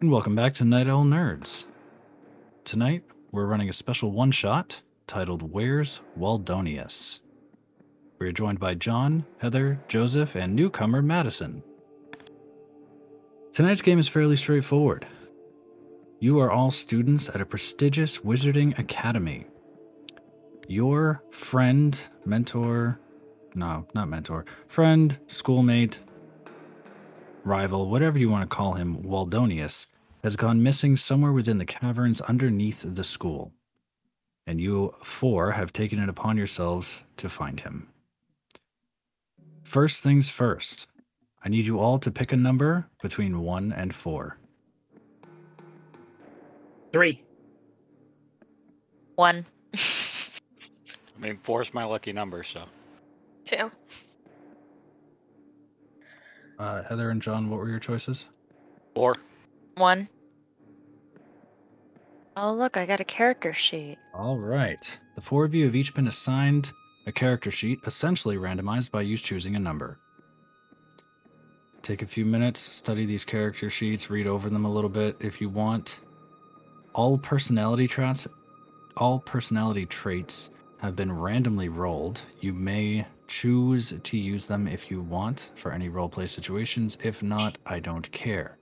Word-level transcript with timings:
and 0.00 0.12
welcome 0.12 0.36
back 0.36 0.54
to 0.54 0.64
Night 0.64 0.86
Owl 0.86 1.04
Nerds. 1.04 1.66
Tonight, 2.62 3.02
we're 3.32 3.46
running 3.46 3.68
a 3.68 3.72
special 3.72 4.12
one 4.12 4.30
shot 4.30 4.80
titled 5.08 5.50
Where's 5.50 6.02
Waldonius? 6.16 7.18
We're 8.20 8.30
joined 8.30 8.60
by 8.60 8.74
John, 8.74 9.26
Heather, 9.40 9.80
Joseph, 9.88 10.36
and 10.36 10.54
newcomer 10.54 11.02
Madison. 11.02 11.64
Tonight's 13.50 13.82
game 13.82 13.98
is 13.98 14.06
fairly 14.06 14.36
straightforward. 14.36 15.04
You 16.20 16.38
are 16.38 16.52
all 16.52 16.70
students 16.70 17.28
at 17.28 17.40
a 17.40 17.46
prestigious 17.46 18.18
wizarding 18.18 18.78
academy. 18.78 19.46
Your 20.68 21.24
friend, 21.30 22.00
mentor, 22.24 23.00
no, 23.56 23.84
not 23.94 24.08
mentor, 24.08 24.44
friend, 24.68 25.18
schoolmate, 25.26 25.98
rival, 27.48 27.88
whatever 27.88 28.18
you 28.18 28.28
want 28.28 28.48
to 28.48 28.56
call 28.56 28.74
him, 28.74 29.02
Waldonius, 29.02 29.86
has 30.22 30.36
gone 30.36 30.62
missing 30.62 30.96
somewhere 30.96 31.32
within 31.32 31.58
the 31.58 31.64
caverns 31.64 32.20
underneath 32.20 32.84
the 32.84 33.04
school. 33.04 33.52
And 34.46 34.60
you 34.60 34.94
four 35.02 35.52
have 35.52 35.72
taken 35.72 35.98
it 35.98 36.08
upon 36.08 36.36
yourselves 36.36 37.04
to 37.16 37.28
find 37.28 37.60
him. 37.60 37.88
First 39.62 40.02
things 40.02 40.30
first, 40.30 40.86
I 41.44 41.48
need 41.48 41.66
you 41.66 41.78
all 41.78 41.98
to 41.98 42.10
pick 42.10 42.32
a 42.32 42.36
number 42.36 42.88
between 43.02 43.40
one 43.40 43.72
and 43.72 43.94
four. 43.94 44.38
Three. 46.92 47.22
One. 49.16 49.44
I 49.74 51.20
mean, 51.20 51.38
four's 51.42 51.74
my 51.74 51.84
lucky 51.84 52.12
number, 52.12 52.42
so. 52.42 52.64
Two. 53.44 53.70
Uh, 56.58 56.82
Heather 56.82 57.10
and 57.10 57.22
John, 57.22 57.50
what 57.50 57.58
were 57.58 57.68
your 57.68 57.78
choices? 57.78 58.26
Four. 58.94 59.14
One. 59.76 60.08
Oh, 62.36 62.52
look, 62.52 62.76
I 62.76 62.86
got 62.86 63.00
a 63.00 63.04
character 63.04 63.52
sheet. 63.52 63.98
All 64.14 64.38
right. 64.38 64.98
The 65.14 65.20
four 65.20 65.44
of 65.44 65.54
you 65.54 65.64
have 65.64 65.74
each 65.74 65.94
been 65.94 66.08
assigned 66.08 66.72
a 67.06 67.12
character 67.12 67.50
sheet, 67.50 67.80
essentially 67.86 68.36
randomized 68.36 68.90
by 68.90 69.02
you 69.02 69.16
choosing 69.16 69.56
a 69.56 69.58
number. 69.58 69.98
Take 71.82 72.02
a 72.02 72.06
few 72.06 72.26
minutes, 72.26 72.60
study 72.60 73.06
these 73.06 73.24
character 73.24 73.70
sheets, 73.70 74.10
read 74.10 74.26
over 74.26 74.50
them 74.50 74.64
a 74.64 74.72
little 74.72 74.90
bit 74.90 75.16
if 75.20 75.40
you 75.40 75.48
want. 75.48 76.00
All 76.94 77.16
personality 77.18 77.86
traits 77.86 78.26
all 78.98 79.20
personality 79.20 79.86
traits 79.86 80.50
have 80.78 80.96
been 80.96 81.12
randomly 81.12 81.68
rolled. 81.68 82.22
You 82.40 82.52
may 82.52 83.06
choose 83.28 83.94
to 84.02 84.18
use 84.18 84.46
them 84.46 84.66
if 84.66 84.90
you 84.90 85.02
want 85.02 85.52
for 85.54 85.70
any 85.72 85.88
roleplay 85.88 86.28
situations. 86.28 86.98
If 87.02 87.22
not, 87.22 87.58
I 87.66 87.78
don't 87.78 88.10
care. 88.10 88.58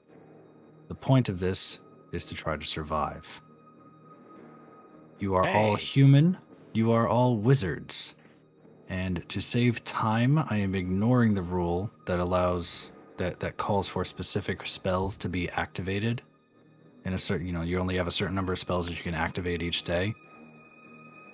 The 0.89 0.95
point 0.95 1.28
of 1.28 1.39
this 1.39 1.81
is 2.12 2.25
to 2.27 2.34
try 2.34 2.56
to 2.56 2.64
survive. 2.64 3.42
You 5.19 5.34
are 5.34 5.48
all 5.48 5.77
human. 5.77 6.36
You 6.75 6.92
are 6.92 7.08
all 7.08 7.39
wizards. 7.39 8.17
And 8.89 9.27
to 9.31 9.41
save 9.41 9.83
time, 9.84 10.39
I 10.39 10.58
am 10.58 10.75
ignoring 10.75 11.34
the 11.34 11.42
rule 11.42 11.91
that 12.05 12.20
allows 12.20 12.92
that 13.17 13.41
that 13.41 13.56
calls 13.56 13.89
for 13.89 14.05
specific 14.05 14.67
spells 14.67 15.17
to 15.17 15.28
be 15.28 15.48
activated. 15.51 16.23
In 17.05 17.14
a 17.14 17.19
certain, 17.19 17.47
you 17.47 17.53
know, 17.53 17.62
you 17.62 17.78
only 17.78 17.97
have 17.97 18.08
a 18.08 18.12
certain 18.12 18.34
number 18.34 18.53
of 18.53 18.58
spells 18.58 18.86
that 18.86 18.97
you 18.97 19.03
can 19.03 19.14
activate 19.14 19.62
each 19.62 19.84
day. 19.84 20.14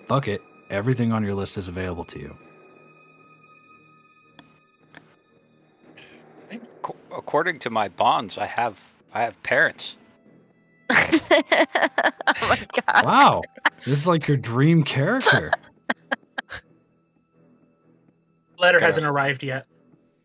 Fuck 0.06 0.28
it. 0.28 0.42
Everything 0.70 1.12
on 1.12 1.24
your 1.24 1.34
list 1.34 1.58
is 1.58 1.68
available 1.68 2.04
to 2.04 2.20
you. 2.20 2.36
According 7.14 7.58
to 7.60 7.70
my 7.70 7.88
bonds, 7.88 8.38
I 8.38 8.46
have 8.46 8.78
I 9.12 9.22
have 9.22 9.40
parents. 9.42 9.96
oh 10.90 11.20
my 12.42 12.58
god. 12.86 13.04
Wow. 13.04 13.42
this 13.78 13.98
is 13.98 14.06
like 14.06 14.26
your 14.28 14.36
dream 14.36 14.82
character. 14.84 15.52
Letter 18.58 18.76
Okay. 18.76 18.84
hasn't 18.84 19.06
arrived 19.06 19.42
yet. 19.42 19.66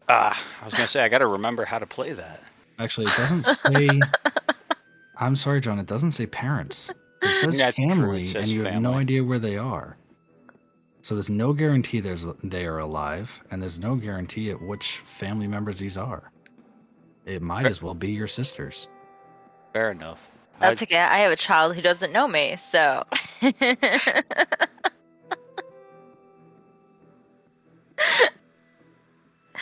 Ah, 0.10 0.42
I 0.62 0.66
was 0.66 0.74
gonna 0.74 0.88
say 0.88 1.02
I 1.02 1.10
gotta 1.10 1.28
remember 1.28 1.66
how 1.66 1.80
to 1.80 1.86
play 1.86 2.14
that. 2.14 2.44
Actually, 2.80 3.08
it 3.08 3.18
doesn't 3.18 3.46
say. 3.46 3.90
I'm 5.18 5.36
sorry, 5.36 5.60
John. 5.62 5.80
It 5.80 5.88
doesn't 5.88 6.12
say 6.12 6.28
parents. 6.28 6.92
It 7.24 7.36
says 7.36 7.58
That's 7.58 7.76
true, 7.76 7.86
it 7.86 7.90
family, 7.90 8.28
says 8.28 8.44
and 8.44 8.48
you 8.52 8.64
have 8.66 8.82
no 8.82 8.94
idea 8.94 9.24
where 9.24 9.40
they 9.40 9.58
are. 9.58 9.98
So 11.02 11.16
there's 11.16 11.30
no 11.30 11.54
guarantee 11.54 12.00
there's 12.00 12.26
they 12.44 12.66
are 12.66 12.78
alive, 12.80 13.42
and 13.50 13.62
there's 13.62 13.80
no 13.80 13.96
guarantee 13.96 14.52
at 14.52 14.62
which 14.62 14.98
family 15.00 15.48
members 15.48 15.80
these 15.80 15.98
are. 15.98 16.32
It 17.28 17.42
might 17.42 17.66
as 17.66 17.82
well 17.82 17.94
be 17.94 18.12
your 18.12 18.28
sisters. 18.28 18.88
Fair 19.74 19.92
enough. 19.92 20.26
That's 20.62 20.82
I, 20.82 20.86
okay. 20.86 20.98
I 20.98 21.18
have 21.20 21.32
a 21.32 21.36
child 21.36 21.76
who 21.76 21.82
doesn't 21.82 22.14
know 22.14 22.28
me, 22.28 22.56
so. 22.56 23.04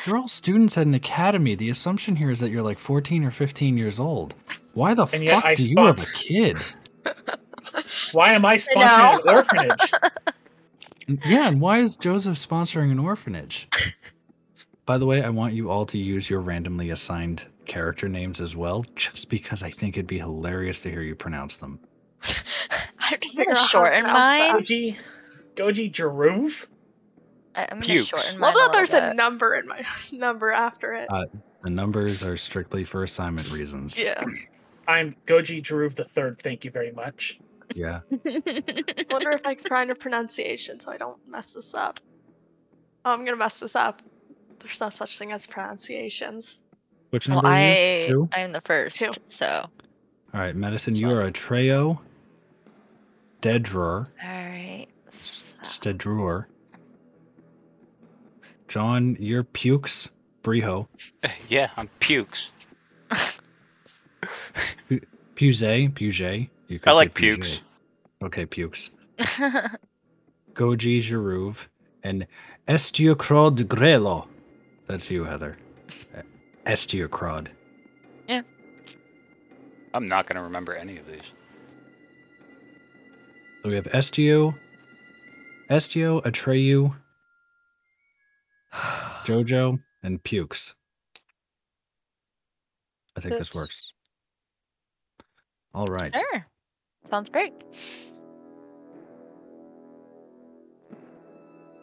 You're 0.05 0.17
all 0.17 0.27
students 0.27 0.77
at 0.77 0.85
an 0.85 0.93
academy. 0.93 1.55
The 1.55 1.71
assumption 1.71 2.15
here 2.15 2.29
is 2.29 2.39
that 2.39 2.51
you're 2.51 2.61
like 2.61 2.77
14 2.77 3.23
or 3.23 3.31
15 3.31 3.75
years 3.75 3.99
old. 3.99 4.35
Why 4.73 4.93
the 4.93 5.07
And 5.07 5.27
fuck 5.27 5.45
I 5.45 5.55
do 5.55 5.71
you 5.71 5.83
have 5.83 5.97
a 5.97 6.05
kid? 6.13 6.57
Why 8.11 8.33
am 8.33 8.45
I 8.45 8.57
sponsoring 8.57 9.25
an 9.25 9.35
orphanage? 9.35 9.91
Yeah, 11.23 11.47
and 11.49 11.61
why 11.61 11.77
is 11.81 11.97
Joseph 11.97 12.35
sponsoring 12.35 12.91
an 12.91 12.97
orphanage? 12.97 13.69
By 14.87 14.97
the 14.97 15.05
way, 15.05 15.21
I 15.21 15.29
want 15.29 15.53
you 15.53 15.69
all 15.69 15.85
to 15.85 15.99
use 15.99 16.31
your 16.31 16.39
randomly 16.41 16.89
assigned 16.89 17.45
character 17.65 18.07
names 18.09 18.41
as 18.41 18.55
well, 18.55 18.85
just 18.95 19.29
because 19.29 19.63
I 19.63 19.69
think 19.71 19.97
it'd 19.97 20.07
be 20.07 20.19
hilarious 20.19 20.81
to 20.81 20.91
hear 20.91 21.01
you 21.01 21.15
pronounce 21.15 21.57
them. 21.57 21.79
I 22.23 22.31
have 22.99 23.19
to 23.19 23.29
I'm 23.29 23.35
gonna 23.35 23.51
out 23.51 23.57
how 23.57 23.63
to 23.63 23.69
shorten 23.69 24.03
pronounce 24.03 24.17
mine. 24.29 24.55
Goji, 24.63 24.97
Goji 25.55 25.91
Jeruv? 25.91 26.65
I- 27.55 27.63
I'm 27.63 27.79
gonna 27.79 27.85
Pukes. 27.85 28.07
shorten 28.07 28.39
Love 28.39 28.55
that 28.55 28.71
there's 28.73 28.91
little 28.93 29.09
a 29.09 29.13
number 29.13 29.55
in 29.55 29.67
my 29.67 29.83
number 30.11 30.51
after 30.51 30.93
it. 30.93 31.07
Uh, 31.09 31.25
The 31.63 31.69
numbers 31.69 32.23
are 32.23 32.37
strictly 32.37 32.83
for 32.83 33.03
assignment 33.03 33.51
reasons. 33.51 34.01
yeah. 34.01 34.23
I'm 34.87 35.15
Goji 35.25 35.61
Jeruv 35.63 35.95
the 35.95 36.03
third. 36.05 36.39
Thank 36.41 36.63
you 36.63 36.69
very 36.71 36.91
much. 36.91 37.39
Yeah. 37.73 38.01
wonder 38.09 39.31
if 39.31 39.41
I 39.45 39.55
can 39.55 39.63
find 39.67 39.89
a 39.89 39.95
pronunciation 39.95 40.79
so 40.79 40.91
I 40.91 40.97
don't 40.97 41.17
mess 41.27 41.53
this 41.53 41.73
up. 41.73 41.99
Oh, 43.03 43.11
I'm 43.11 43.25
gonna 43.25 43.37
mess 43.37 43.59
this 43.59 43.75
up. 43.75 44.01
There's 44.59 44.79
no 44.79 44.89
such 44.89 45.17
thing 45.17 45.31
as 45.31 45.47
pronunciations. 45.47 46.61
Which 47.11 47.27
well, 47.27 47.41
number 47.41 47.49
are 47.51 47.59
you? 47.59 47.71
I 48.03 48.07
Two? 48.09 48.29
I'm 48.33 48.51
the 48.51 48.61
first, 48.61 48.97
Two. 48.97 49.11
so. 49.29 49.65
All 50.33 50.41
right, 50.41 50.55
Madison, 50.55 50.93
That's 50.93 50.99
you 51.01 51.07
fine. 51.07 51.15
are 51.17 51.21
a 51.21 51.31
Treo, 51.31 51.99
Dedrur, 53.41 54.07
All 54.23 54.29
right. 54.29 54.87
S- 55.07 55.55
so- 55.61 55.91
Stedrur. 55.91 56.45
John, 58.67 59.15
you're 59.19 59.43
Pukes, 59.43 60.09
Briho, 60.43 60.87
yeah, 61.49 61.69
I'm 61.77 61.87
pukes. 61.99 62.49
Puget, 65.35 65.93
Puget. 65.93 66.49
You 66.67 66.79
could 66.79 66.89
I 66.89 66.91
say 66.93 66.97
like 66.97 67.13
Puget. 67.13 67.41
pukes. 67.43 67.61
Okay, 68.23 68.45
Pukes. 68.45 68.89
Goji 70.53 70.99
Jeruv, 70.99 71.67
and 72.03 72.25
Estiocrod 72.67 73.57
Grelo. 73.65 74.27
That's 74.87 75.11
you, 75.11 75.23
Heather. 75.25 75.57
Estiocrod. 76.65 77.47
I'm 79.95 80.07
not 80.07 80.27
gonna 80.27 80.43
remember 80.43 80.75
any 80.75 80.97
of 80.97 81.07
these. 81.07 81.31
So 83.63 83.69
we 83.69 83.75
have 83.75 83.85
Estio, 83.85 84.53
Estio, 85.69 86.19
Atreyu, 86.21 86.93
Jojo, 89.23 89.79
and 90.03 90.21
Pukes. 90.21 90.75
I 93.15 93.21
think 93.21 93.37
this 93.37 93.53
works. 93.55 93.93
All 95.73 95.87
right. 95.87 96.13
Sure. 96.13 96.45
Sounds 97.09 97.29
great. 97.29 97.53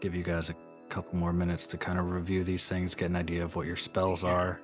Give 0.02 0.14
you 0.14 0.22
guys 0.22 0.50
a 0.50 0.54
couple 0.90 1.16
more 1.18 1.32
minutes 1.32 1.66
to 1.68 1.78
kind 1.78 1.98
of 1.98 2.10
review 2.10 2.44
these 2.44 2.68
things, 2.68 2.94
get 2.94 3.08
an 3.08 3.16
idea 3.16 3.42
of 3.42 3.56
what 3.56 3.66
your 3.66 3.76
spells 3.76 4.22
are. 4.22 4.60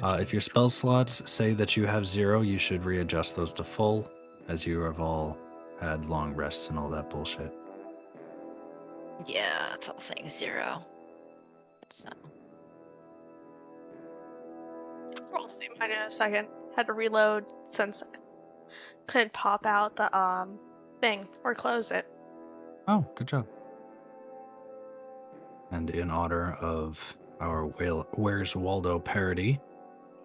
Creature 0.00 0.12
names. 0.12 0.20
Uh, 0.20 0.22
if 0.22 0.32
your 0.32 0.40
spell 0.40 0.70
slots 0.70 1.30
say 1.30 1.52
that 1.54 1.76
you 1.76 1.86
have 1.86 2.06
zero, 2.06 2.42
you 2.42 2.58
should 2.58 2.84
readjust 2.84 3.36
those 3.36 3.52
to 3.54 3.64
full, 3.64 4.10
as 4.48 4.66
you 4.66 4.80
have 4.80 5.00
all 5.00 5.38
had 5.80 6.06
long 6.06 6.34
rests 6.34 6.68
and 6.68 6.78
all 6.78 6.88
that 6.90 7.10
bullshit. 7.10 7.52
Yeah, 9.26 9.74
it's 9.74 9.88
all 9.88 10.00
saying 10.00 10.30
zero. 10.30 10.84
So. 11.90 12.08
I'll 15.34 15.48
see 15.48 15.68
mine 15.78 15.90
in 15.90 15.98
a 15.98 16.10
second. 16.10 16.48
Had 16.76 16.86
to 16.86 16.92
reload 16.92 17.44
since 17.64 18.02
I 18.02 18.06
couldn't 19.06 19.32
pop 19.32 19.66
out 19.66 19.96
the 19.96 20.16
um 20.16 20.58
thing 21.00 21.26
or 21.44 21.54
close 21.54 21.90
it. 21.90 22.06
Oh, 22.88 23.04
good 23.16 23.28
job. 23.28 23.46
And 25.72 25.90
in 25.90 26.10
honor 26.10 26.54
of 26.54 27.16
our 27.40 27.64
Where's 27.64 28.54
Waldo 28.54 28.98
parody, 28.98 29.60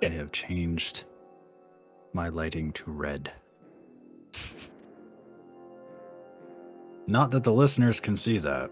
I 0.06 0.10
have 0.10 0.32
changed 0.32 1.06
my 2.14 2.30
lighting 2.30 2.72
to 2.74 2.92
red. 2.92 3.34
Not 7.08 7.32
that 7.32 7.44
the 7.44 7.52
listeners 7.52 8.00
can 8.00 8.16
see 8.16 8.38
that. 8.38 8.70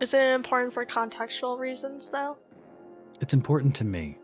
Is 0.00 0.14
it 0.14 0.34
important 0.34 0.74
for 0.74 0.84
contextual 0.84 1.60
reasons, 1.60 2.10
though? 2.10 2.36
It's 3.20 3.34
important 3.34 3.76
to 3.76 3.84
me. 3.84 4.18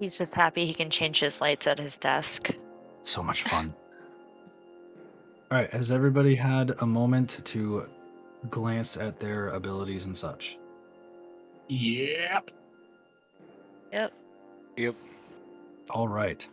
He's 0.00 0.16
just 0.16 0.32
happy 0.32 0.64
he 0.64 0.72
can 0.72 0.88
change 0.88 1.20
his 1.20 1.42
lights 1.42 1.66
at 1.66 1.78
his 1.78 1.98
desk. 1.98 2.56
So 3.02 3.22
much 3.22 3.42
fun. 3.42 3.74
All 5.50 5.58
right, 5.58 5.70
has 5.72 5.90
everybody 5.90 6.34
had 6.34 6.72
a 6.80 6.86
moment 6.86 7.38
to 7.44 7.86
glance 8.50 8.96
at 8.96 9.18
their 9.20 9.48
abilities 9.48 10.04
and 10.04 10.16
such? 10.16 10.58
Yep. 11.68 12.50
Yep. 13.92 14.12
Yep. 14.76 14.94
All 15.90 16.08
right. 16.08 16.46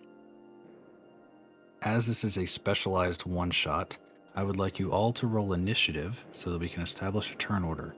As 1.81 2.07
this 2.07 2.23
is 2.23 2.37
a 2.37 2.45
specialized 2.45 3.25
one 3.25 3.51
shot, 3.51 3.97
I 4.35 4.43
would 4.43 4.57
like 4.57 4.79
you 4.79 4.91
all 4.91 5.13
to 5.13 5.27
roll 5.27 5.53
initiative 5.53 6.23
so 6.31 6.51
that 6.51 6.59
we 6.59 6.69
can 6.69 6.83
establish 6.83 7.31
a 7.31 7.35
turn 7.35 7.63
order. 7.63 7.95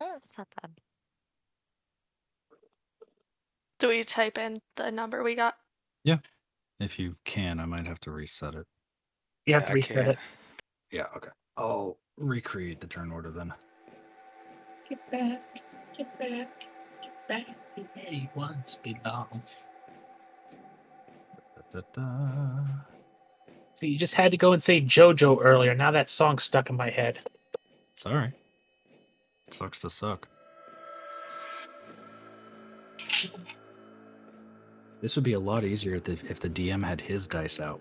Oh, 0.00 0.16
it's 0.24 0.38
not 0.38 0.48
bad. 0.60 0.70
Do 3.78 3.88
we 3.88 4.02
type 4.02 4.38
in 4.38 4.58
the 4.76 4.90
number 4.90 5.22
we 5.22 5.36
got? 5.36 5.54
Yeah. 6.04 6.18
If 6.80 6.98
you 6.98 7.16
can, 7.24 7.60
I 7.60 7.64
might 7.64 7.86
have 7.86 8.00
to 8.00 8.10
reset 8.10 8.54
it. 8.54 8.66
You 9.46 9.54
have 9.54 9.62
Yeah, 9.62 9.66
to 9.66 9.72
I 9.72 9.74
reset 9.74 9.96
can't. 9.96 10.08
it. 10.08 10.18
Yeah, 10.90 11.06
okay. 11.16 11.30
I'll 11.58 11.96
recreate 12.16 12.80
the 12.80 12.86
turn 12.86 13.10
order 13.10 13.30
then. 13.32 13.52
Get 14.88 15.10
back, 15.10 15.42
get 15.96 16.18
back, 16.18 16.60
get 17.02 17.28
back 17.28 17.46
to 17.74 17.82
where 17.82 18.12
you 18.12 18.28
once 18.36 18.78
belonged. 18.82 19.42
Da-da-da. 21.72 22.64
See, 23.72 23.88
you 23.88 23.98
just 23.98 24.14
had 24.14 24.30
to 24.30 24.36
go 24.36 24.52
and 24.52 24.62
say 24.62 24.80
JoJo 24.80 25.38
earlier. 25.42 25.74
Now 25.74 25.90
that 25.90 26.08
song's 26.08 26.44
stuck 26.44 26.70
in 26.70 26.76
my 26.76 26.90
head. 26.90 27.18
Sorry. 27.94 28.32
Sucks 29.50 29.80
to 29.80 29.90
suck. 29.90 30.28
This 35.00 35.16
would 35.16 35.24
be 35.24 35.32
a 35.32 35.40
lot 35.40 35.64
easier 35.64 35.96
if 35.96 36.04
the, 36.04 36.12
if 36.12 36.38
the 36.38 36.50
DM 36.50 36.84
had 36.84 37.00
his 37.00 37.26
dice 37.26 37.58
out. 37.58 37.80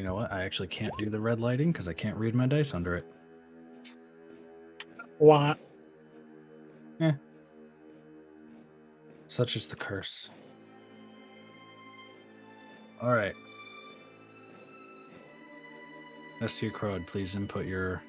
You 0.00 0.06
know 0.06 0.14
what? 0.14 0.32
I 0.32 0.44
actually 0.44 0.68
can't 0.68 0.96
do 0.96 1.10
the 1.10 1.20
red 1.20 1.40
lighting 1.40 1.72
because 1.72 1.86
I 1.86 1.92
can't 1.92 2.16
read 2.16 2.34
my 2.34 2.46
dice 2.46 2.72
under 2.72 2.96
it. 2.96 3.04
Why? 5.18 5.54
Eh. 7.00 7.12
Such 9.26 9.56
is 9.56 9.66
the 9.66 9.76
curse. 9.76 10.30
All 13.02 13.12
right. 13.12 13.34
Estiocrod, 16.40 17.06
please 17.06 17.34
input 17.34 17.66
your 17.66 18.00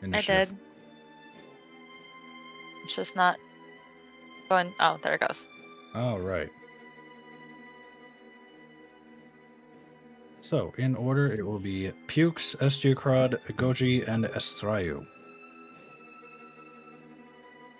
initiative. 0.00 0.48
I 0.48 0.52
did. 0.52 0.58
It's 2.84 2.96
just 2.96 3.16
not 3.16 3.36
going. 4.48 4.72
Oh, 4.80 4.98
there 5.02 5.16
it 5.16 5.20
goes. 5.20 5.46
All 5.94 6.20
right. 6.20 6.48
So, 10.54 10.72
in 10.78 10.94
order, 10.94 11.32
it 11.32 11.44
will 11.44 11.58
be 11.58 11.90
Pukes, 12.06 12.54
Esteucrod, 12.60 13.40
Goji, 13.56 14.06
and 14.08 14.24
Estrayu. 14.26 15.04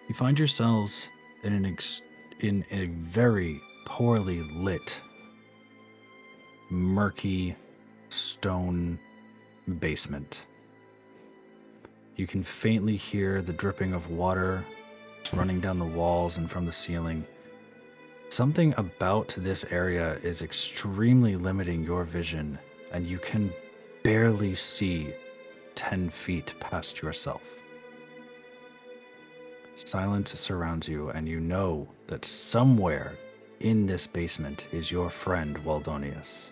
You 0.09 0.15
find 0.17 0.37
yourselves 0.37 1.09
in 1.45 1.53
an 1.53 1.67
ex- 1.67 2.03
in 2.41 2.65
a 2.73 2.87
very 2.87 3.61
poorly 3.87 4.43
lit, 4.43 5.01
murky 6.69 7.55
stone 8.09 8.99
basement. 9.79 10.45
You 12.17 12.27
can 12.27 12.43
faintly 12.43 12.97
hear 12.97 13.41
the 13.41 13.53
dripping 13.53 13.93
of 13.93 14.11
water 14.11 14.65
running 15.33 15.61
down 15.61 15.79
the 15.79 15.85
walls 15.85 16.39
and 16.39 16.51
from 16.51 16.67
the 16.67 16.73
ceiling. 16.73 17.25
Something 18.35 18.75
about 18.79 19.29
this 19.39 19.65
area 19.71 20.15
is 20.25 20.43
extremely 20.43 21.37
limiting 21.37 21.85
your 21.85 22.03
vision, 22.03 22.59
and 22.91 23.07
you 23.07 23.17
can 23.17 23.53
barely 24.03 24.57
see 24.57 25.15
10 25.77 26.11
feet 26.11 26.53
past 26.59 27.01
yourself. 27.01 27.49
Silence 29.77 30.33
surrounds 30.33 30.89
you, 30.89 31.11
and 31.11 31.29
you 31.29 31.39
know 31.39 31.87
that 32.09 32.25
somewhere 32.25 33.17
in 33.61 33.87
this 33.87 34.05
basement 34.05 34.67
is 34.73 34.91
your 34.91 35.11
friend 35.11 35.57
Waldonius. 35.59 36.51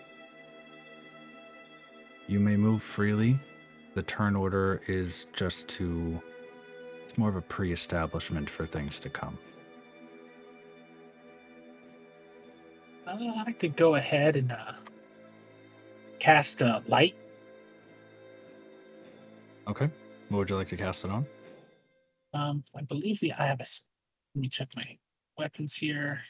You 2.27 2.39
may 2.39 2.55
move 2.55 2.81
freely. 2.81 3.37
The 3.93 4.03
turn 4.03 4.37
order 4.37 4.79
is 4.87 5.27
just 5.33 5.67
to. 5.75 6.17
It's 7.03 7.17
more 7.17 7.27
of 7.27 7.35
a 7.35 7.41
pre 7.41 7.73
establishment 7.73 8.49
for 8.49 8.65
things 8.65 9.01
to 9.01 9.09
come. 9.09 9.37
Uh, 13.05 13.17
I 13.45 13.51
could 13.51 13.75
go 13.75 13.95
ahead 13.95 14.35
and 14.35 14.51
uh, 14.51 14.73
cast 16.19 16.61
a 16.61 16.81
light. 16.87 17.15
Okay. 19.67 19.89
What 20.29 20.39
would 20.39 20.49
you 20.49 20.55
like 20.55 20.67
to 20.69 20.77
cast 20.77 21.05
it 21.05 21.11
on? 21.11 21.25
Um, 22.33 22.63
I 22.75 22.81
believe 22.81 23.19
the, 23.19 23.33
I 23.33 23.45
have 23.45 23.59
a. 23.59 23.65
Let 24.35 24.41
me 24.41 24.49
check 24.49 24.69
my 24.75 24.97
weapons 25.37 25.75
here. 25.75 26.21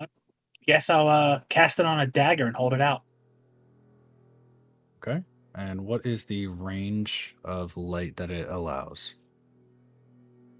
Uh, 0.00 0.06
Guess 0.66 0.90
I'll 0.90 1.08
uh, 1.08 1.40
cast 1.48 1.78
it 1.78 1.86
on 1.86 2.00
a 2.00 2.06
dagger 2.06 2.46
and 2.46 2.56
hold 2.56 2.72
it 2.72 2.80
out. 2.80 3.02
Okay. 4.98 5.22
And 5.54 5.86
what 5.86 6.04
is 6.04 6.24
the 6.24 6.48
range 6.48 7.36
of 7.44 7.76
light 7.76 8.16
that 8.16 8.30
it 8.30 8.48
allows? 8.48 9.14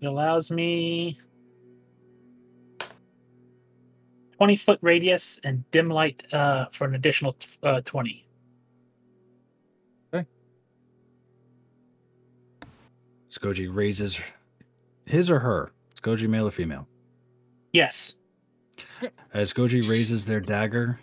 It 0.00 0.06
allows 0.06 0.50
me 0.50 1.18
20 4.38 4.56
foot 4.56 4.78
radius 4.82 5.40
and 5.44 5.68
dim 5.70 5.88
light 5.88 6.22
uh, 6.32 6.66
for 6.72 6.86
an 6.86 6.94
additional 6.94 7.32
t- 7.34 7.48
uh, 7.62 7.80
20. 7.84 8.26
Skoji 13.30 13.68
raises 13.74 14.18
his 15.04 15.30
or 15.30 15.38
her. 15.38 15.72
Skoji 16.00 16.28
male 16.28 16.48
or 16.48 16.50
female? 16.50 16.86
Yes. 17.72 18.16
As 19.34 19.52
Goji 19.52 19.86
raises 19.86 20.24
their 20.24 20.40
dagger, 20.40 20.98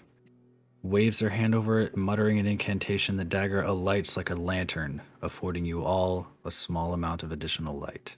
waves 0.82 1.20
their 1.20 1.30
hand 1.30 1.54
over 1.54 1.80
it, 1.82 1.96
muttering 1.96 2.40
an 2.40 2.48
incantation, 2.48 3.16
the 3.16 3.26
dagger 3.26 3.62
alights 3.62 4.18
like 4.18 4.32
a 4.32 4.36
lantern, 4.36 5.02
affording 5.22 5.66
you 5.66 5.84
all 5.84 6.28
a 6.46 6.52
small 6.52 6.94
amount 6.94 7.22
of 7.24 7.32
additional 7.32 7.78
light. 7.78 8.18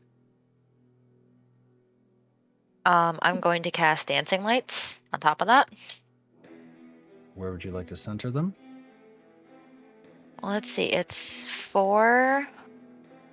Um, 2.85 3.17
I'm 3.21 3.39
going 3.39 3.63
to 3.63 3.71
cast 3.71 4.07
dancing 4.07 4.43
lights 4.43 5.01
on 5.11 5.19
top 5.19 5.41
of 5.41 5.47
that. 5.47 5.69
Where 7.33 7.51
would 7.51 7.63
you 7.63 7.71
like 7.71 7.87
to 7.87 7.95
center 7.95 8.29
them? 8.31 8.53
Well, 10.41 10.51
let's 10.51 10.69
see. 10.69 10.85
It's 10.85 11.49
four. 11.49 12.47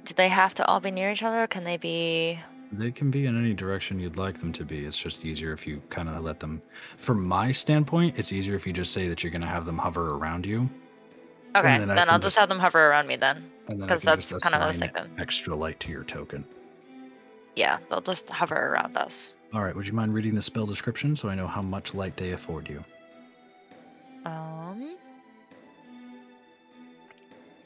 Do 0.04 0.14
they 0.14 0.28
have 0.28 0.54
to 0.56 0.66
all 0.66 0.80
be 0.80 0.90
near 0.90 1.10
each 1.12 1.22
other? 1.22 1.42
Or 1.42 1.46
can 1.46 1.64
they 1.64 1.76
be? 1.76 2.38
They 2.72 2.90
can 2.90 3.10
be 3.10 3.26
in 3.26 3.38
any 3.38 3.52
direction 3.52 4.00
you'd 4.00 4.16
like 4.16 4.38
them 4.38 4.50
to 4.54 4.64
be. 4.64 4.86
It's 4.86 4.96
just 4.96 5.24
easier 5.24 5.52
if 5.52 5.66
you 5.66 5.82
kind 5.90 6.08
of 6.08 6.22
let 6.24 6.40
them. 6.40 6.62
From 6.96 7.26
my 7.26 7.52
standpoint, 7.52 8.18
it's 8.18 8.32
easier 8.32 8.54
if 8.54 8.66
you 8.66 8.72
just 8.72 8.92
say 8.92 9.08
that 9.08 9.22
you're 9.22 9.30
going 9.30 9.42
to 9.42 9.46
have 9.46 9.66
them 9.66 9.76
hover 9.76 10.06
around 10.06 10.46
you. 10.46 10.70
Okay, 11.54 11.78
then 11.78 11.86
then, 11.88 11.98
can 11.98 12.08
I'll 12.08 12.14
just 12.18 12.28
just- 12.28 12.38
have 12.38 12.48
them 12.48 12.58
hover 12.58 12.88
around 12.88 13.06
me 13.06 13.16
then. 13.16 13.50
And 13.68 13.78
then 13.80 13.82
I 13.82 13.92
'Cause 13.92 14.00
can 14.00 14.06
that's 14.06 14.26
just 14.26 14.42
kinda 14.42 14.58
what 14.58 14.64
I 14.64 14.68
was 14.68 14.78
thinking. 14.78 15.14
extra 15.18 15.54
light 15.54 15.78
to 15.80 15.90
your 15.90 16.02
token. 16.04 16.46
Yeah, 17.54 17.78
they'll 17.90 18.00
just 18.00 18.30
hover 18.30 18.56
around 18.56 18.96
us. 18.96 19.34
All 19.54 19.62
right, 19.62 19.76
would 19.76 19.86
you 19.86 19.92
mind 19.92 20.14
reading 20.14 20.34
the 20.34 20.40
spell 20.40 20.64
description 20.64 21.14
so 21.14 21.28
I 21.28 21.34
know 21.34 21.46
how 21.46 21.60
much 21.60 21.92
light 21.92 22.16
they 22.16 22.32
afford 22.32 22.70
you? 22.70 22.82
Um, 24.24 24.96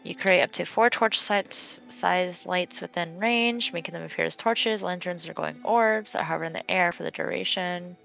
you 0.03 0.17
create 0.17 0.43
up 0.43 0.51
to 0.53 0.65
four 0.65 0.91
torch 0.91 1.21
size 1.21 1.81
size 1.89 2.45
lights 2.45 2.81
within 2.81 3.19
range, 3.19 3.73
making 3.73 3.93
them 3.93 4.03
appear 4.03 4.25
as 4.25 4.35
torches, 4.35 4.83
lanterns, 4.83 5.29
or 5.29 5.35
glowing 5.35 5.61
orbs 5.63 6.15
that 6.15 6.25
hover 6.25 6.43
in 6.43 6.53
the 6.53 6.69
air 6.69 6.91
for 6.91 7.05
the 7.05 7.13
duration. 7.13 7.97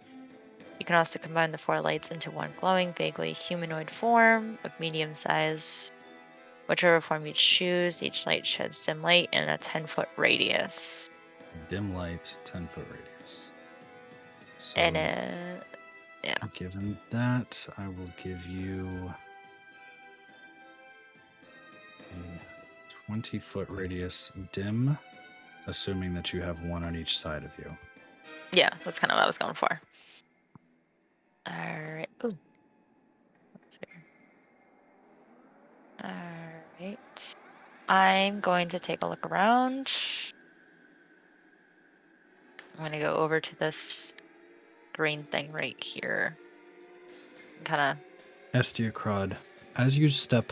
You 0.79 0.85
can 0.85 0.95
also 0.95 1.17
combine 1.17 1.51
the 1.51 1.57
four 1.57 1.81
lights 1.81 2.11
into 2.11 2.29
one 2.29 2.51
glowing, 2.57 2.93
vaguely 2.93 3.33
humanoid 3.33 3.89
form 3.89 4.59
of 4.63 4.71
medium 4.79 5.15
size. 5.15 5.91
Whichever 6.67 7.01
form 7.01 7.25
you 7.25 7.33
choose, 7.33 8.03
each 8.03 8.27
light 8.27 8.45
sheds 8.45 8.85
dim 8.85 9.01
light 9.01 9.29
in 9.33 9.49
a 9.49 9.57
10 9.57 9.87
foot 9.87 10.09
radius. 10.17 11.09
Dim 11.67 11.95
light, 11.95 12.37
10 12.45 12.65
foot 12.67 12.85
radius. 12.89 13.10
So, 14.61 14.79
And 14.79 14.95
uh, 14.95 16.47
given 16.53 16.95
that, 17.09 17.67
I 17.79 17.87
will 17.87 18.11
give 18.23 18.45
you 18.45 19.11
a 22.11 22.41
20 23.07 23.39
foot 23.39 23.67
radius 23.71 24.31
dim, 24.51 24.95
assuming 25.65 26.13
that 26.13 26.31
you 26.31 26.41
have 26.41 26.61
one 26.61 26.83
on 26.83 26.95
each 26.95 27.17
side 27.17 27.43
of 27.43 27.51
you. 27.57 27.75
Yeah, 28.53 28.69
that's 28.85 28.99
kind 28.99 29.11
of 29.11 29.15
what 29.15 29.23
I 29.23 29.27
was 29.27 29.39
going 29.39 29.55
for. 29.55 29.81
All 31.47 31.81
right. 31.95 32.09
Ooh. 32.23 32.37
All 36.03 36.11
right. 36.79 36.99
I'm 37.87 38.39
going 38.41 38.69
to 38.69 38.79
take 38.79 39.01
a 39.01 39.07
look 39.07 39.25
around. 39.25 39.91
I'm 42.77 42.83
gonna 42.83 42.99
go 42.99 43.15
over 43.15 43.39
to 43.41 43.55
this 43.57 44.15
green 44.93 45.23
thing 45.23 45.51
right 45.51 45.81
here. 45.83 46.37
Kind 47.63 47.81
of. 47.81 47.97
Estiacrod, 48.59 49.35
as 49.77 49.97
you 49.97 50.09
step 50.09 50.51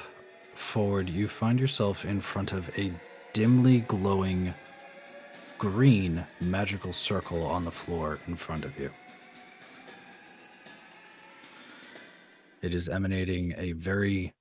forward, 0.53 1.10
you 1.10 1.27
find 1.27 1.60
yourself 1.60 2.05
in 2.05 2.22
front 2.22 2.53
of 2.53 2.69
a 2.77 2.91
dimly 3.34 3.79
glowing 3.81 4.53
green 5.58 6.25
magical 6.39 6.93
circle 6.93 7.46
on 7.46 7.65
the 7.65 7.72
floor 7.72 8.19
in 8.27 8.36
front 8.36 8.63
of 8.63 8.79
you. 8.79 8.89
It 12.62 12.74
is 12.74 12.89
emanating 12.89 13.53
a 13.58 13.74
very 13.74 14.34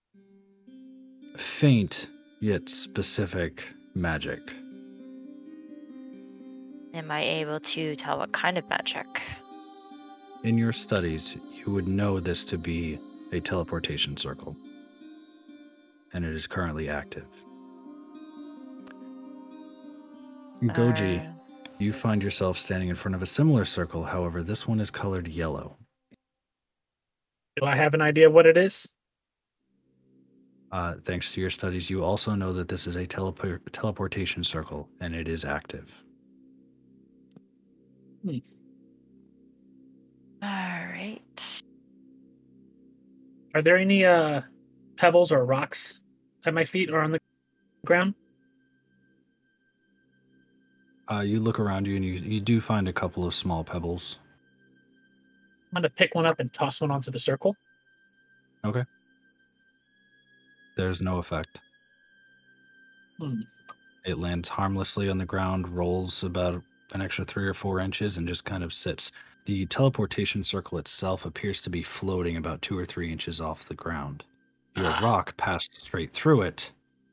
faint 1.37 2.09
yet 2.40 2.69
specific 2.69 3.69
magic. 3.95 4.40
Am 6.95 7.11
I 7.11 7.23
able 7.23 7.61
to 7.61 7.95
tell 7.97 8.19
what 8.19 8.33
kind 8.33 8.59
of 8.59 8.69
magic? 8.69 9.07
In 10.45 10.57
your 10.57 10.73
studies, 10.73 11.37
you 11.52 11.73
would 11.73 11.88
know 11.88 12.21
this 12.21 12.45
to 12.47 12.59
be 12.59 12.99
a 13.33 13.40
teleportation 13.40 14.16
circle, 14.16 14.57
and 16.12 16.25
it 16.25 16.33
is 16.33 16.47
currently 16.47 16.88
active. 16.88 17.26
Goji, 20.62 21.26
Uh, 21.26 21.33
you 21.78 21.92
find 21.92 22.23
yourself 22.23 22.59
standing 22.59 22.88
in 22.88 22.97
front 22.97 23.14
of 23.14 23.23
a 23.23 23.26
similar 23.26 23.64
circle, 23.64 24.02
however, 24.04 24.42
this 24.42 24.66
one 24.66 24.80
is 24.80 24.90
colored 24.90 25.28
yellow. 25.28 25.76
Do 27.57 27.64
I 27.66 27.75
have 27.75 27.95
an 27.95 28.00
idea 28.00 28.28
of 28.28 28.33
what 28.33 28.47
it 28.47 28.57
is? 28.57 28.88
Uh, 30.71 30.95
thanks 31.02 31.33
to 31.33 31.40
your 31.40 31.50
studies, 31.50 31.88
you 31.90 32.04
also 32.04 32.35
know 32.35 32.52
that 32.52 32.68
this 32.68 32.87
is 32.87 32.97
a 32.97 33.07
telepor- 33.07 33.61
teleportation 33.73 34.45
circle, 34.45 34.88
and 35.00 35.14
it 35.14 35.26
is 35.28 35.45
active. 35.45 36.04
All 40.42 40.49
right. 40.49 41.21
Are 43.54 43.62
there 43.62 43.76
any 43.76 44.04
uh 44.04 44.42
pebbles 44.97 45.33
or 45.33 45.45
rocks 45.45 46.00
at 46.45 46.54
my 46.54 46.64
feet 46.64 46.90
or 46.90 47.00
on 47.00 47.11
the 47.11 47.21
ground? 47.85 48.14
Uh, 51.11 51.21
you 51.21 51.40
look 51.40 51.59
around 51.59 51.87
you, 51.87 51.97
and 51.97 52.04
you, 52.04 52.12
you 52.12 52.40
do 52.40 52.61
find 52.61 52.87
a 52.87 52.92
couple 52.92 53.26
of 53.26 53.33
small 53.33 53.64
pebbles. 53.64 54.18
I'm 55.73 55.83
gonna 55.83 55.90
pick 55.90 56.14
one 56.14 56.26
up 56.26 56.38
and 56.38 56.52
toss 56.52 56.80
one 56.80 56.90
onto 56.90 57.11
the 57.11 57.18
circle. 57.18 57.57
Okay. 58.64 58.85
There's 60.76 61.00
no 61.00 61.18
effect. 61.18 61.61
Hmm. 63.18 63.40
It 64.04 64.18
lands 64.18 64.49
harmlessly 64.49 65.09
on 65.09 65.18
the 65.18 65.25
ground, 65.25 65.68
rolls 65.68 66.23
about 66.23 66.62
an 66.95 67.02
extra 67.02 67.25
three 67.25 67.47
or 67.47 67.54
four 67.54 67.80
inches, 67.80 68.18
and 68.18 68.28
just 68.28 68.45
kind 68.45 68.62
of 68.62 68.73
sits. 68.73 69.12
The 69.49 69.64
teleportation 69.64 70.45
circle 70.45 70.76
itself 70.76 71.25
appears 71.25 71.62
to 71.62 71.71
be 71.71 71.83
floating 71.83 72.37
about 72.37 72.61
two 72.61 72.76
or 72.76 72.85
three 72.85 73.11
inches 73.11 73.40
off 73.40 73.64
the 73.67 73.75
ground. 73.75 74.23
Your 74.76 74.90
Ah. 74.90 75.00
rock 75.00 75.38
passed 75.38 75.81
straight 75.81 76.12
through 76.12 76.43
it 76.43 76.71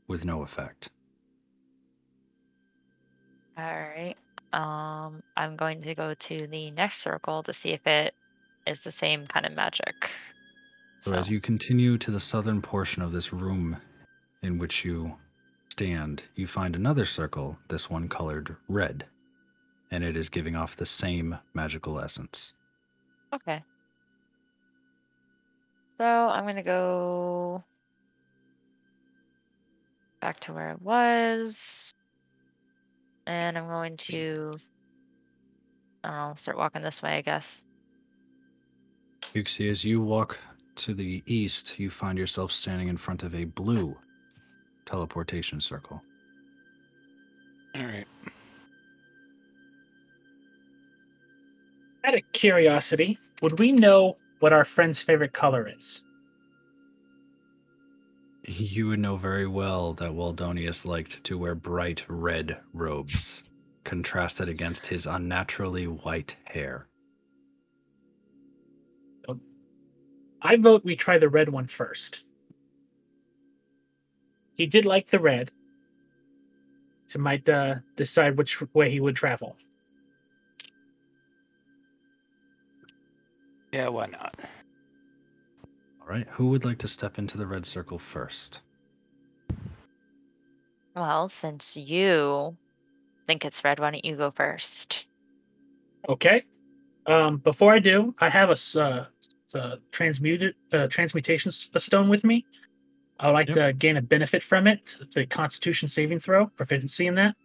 with 0.08 0.26
no 0.26 0.42
effect. 0.42 0.90
All 3.58 3.64
right. 3.64 4.16
Um, 4.52 5.24
I'm 5.38 5.56
going 5.56 5.82
to 5.84 5.96
go 5.96 6.14
to 6.14 6.48
the 6.48 6.72
next 6.72 6.98
circle 6.98 7.42
to 7.44 7.54
see 7.54 7.70
if 7.70 7.88
it 7.88 8.14
is 8.68 8.84
the 8.84 8.92
same 8.92 9.28
kind 9.28 9.46
of 9.46 9.54
magic. 9.54 9.96
So, 11.04 11.14
as 11.14 11.30
you 11.30 11.40
continue 11.40 11.98
to 12.00 12.12
the 12.12 12.20
southern 12.20 12.62
portion 12.62 13.02
of 13.02 13.14
this 13.14 13.32
room 13.32 13.78
in 14.42 14.58
which 14.58 14.84
you 14.84 15.16
stand, 15.72 16.24
you 16.36 16.48
find 16.48 16.76
another 16.76 17.06
circle, 17.06 17.58
this 17.70 17.90
one 17.90 18.10
colored 18.10 18.58
red, 18.68 19.06
and 19.96 20.04
it 20.04 20.18
is 20.18 20.28
giving 20.28 20.58
off 20.58 20.76
the 20.76 20.86
same 20.86 21.38
magical 21.54 22.02
essence. 22.02 22.54
Okay. 23.34 23.64
So 25.98 26.06
I'm 26.06 26.46
gonna 26.46 26.64
go 26.64 27.64
back 30.20 30.42
to 30.42 30.54
where 30.54 30.72
I 30.72 30.76
was. 30.82 31.94
And 33.26 33.58
I'm 33.58 33.68
going 33.68 33.96
to 33.98 34.52
I 36.04 36.10
don't 36.10 36.18
know, 36.18 36.34
start 36.36 36.58
walking 36.58 36.82
this 36.82 37.02
way, 37.02 37.16
I 37.18 37.22
guess. 37.22 37.64
You 39.34 39.46
see, 39.46 39.70
as 39.70 39.86
you 39.86 40.02
walk 40.02 40.38
to 40.76 40.94
the 40.94 41.24
east, 41.26 41.80
you 41.80 41.90
find 41.90 42.18
yourself 42.18 42.52
standing 42.52 42.90
in 42.90 42.98
front 42.98 43.24
of 43.24 43.34
a 43.34 43.46
blue 43.46 43.98
teleportation 44.86 45.62
circle. 45.62 46.02
All 47.76 47.86
right. 47.86 48.06
Out 52.16 52.22
of 52.22 52.32
curiosity, 52.32 53.20
would 53.42 53.60
we 53.60 53.74
know 53.74 54.16
what 54.40 54.54
our 54.54 54.64
friend's 54.64 55.02
favorite 55.02 55.34
color 55.34 55.68
is? 55.68 56.06
You 58.48 58.88
would 58.88 59.00
know 59.00 59.18
very 59.18 59.48
well 59.48 59.94
that 59.96 60.14
Waldonius 60.14 60.86
liked 60.86 61.26
to 61.26 61.38
wear 61.38 61.56
bright 61.56 62.06
red 62.08 62.58
robes, 62.72 63.44
contrasted 63.84 64.48
against 64.48 64.88
his 64.88 65.06
unnaturally 65.06 65.88
white 65.88 66.38
hair. 66.46 66.88
I 70.42 70.56
vote 70.56 70.86
we 70.86 70.96
try 70.96 71.18
the 71.18 71.28
red 71.28 71.50
one 71.50 71.68
first. 71.68 72.24
He 74.54 74.68
did 74.68 74.86
like 74.86 75.10
the 75.10 75.20
red. 75.20 75.52
It 77.14 77.20
might 77.20 77.50
uh, 77.50 77.76
decide 77.98 78.38
which 78.38 78.62
way 78.74 78.90
he 78.90 79.02
would 79.02 79.18
travel. 79.18 79.58
Yeah, 83.76 83.90
why 83.90 84.06
not? 84.06 84.34
All 86.02 86.08
right, 86.08 86.26
who 86.30 86.48
would 86.48 86.64
like 86.64 86.78
to 86.78 86.88
step 86.88 87.18
into 87.20 87.38
the 87.38 87.46
red 87.46 87.66
circle 87.66 87.98
first? 87.98 88.62
Well, 90.96 91.28
since 91.28 91.76
you 91.76 92.56
think 93.28 93.44
it's 93.44 93.66
red, 93.66 93.80
why 93.82 93.92
don't 93.92 94.06
you 94.06 94.16
go 94.16 94.32
first? 94.32 95.08
Okay. 96.08 96.44
Um, 97.06 97.36
before 97.38 97.74
I 97.74 97.80
do, 97.80 98.16
I 98.20 98.30
have 98.30 98.48
a, 98.48 98.54
uh, 98.54 98.56
s- 98.56 98.76
uh, 99.56 99.76
transmuted 99.92 100.56
uh, 100.72 100.88
transmutation 100.88 101.52
stone 101.52 102.08
with 102.08 102.24
me. 102.24 102.46
I 103.20 103.28
would 103.28 103.34
like 103.34 103.48
Yep. 103.50 103.56
to 103.56 103.74
gain 103.74 103.98
a 103.98 104.02
benefit 104.02 104.42
from 104.42 104.68
it. 104.68 104.96
The 105.14 105.26
Constitution 105.26 105.90
saving 105.90 106.20
throw 106.20 106.48
proficiency 106.48 107.08
in 107.08 107.16
that. 107.16 107.36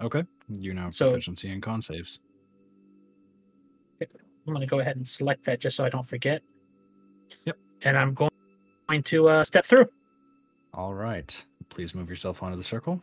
Okay, 0.00 0.22
you 0.48 0.74
know 0.74 0.90
So- 0.90 1.10
proficiency 1.10 1.50
in 1.50 1.60
con 1.60 1.82
saves. 1.82 2.20
I'm 4.48 4.54
going 4.54 4.66
to 4.66 4.70
go 4.70 4.80
ahead 4.80 4.96
and 4.96 5.06
select 5.06 5.44
that 5.44 5.60
just 5.60 5.76
so 5.76 5.84
I 5.84 5.90
don't 5.90 6.06
forget. 6.06 6.42
Yep. 7.44 7.56
And 7.82 7.98
I'm 7.98 8.14
going 8.14 8.30
going 8.88 9.02
to 9.04 9.28
uh, 9.28 9.44
step 9.44 9.66
through. 9.66 9.86
All 10.72 10.94
right, 10.94 11.44
please 11.68 11.94
move 11.94 12.08
yourself 12.08 12.42
onto 12.42 12.56
the 12.56 12.62
circle. 12.62 13.02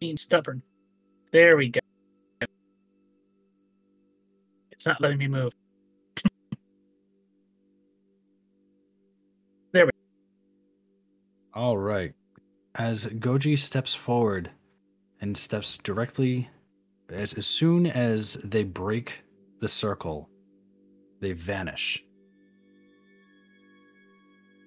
Being 0.00 0.16
stubborn. 0.16 0.62
There 1.30 1.56
we 1.56 1.70
go. 1.70 1.80
It's 4.70 4.86
not 4.86 5.00
letting 5.00 5.18
me 5.18 5.28
move. 5.28 5.52
There 9.72 9.86
we 9.86 9.90
go. 11.54 11.58
All 11.58 11.78
right. 11.78 12.12
As 12.74 13.06
Goji 13.06 13.58
steps 13.58 13.94
forward 13.94 14.50
and 15.22 15.34
steps 15.34 15.78
directly, 15.78 16.50
as, 17.12 17.34
as 17.34 17.46
soon 17.46 17.86
as 17.86 18.34
they 18.44 18.64
break 18.64 19.22
the 19.60 19.68
circle, 19.68 20.28
they 21.20 21.32
vanish 21.32 22.04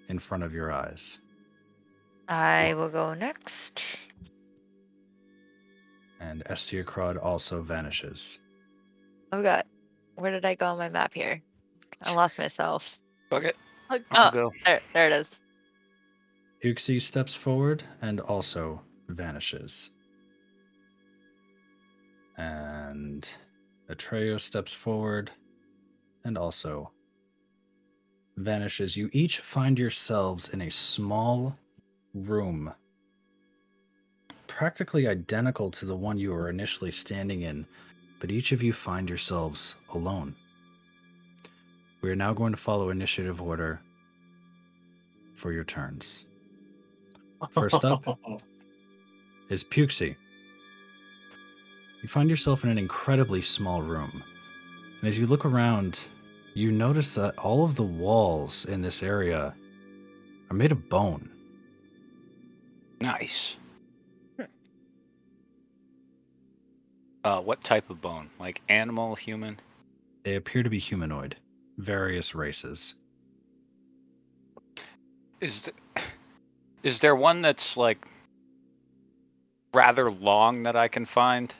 in 0.09 0.19
front 0.19 0.43
of 0.43 0.53
your 0.53 0.71
eyes. 0.71 1.19
I 2.27 2.73
will 2.75 2.89
go 2.89 3.13
next. 3.13 3.83
And 6.19 6.43
Estiacrod 6.45 7.21
also 7.23 7.61
vanishes. 7.61 8.39
Oh 9.31 9.41
god. 9.43 9.63
Where 10.15 10.31
did 10.31 10.45
I 10.45 10.55
go 10.55 10.67
on 10.67 10.77
my 10.77 10.89
map 10.89 11.13
here? 11.13 11.41
I 12.01 12.13
lost 12.13 12.37
myself. 12.37 12.99
Bucket. 13.29 13.55
Like, 13.89 14.03
I'll 14.11 14.29
Oh. 14.29 14.31
go. 14.31 14.51
There 14.65 14.81
there 14.93 15.07
it 15.07 15.13
is. 15.13 15.41
Uxie 16.63 17.01
steps 17.01 17.35
forward 17.35 17.83
and 18.01 18.19
also 18.21 18.81
vanishes. 19.09 19.91
And 22.37 23.27
Atreyo 23.89 24.39
steps 24.39 24.73
forward 24.73 25.31
and 26.23 26.37
also 26.37 26.91
vanishes. 28.37 28.97
You 28.97 29.09
each 29.13 29.39
find 29.39 29.79
yourselves 29.79 30.49
in 30.49 30.61
a 30.61 30.71
small 30.71 31.57
room, 32.13 32.73
practically 34.47 35.07
identical 35.07 35.71
to 35.71 35.85
the 35.85 35.95
one 35.95 36.17
you 36.17 36.31
were 36.31 36.49
initially 36.49 36.91
standing 36.91 37.41
in, 37.43 37.65
but 38.19 38.31
each 38.31 38.51
of 38.51 38.63
you 38.63 38.73
find 38.73 39.07
yourselves 39.07 39.75
alone. 39.93 40.35
We 42.01 42.11
are 42.11 42.15
now 42.15 42.33
going 42.33 42.53
to 42.53 42.57
follow 42.57 42.89
initiative 42.89 43.41
order 43.41 43.81
for 45.33 45.51
your 45.51 45.63
turns. 45.63 46.27
First 47.51 47.83
up. 47.85 48.03
Is 49.49 49.63
Puxie. 49.63 50.15
You 52.05 52.09
find 52.09 52.29
yourself 52.29 52.63
in 52.63 52.69
an 52.69 52.77
incredibly 52.77 53.41
small 53.41 53.81
room. 53.81 54.23
And 54.99 55.09
as 55.09 55.17
you 55.17 55.25
look 55.25 55.43
around, 55.43 56.05
you 56.53 56.71
notice 56.71 57.15
that 57.15 57.35
all 57.39 57.63
of 57.63 57.75
the 57.75 57.81
walls 57.81 58.65
in 58.65 58.83
this 58.83 59.01
area 59.01 59.55
are 60.51 60.55
made 60.55 60.71
of 60.71 60.87
bone. 60.87 61.31
Nice. 63.01 63.57
Uh, 67.23 67.41
what 67.41 67.63
type 67.63 67.89
of 67.89 68.01
bone? 68.01 68.29
Like 68.39 68.61
animal, 68.69 69.15
human? 69.15 69.59
They 70.23 70.35
appear 70.35 70.61
to 70.61 70.69
be 70.69 70.77
humanoid, 70.77 71.35
various 71.79 72.35
races. 72.35 72.93
Is 75.41 75.63
th- 75.63 76.05
is 76.83 76.99
there 76.99 77.15
one 77.15 77.41
that's 77.41 77.75
like 77.75 78.07
rather 79.73 80.11
long 80.11 80.61
that 80.61 80.75
I 80.75 80.87
can 80.87 81.07
find? 81.07 81.51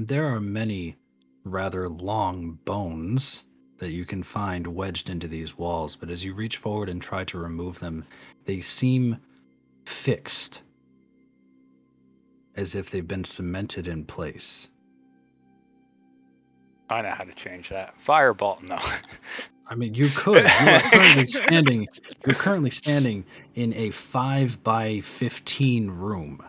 There 0.00 0.26
are 0.26 0.40
many 0.40 0.96
rather 1.42 1.88
long 1.88 2.60
bones 2.64 3.46
that 3.78 3.90
you 3.90 4.04
can 4.04 4.22
find 4.22 4.64
wedged 4.64 5.10
into 5.10 5.26
these 5.26 5.58
walls, 5.58 5.96
but 5.96 6.08
as 6.08 6.24
you 6.24 6.34
reach 6.34 6.56
forward 6.56 6.88
and 6.88 7.02
try 7.02 7.24
to 7.24 7.36
remove 7.38 7.80
them, 7.80 8.04
they 8.44 8.60
seem 8.60 9.18
fixed 9.86 10.62
as 12.56 12.76
if 12.76 12.90
they've 12.90 13.08
been 13.08 13.24
cemented 13.24 13.88
in 13.88 14.04
place. 14.04 14.70
I 16.88 17.02
know 17.02 17.10
how 17.10 17.24
to 17.24 17.34
change 17.34 17.68
that. 17.70 17.94
Fireball, 18.00 18.60
no. 18.62 18.78
I 19.66 19.74
mean, 19.74 19.94
you 19.94 20.10
could. 20.10 20.44
You 20.44 20.70
are 20.70 20.80
currently 20.92 21.26
standing. 21.26 21.88
You're 22.24 22.36
currently 22.36 22.70
standing 22.70 23.24
in 23.56 23.74
a 23.74 23.90
five 23.90 24.62
by 24.62 25.00
fifteen 25.00 25.90
room. 25.90 26.42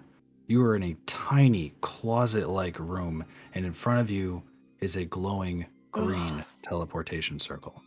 You 0.50 0.63
are 0.63 0.75
in 0.75 0.82
a 0.82 0.98
tiny 1.06 1.75
closet-like 1.82 2.79
room, 2.79 3.24
and 3.53 3.68
in 3.68 3.72
front 3.72 4.00
of 4.00 4.10
you 4.10 4.41
is 4.79 4.96
a 4.96 5.06
glowing 5.06 5.68
green 5.91 6.44
teleportation 6.63 7.38
circle. 7.38 7.84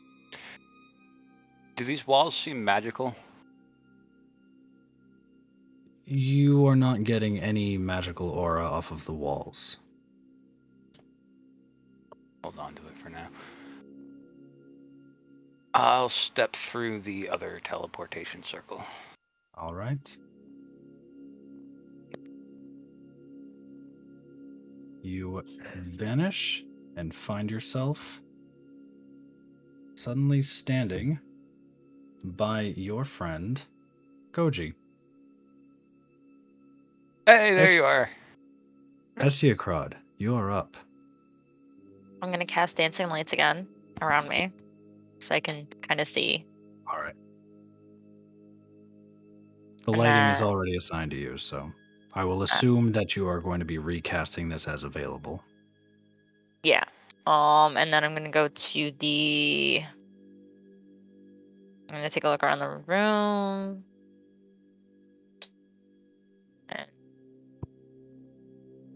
Do 1.74 1.82
these 1.82 2.06
walls 2.06 2.36
seem 2.36 2.64
magical? 2.64 3.16
You 6.04 6.68
are 6.68 6.76
not 6.76 7.02
getting 7.02 7.40
any 7.40 7.76
magical 7.78 8.30
aura 8.30 8.64
off 8.64 8.92
of 8.92 9.04
the 9.06 9.12
walls. 9.12 9.78
Hold 12.44 12.60
on 12.60 12.76
to 12.76 12.82
it 12.82 12.96
for 12.96 13.08
now. 13.08 13.26
I'll 15.74 16.08
step 16.08 16.54
through 16.54 17.00
the 17.00 17.28
other 17.28 17.60
teleportation 17.64 18.40
circle. 18.44 18.84
All 19.56 19.74
right. 19.74 20.16
You 25.02 25.42
vanish 25.74 26.64
and 26.96 27.14
find 27.14 27.50
yourself 27.50 28.20
suddenly 29.94 30.42
standing 30.42 31.18
by 32.24 32.72
your 32.76 33.04
friend 33.04 33.60
Goji. 34.32 34.74
Hey, 37.26 37.54
there 37.54 37.64
Yes. 37.64 37.76
you 37.76 37.84
are. 37.84 38.10
Estiacrod, 39.18 39.94
you 40.18 40.34
are 40.34 40.50
up. 40.50 40.76
I'm 42.22 42.30
gonna 42.30 42.46
cast 42.46 42.76
dancing 42.76 43.08
lights 43.08 43.32
again 43.32 43.66
around 44.00 44.28
me, 44.28 44.52
so 45.18 45.34
I 45.34 45.40
can 45.40 45.66
kind 45.82 46.00
of 46.00 46.06
see. 46.08 46.46
All 46.90 46.98
right. 47.00 47.14
The 49.84 49.90
And 49.92 49.96
lighting 50.00 50.28
is 50.28 50.40
uh, 50.40 50.46
already 50.48 50.76
assigned 50.76 51.10
to 51.10 51.16
you, 51.16 51.36
so 51.38 51.72
I 52.14 52.24
will 52.24 52.42
assume 52.42 52.92
that 52.92 53.16
you 53.16 53.26
are 53.26 53.40
going 53.40 53.60
to 53.60 53.64
be 53.64 53.78
recasting 53.78 54.48
this 54.48 54.68
as 54.68 54.84
available. 54.84 55.42
Yeah. 56.62 56.82
Um, 57.26 57.76
and 57.76 57.92
then 57.92 58.04
I'm 58.04 58.14
gonna 58.14 58.30
go 58.30 58.48
to 58.48 58.92
the. 58.98 59.82
I'm 61.88 61.96
gonna 61.96 62.10
take 62.10 62.24
a 62.24 62.28
look 62.28 62.42
around 62.42 62.58
the 62.58 62.68
room. 62.68 63.84
And 66.68 66.86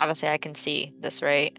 obviously, 0.00 0.28
I 0.28 0.38
can 0.38 0.54
see 0.54 0.92
this, 1.00 1.22
right? 1.22 1.56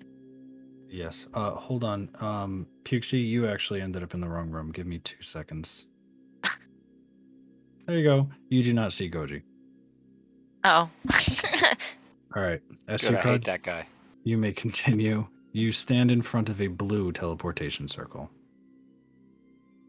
Yes. 0.89 1.27
Uh, 1.33 1.51
hold 1.51 1.83
on. 1.83 2.09
Um, 2.19 2.67
Puxie, 2.83 3.25
you 3.25 3.47
actually 3.47 3.81
ended 3.81 4.03
up 4.03 4.13
in 4.13 4.21
the 4.21 4.29
wrong 4.29 4.49
room. 4.49 4.71
Give 4.71 4.87
me 4.87 4.99
two 4.99 5.21
seconds. 5.21 5.85
There 7.85 7.97
you 7.97 8.03
go. 8.03 8.27
You 8.49 8.63
do 8.63 8.73
not 8.73 8.91
see 8.91 9.09
Goji. 9.09 9.43
Oh. 10.63 10.89
All 12.35 12.41
right. 12.43 12.61
Good, 12.87 13.15
I 13.15 13.21
hate 13.21 13.45
that 13.45 13.63
guy. 13.63 13.87
you 14.23 14.37
may 14.37 14.51
continue. 14.51 15.27
You 15.53 15.71
stand 15.71 16.11
in 16.11 16.21
front 16.21 16.49
of 16.49 16.61
a 16.61 16.67
blue 16.67 17.11
teleportation 17.11 17.87
circle. 17.87 18.29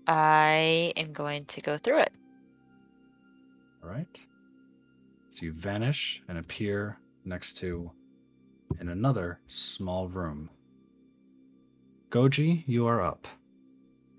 I 0.06 0.92
am 0.96 1.12
going 1.12 1.44
to 1.46 1.60
go 1.60 1.76
through 1.76 2.00
it. 2.00 2.12
All 3.82 3.90
right. 3.90 4.20
So 5.28 5.44
you 5.44 5.52
vanish 5.52 6.22
and 6.28 6.38
appear 6.38 6.98
next 7.24 7.58
to 7.58 7.90
in 8.80 8.88
another 8.88 9.40
small 9.46 10.08
room. 10.08 10.48
Goji, 12.10 12.64
you 12.66 12.86
are 12.86 13.02
up. 13.02 13.28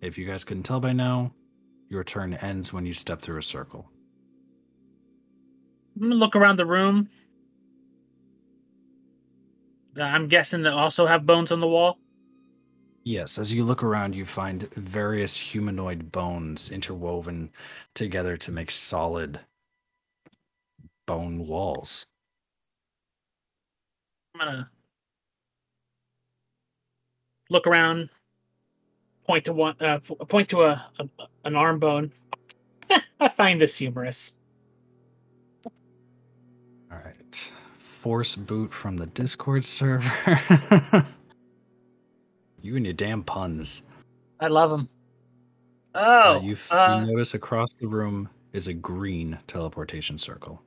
If 0.01 0.17
you 0.17 0.25
guys 0.25 0.43
couldn't 0.43 0.63
tell 0.63 0.79
by 0.79 0.93
now, 0.93 1.33
your 1.89 2.03
turn 2.03 2.35
ends 2.35 2.71
when 2.71 2.85
you 2.85 2.93
step 2.93 3.19
through 3.19 3.39
a 3.39 3.43
circle. 3.43 3.89
I'm 5.99 6.09
gonna 6.09 6.15
look 6.15 6.35
around 6.35 6.55
the 6.55 6.65
room. 6.65 7.09
Uh, 9.97 10.03
I'm 10.03 10.27
guessing 10.29 10.61
they 10.61 10.69
also 10.69 11.05
have 11.05 11.25
bones 11.25 11.51
on 11.51 11.59
the 11.59 11.67
wall. 11.67 11.97
Yes, 13.03 13.37
as 13.37 13.53
you 13.53 13.65
look 13.65 13.83
around, 13.83 14.15
you 14.15 14.25
find 14.25 14.71
various 14.75 15.35
humanoid 15.35 16.11
bones 16.11 16.69
interwoven 16.69 17.49
together 17.95 18.37
to 18.37 18.51
make 18.51 18.71
solid 18.71 19.41
bone 21.05 21.47
walls. 21.47 22.05
I'm 24.35 24.39
gonna 24.39 24.69
look 27.49 27.67
around, 27.67 28.09
point 29.25 29.43
to 29.45 29.53
one, 29.53 29.75
uh, 29.81 29.99
point 29.99 30.47
to 30.49 30.63
a, 30.63 30.85
a 30.99 31.09
an 31.43 31.55
arm 31.57 31.79
bone. 31.79 32.13
I 33.19 33.27
find 33.27 33.59
this 33.59 33.77
humorous. 33.77 34.38
Force 38.09 38.35
boot 38.35 38.73
from 38.73 38.97
the 38.97 39.05
Discord 39.05 39.63
server. 39.63 40.01
you 42.59 42.75
and 42.75 42.83
your 42.83 42.93
damn 42.95 43.21
puns. 43.21 43.83
I 44.39 44.47
love 44.47 44.71
them. 44.71 44.89
Uh, 45.93 46.23
Oh, 46.39 46.41
you, 46.41 46.53
f- 46.53 46.71
uh, 46.71 47.01
you 47.05 47.11
notice 47.13 47.35
across 47.35 47.73
the 47.75 47.85
room 47.85 48.27
is 48.51 48.67
a 48.67 48.73
green 48.73 49.37
teleportation 49.45 50.17
circle. 50.17 50.59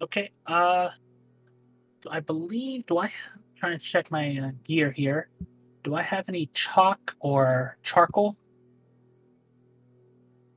okay. 0.00 0.30
Uh, 0.46 0.88
do 2.00 2.08
I 2.10 2.20
believe. 2.20 2.86
Do 2.86 2.96
I 2.96 3.12
trying 3.58 3.78
to 3.78 3.84
check 3.84 4.10
my 4.10 4.38
uh, 4.38 4.50
gear 4.64 4.90
here? 4.90 5.28
Do 5.84 5.94
I 5.96 6.00
have 6.00 6.30
any 6.30 6.46
chalk 6.54 7.14
or 7.20 7.76
charcoal? 7.82 8.38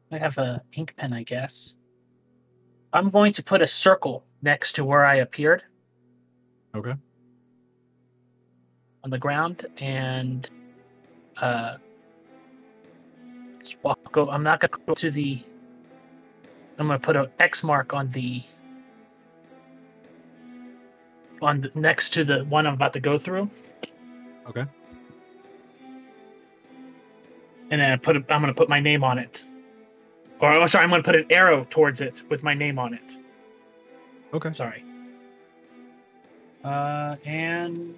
I 0.10 0.18
have 0.18 0.38
a 0.38 0.62
ink 0.72 0.94
pen, 0.96 1.12
I 1.12 1.24
guess. 1.24 1.76
I'm 2.94 3.10
going 3.10 3.34
to 3.34 3.44
put 3.44 3.62
a 3.62 3.68
circle 3.68 4.24
next 4.41 4.73
to 4.73 4.86
where 4.86 5.06
I 5.06 5.15
appeared. 5.15 5.63
Okay. 6.75 6.93
on 9.04 9.10
the 9.10 9.17
ground 9.17 9.65
and 9.78 10.49
uh 11.38 11.78
just 13.60 13.78
walk 13.84 14.17
over. 14.17 14.32
I'm 14.32 14.43
not 14.43 14.60
gonna 14.60 14.84
go 14.86 14.93
to 14.93 15.12
the 15.12 15.41
I'm 16.78 16.88
gonna 16.88 16.99
put 16.99 17.15
an 17.15 17.28
X 17.39 17.63
mark 17.63 17.93
on 17.93 18.10
the 18.10 18.43
on 21.41 21.62
the, 21.62 21.71
next 21.75 22.12
to 22.12 22.23
the 22.23 22.43
one 22.45 22.67
I'm 22.67 22.73
about 22.73 22.93
to 22.93 22.99
go 22.99 23.17
through. 23.17 23.49
Okay. 24.47 24.65
And 27.71 27.80
then 27.82 27.91
I 27.91 27.95
put 27.97 28.17
a, 28.17 28.19
I'm 28.30 28.41
gonna 28.41 28.54
put 28.54 28.69
my 28.69 28.80
name 28.80 29.04
on 29.04 29.17
it. 29.19 29.45
Or 30.39 30.54
oh, 30.54 30.65
sorry, 30.67 30.84
I'm 30.84 30.89
gonna 30.89 31.04
put 31.04 31.15
an 31.15 31.25
arrow 31.30 31.65
towards 31.69 32.02
it 32.02 32.23
with 32.30 32.43
my 32.43 32.54
name 32.54 32.80
on 32.80 32.93
it. 32.93 33.17
Okay. 34.34 34.54
Sorry. 34.54 34.84
Uh, 36.63 37.15
and 37.26 37.96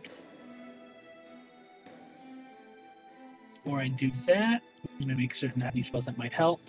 before 3.50 3.80
I 3.80 3.88
do 3.88 4.12
that, 4.28 4.62
I'm 4.88 5.00
gonna 5.08 5.15
make 5.17 5.34
certain 5.34 5.62
I 5.62 5.65
have 5.65 5.74
any 5.76 5.82
spells 5.84 6.06
that 6.06 6.17
might 6.17 6.34
help. 6.34 6.62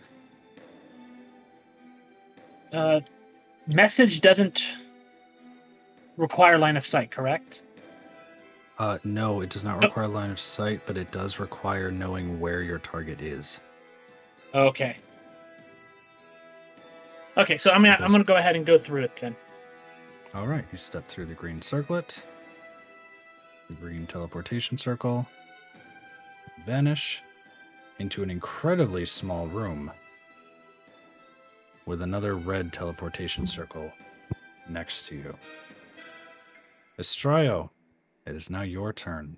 Uh, 2.72 3.00
message 3.66 4.20
doesn't 4.22 4.64
require 6.16 6.58
line 6.58 6.76
of 6.76 6.86
sight, 6.86 7.10
correct? 7.10 7.62
Uh, 8.78 8.98
no, 9.04 9.42
it 9.42 9.50
does 9.50 9.62
not 9.62 9.74
Nope. 9.80 9.90
require 9.90 10.08
line 10.08 10.30
of 10.30 10.40
sight, 10.40 10.80
but 10.86 10.96
it 10.96 11.10
does 11.10 11.38
require 11.38 11.90
knowing 11.90 12.40
where 12.40 12.62
your 12.62 12.78
target 12.78 13.20
is. 13.20 13.60
Okay. 14.54 14.96
Okay, 17.36 17.58
so 17.58 17.70
I'm 17.70 17.82
gonna, 17.82 17.98
I'm 18.00 18.10
gonna 18.10 18.24
go 18.24 18.36
ahead 18.36 18.56
and 18.56 18.64
go 18.66 18.78
through 18.78 19.02
it 19.02 19.16
then. 19.16 19.36
All 20.34 20.46
right, 20.46 20.64
you 20.72 20.78
step 20.78 21.06
through 21.06 21.26
the 21.26 21.34
green 21.34 21.60
circlet, 21.60 22.22
the 23.68 23.76
green 23.76 24.06
teleportation 24.06 24.78
circle, 24.78 25.26
vanish 26.64 27.22
into 27.98 28.22
an 28.22 28.30
incredibly 28.30 29.04
small 29.04 29.46
room 29.48 29.90
with 31.84 32.00
another 32.00 32.36
red 32.36 32.72
teleportation 32.72 33.46
circle 33.46 33.92
next 34.70 35.06
to 35.08 35.16
you. 35.16 35.36
Estrayo, 36.98 37.68
it 38.26 38.34
is 38.34 38.48
now 38.48 38.62
your 38.62 38.94
turn. 38.94 39.36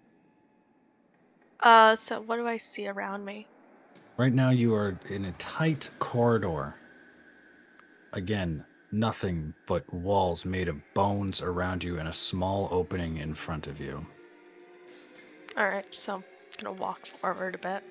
Uh, 1.58 1.96
so 1.96 2.20
what 2.20 2.36
do 2.36 2.46
I 2.46 2.56
see 2.56 2.86
around 2.86 3.24
me? 3.24 3.48
Right 4.16 4.32
now, 4.32 4.50
you 4.50 4.72
are 4.74 4.96
in 5.10 5.24
a 5.24 5.32
tight 5.32 5.90
corridor. 5.98 6.76
Again, 8.12 8.64
nothing 8.94 9.52
but 9.66 9.92
walls 9.92 10.44
made 10.44 10.68
of 10.68 10.80
bones 10.94 11.42
around 11.42 11.82
you 11.82 11.98
and 11.98 12.08
a 12.08 12.12
small 12.12 12.68
opening 12.70 13.18
in 13.18 13.34
front 13.34 13.66
of 13.66 13.80
you. 13.80 14.06
All 15.56 15.68
right, 15.68 15.86
so 15.90 16.14
I'm 16.14 16.24
gonna 16.62 16.72
walk 16.72 17.06
forward 17.06 17.54
a 17.54 17.58
bit. 17.58 17.82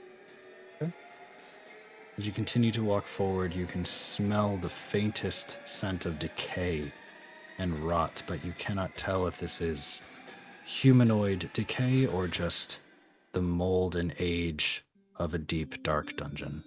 As 2.15 2.27
you 2.27 2.31
continue 2.31 2.71
to 2.71 2.83
walk 2.83 3.07
forward, 3.07 3.55
you 3.55 3.65
can 3.65 3.83
smell 3.83 4.57
the 4.57 4.69
faintest 4.69 5.57
scent 5.65 6.05
of 6.05 6.19
decay 6.19 6.91
and 7.57 7.79
rot, 7.79 8.21
but 8.27 8.45
you 8.45 8.53
cannot 8.59 8.95
tell 8.95 9.25
if 9.25 9.39
this 9.39 9.61
is 9.61 10.01
humanoid 10.63 11.49
decay 11.53 12.05
or 12.05 12.27
just 12.27 12.81
the 13.31 13.41
mold 13.41 13.95
and 13.95 14.13
age 14.19 14.85
of 15.15 15.33
a 15.33 15.39
deep, 15.39 15.81
dark 15.81 16.15
dungeon. 16.15 16.63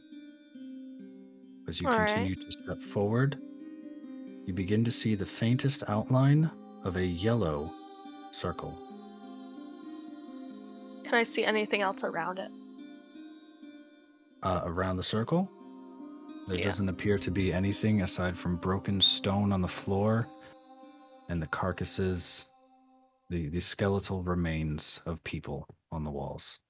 As 1.68 1.80
you 1.80 1.88
All 1.88 1.96
right. 1.96 2.08
continue 2.08 2.34
to 2.34 2.50
step 2.50 2.80
forward, 2.80 3.38
you 4.46 4.54
begin 4.54 4.84
to 4.84 4.90
see 4.92 5.14
the 5.14 5.26
faintest 5.26 5.82
outline 5.88 6.50
of 6.84 6.96
a 6.96 7.04
yellow 7.04 7.70
circle. 8.30 8.78
Can 11.04 11.14
I 11.14 11.22
see 11.22 11.44
anything 11.44 11.82
else 11.82 12.04
around 12.04 12.38
it? 12.38 12.50
uh, 14.42 14.62
around 14.64 14.96
the 14.96 15.02
circle. 15.02 15.50
There 16.46 16.56
Yeah. 16.56 16.64
doesn't 16.66 16.88
appear 16.88 17.18
to 17.18 17.30
be 17.32 17.52
anything 17.52 18.02
aside 18.02 18.38
from 18.38 18.56
broken 18.58 19.00
stone 19.00 19.52
on 19.52 19.60
the 19.60 19.66
floor 19.66 20.28
and 21.28 21.42
the 21.42 21.48
carcasses, 21.48 22.46
the, 23.28 23.48
the 23.48 23.58
skeletal 23.60 24.22
remains 24.22 25.02
of 25.04 25.24
people 25.24 25.66
on 25.90 26.04
the 26.04 26.10
walls. 26.12 26.60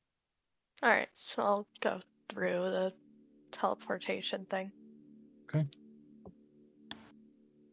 All 0.82 0.88
right, 0.88 1.08
so 1.14 1.42
I'll 1.42 1.68
go 1.80 2.00
through 2.30 2.62
the 2.70 2.94
teleportation 3.52 4.46
thing. 4.46 4.72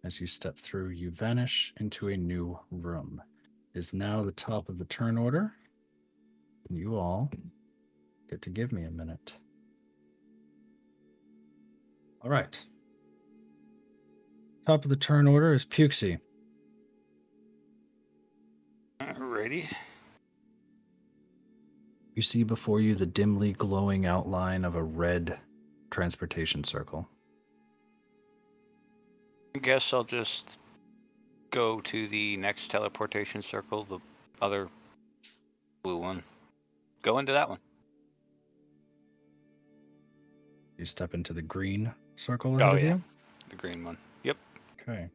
As 0.05 0.19
you 0.19 0.27
step 0.27 0.57
through, 0.57 0.89
you 0.89 1.11
vanish 1.11 1.73
into 1.79 2.09
a 2.09 2.17
new 2.17 2.59
room. 2.71 3.21
It 3.73 3.79
is 3.79 3.93
now 3.93 4.21
the 4.21 4.33
top 4.33 4.67
of 4.67 4.77
the 4.77 4.85
turn 4.85 5.17
order. 5.17 5.53
And 6.67 6.77
you 6.77 6.95
all 6.95 7.31
get 8.29 8.41
to 8.41 8.49
give 8.49 8.73
me 8.73 8.83
a 8.83 8.91
minute. 8.91 9.33
All 12.21 12.29
right. 12.29 12.65
Top 14.65 14.83
of 14.83 14.89
the 14.89 14.95
turn 14.95 15.27
order 15.27 15.53
is 15.53 15.65
Pukesy. 15.65 16.19
Alrighty. 18.99 19.69
You 22.15 22.21
see 22.21 22.43
before 22.43 22.79
you 22.79 22.95
the 22.95 23.05
dimly 23.05 23.53
glowing 23.53 24.05
outline 24.05 24.65
of 24.65 24.75
a 24.75 24.83
red 24.83 25.39
transportation 25.91 26.63
circle. 26.63 27.07
I 29.55 29.59
guess 29.59 29.93
I'll 29.93 30.03
just 30.03 30.57
go 31.51 31.79
to 31.81 32.07
the 32.07 32.37
next 32.37 32.69
teleportation 32.69 33.43
circle, 33.43 33.83
the 33.83 33.99
other 34.41 34.67
blue 35.83 35.97
one. 35.97 36.23
Go 37.03 37.19
into 37.19 37.31
that 37.33 37.49
one. 37.49 37.59
You 40.77 40.85
step 40.85 41.13
into 41.13 41.33
the 41.33 41.41
green 41.41 41.93
circle 42.15 42.61
Oh, 42.61 42.75
yeah. 42.75 42.95
you. 42.95 43.03
The 43.49 43.55
green 43.55 43.83
one. 43.83 43.97
Yep. 44.23 44.37
Okay. 44.81 45.07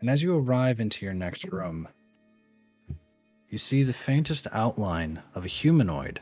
And 0.00 0.08
as 0.08 0.22
you 0.22 0.36
arrive 0.38 0.78
into 0.80 1.04
your 1.04 1.14
next 1.14 1.50
room, 1.52 1.88
you 3.48 3.58
see 3.58 3.82
the 3.82 3.92
faintest 3.92 4.46
outline 4.52 5.22
of 5.34 5.44
a 5.44 5.48
humanoid 5.48 6.20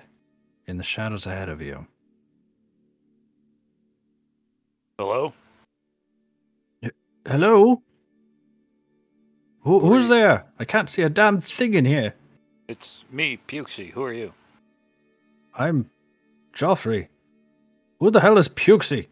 in 0.67 0.79
the 0.79 0.83
shadows 0.83 1.27
ahead 1.27 1.49
of 1.49 1.61
you. 1.61 1.87
Hello? 4.99 5.33
Hello? 7.27 7.83
Who, 9.63 9.81
Who 9.81 9.87
who's 9.89 10.09
there? 10.09 10.47
I 10.59 10.65
can't 10.65 10.89
see 10.89 11.03
a 11.03 11.11
damn 11.11 11.41
thing 11.41 11.75
in 11.75 11.85
here. 11.85 12.15
It's 12.67 13.05
me, 13.11 13.39
Pukesy. 13.47 13.91
Who 13.91 14.03
are 14.03 14.13
you? 14.13 14.33
I'm 15.55 15.91
Joffrey. 16.55 17.09
Who 17.99 18.11
the 18.11 18.21
hell 18.21 18.39
is 18.39 18.49
Pukesy? 18.49 19.09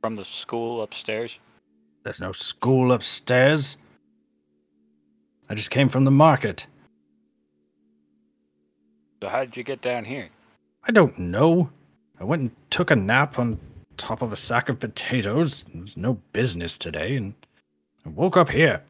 From 0.00 0.16
the 0.16 0.24
school 0.24 0.82
upstairs? 0.82 1.38
There's 2.04 2.20
no 2.20 2.32
school 2.32 2.92
upstairs. 2.92 3.78
I 5.48 5.54
just 5.54 5.70
came 5.70 5.88
from 5.88 6.04
the 6.04 6.10
market. 6.10 6.66
So 9.22 9.28
how 9.28 9.40
did 9.40 9.56
you 9.56 9.62
get 9.64 9.80
down 9.80 10.04
here? 10.04 10.28
I 10.86 10.92
don't 10.92 11.18
know. 11.18 11.70
I 12.20 12.24
went 12.24 12.42
and 12.42 12.50
took 12.70 12.90
a 12.90 12.96
nap 12.96 13.38
on 13.38 13.58
top 13.96 14.22
of 14.22 14.32
a 14.32 14.36
sack 14.36 14.68
of 14.68 14.80
potatoes. 14.80 15.64
There's 15.72 15.96
no 15.96 16.14
business 16.32 16.78
today, 16.78 17.16
and 17.16 17.34
I 18.04 18.10
woke 18.10 18.36
up 18.36 18.48
here. 18.48 18.82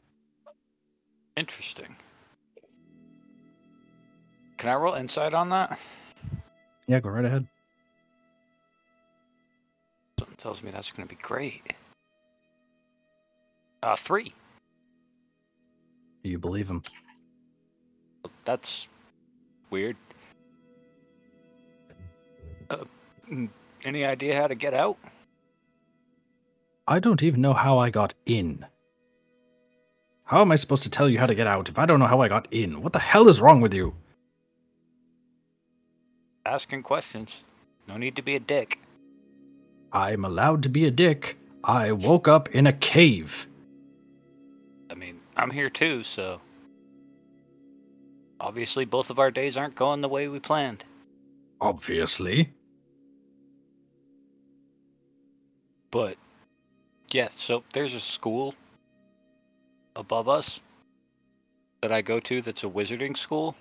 Interesting. 1.37 1.97
Can 4.59 4.71
I 4.71 4.75
roll 4.75 4.95
insight 4.95 5.35
on 5.35 5.51
that? 5.51 5.79
Yeah, 6.87 7.01
go 7.01 7.11
right 7.11 7.25
ahead. 7.25 7.47
Something 10.19 10.37
tells 10.37 10.63
me 10.63 10.71
that's 10.71 10.91
going 10.91 11.09
to 11.09 11.15
be 11.15 11.21
great. 11.21 11.75
Uh, 13.83 13.97
three. 13.97 14.33
You 16.23 16.39
believe 16.39 16.69
him? 16.69 16.83
That's 18.45 18.89
weird. 19.71 19.97
Uh, 22.71 22.85
mm, 23.31 23.49
any 23.85 24.05
idea 24.05 24.41
how 24.41 24.47
to 24.47 24.55
get 24.55 24.75
out? 24.75 24.97
I 26.89 26.99
don't 26.99 27.23
even 27.23 27.41
know 27.41 27.53
how 27.53 27.79
I 27.79 27.91
got 27.91 28.15
in. 28.27 28.67
How 30.25 30.41
am 30.41 30.53
I 30.53 30.57
supposed 30.57 30.83
to 30.85 30.91
tell 30.91 31.09
you 31.09 31.19
how 31.19 31.27
to 31.27 31.35
get 31.35 31.47
out 31.47 31.69
if 31.69 31.79
I 31.79 31.87
don't 31.87 31.99
know 31.99 32.07
how 32.07 32.21
I 32.21 32.29
got 32.29 32.49
in? 32.51 32.83
What 32.83 32.93
the 32.93 32.99
hell 32.99 33.29
is 33.29 33.41
wrong 33.41 33.61
with 33.61 33.75
you? 33.75 33.95
Asking 36.47 36.83
questions. 36.83 37.35
No 37.87 37.97
need 37.97 38.17
to 38.17 38.23
be 38.23 38.35
a 38.35 38.41
dick. 38.41 38.79
I'm 39.93 40.25
allowed 40.25 40.63
to 40.65 40.69
be 40.69 40.87
a 40.87 40.91
dick. 40.91 41.37
I 41.63 41.93
woke 41.93 42.27
up 42.27 42.49
in 42.51 42.67
a 42.67 42.73
cave. 42.73 43.47
I 44.91 44.95
mean, 44.95 45.21
I'm 45.37 45.51
here 45.51 45.71
too, 45.71 46.03
so. 46.03 46.41
Obviously, 48.41 48.85
both 48.85 49.11
of 49.11 49.19
our 49.19 49.31
days 49.31 49.57
aren't 49.57 49.75
going 49.75 50.01
the 50.01 50.09
way 50.09 50.29
we 50.29 50.39
planned. 50.39 50.85
Obviously. 51.61 52.53
But, 55.95 56.17
yeah, 57.13 57.29
so 57.37 57.63
there's 57.73 57.95
a 57.95 58.01
school 58.01 58.57
above 59.95 60.29
us 60.29 60.59
that 61.83 61.93
I 61.93 62.03
go 62.03 62.19
to 62.19 62.43
that's 62.43 62.65
a 62.65 62.67
wizarding 62.67 63.17
school. 63.17 63.55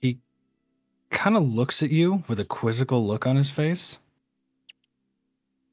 He 0.00 0.20
kind 1.10 1.36
of 1.36 1.42
looks 1.42 1.82
at 1.82 1.90
you 1.90 2.24
with 2.26 2.40
a 2.40 2.46
quizzical 2.46 3.06
look 3.06 3.26
on 3.26 3.36
his 3.36 3.50
face. 3.50 3.98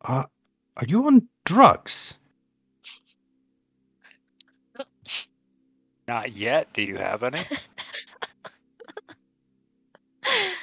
Uh, 0.01 0.25
are 0.75 0.85
you 0.85 1.05
on 1.07 1.29
drugs? 1.45 2.17
Not 6.05 6.33
yet. 6.33 6.73
Do 6.73 6.81
you 6.81 6.97
have 6.97 7.23
any? 7.23 7.45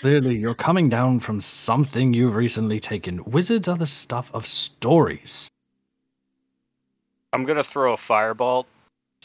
Clearly, 0.00 0.36
you're 0.36 0.54
coming 0.54 0.88
down 0.88 1.18
from 1.20 1.40
something 1.40 2.14
you've 2.14 2.34
recently 2.36 2.78
taken. 2.78 3.24
Wizards 3.24 3.66
are 3.68 3.76
the 3.76 3.86
stuff 3.86 4.30
of 4.32 4.46
stories. 4.46 5.48
I'm 7.32 7.44
gonna 7.44 7.64
throw 7.64 7.92
a 7.94 7.96
fireball 7.96 8.66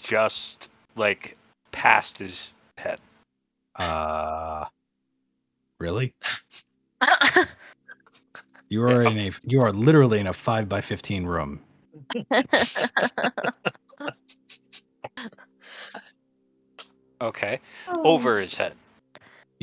just 0.02 0.70
like 0.96 1.38
past 1.72 2.18
his 2.18 2.52
head. 2.78 3.00
Uh, 3.76 4.66
really? 5.80 6.14
You 8.70 8.82
are 8.86 9.04
Yeah. 9.04 9.10
in 9.12 9.20
a 9.20 9.32
you 9.44 9.62
are 9.62 9.72
literally 9.72 10.20
in 10.20 10.26
a 10.26 10.34
five 10.34 10.68
by 10.68 10.82
fifteen 10.82 11.26
room. 11.28 11.60
Okay. 17.22 17.60
Over 18.04 18.40
his 18.40 18.54
head. 18.54 18.74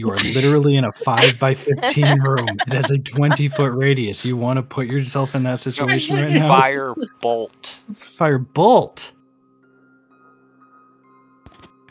You 0.00 0.10
are 0.10 0.16
literally 0.16 0.76
in 0.76 0.84
a 0.86 0.92
five 0.92 1.38
by 1.38 1.52
fifteen 1.52 2.22
room. 2.22 2.48
It 2.66 2.72
has 2.72 2.90
a 2.90 2.98
twenty 2.98 3.48
foot 3.48 3.74
radius. 3.74 4.24
You 4.24 4.34
want 4.34 4.56
to 4.56 4.62
put 4.62 4.86
yourself 4.86 5.34
in 5.34 5.42
that 5.42 5.60
situation 5.60 6.16
right 6.16 6.30
now? 6.30 6.48
Fire 6.48 6.94
bolt. 7.20 7.70
Fire 7.94 8.38
bolt. 8.38 9.12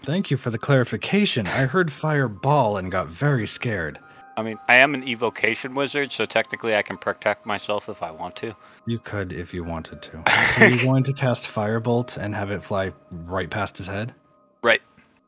Thank 0.05 0.31
you 0.31 0.37
for 0.37 0.49
the 0.49 0.57
clarification. 0.57 1.45
I 1.45 1.67
heard 1.67 1.91
fireball 1.91 2.77
and 2.77 2.91
got 2.91 3.09
very 3.09 3.45
scared. 3.45 3.99
I 4.37 4.41
mean, 4.41 4.57
I 4.67 4.77
am 4.77 4.95
an 4.95 5.07
evocation 5.07 5.75
wizard, 5.75 6.11
so 6.11 6.25
technically 6.25 6.75
I 6.75 6.81
can 6.81 6.97
protect 6.97 7.45
myself 7.45 7.89
if 7.89 8.01
I 8.01 8.09
want 8.09 8.35
to. 8.37 8.55
You 8.87 8.97
could 8.97 9.31
if 9.33 9.53
you 9.53 9.63
wanted 9.63 10.01
to. 10.01 10.23
So 10.55 10.65
you're 10.65 10.83
going 10.83 11.03
to 11.03 11.13
cast 11.13 11.43
firebolt 11.43 12.17
and 12.17 12.33
have 12.33 12.49
it 12.49 12.63
fly 12.63 12.91
right 13.11 13.51
past 13.51 13.77
his 13.77 13.85
head? 13.85 14.15
Right. 14.63 14.81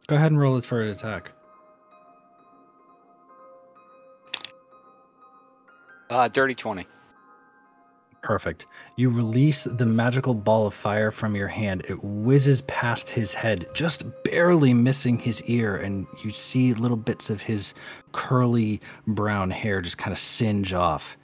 Go 0.08 0.16
ahead 0.16 0.32
and 0.32 0.40
roll 0.40 0.58
it 0.58 0.66
for 0.66 0.82
an 0.82 0.90
attack. 0.90 1.32
Uh, 6.12 6.28
dirty 6.28 6.54
20. 6.54 6.86
Perfect. 8.22 8.66
You 8.98 9.10
release 9.10 9.64
the 9.64 9.86
magical 9.86 10.34
ball 10.34 10.68
of 10.68 10.74
fire 10.74 11.10
from 11.10 11.38
your 11.38 11.48
hand. 11.48 11.86
It 11.88 12.04
whizzes 12.04 12.64
past 12.64 13.10
his 13.10 13.34
head, 13.34 13.66
just 13.74 14.04
barely 14.26 14.74
missing 14.74 15.18
his 15.18 15.42
ear, 15.44 15.78
and 15.78 16.06
you 16.22 16.32
see 16.32 16.74
little 16.74 16.98
bits 16.98 17.30
of 17.30 17.42
his 17.42 17.74
curly 18.12 18.82
brown 19.08 19.50
hair 19.52 19.82
just 19.82 19.98
kind 19.98 20.12
of 20.12 20.20
singe 20.20 20.74
off. 20.74 21.16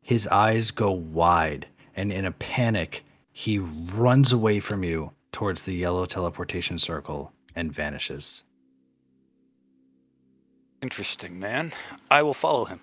His 0.00 0.28
eyes 0.28 0.70
go 0.70 0.92
wide, 0.92 1.66
and 1.96 2.12
in 2.12 2.24
a 2.24 2.32
panic, 2.32 3.04
he 3.32 3.58
runs 3.58 4.32
away 4.32 4.60
from 4.60 4.84
you 4.84 5.10
towards 5.32 5.62
the 5.62 5.74
yellow 5.74 6.06
teleportation 6.06 6.78
circle 6.78 7.32
and 7.56 7.72
vanishes. 7.72 8.44
Interesting, 10.82 11.40
man. 11.40 11.72
I 12.12 12.22
will 12.22 12.32
follow 12.32 12.64
him. 12.64 12.80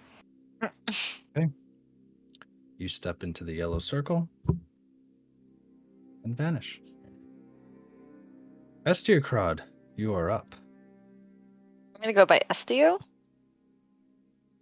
You 2.78 2.88
step 2.88 3.24
into 3.24 3.44
the 3.44 3.54
yellow 3.54 3.80
circle 3.80 4.30
and 6.24 6.38
vanish. 6.38 6.80
Estiocrod, 8.86 9.62
you 9.96 10.14
are 10.14 10.30
up. 10.30 10.54
I'm 11.96 12.02
gonna 12.02 12.14
go 12.14 12.26
by 12.26 12.42
Estio. 12.50 13.00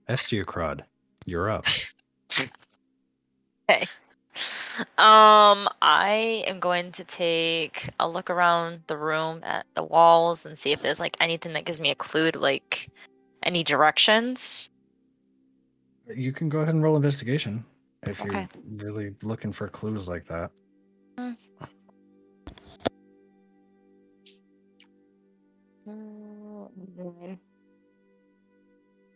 Estiocrod, 0.08 0.82
you're 1.26 1.50
up. 1.50 1.65
Okay. 3.70 3.88
Um, 4.98 5.70
I 5.82 6.44
am 6.48 6.60
going 6.60 6.91
to 6.94 7.04
take 7.04 7.89
a 8.00 8.08
look 8.08 8.30
around 8.30 8.82
the 8.88 8.98
room 8.98 9.41
at 9.44 9.65
the 9.74 9.84
walls 9.84 10.46
and 10.46 10.58
see 10.58 10.72
if 10.72 10.82
there's 10.82 11.00
like 11.00 11.18
anything 11.20 11.54
that 11.54 11.65
gives 11.65 11.80
me 11.80 11.91
a 11.91 11.96
clue 11.96 12.32
to 12.32 12.39
like 12.39 12.89
any 13.41 13.63
directions. 13.63 14.70
You 16.13 16.32
can 16.32 16.50
go 16.50 16.60
ahead 16.60 16.74
and 16.76 16.84
roll 16.84 16.96
investigation 16.96 17.65
if 18.04 18.22
Okay. 18.22 18.48
you're 18.65 18.86
really 18.91 19.15
looking 19.24 19.52
for 19.52 19.68
clues 19.68 20.08
like 20.08 20.26
that. 20.26 20.52
Mm, 21.18 21.38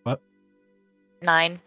What? 0.04 0.22
Nine. 1.22 1.60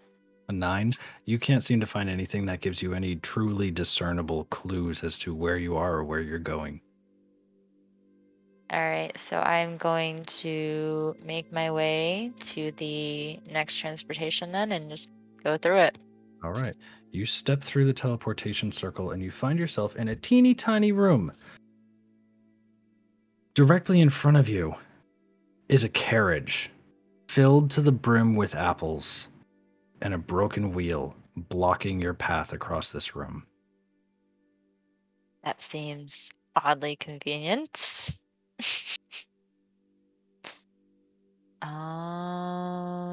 A 0.49 0.53
nine. 0.53 0.93
You 1.25 1.39
can't 1.39 1.63
seem 1.65 1.81
to 1.81 1.87
find 1.87 2.09
anything 2.09 2.47
that 2.47 2.61
gives 2.61 2.83
you 2.83 2.95
any 2.95 3.17
truly 3.17 3.71
discernible 3.71 4.45
clues 4.45 5.05
as 5.05 5.19
to 5.21 5.35
where 5.35 5.57
you 5.57 5.77
are 5.77 5.95
or 5.95 6.05
where 6.05 6.21
you're 6.21 6.39
going. 6.39 6.81
All 8.73 8.81
right, 8.81 9.13
so 9.21 9.37
I'm 9.39 9.77
going 9.77 10.25
to 10.25 11.15
make 11.27 11.53
my 11.53 11.71
way 11.71 12.33
to 12.41 12.73
the 12.79 13.39
next 13.51 13.77
transportation 13.77 14.51
then 14.51 14.73
and 14.73 14.89
just 14.89 15.11
go 15.45 15.59
through 15.59 15.81
it. 15.81 15.99
All 16.43 16.53
right. 16.53 16.75
You 17.11 17.27
step 17.27 17.61
through 17.61 17.85
the 17.85 17.93
teleportation 17.93 18.73
circle 18.73 19.11
and 19.11 19.23
you 19.23 19.31
find 19.31 19.59
yourself 19.59 19.95
in 19.97 20.09
a 20.09 20.17
teeny 20.17 20.55
tiny 20.55 20.91
room. 20.91 21.33
Directly 23.53 24.01
in 24.01 24.09
front 24.09 24.39
of 24.39 24.49
you 24.49 24.75
is 25.69 25.85
a 25.85 25.91
carriage 25.91 26.71
filled 27.29 27.71
to 27.73 27.83
the 27.83 27.93
brim 27.93 28.37
with 28.37 28.55
apples 28.55 29.29
and 30.01 30.15
a 30.15 30.19
broken 30.19 30.73
wheel 30.73 31.15
blocking 31.37 32.01
your 32.01 32.15
path 32.15 32.55
across 32.55 32.91
this 32.91 33.15
room. 33.15 33.47
That 35.45 35.61
seems 35.61 36.33
oddly 36.57 36.97
convenient. 36.97 38.17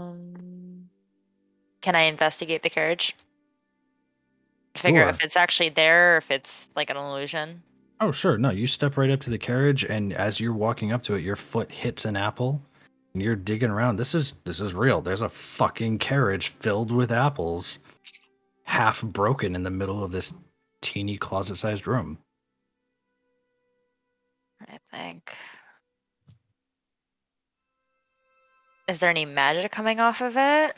um, 0.10 0.90
can 1.82 1.96
I 1.96 2.04
investigate 2.04 2.64
the 2.64 2.70
carriage? 2.70 3.16
Figure 4.76 5.02
out 5.04 5.06
Sure. 5.06 5.10
if 5.10 5.24
it's 5.24 5.36
actually 5.36 5.70
there 5.70 6.16
or 6.16 6.18
if 6.18 6.32
it's 6.32 6.70
like 6.76 6.90
an 6.90 6.98
illusion. 6.98 7.62
Oh, 8.00 8.12
sure. 8.12 8.38
No, 8.38 8.50
you 8.50 8.68
step 8.68 8.98
right 8.98 9.10
up 9.10 9.20
to 9.22 9.30
the 9.30 9.38
carriage 9.38 9.84
and 9.84 10.14
as 10.14 10.40
you're 10.40 10.54
walking 10.54 10.94
up 10.94 11.04
to 11.04 11.16
it, 11.16 11.22
your 11.22 11.36
foot 11.36 11.72
hits 11.72 12.06
an 12.06 12.16
apple 12.16 12.62
and 13.14 13.22
you're 13.22 13.36
digging 13.36 13.70
around. 13.70 13.98
This 13.98 14.16
is 14.16 14.36
this 14.46 14.62
is 14.62 14.74
real. 14.74 15.02
There's 15.02 15.22
a 15.22 15.30
fucking 15.30 15.98
carriage 15.98 16.50
filled 16.50 16.92
with 16.92 17.12
apples 17.12 17.80
half 18.64 19.02
broken 19.02 19.56
in 19.56 19.64
the 19.64 19.70
middle 19.70 20.04
of 20.04 20.12
this 20.12 20.34
teeny 20.82 21.18
closet-sized 21.18 21.88
room. 21.88 22.20
I 24.70 24.78
think. 24.92 25.34
Is 28.88 29.00
there 29.00 29.10
any 29.10 29.26
magic 29.26 29.72
coming 29.72 30.00
off 30.00 30.22
of 30.22 30.36
it? 30.36 30.78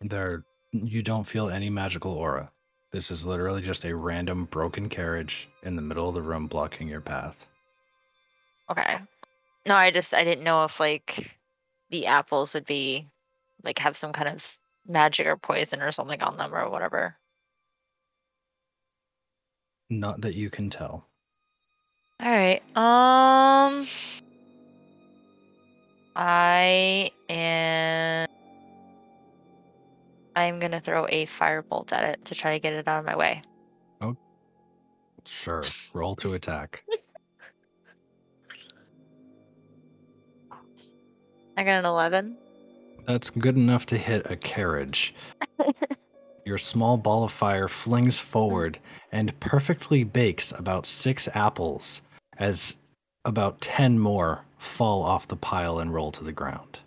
There 0.00 0.44
you 0.72 1.02
don't 1.02 1.24
feel 1.24 1.48
any 1.48 1.70
magical 1.70 2.12
aura. 2.12 2.50
This 2.90 3.10
is 3.10 3.24
literally 3.24 3.62
just 3.62 3.84
a 3.84 3.94
random 3.94 4.44
broken 4.44 4.88
carriage 4.88 5.48
in 5.62 5.76
the 5.76 5.82
middle 5.82 6.08
of 6.08 6.14
the 6.14 6.22
room 6.22 6.46
blocking 6.46 6.88
your 6.88 7.00
path. 7.00 7.48
Okay. 8.70 8.98
No, 9.66 9.74
I 9.74 9.90
just 9.90 10.14
I 10.14 10.24
didn't 10.24 10.44
know 10.44 10.64
if 10.64 10.78
like 10.78 11.34
the 11.90 12.06
apples 12.06 12.54
would 12.54 12.66
be 12.66 13.08
like 13.62 13.78
have 13.78 13.96
some 13.96 14.12
kind 14.12 14.28
of 14.28 14.46
magic 14.86 15.26
or 15.26 15.36
poison 15.36 15.80
or 15.80 15.90
something 15.90 16.22
on 16.22 16.36
them 16.36 16.54
or 16.54 16.68
whatever. 16.68 17.16
Not 20.00 20.20
that 20.22 20.34
you 20.34 20.50
can 20.50 20.70
tell. 20.70 21.06
All 22.20 22.30
right. 22.30 22.62
Um 22.76 23.86
I 26.16 27.10
am 27.28 28.28
I'm 30.36 30.58
going 30.58 30.72
to 30.72 30.80
throw 30.80 31.06
a 31.10 31.26
firebolt 31.26 31.92
at 31.92 32.08
it 32.08 32.24
to 32.24 32.34
try 32.34 32.54
to 32.54 32.58
get 32.58 32.72
it 32.72 32.88
out 32.88 32.98
of 32.98 33.04
my 33.04 33.16
way. 33.16 33.40
Oh. 34.00 34.16
Sure. 35.24 35.62
Roll 35.92 36.16
to 36.16 36.34
attack. 36.34 36.82
I 41.56 41.62
got 41.62 41.78
an 41.78 41.84
11. 41.84 42.36
That's 43.06 43.30
good 43.30 43.56
enough 43.56 43.86
to 43.86 43.96
hit 43.96 44.28
a 44.28 44.34
carriage. 44.34 45.14
Your 46.44 46.58
small 46.58 46.98
ball 46.98 47.24
of 47.24 47.32
fire 47.32 47.68
flings 47.68 48.18
forward 48.18 48.78
and 49.10 49.38
perfectly 49.40 50.04
bakes 50.04 50.52
about 50.52 50.84
six 50.84 51.26
apples 51.34 52.02
as 52.36 52.74
about 53.24 53.62
10 53.62 53.98
more 53.98 54.44
fall 54.58 55.02
off 55.02 55.28
the 55.28 55.36
pile 55.36 55.78
and 55.78 55.92
roll 55.92 56.12
to 56.12 56.22
the 56.22 56.32
ground. 56.32 56.80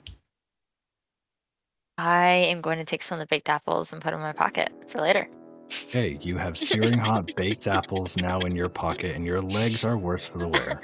I 1.97 2.27
am 2.27 2.61
going 2.61 2.77
to 2.77 2.85
take 2.85 3.01
some 3.01 3.19
of 3.19 3.27
the 3.27 3.35
baked 3.35 3.49
apples 3.49 3.91
and 3.91 4.01
put 4.01 4.11
them 4.11 4.19
in 4.19 4.25
my 4.25 4.33
pocket 4.33 4.71
for 4.89 5.01
later. 5.01 5.27
Hey, 5.69 6.19
you 6.21 6.37
have 6.37 6.55
searing 6.57 6.99
hot 6.99 7.31
baked 7.35 7.65
apples 7.65 8.15
now 8.15 8.39
in 8.41 8.55
your 8.55 8.69
pocket, 8.69 9.15
and 9.15 9.25
your 9.25 9.41
legs 9.41 9.83
are 9.83 9.97
worse 9.97 10.27
for 10.27 10.37
the 10.37 10.47
wear. 10.47 10.81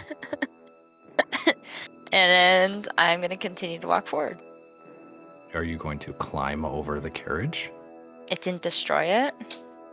and 2.12 2.88
I'm 2.98 3.20
going 3.20 3.30
to 3.30 3.38
continue 3.38 3.78
to 3.78 3.88
walk 3.88 4.08
forward. 4.08 4.40
Are 5.54 5.64
you 5.64 5.78
going 5.78 6.00
to 6.00 6.14
climb 6.14 6.66
over 6.66 7.00
the 7.00 7.12
carriage? 7.12 7.70
It 8.32 8.42
didn't 8.42 8.62
destroy 8.62 9.04
it. 9.04 9.34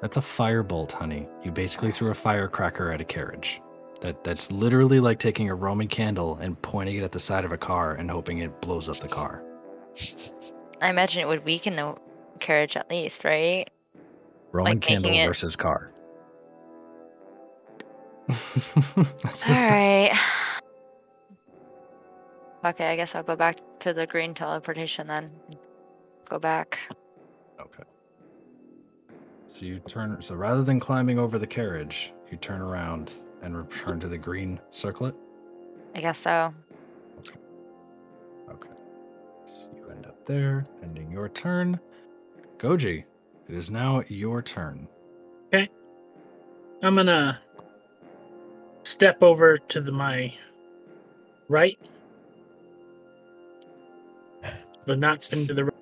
That's 0.00 0.16
a 0.16 0.20
firebolt, 0.20 0.92
honey. 0.92 1.26
You 1.44 1.50
basically 1.50 1.92
threw 1.92 2.10
a 2.10 2.14
firecracker 2.14 2.90
at 2.92 3.00
a 3.00 3.04
carriage. 3.04 3.60
That 4.00 4.24
that's 4.24 4.50
literally 4.50 4.98
like 4.98 5.18
taking 5.18 5.50
a 5.50 5.54
Roman 5.54 5.86
candle 5.88 6.38
and 6.40 6.60
pointing 6.62 6.96
it 6.96 7.02
at 7.02 7.12
the 7.12 7.18
side 7.20 7.44
of 7.44 7.52
a 7.52 7.58
car 7.58 7.92
and 7.94 8.10
hoping 8.10 8.38
it 8.38 8.60
blows 8.62 8.88
up 8.88 8.96
the 8.98 9.08
car. 9.08 9.42
I 10.80 10.88
imagine 10.88 11.20
it 11.20 11.28
would 11.28 11.44
weaken 11.44 11.76
the 11.76 11.94
carriage 12.38 12.76
at 12.76 12.88
least, 12.88 13.24
right? 13.24 13.68
Roman 14.52 14.72
Like 14.74 14.80
candle 14.80 15.12
it- 15.12 15.26
versus 15.26 15.54
car. 15.54 15.92
that's 18.26 19.48
All 19.48 19.54
right. 19.56 20.18
Okay, 22.64 22.86
I 22.92 22.96
guess 22.96 23.14
I'll 23.14 23.22
go 23.22 23.36
back 23.36 23.56
to 23.80 23.92
the 23.92 24.06
green 24.06 24.34
teleportation 24.34 25.06
then. 25.08 25.30
go 26.28 26.38
back. 26.38 26.78
Okay. 27.60 27.82
So 29.52 29.66
you 29.66 29.80
turn. 29.80 30.22
So 30.22 30.36
rather 30.36 30.62
than 30.62 30.78
climbing 30.78 31.18
over 31.18 31.36
the 31.38 31.46
carriage, 31.46 32.12
you 32.30 32.36
turn 32.36 32.60
around 32.60 33.14
and 33.42 33.56
return 33.56 33.98
to 34.00 34.06
the 34.06 34.16
green 34.16 34.60
circlet. 34.70 35.14
I 35.94 36.00
guess 36.00 36.20
so. 36.20 36.54
Okay. 38.48 38.70
So 39.44 39.64
you 39.76 39.90
end 39.90 40.06
up 40.06 40.24
there, 40.24 40.64
ending 40.84 41.10
your 41.10 41.28
turn. 41.28 41.80
Goji, 42.58 43.04
it 43.48 43.54
is 43.54 43.72
now 43.72 44.02
your 44.08 44.40
turn. 44.40 44.86
Okay. 45.52 45.68
I'm 46.84 46.94
gonna 46.94 47.40
step 48.84 49.20
over 49.20 49.58
to 49.58 49.80
the 49.80 49.90
my 49.90 50.32
right, 51.48 51.78
but 54.86 55.00
not 55.00 55.24
stand 55.24 55.48
to 55.48 55.54
the. 55.54 55.79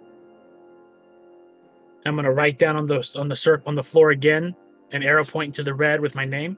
I'm 2.09 2.17
gonna 2.17 2.33
write 2.33 2.59
down 2.59 2.77
on 2.77 2.87
the 2.87 3.09
on 3.17 3.29
the 3.29 3.37
circ 3.37 3.63
on 3.67 3.75
the 3.75 3.83
floor 3.83 4.11
again, 4.11 4.55
an 4.93 5.03
arrow 5.03 5.25
pointing 5.25 5.53
to 5.53 5.63
the 5.63 5.75
red 5.75 6.01
with 6.01 6.15
my 6.15 6.25
name, 6.25 6.57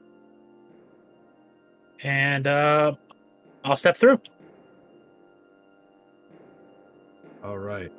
and 2.03 2.47
uh, 2.47 2.93
I'll 3.63 3.75
step 3.75 3.97
through. 3.97 4.19
All 7.43 7.57
right. 7.57 7.91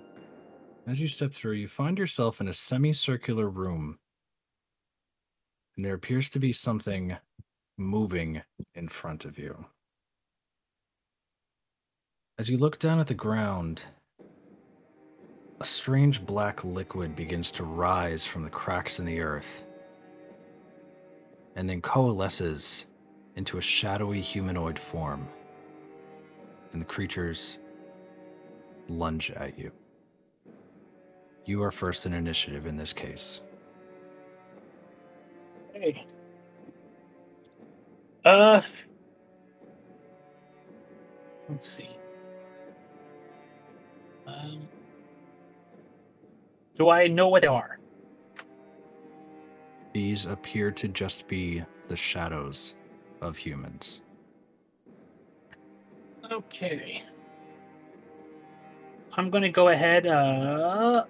As 0.87 1.01
you 1.01 1.09
step 1.09 1.33
through, 1.33 1.55
you 1.55 1.69
find 1.69 1.99
yourself 1.99 2.41
in 2.41 2.49
a 2.49 2.53
semicircular 2.53 3.49
room. 3.49 3.99
And 5.77 5.85
there 5.85 5.95
appears 5.95 6.29
to 6.31 6.39
be 6.39 6.53
something 6.53 7.17
moving 7.79 8.43
in 8.75 8.89
front 8.89 9.25
of 9.25 9.39
you. 9.39 9.65
As 12.39 12.49
you 12.51 12.57
look 12.57 12.79
down 12.79 12.99
at 12.99 13.07
the 13.07 13.15
ground, 13.15 13.85
a 15.63 15.65
strange 15.65 16.27
black 16.27 16.65
liquid 16.65 17.15
begins 17.15 17.53
to 17.53 17.63
rise 17.63 18.25
from 18.25 18.43
the 18.43 18.51
cracks 18.51 18.99
in 18.99 19.07
the 19.07 19.21
earth 19.21 19.63
and 21.55 21.71
then 21.71 21.81
coalesces 21.81 22.87
into 23.37 23.59
a 23.59 23.63
shadowy 23.63 24.21
humanoid 24.21 24.77
form. 24.77 25.29
And 26.73 26.83
the 26.83 26.85
creatures 26.87 27.61
lunge 28.89 29.31
at 29.31 29.57
you. 29.57 29.71
You 31.45 31.63
are 31.63 31.71
first 31.71 32.07
in 32.07 32.13
initiative 32.13 32.67
in 32.67 32.77
this 32.77 32.93
case. 32.93 33.43
Hey. 35.75 36.05
Uh. 38.25 38.63
Let's 41.49 41.69
see. 41.69 41.89
Um. 44.27 44.67
Do 46.77 46.89
I 46.89 47.07
know 47.07 47.29
what 47.29 47.43
they 47.43 47.49
are? 47.49 47.79
These 49.93 50.27
appear 50.27 50.71
to 50.73 50.89
just 50.89 51.29
be 51.29 51.63
the 51.89 51.97
shadows 51.97 52.75
of 53.21 53.37
humans. 53.37 54.03
Okay. 56.31 57.03
I'm 59.15 59.29
gonna 59.29 59.51
go 59.51 59.69
ahead. 59.69 60.07
Uh, 60.07 61.05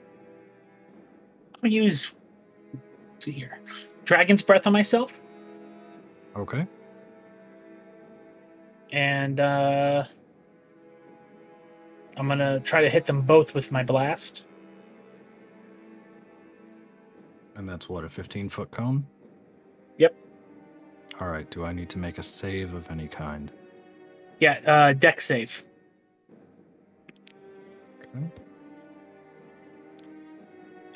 I'm 1.55 1.61
gonna 1.62 1.72
use. 1.75 2.12
let's 3.12 3.25
see 3.25 3.31
here, 3.31 3.61
Dragon's 4.05 4.42
Breath 4.42 4.66
on 4.66 4.72
myself, 4.72 5.22
Okay. 6.37 6.66
and 8.90 9.38
uh, 9.38 10.03
I'm 12.16 12.27
gonna 12.27 12.59
try 12.59 12.81
to 12.83 12.90
hit 12.90 13.07
them 13.07 13.22
both 13.22 13.55
with 13.55 13.70
my 13.70 13.85
blast. 13.85 14.46
And 17.57 17.69
that's 17.69 17.88
what, 17.88 18.05
a 18.05 18.09
15 18.09 18.49
foot 18.49 18.71
cone? 18.71 19.07
Yep. 19.99 20.15
All 21.21 21.29
right. 21.29 21.49
Do 21.51 21.65
I 21.65 21.73
need 21.73 21.88
to 21.91 21.99
make 21.99 22.19
a 22.19 22.23
save 22.23 22.75
of 22.75 22.91
any 22.91 23.09
kind? 23.09 23.53
Yeah, 24.41 24.61
uh, 24.67 24.93
dex 24.95 25.27
save. 25.27 25.62
Okay. 28.01 28.27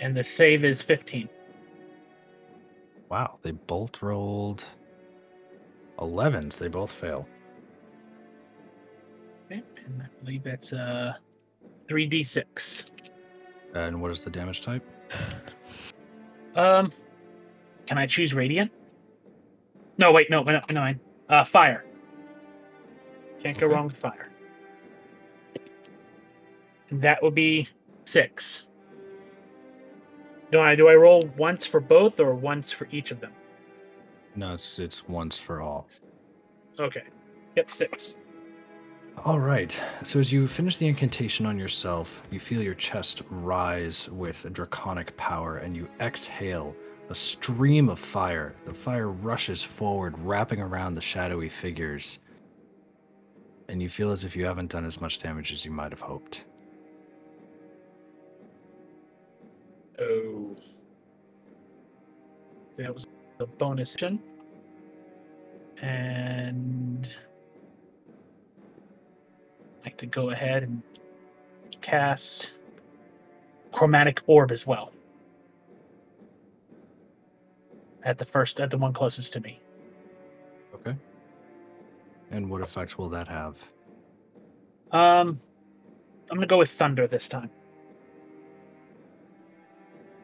And 0.00 0.16
the 0.16 0.24
save 0.24 0.64
is 0.64 0.82
15. 0.82 1.28
Wow. 3.08 3.38
They 3.42 3.52
both 3.52 4.02
rolled 4.02 4.66
11s. 5.98 6.58
They 6.58 6.68
both 6.68 6.92
fail. 6.92 7.28
Okay, 9.46 9.62
and 9.84 10.02
I 10.02 10.06
believe 10.20 10.42
that's 10.42 10.72
uh 10.72 11.14
3d6. 11.88 12.90
And 13.74 14.00
what 14.00 14.10
is 14.10 14.22
the 14.22 14.30
damage 14.30 14.60
type? 14.60 14.84
Um, 16.56 16.90
can 17.86 17.98
I 17.98 18.06
choose 18.06 18.34
radiant? 18.34 18.72
No, 19.98 20.10
wait, 20.12 20.30
no, 20.30 20.42
no, 20.42 20.60
no, 20.70 20.80
mine. 20.80 21.00
Uh, 21.28 21.44
fire. 21.44 21.84
Can't 23.42 23.58
go 23.58 23.66
Okay. 23.66 23.74
wrong 23.74 23.86
with 23.86 23.96
fire. 23.96 24.30
And 26.90 27.00
that 27.02 27.22
would 27.22 27.34
be 27.34 27.68
six. 28.04 28.68
Do 30.50 30.60
I 30.60 30.74
do 30.74 30.88
I 30.88 30.94
roll 30.94 31.22
once 31.36 31.66
for 31.66 31.80
both 31.80 32.20
or 32.20 32.34
once 32.34 32.72
for 32.72 32.88
each 32.90 33.10
of 33.10 33.20
them? 33.20 33.32
No, 34.34 34.54
it's 34.54 34.78
it's 34.78 35.08
once 35.08 35.38
for 35.38 35.60
all. 35.60 35.88
Okay. 36.78 37.02
Yep, 37.56 37.70
six. 37.70 38.16
All 39.24 39.40
right. 39.40 39.80
So 40.04 40.20
as 40.20 40.32
you 40.32 40.46
finish 40.46 40.76
the 40.76 40.86
incantation 40.86 41.46
on 41.46 41.58
yourself, 41.58 42.22
you 42.30 42.38
feel 42.38 42.62
your 42.62 42.74
chest 42.74 43.22
rise 43.30 44.08
with 44.10 44.46
draconic 44.52 45.16
power 45.16 45.56
and 45.56 45.76
you 45.76 45.88
exhale 46.00 46.76
a 47.08 47.14
stream 47.14 47.88
of 47.88 47.98
fire. 47.98 48.54
The 48.66 48.74
fire 48.74 49.08
rushes 49.08 49.62
forward, 49.62 50.18
wrapping 50.18 50.60
around 50.60 50.94
the 50.94 51.00
shadowy 51.00 51.48
figures. 51.48 52.18
And 53.68 53.82
you 53.82 53.88
feel 53.88 54.12
as 54.12 54.24
if 54.24 54.36
you 54.36 54.44
haven't 54.44 54.70
done 54.70 54.84
as 54.84 55.00
much 55.00 55.18
damage 55.18 55.52
as 55.52 55.64
you 55.64 55.70
might 55.72 55.90
have 55.90 56.00
hoped. 56.00 56.44
Oh. 59.98 60.56
That 62.76 62.94
was 62.94 63.06
a 63.40 63.46
bonus. 63.46 63.96
And 65.82 67.08
like 69.86 69.96
to 69.98 70.06
go 70.06 70.30
ahead 70.30 70.64
and 70.64 70.82
cast 71.80 72.50
chromatic 73.70 74.20
orb 74.26 74.50
as 74.50 74.66
well. 74.66 74.92
At 78.02 78.18
the 78.18 78.24
first 78.24 78.58
at 78.60 78.70
the 78.70 78.78
one 78.78 78.92
closest 78.92 79.32
to 79.34 79.40
me. 79.40 79.60
Okay. 80.74 80.96
And 82.32 82.50
what 82.50 82.62
effect 82.62 82.98
will 82.98 83.08
that 83.10 83.28
have? 83.28 83.62
Um 84.90 85.40
I'm 86.28 86.36
gonna 86.36 86.46
go 86.48 86.58
with 86.58 86.70
thunder 86.70 87.06
this 87.06 87.28
time. 87.28 87.50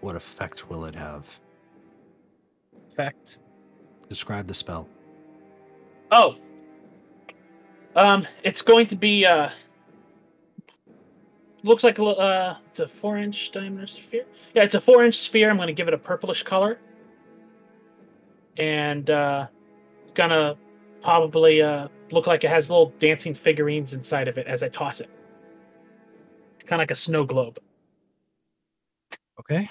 What 0.01 0.17
effect 0.17 0.69
will 0.69 0.85
it 0.87 0.97
have? 0.97 1.39
Effect. 2.91 3.39
Describe 4.09 4.49
the 4.49 4.55
spell. 4.55 4.89
Oh. 6.11 6.37
Um, 7.95 8.27
it's 8.43 8.63
going 8.63 8.87
to 8.87 8.97
be 8.97 9.27
uh 9.27 9.51
looks 11.63 11.85
like 11.85 11.99
a 11.99 12.05
uh 12.05 12.57
it's 12.67 12.81
a 12.81 12.89
four 12.89 13.19
inch 13.19 13.53
diameter 13.53 13.87
sphere. 13.87 14.25
Yeah, 14.55 14.63
it's 14.65 14.75
a 14.75 14.81
four 14.81 15.05
inch 15.05 15.17
sphere. 15.17 15.51
I'm 15.51 15.57
gonna 15.59 15.73
give 15.73 15.89
it 15.89 15.95
a 15.95 15.99
purplish 15.99 16.43
color. 16.43 16.79
And 18.57 19.11
uh 19.11 19.47
it's 20.03 20.13
gonna 20.13 20.57
probably 21.03 21.63
uh 21.63 21.89
look 22.11 22.27
like 22.27 22.45
it 22.45 22.51
has 22.51 22.71
little 22.71 22.93
dancing 22.99 23.35
figurines 23.35 23.93
inside 23.93 24.29
of 24.29 24.39
it 24.39 24.47
as 24.47 24.63
I 24.63 24.69
toss 24.69 25.01
it. 25.01 25.11
It's 26.55 26.65
kind 26.65 26.81
of 26.81 26.83
like 26.83 26.91
a 26.91 26.97
snow 26.97 27.25
globe. 27.25 27.59
Okay. 29.39 29.69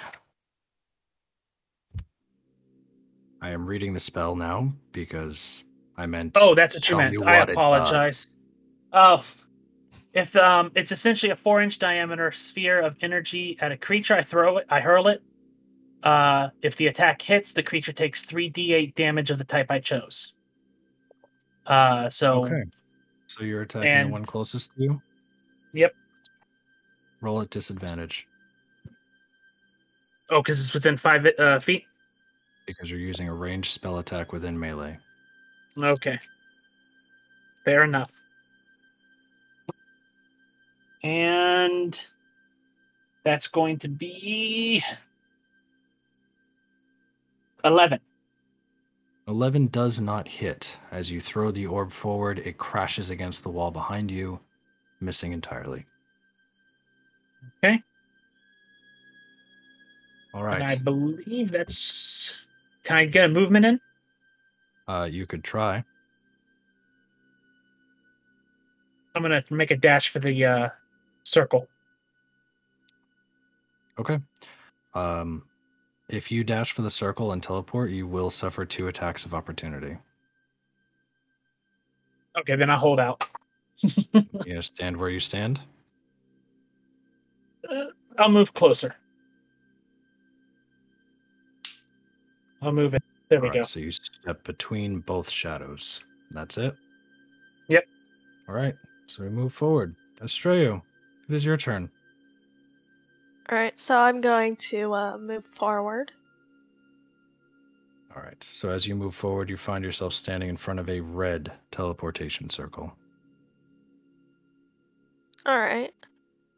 I 3.41 3.49
am 3.49 3.65
reading 3.65 3.93
the 3.93 3.99
spell 3.99 4.35
now 4.35 4.73
because 4.91 5.63
I 6.01 6.07
meant. 6.07 6.35
Oh, 6.35 6.55
that's 6.55 6.73
what 6.75 6.89
you 6.89 6.97
meant. 6.97 7.15
me 7.15 7.25
I 7.25 7.37
apologize. 7.37 8.31
Oh, 8.91 9.23
if 10.13 10.35
um, 10.35 10.71
it's 10.75 10.91
essentially 10.91 11.31
a 11.31 11.35
four-inch 11.35 11.79
diameter 11.79 12.31
sphere 12.31 12.81
of 12.81 12.97
energy 13.01 13.57
at 13.61 13.71
a 13.71 13.77
creature. 13.77 14.15
I 14.15 14.23
throw 14.23 14.57
it. 14.57 14.65
I 14.69 14.79
hurl 14.79 15.07
it. 15.07 15.21
Uh, 16.03 16.49
if 16.63 16.75
the 16.75 16.87
attack 16.87 17.21
hits, 17.21 17.53
the 17.53 17.61
creature 17.61 17.93
takes 17.93 18.23
three 18.23 18.49
d8 18.49 18.95
damage 18.95 19.29
of 19.29 19.37
the 19.37 19.43
type 19.43 19.69
I 19.69 19.79
chose. 19.79 20.33
Uh, 21.67 22.09
so 22.09 22.45
Okay. 22.45 22.63
So 23.27 23.43
you're 23.43 23.61
attacking 23.61 23.89
And- 23.89 24.09
the 24.09 24.13
one 24.13 24.25
closest 24.25 24.75
to 24.75 24.83
you? 24.83 25.01
Yep. 25.73 25.93
Roll 27.21 27.41
at 27.41 27.51
disadvantage 27.51 28.27
oh, 30.31 30.41
because 30.41 30.59
it's 30.59 30.73
within 30.73 30.97
five 30.97 31.27
uh, 31.37 31.59
feet. 31.59 31.85
because 32.65 32.89
you're 32.89 32.99
using 32.99 33.27
a 33.27 33.33
ranged 33.33 33.71
spell 33.71 33.99
attack 33.99 34.33
within 34.33 34.59
melee. 34.59 34.97
Okay, 35.77 36.19
fair 37.63 37.83
enough. 37.83 38.11
And 41.03 41.99
That's 43.23 43.47
going 43.47 43.77
to 43.79 43.87
be 43.87 44.83
11. 47.63 47.99
11 49.27 49.67
does 49.67 49.99
not 49.99 50.27
hit. 50.27 50.77
As 50.91 51.11
you 51.11 51.21
throw 51.21 51.51
the 51.51 51.67
orb 51.67 51.91
forward, 51.91 52.39
it 52.39 52.57
crashes 52.57 53.11
against 53.11 53.43
the 53.43 53.49
wall 53.49 53.69
behind 53.69 54.09
you, 54.09 54.39
missing 54.99 55.31
entirely. 55.31 55.85
Okay. 57.63 57.81
All 60.33 60.43
right. 60.43 60.61
And 60.61 60.71
I 60.71 60.75
believe 60.75 61.51
that's. 61.51 62.45
Can 62.83 62.97
I 62.97 63.05
get 63.05 63.25
a 63.25 63.33
movement 63.33 63.65
in? 63.65 63.79
Uh, 64.87 65.07
you 65.09 65.25
could 65.25 65.43
try. 65.43 65.83
I'm 69.15 69.21
going 69.21 69.43
to 69.43 69.53
make 69.53 69.71
a 69.71 69.77
dash 69.77 70.09
for 70.09 70.19
the 70.19 70.45
uh, 70.45 70.69
circle. 71.23 71.67
Okay. 73.99 74.19
Um, 74.93 75.43
if 76.09 76.31
you 76.31 76.43
dash 76.43 76.71
for 76.71 76.81
the 76.81 76.89
circle 76.89 77.31
and 77.31 77.41
teleport, 77.41 77.91
you 77.91 78.07
will 78.07 78.29
suffer 78.29 78.65
two 78.65 78.87
attacks 78.87 79.25
of 79.25 79.33
opportunity. 79.33 79.97
Okay, 82.37 82.55
then 82.55 82.69
I'll 82.69 82.77
hold 82.77 82.99
out. 82.99 83.23
You 84.13 84.23
gonna 84.45 84.63
stand 84.63 84.95
where 84.95 85.09
you 85.09 85.19
stand? 85.19 85.59
Uh, 87.69 87.85
I'll 88.17 88.29
move 88.29 88.53
closer. 88.53 88.95
I'll 92.61 92.71
move 92.71 92.93
it. 92.93 93.03
There 93.31 93.39
we 93.39 93.47
All 93.47 93.53
right, 93.53 93.59
go. 93.61 93.63
So 93.63 93.79
you 93.79 93.91
step 93.91 94.43
between 94.43 94.99
both 94.99 95.29
shadows. 95.29 96.01
That's 96.31 96.57
it. 96.57 96.75
Yep. 97.69 97.85
All 98.49 98.55
right. 98.55 98.75
So 99.07 99.23
we 99.23 99.29
move 99.29 99.53
forward. 99.53 99.95
Estreo, 100.19 100.81
it 101.29 101.33
is 101.33 101.45
your 101.45 101.55
turn. 101.55 101.89
Alright, 103.49 103.79
so 103.79 103.97
I'm 103.97 104.19
going 104.19 104.57
to 104.57 104.93
uh, 104.93 105.17
move 105.17 105.45
forward. 105.45 106.11
All 108.13 108.21
right. 108.21 108.43
So 108.43 108.69
as 108.69 108.85
you 108.85 108.95
move 108.95 109.15
forward, 109.15 109.49
you 109.49 109.55
find 109.55 109.85
yourself 109.85 110.13
standing 110.13 110.49
in 110.49 110.57
front 110.57 110.81
of 110.81 110.89
a 110.89 110.99
red 110.99 111.53
teleportation 111.71 112.49
circle. 112.49 112.93
Alright. 115.47 115.93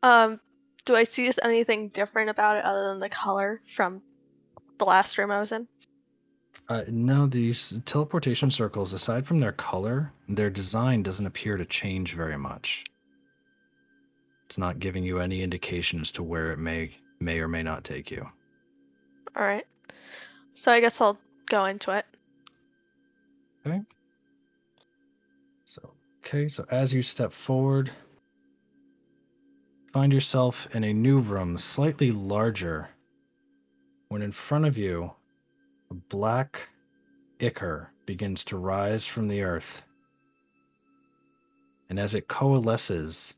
Um, 0.02 0.40
do 0.86 0.96
I 0.96 1.04
see 1.04 1.32
anything 1.44 1.90
different 1.90 2.32
about 2.32 2.58
it 2.58 2.66
other 2.66 2.88
than 2.88 3.00
the 3.00 3.10
color 3.10 3.62
from 3.68 4.02
the 4.80 4.86
last 4.86 5.20
room 5.20 5.30
I 5.30 5.40
was 5.40 5.52
in? 5.52 5.68
Uh, 6.70 6.84
no, 6.88 7.28
these 7.28 7.82
teleportation 7.86 8.50
circles, 8.50 8.94
aside 8.94 9.28
from 9.28 9.40
their 9.40 9.52
color, 9.52 10.12
their 10.30 10.50
design 10.50 11.04
doesn't 11.04 11.26
appear 11.26 11.58
to 11.58 11.66
change 11.66 12.14
very 12.14 12.38
much. 12.38 12.86
It's 14.46 14.58
not 14.58 14.80
giving 14.80 15.04
you 15.04 15.20
any 15.20 15.42
indication 15.42 16.00
as 16.00 16.12
to 16.14 16.24
where 16.24 16.52
it 16.52 16.60
may 16.60 16.96
may 17.20 17.40
or 17.40 17.48
may 17.48 17.64
not 17.64 17.84
take 17.84 18.12
you. 18.12 18.30
Alright. 19.38 19.66
So 20.54 20.72
I 20.72 20.80
guess 20.80 21.00
I'll 21.02 21.18
go 21.48 21.66
into 21.66 21.92
it. 21.92 22.06
Okay. 23.66 23.82
So, 25.64 25.94
okay, 26.20 26.50
so 26.50 26.66
as 26.70 26.94
you 26.94 27.02
step 27.02 27.32
forward, 27.32 27.90
find 29.94 30.12
yourself 30.12 30.68
in 30.76 30.84
a 30.84 30.94
new 30.94 31.20
room, 31.20 31.58
slightly 31.58 32.12
larger, 32.12 32.90
when 34.10 34.22
in 34.22 34.32
front 34.32 34.66
of 34.66 34.78
you, 34.78 35.14
a 35.94 35.96
black 36.10 36.70
ichor 37.40 37.92
begins 38.08 38.44
to 38.44 38.58
rise 38.58 39.06
from 39.06 39.28
the 39.28 39.44
earth. 39.44 39.84
And 41.88 42.00
as 42.00 42.16
it 42.16 42.28
coalesces, 42.28 43.36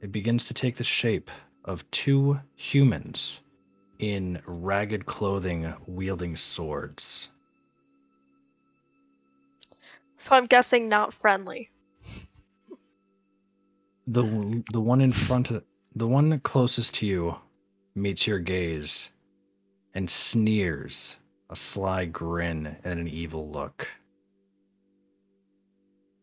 it 0.00 0.12
begins 0.12 0.46
to 0.46 0.54
take 0.54 0.76
the 0.76 0.84
shape 0.84 1.28
of 1.64 1.90
two 1.90 2.38
humans 2.54 3.40
in 3.98 4.40
ragged 4.46 5.06
clothing 5.06 5.74
wielding 5.88 6.36
swords. 6.36 7.30
So 10.18 10.36
I'm 10.36 10.46
guessing 10.46 10.88
not 10.88 11.12
friendly. 11.12 11.68
the 14.06 14.62
the 14.72 14.80
one 14.80 15.00
in 15.00 15.10
front 15.10 15.50
of 15.50 15.64
the 15.96 16.06
one 16.06 16.38
closest 16.40 16.94
to 16.96 17.06
you 17.06 17.36
meets 17.96 18.24
your 18.24 18.38
gaze 18.38 19.10
and 19.98 20.08
sneers 20.08 21.16
a 21.50 21.56
sly 21.56 22.04
grin 22.04 22.76
and 22.84 23.00
an 23.00 23.08
evil 23.08 23.50
look 23.50 23.88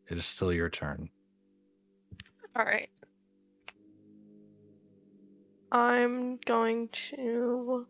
it 0.09 0.17
is 0.17 0.25
still 0.25 0.53
your 0.53 0.69
turn 0.69 1.09
Alright. 2.57 2.89
I'm 5.73 6.37
going 6.45 6.87
to. 7.09 7.85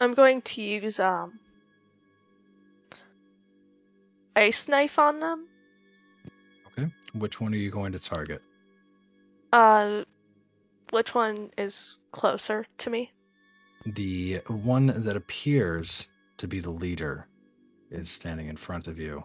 I'm 0.00 0.14
going 0.14 0.40
to 0.42 0.62
use 0.62 1.00
um 1.00 1.40
ice 4.36 4.68
knife 4.68 5.00
on 5.00 5.18
them. 5.18 5.48
okay 6.68 6.88
which 7.14 7.40
one 7.40 7.52
are 7.54 7.56
you 7.56 7.72
going 7.72 7.90
to 7.90 7.98
target 7.98 8.40
Uh, 9.52 10.04
which 10.94 11.14
one 11.14 11.50
is 11.58 11.98
closer 12.12 12.64
to 12.78 12.88
me? 12.90 13.10
the 13.86 14.40
one 14.46 14.86
that 15.04 15.14
appears 15.16 16.08
to 16.38 16.48
be 16.48 16.58
the 16.58 16.70
leader 16.70 17.28
is 17.90 18.08
standing 18.08 18.48
in 18.48 18.56
front 18.56 18.88
of 18.88 18.98
you 18.98 19.22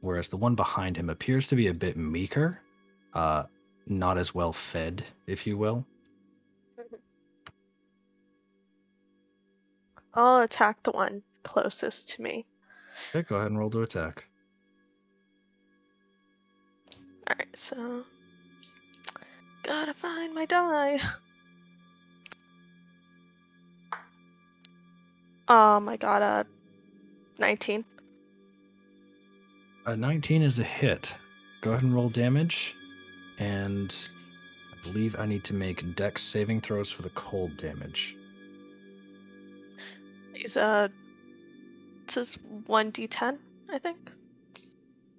whereas 0.00 0.28
the 0.28 0.36
one 0.36 0.56
behind 0.56 0.96
him 0.96 1.08
appears 1.08 1.46
to 1.46 1.54
be 1.54 1.68
a 1.68 1.74
bit 1.74 1.96
meeker 1.96 2.60
uh 3.14 3.44
not 3.86 4.18
as 4.18 4.34
well 4.34 4.52
fed 4.52 5.04
if 5.28 5.46
you 5.46 5.56
will 5.56 5.86
I'll 10.14 10.42
attack 10.42 10.82
the 10.82 10.90
one 10.90 11.22
closest 11.44 12.08
to 12.10 12.22
me. 12.22 12.44
okay 13.14 13.22
go 13.28 13.36
ahead 13.36 13.50
and 13.50 13.58
roll 13.58 13.70
to 13.70 13.82
attack 13.82 14.26
Alright, 17.30 17.56
so. 17.56 18.02
Gotta 19.62 19.94
find 19.94 20.34
my 20.34 20.46
die. 20.46 21.00
Um, 25.48 25.88
I 25.88 25.96
got 25.96 26.22
a 26.22 26.46
19. 27.38 27.84
A 29.86 29.96
19 29.96 30.42
is 30.42 30.60
a 30.60 30.62
hit. 30.62 31.16
Go 31.60 31.72
ahead 31.72 31.82
and 31.82 31.92
roll 31.92 32.08
damage. 32.08 32.76
And 33.38 34.08
I 34.72 34.80
believe 34.86 35.18
I 35.18 35.26
need 35.26 35.42
to 35.44 35.54
make 35.54 35.96
dex 35.96 36.22
saving 36.22 36.60
throws 36.60 36.90
for 36.92 37.02
the 37.02 37.10
cold 37.10 37.56
damage. 37.56 38.16
These, 40.34 40.56
uh. 40.56 40.88
This 42.06 42.16
is 42.16 42.38
1d10, 42.68 43.38
I 43.70 43.78
think. 43.78 44.10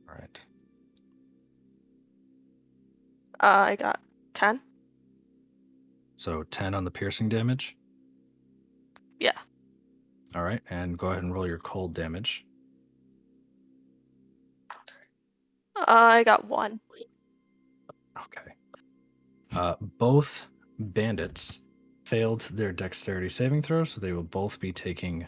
All 0.10 0.16
right. 0.16 0.46
Uh, 3.40 3.66
I 3.70 3.76
got 3.78 4.02
10. 4.42 4.60
So 6.16 6.42
10 6.42 6.74
on 6.74 6.84
the 6.84 6.90
piercing 6.90 7.30
damage. 7.30 7.78
Yeah. 9.20 9.38
All 10.34 10.42
right. 10.42 10.62
And 10.72 10.98
go 10.98 11.12
ahead 11.12 11.22
and 11.22 11.32
roll 11.32 11.46
your 11.46 11.60
cold 11.60 11.94
damage. 11.94 12.44
Uh, 15.76 15.86
I 15.86 16.24
got 16.24 16.46
1. 16.46 16.80
Okay. 18.18 18.52
Uh, 19.56 19.76
both 20.00 20.48
bandits 20.80 21.60
failed 22.06 22.42
their 22.52 22.72
dexterity 22.72 23.30
saving 23.30 23.62
throw, 23.62 23.84
so 23.84 24.02
they 24.02 24.12
will 24.12 24.24
both 24.24 24.60
be 24.60 24.72
taking 24.72 25.28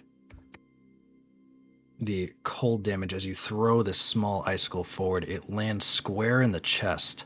the 1.99 2.33
cold 2.41 2.83
damage 2.83 3.13
as 3.13 3.27
you 3.27 3.35
throw 3.35 3.83
this 3.83 3.99
small 3.99 4.41
icicle 4.47 4.83
forward. 4.83 5.23
It 5.25 5.51
lands 5.51 5.85
square 5.85 6.41
in 6.41 6.51
the 6.51 6.59
chest 6.59 7.25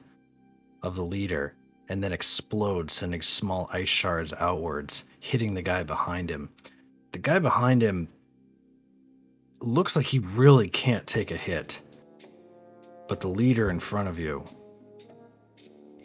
of 0.84 0.96
the 0.96 1.06
leader 1.06 1.56
and 1.90 2.04
then 2.04 2.12
explodes, 2.12 2.94
sending 2.94 3.22
small 3.22 3.70
ice 3.72 3.90
shards 3.90 4.34
outwards, 4.40 5.06
hitting 5.20 5.54
the 5.54 5.62
guy 5.62 5.84
behind 5.84 6.30
him. 6.30 6.50
The 7.12 7.20
guy 7.20 7.40
behind 7.40 7.82
him 7.82 8.10
looks 9.60 9.96
like 9.96 10.06
he 10.06 10.20
really 10.20 10.70
can't 10.70 11.08
take 11.08 11.32
a 11.32 11.38
hit, 11.38 11.82
but 13.08 13.22
the 13.22 13.30
leader 13.30 13.70
in 13.70 13.80
front 13.80 14.08
of 14.08 14.20
you 14.20 14.44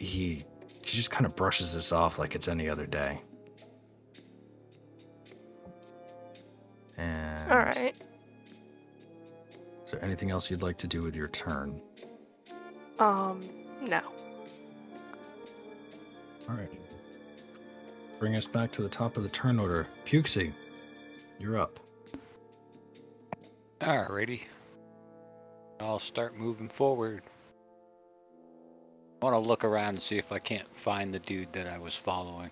he 0.03 0.45
he 0.85 0.97
just 0.97 1.11
kind 1.11 1.25
of 1.25 1.37
brushes 1.37 1.73
this 1.73 1.93
off 1.93 2.19
like 2.19 2.35
it's 2.35 2.49
any 2.49 2.69
other 2.69 2.87
day. 2.87 3.21
And 6.99 7.51
Alright. 7.51 7.95
Is 9.85 9.91
there 9.93 10.05
anything 10.05 10.31
else 10.31 10.51
you'd 10.51 10.63
like 10.63 10.77
to 10.79 10.89
do 10.89 11.03
with 11.03 11.15
your 11.15 11.29
turn? 11.29 11.81
Um, 12.99 13.41
no. 13.81 14.01
All 16.49 16.57
right. 16.57 16.71
Bring 18.19 18.37
us 18.37 18.47
back 18.47 18.71
to 18.73 18.83
the 18.83 18.89
top 18.89 19.17
of 19.17 19.23
the 19.23 19.29
turn 19.29 19.59
order. 19.59 19.87
Pukesy, 20.05 20.53
you're 21.39 21.59
up. 21.59 21.81
Alrighty. 23.81 24.43
I'll 25.81 25.99
start 25.99 26.37
moving 26.37 26.69
forward. 26.69 27.23
I 29.21 29.25
want 29.25 29.35
to 29.35 29.49
look 29.49 29.65
around 29.65 29.91
and 29.91 30.03
see 30.03 30.19
if 30.19 30.31
I 30.31 30.39
can't 30.39 30.69
find 30.77 31.13
the 31.13 31.19
dude 31.19 31.53
that 31.53 31.67
I 31.67 31.79
was 31.79 31.95
following 31.95 32.51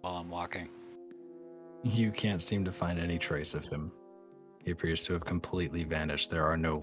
while 0.00 0.16
I'm 0.16 0.30
walking. 0.30 0.68
You 1.84 2.10
can't 2.10 2.42
seem 2.42 2.64
to 2.64 2.72
find 2.72 2.98
any 2.98 3.18
trace 3.18 3.54
of 3.54 3.66
him. 3.66 3.92
He 4.64 4.70
appears 4.70 5.02
to 5.04 5.12
have 5.12 5.24
completely 5.24 5.84
vanished. 5.84 6.30
There 6.30 6.46
are 6.46 6.56
no 6.56 6.82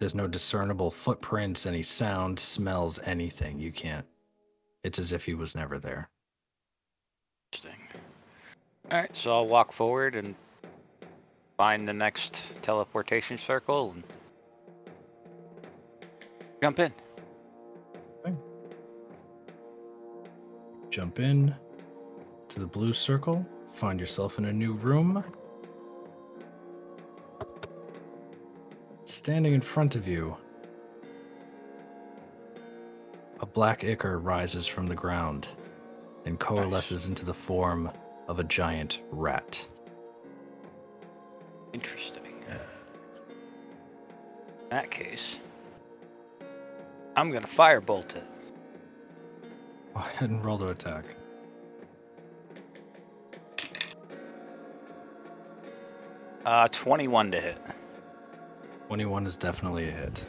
there's 0.00 0.14
no 0.14 0.26
discernible 0.26 0.90
footprints, 0.90 1.66
any 1.66 1.82
sound, 1.82 2.38
smells, 2.38 2.98
anything. 3.04 3.60
You 3.60 3.70
can't. 3.70 4.06
It's 4.84 4.98
as 4.98 5.12
if 5.12 5.24
he 5.24 5.34
was 5.34 5.56
never 5.56 5.78
there. 5.78 6.10
Interesting. 7.52 7.80
All 8.90 8.98
right, 8.98 9.16
so 9.16 9.32
I'll 9.32 9.48
walk 9.48 9.72
forward 9.72 10.14
and 10.14 10.34
find 11.56 11.88
the 11.88 11.92
next 11.92 12.46
teleportation 12.62 13.38
circle 13.38 13.92
and 13.92 14.04
jump 16.62 16.78
in. 16.78 16.92
Jump 20.90 21.18
in 21.18 21.52
to 22.48 22.60
the 22.60 22.66
blue 22.66 22.92
circle, 22.92 23.44
find 23.72 23.98
yourself 23.98 24.38
in 24.38 24.44
a 24.44 24.52
new 24.52 24.74
room. 24.74 25.24
Standing 29.04 29.54
in 29.54 29.60
front 29.60 29.96
of 29.96 30.06
you, 30.06 30.36
a 33.40 33.46
black 33.46 33.84
ichor 33.84 34.18
rises 34.18 34.66
from 34.66 34.86
the 34.86 34.94
ground 34.94 35.48
and 36.24 36.38
coalesces 36.38 37.08
into 37.08 37.24
the 37.24 37.34
form 37.34 37.90
of 38.28 38.38
a 38.38 38.44
giant 38.44 39.02
rat. 39.10 39.66
Interesting. 41.72 42.22
In 44.64 44.70
that 44.70 44.90
case, 44.90 45.36
I'm 47.16 47.30
gonna 47.30 47.46
firebolt 47.46 48.16
it. 48.16 48.24
Go 49.94 50.00
ahead 50.00 50.30
and 50.30 50.44
roll 50.44 50.58
to 50.58 50.68
attack. 50.68 51.04
Uh, 56.44 56.68
21 56.68 57.30
to 57.30 57.40
hit. 57.40 57.58
21 58.88 59.26
is 59.26 59.36
definitely 59.36 59.88
a 59.88 59.92
hit. 59.92 60.26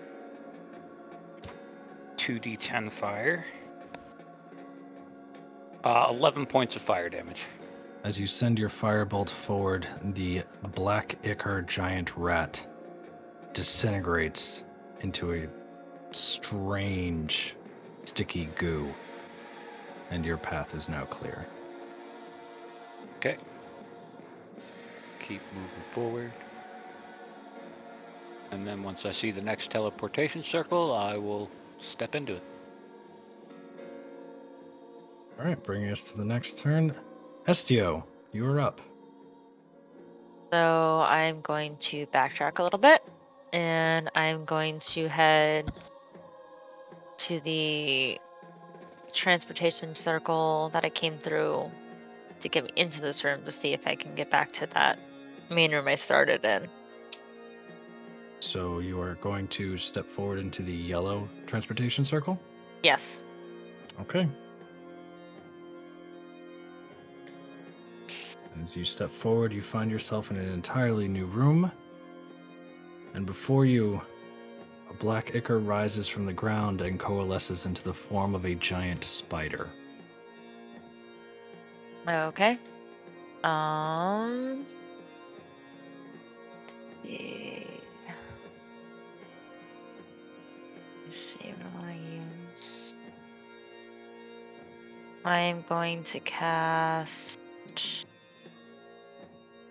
2d10 2.26 2.92
fire. 2.92 3.46
Uh, 5.84 6.08
11 6.10 6.48
points 6.48 6.76
of 6.76 6.82
fire 6.82 7.08
damage. 7.08 7.44
As 8.04 8.20
you 8.20 8.26
send 8.26 8.58
your 8.58 8.70
firebolt 8.70 9.30
forward, 9.30 9.88
the 10.02 10.42
black 10.74 11.20
ichor 11.24 11.62
giant 11.62 12.18
rat 12.18 12.66
disintegrates 13.54 14.64
into 15.02 15.34
a 15.34 15.48
strange, 16.16 17.56
sticky 18.06 18.50
goo, 18.58 18.92
and 20.10 20.26
your 20.26 20.38
path 20.38 20.74
is 20.74 20.90
now 20.90 21.06
clear. 21.06 21.46
Okay. 23.18 23.38
Keep 25.20 25.42
moving 25.54 25.92
forward. 25.92 26.34
And 28.50 28.66
then 28.66 28.82
once 28.82 29.06
I 29.06 29.12
see 29.12 29.30
the 29.30 29.42
next 29.42 29.70
teleportation 29.70 30.42
circle, 30.44 30.92
I 30.92 31.18
will 31.18 31.52
step 31.86 32.16
into 32.16 32.36
it. 32.36 32.44
All 35.40 35.46
right, 35.46 35.62
bringing 35.64 35.92
us 35.92 36.12
to 36.12 36.18
the 36.18 36.26
next 36.26 36.60
turn. 36.60 36.96
Estio, 37.46 38.04
you 38.32 38.46
are 38.48 38.60
up. 38.60 38.82
So 40.52 41.02
I'm 41.02 41.42
going 41.42 41.76
to 41.78 42.06
backtrack 42.08 42.60
a 42.60 42.64
little 42.64 42.80
bit 42.80 43.04
and 43.52 44.10
I'm 44.16 44.46
going 44.46 44.80
to 44.80 45.08
head 45.08 45.72
to 47.18 47.40
the 47.42 48.20
transportation 49.14 49.96
circle 49.96 50.70
that 50.74 50.86
I 50.86 50.90
came 50.90 51.18
through 51.18 51.72
to 52.42 52.50
get 52.50 52.66
me 52.66 52.72
into 52.76 53.02
this 53.02 53.24
room 53.24 53.44
to 53.46 53.52
see 53.52 53.74
if 53.74 53.88
I 53.88 53.96
can 53.96 54.16
get 54.16 54.30
back 54.30 54.52
to 54.54 54.68
that 54.68 55.00
main 55.50 55.72
room 55.72 55.88
I 55.88 55.96
started 55.96 56.44
in. 56.46 56.70
So 58.46 58.78
you 58.78 59.02
are 59.02 59.16
going 59.16 59.48
to 59.48 59.76
step 59.76 60.06
forward 60.06 60.38
into 60.38 60.62
the 60.62 60.72
yellow 60.72 61.28
transportation 61.48 62.06
circle? 62.06 62.40
Yes. 62.84 63.24
Okay. 64.00 64.30
As 68.64 68.78
you 68.78 68.86
step 68.86 69.10
forward, 69.10 69.52
you 69.52 69.64
find 69.64 69.90
yourself 69.90 70.30
in 70.30 70.38
an 70.38 70.48
entirely 70.54 71.08
new 71.08 71.26
room. 71.26 71.72
And 73.16 73.26
before 73.26 73.66
you, 73.66 74.00
a 74.92 74.94
black 74.94 75.34
ichor 75.34 75.58
rises 75.58 76.08
from 76.08 76.28
the 76.28 76.34
ground 76.34 76.82
and 76.82 77.00
coalesces 77.00 77.66
into 77.66 77.84
the 77.84 77.96
form 77.96 78.36
of 78.36 78.46
a 78.46 78.54
giant 78.54 79.04
spider. 79.04 79.70
Okay. 82.08 82.60
Um. 83.44 84.68
let's 86.62 86.76
see. 87.02 87.82
See 91.10 91.54
what 91.74 91.86
I 91.86 91.94
use. 91.94 92.94
I'm 95.24 95.64
going 95.68 96.04
to 96.04 96.20
cast 96.20 97.40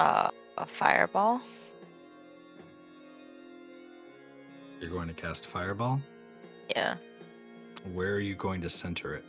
uh, 0.01 0.31
a 0.59 0.67
fireball. 0.67 1.41
You're 4.81 4.91
going 4.91 5.09
to 5.09 5.15
cast 5.15 5.47
Fireball. 5.47 6.01
Yeah. 6.69 6.97
Where 7.93 8.15
are 8.15 8.21
you 8.21 8.35
going 8.35 8.61
to 8.63 8.69
center 8.69 9.15
it? 9.15 9.25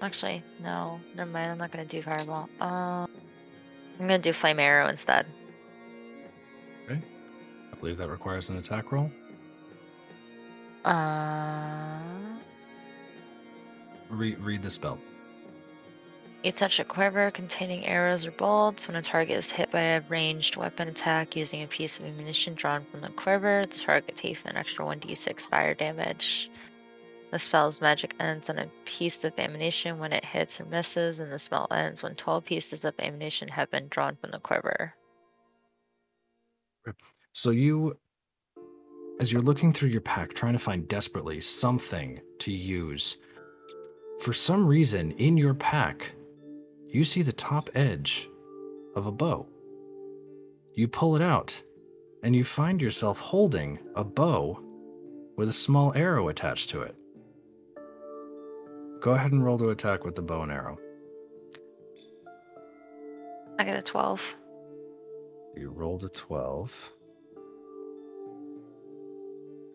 Actually, 0.00 0.42
no. 0.62 1.00
Never 1.16 1.30
mind. 1.30 1.50
I'm 1.50 1.58
not 1.58 1.72
gonna 1.72 1.84
do 1.84 2.02
fireball. 2.02 2.48
Um, 2.60 3.08
I'm 3.98 4.06
gonna 4.06 4.18
do 4.18 4.32
flame 4.32 4.60
arrow 4.60 4.88
instead. 4.88 5.26
I 7.78 7.80
believe 7.80 7.98
that 7.98 8.08
requires 8.10 8.48
an 8.48 8.56
attack 8.56 8.90
roll. 8.90 9.08
Uh, 10.84 12.00
Re- 14.10 14.34
read 14.34 14.62
the 14.62 14.70
spell. 14.70 14.98
you 16.42 16.50
touch 16.50 16.80
a 16.80 16.84
quiver 16.84 17.30
containing 17.30 17.86
arrows 17.86 18.26
or 18.26 18.32
bolts. 18.32 18.88
When 18.88 18.96
a 18.96 19.02
target 19.02 19.36
is 19.38 19.48
hit 19.52 19.70
by 19.70 19.80
a 19.80 20.00
ranged 20.08 20.56
weapon 20.56 20.88
attack 20.88 21.36
using 21.36 21.62
a 21.62 21.68
piece 21.68 21.96
of 21.98 22.04
ammunition 22.04 22.54
drawn 22.54 22.84
from 22.90 23.00
the 23.02 23.10
quiver, 23.10 23.64
the 23.70 23.78
target 23.78 24.16
takes 24.16 24.42
an 24.44 24.56
extra 24.56 24.84
1d6 24.84 25.48
fire 25.48 25.74
damage. 25.74 26.50
The 27.30 27.38
spell's 27.38 27.80
magic 27.80 28.16
ends 28.18 28.50
on 28.50 28.58
a 28.58 28.66
piece 28.86 29.22
of 29.22 29.38
ammunition 29.38 30.00
when 30.00 30.12
it 30.12 30.24
hits 30.24 30.60
or 30.60 30.64
misses, 30.64 31.20
and 31.20 31.30
the 31.30 31.38
spell 31.38 31.68
ends 31.70 32.02
when 32.02 32.16
12 32.16 32.44
pieces 32.44 32.84
of 32.84 32.94
ammunition 32.98 33.46
have 33.48 33.70
been 33.70 33.86
drawn 33.86 34.16
from 34.16 34.32
the 34.32 34.40
quiver. 34.40 34.94
So 37.38 37.50
you, 37.50 37.96
as 39.20 39.30
you're 39.30 39.40
looking 39.40 39.72
through 39.72 39.90
your 39.90 40.00
pack, 40.00 40.34
trying 40.34 40.54
to 40.54 40.58
find 40.58 40.88
desperately 40.88 41.40
something 41.40 42.20
to 42.40 42.50
use, 42.50 43.16
for 44.18 44.32
some 44.32 44.66
reason 44.66 45.12
in 45.12 45.36
your 45.36 45.54
pack, 45.54 46.10
you 46.88 47.04
see 47.04 47.22
the 47.22 47.32
top 47.32 47.70
edge 47.76 48.28
of 48.96 49.06
a 49.06 49.12
bow. 49.12 49.46
You 50.74 50.88
pull 50.88 51.14
it 51.14 51.22
out, 51.22 51.62
and 52.24 52.34
you 52.34 52.42
find 52.42 52.82
yourself 52.82 53.20
holding 53.20 53.78
a 53.94 54.02
bow 54.02 54.60
with 55.36 55.48
a 55.48 55.52
small 55.52 55.94
arrow 55.94 56.30
attached 56.30 56.70
to 56.70 56.82
it. 56.82 56.96
Go 59.00 59.12
ahead 59.12 59.30
and 59.30 59.44
roll 59.44 59.58
to 59.58 59.70
attack 59.70 60.04
with 60.04 60.16
the 60.16 60.22
bow 60.22 60.42
and 60.42 60.50
arrow. 60.50 60.76
I 63.60 63.64
got 63.64 63.76
a 63.76 63.82
12. 63.82 64.20
You 65.56 65.70
rolled 65.70 66.02
a 66.02 66.08
12. 66.08 66.94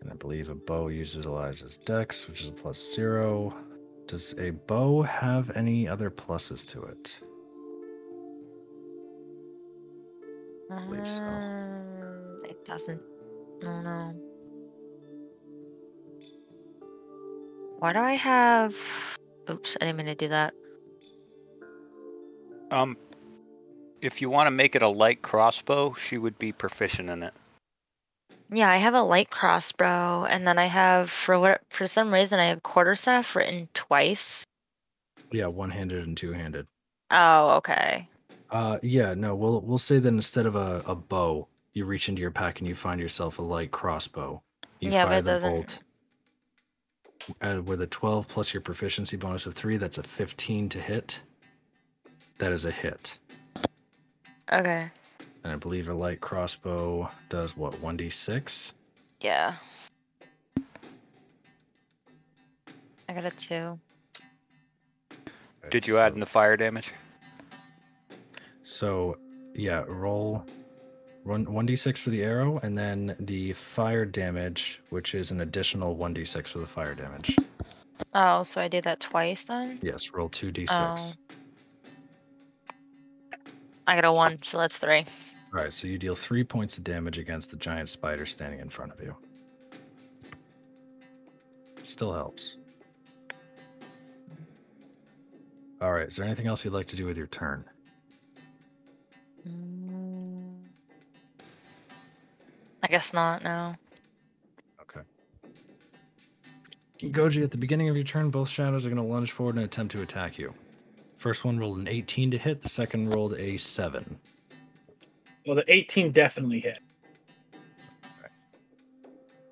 And 0.03 0.11
I 0.11 0.15
believe 0.15 0.49
a 0.49 0.55
bow 0.55 0.89
utilizes 0.89 1.77
dex, 1.77 2.27
which 2.27 2.41
is 2.41 2.49
a 2.49 2.51
plus 2.51 2.93
zero. 2.93 3.53
Does 4.05 4.35
a 4.37 4.49
bow 4.49 5.01
have 5.03 5.55
any 5.55 5.87
other 5.87 6.11
pluses 6.11 6.67
to 6.67 6.83
it? 6.83 7.21
I 10.69 10.85
believe 10.85 11.07
so. 11.07 11.23
Um, 11.23 12.41
it 12.43 12.65
doesn't. 12.65 13.01
No, 13.61 13.81
no. 13.81 14.13
Why 17.79 17.93
do 17.93 17.99
I 17.99 18.15
have? 18.15 18.75
Oops, 19.49 19.77
I 19.79 19.85
didn't 19.85 19.97
mean 19.97 20.05
to 20.07 20.15
do 20.15 20.27
that. 20.27 20.53
Um, 22.71 22.97
if 24.01 24.21
you 24.21 24.29
want 24.29 24.47
to 24.47 24.51
make 24.51 24.75
it 24.75 24.81
a 24.81 24.87
light 24.89 25.21
crossbow, 25.21 25.93
she 25.93 26.17
would 26.17 26.37
be 26.37 26.51
proficient 26.51 27.09
in 27.09 27.23
it. 27.23 27.33
Yeah, 28.53 28.69
I 28.69 28.77
have 28.77 28.93
a 28.93 29.01
light 29.01 29.29
crossbow, 29.29 30.25
and 30.25 30.45
then 30.47 30.57
I 30.59 30.67
have 30.67 31.09
for 31.09 31.39
what 31.39 31.61
for 31.69 31.87
some 31.87 32.13
reason 32.13 32.39
I 32.39 32.47
have 32.49 32.61
quarterstaff 32.63 33.35
written 33.35 33.67
twice. 33.73 34.45
Yeah, 35.31 35.47
one-handed 35.47 36.05
and 36.05 36.15
two-handed. 36.15 36.67
Oh, 37.09 37.55
okay. 37.57 38.07
Uh, 38.51 38.77
yeah, 38.83 39.13
no, 39.15 39.33
we'll 39.35 39.61
we'll 39.61 39.77
say 39.79 39.97
that 39.99 40.07
instead 40.07 40.45
of 40.45 40.55
a, 40.55 40.83
a 40.85 40.93
bow, 40.95 41.47
you 41.73 41.85
reach 41.85 42.09
into 42.09 42.21
your 42.21 42.29
pack 42.31 42.59
and 42.59 42.67
you 42.67 42.75
find 42.75 43.01
yourself 43.01 43.39
a 43.39 43.41
light 43.41 43.71
crossbow. 43.71 44.41
You 44.79 44.91
Yeah, 44.91 45.05
but 45.05 45.09
fire 45.09 45.17
it 45.19 45.21
the 45.23 45.31
doesn't- 45.31 45.51
bolt. 45.51 45.79
Uh, 47.41 47.61
with 47.63 47.81
a 47.81 47.87
12 47.87 48.27
plus 48.27 48.53
your 48.53 48.59
proficiency 48.59 49.15
bonus 49.15 49.45
of 49.45 49.53
3, 49.53 49.77
that's 49.77 49.97
a 49.97 50.03
15 50.03 50.67
to 50.67 50.77
hit. 50.79 51.21
That 52.39 52.51
is 52.51 52.65
a 52.65 52.71
hit. 52.71 53.17
Okay. 54.51 54.91
And 55.43 55.51
I 55.51 55.55
believe 55.55 55.89
a 55.89 55.93
light 55.93 56.21
crossbow 56.21 57.09
does 57.29 57.57
what, 57.57 57.73
1d6? 57.81 58.73
Yeah. 59.19 59.55
I 63.09 63.13
got 63.13 63.25
a 63.25 63.31
two. 63.31 63.79
Did 65.69 65.87
you 65.87 65.97
add 65.97 66.13
in 66.13 66.19
the 66.19 66.25
fire 66.25 66.55
damage? 66.55 66.91
So, 68.63 69.17
yeah, 69.53 69.83
roll 69.87 70.45
run 71.25 71.45
1d6 71.45 71.97
for 71.97 72.09
the 72.09 72.23
arrow, 72.23 72.59
and 72.63 72.77
then 72.77 73.15
the 73.19 73.53
fire 73.53 74.05
damage, 74.05 74.81
which 74.89 75.15
is 75.15 75.31
an 75.31 75.41
additional 75.41 75.95
1d6 75.95 76.49
for 76.49 76.59
the 76.59 76.67
fire 76.67 76.95
damage. 76.95 77.35
Oh, 78.13 78.43
so 78.43 78.61
I 78.61 78.67
did 78.67 78.83
that 78.83 78.99
twice 78.99 79.45
then? 79.45 79.79
Yes, 79.81 80.11
roll 80.11 80.29
2d6. 80.29 80.67
Oh. 80.71 81.35
I 83.87 83.95
got 83.95 84.05
a 84.05 84.11
one, 84.11 84.41
so 84.43 84.57
that's 84.57 84.77
three. 84.77 85.05
All 85.53 85.61
right, 85.61 85.71
so 85.71 85.87
you 85.87 85.99
deal 85.99 86.15
three 86.15 86.43
points 86.43 86.79
of 86.79 86.83
damage 86.83 87.19
against 87.19 87.51
the 87.51 87.57
giant 87.57 87.87
spider 87.87 88.25
standing 88.25 88.59
in 88.59 88.69
front 88.69 88.91
of 88.91 88.99
you. 88.99 89.15
Still 91.83 92.11
helps. 92.11 92.57
All 95.79 95.91
right, 95.93 96.07
is 96.07 96.15
there 96.15 96.25
anything 96.25 96.47
else 96.47 96.65
you'd 96.65 96.73
like 96.73 96.87
to 96.87 96.95
do 96.95 97.05
with 97.05 97.17
your 97.17 97.27
turn? 97.27 97.65
I 102.81 102.87
guess 102.87 103.13
not, 103.13 103.43
no. 103.43 103.75
Okay. 104.81 105.01
Goji, 106.99 107.43
at 107.43 107.51
the 107.51 107.57
beginning 107.57 107.89
of 107.89 107.95
your 107.95 108.05
turn, 108.05 108.31
both 108.31 108.49
shadows 108.49 108.87
are 108.87 108.89
going 108.89 109.01
to 109.01 109.07
lunge 109.07 109.31
forward 109.31 109.55
and 109.55 109.65
attempt 109.65 109.91
to 109.91 110.01
attack 110.01 110.39
you. 110.39 110.51
First 111.17 111.45
one 111.45 111.59
rolled 111.59 111.77
an 111.77 111.87
18 111.87 112.31
to 112.31 112.37
hit, 112.39 112.61
the 112.61 112.69
second 112.69 113.11
rolled 113.11 113.35
a 113.35 113.57
7. 113.57 114.19
Well, 115.45 115.55
the 115.55 115.65
18 115.67 116.11
definitely 116.11 116.61
hit. 116.61 116.79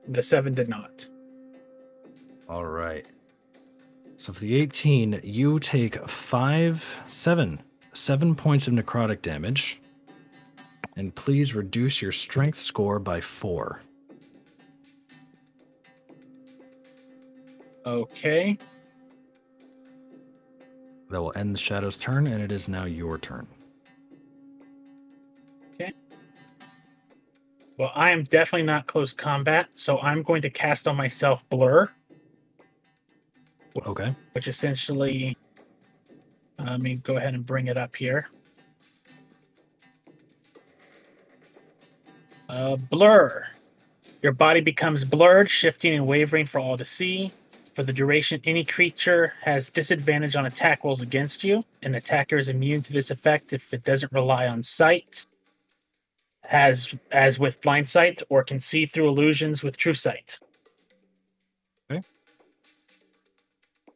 The 0.08 0.24
7 0.24 0.54
did 0.54 0.70
not. 0.70 1.08
All 2.50 2.66
right. 2.66 3.06
So 4.18 4.34
for 4.34 4.42
the 4.42 4.56
18, 4.56 5.22
you 5.24 5.60
take 5.60 5.98
five, 6.08 7.02
seven, 7.08 7.62
seven 7.94 8.36
points 8.36 8.68
of 8.68 8.74
necrotic 8.74 9.22
damage. 9.22 9.82
And 10.96 11.16
please 11.16 11.56
reduce 11.56 12.02
your 12.02 12.12
strength 12.12 12.60
score 12.60 13.00
by 13.00 13.22
four. 13.22 13.82
Okay. 17.86 18.58
That 21.10 21.22
will 21.22 21.34
end 21.36 21.54
the 21.56 21.60
shadow's 21.60 21.98
turn, 21.98 22.28
and 22.28 22.42
it 22.42 22.52
is 22.52 22.68
now 22.70 22.86
your 22.86 23.18
turn. 23.18 23.48
Well, 27.82 27.92
I 27.96 28.12
am 28.12 28.22
definitely 28.26 28.68
not 28.68 28.86
close 28.86 29.12
combat, 29.12 29.66
so 29.74 30.00
I'm 30.02 30.22
going 30.22 30.44
to 30.44 30.52
cast 30.52 30.88
on 30.88 30.96
myself 30.96 31.44
Blur, 31.50 31.90
Okay. 33.88 34.16
which 34.34 34.48
essentially. 34.48 35.36
Let 36.60 36.80
me 36.80 36.98
go 36.98 37.18
ahead 37.18 37.34
and 37.34 37.44
bring 37.44 37.70
it 37.70 37.78
up 37.78 37.96
here. 37.96 38.28
Uh, 42.48 42.76
blur. 42.76 43.48
Your 44.22 44.34
body 44.34 44.62
becomes 44.62 45.04
blurred, 45.04 45.50
shifting 45.50 45.96
and 45.96 46.06
wavering 46.06 46.46
for 46.46 46.60
all 46.60 46.78
to 46.78 46.86
see. 46.86 47.32
For 47.74 47.82
the 47.82 47.92
duration, 47.92 48.40
any 48.44 48.64
creature 48.64 49.34
has 49.42 49.72
disadvantage 49.72 50.36
on 50.36 50.46
attack 50.46 50.84
rolls 50.84 51.02
against 51.02 51.44
you. 51.44 51.64
An 51.82 51.96
attacker 51.96 52.38
is 52.38 52.48
immune 52.48 52.84
to 52.84 52.94
this 52.94 53.10
effect 53.10 53.54
if 53.54 53.74
it 53.74 53.84
doesn't 53.84 54.12
rely 54.12 54.46
on 54.50 54.62
sight, 54.62 55.26
has 56.52 56.94
as 57.12 57.40
with 57.40 57.62
blind 57.62 57.88
sight, 57.88 58.22
or 58.28 58.44
can 58.44 58.60
see 58.60 58.86
through 58.86 59.08
illusions 59.08 59.64
with 59.64 59.78
true 59.78 59.94
sight. 59.94 60.38
Okay. 61.90 62.04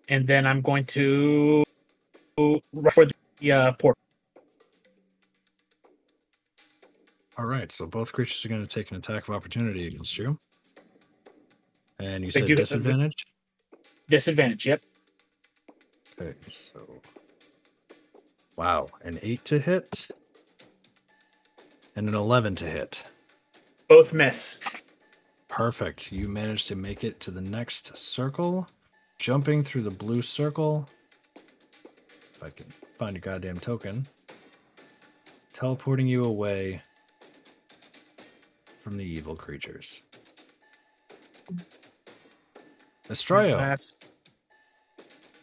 And 0.07 0.25
then 0.25 0.47
I'm 0.47 0.61
going 0.61 0.85
to 0.85 1.65
for 2.37 3.05
the 3.39 3.51
uh, 3.51 3.71
port. 3.73 3.97
All 7.37 7.45
right. 7.45 7.69
So 7.73 7.85
both 7.85 8.13
creatures 8.13 8.45
are 8.45 8.49
going 8.49 8.65
to 8.65 8.73
take 8.73 8.89
an 8.89 8.95
attack 8.97 9.27
of 9.27 9.35
opportunity 9.35 9.87
against 9.87 10.17
you. 10.17 10.39
And 11.99 12.23
you 12.23 12.31
They 12.31 12.39
said 12.39 12.55
disadvantage? 12.55 13.25
Disadvantage. 14.09 14.65
Yep. 14.65 14.81
Okay. 16.21 16.33
So. 16.47 16.79
Wow. 18.55 18.87
An 19.03 19.19
8 19.21 19.43
to 19.43 19.59
hit. 19.59 20.07
And 21.95 22.09
an 22.09 22.15
11 22.15 22.55
to 22.55 22.65
hit. 22.65 23.05
Both 23.87 24.13
miss. 24.13 24.59
Perfect. 25.47 26.11
You 26.11 26.27
managed 26.27 26.67
to 26.67 26.75
make 26.75 27.03
it 27.03 27.19
to 27.21 27.31
the 27.31 27.41
next 27.41 27.95
circle, 27.95 28.67
jumping 29.19 29.63
through 29.63 29.83
the 29.83 29.91
blue 29.91 30.21
circle. 30.21 30.89
If 31.35 32.43
I 32.43 32.49
can 32.49 32.71
find 32.97 33.15
a 33.15 33.19
goddamn 33.19 33.59
token. 33.59 34.07
Teleporting 35.53 36.07
you 36.07 36.25
away 36.25 36.81
from 38.83 38.97
the 38.97 39.05
evil 39.05 39.35
creatures. 39.35 40.01
Estrella, 43.09 43.55
Last- 43.55 44.11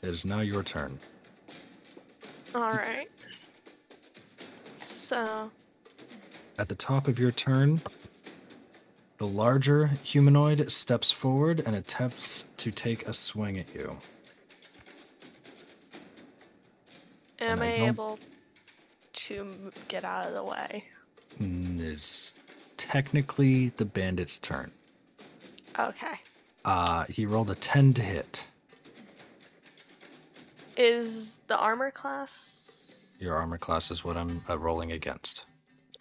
it 0.02 0.08
is 0.08 0.26
now 0.26 0.40
your 0.40 0.62
turn. 0.62 0.98
All 2.54 2.72
right. 2.72 3.08
So, 4.76 5.50
At 6.58 6.68
the 6.68 6.74
top 6.74 7.08
of 7.08 7.18
your 7.18 7.32
turn, 7.32 7.80
the 9.18 9.26
larger 9.26 9.86
humanoid 10.04 10.70
steps 10.70 11.10
forward 11.10 11.60
and 11.64 11.74
attempts 11.76 12.44
to 12.58 12.70
take 12.70 13.06
a 13.06 13.12
swing 13.12 13.58
at 13.58 13.74
you. 13.74 13.96
am 17.40 17.60
I 17.60 17.66
I 17.66 17.86
able 17.88 18.18
to 19.14 19.72
get 19.88 20.04
out 20.04 20.26
of 20.28 20.34
the 20.34 20.44
way? 20.44 20.84
Mm, 21.40 21.80
It's 21.80 22.34
technically 22.76 23.70
the 23.70 23.84
bandit's 23.84 24.38
turn. 24.38 24.70
Okay. 25.78 26.14
Uh, 26.64 27.04
he 27.08 27.26
rolled 27.26 27.50
a 27.50 27.54
10 27.56 27.94
to 27.94 28.02
hit. 28.02 28.46
Is 30.76 31.40
the 31.48 31.56
armor 31.58 31.90
class? 31.90 33.18
Your 33.20 33.36
armor 33.36 33.58
class 33.58 33.90
is 33.90 34.04
what 34.04 34.16
I'm 34.16 34.42
uh, 34.48 34.58
rolling 34.58 34.92
against. 34.92 35.46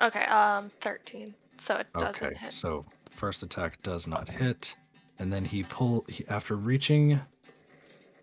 Okay, 0.01 0.23
um, 0.25 0.71
13. 0.81 1.33
So 1.57 1.75
it 1.75 1.87
doesn't 1.97 2.25
Okay, 2.27 2.35
hit. 2.37 2.51
so 2.51 2.85
first 3.11 3.43
attack 3.43 3.81
does 3.83 4.07
not 4.07 4.27
hit, 4.27 4.75
and 5.19 5.31
then 5.31 5.45
he 5.45 5.63
pull 5.63 6.05
he, 6.09 6.25
after 6.27 6.55
reaching, 6.55 7.19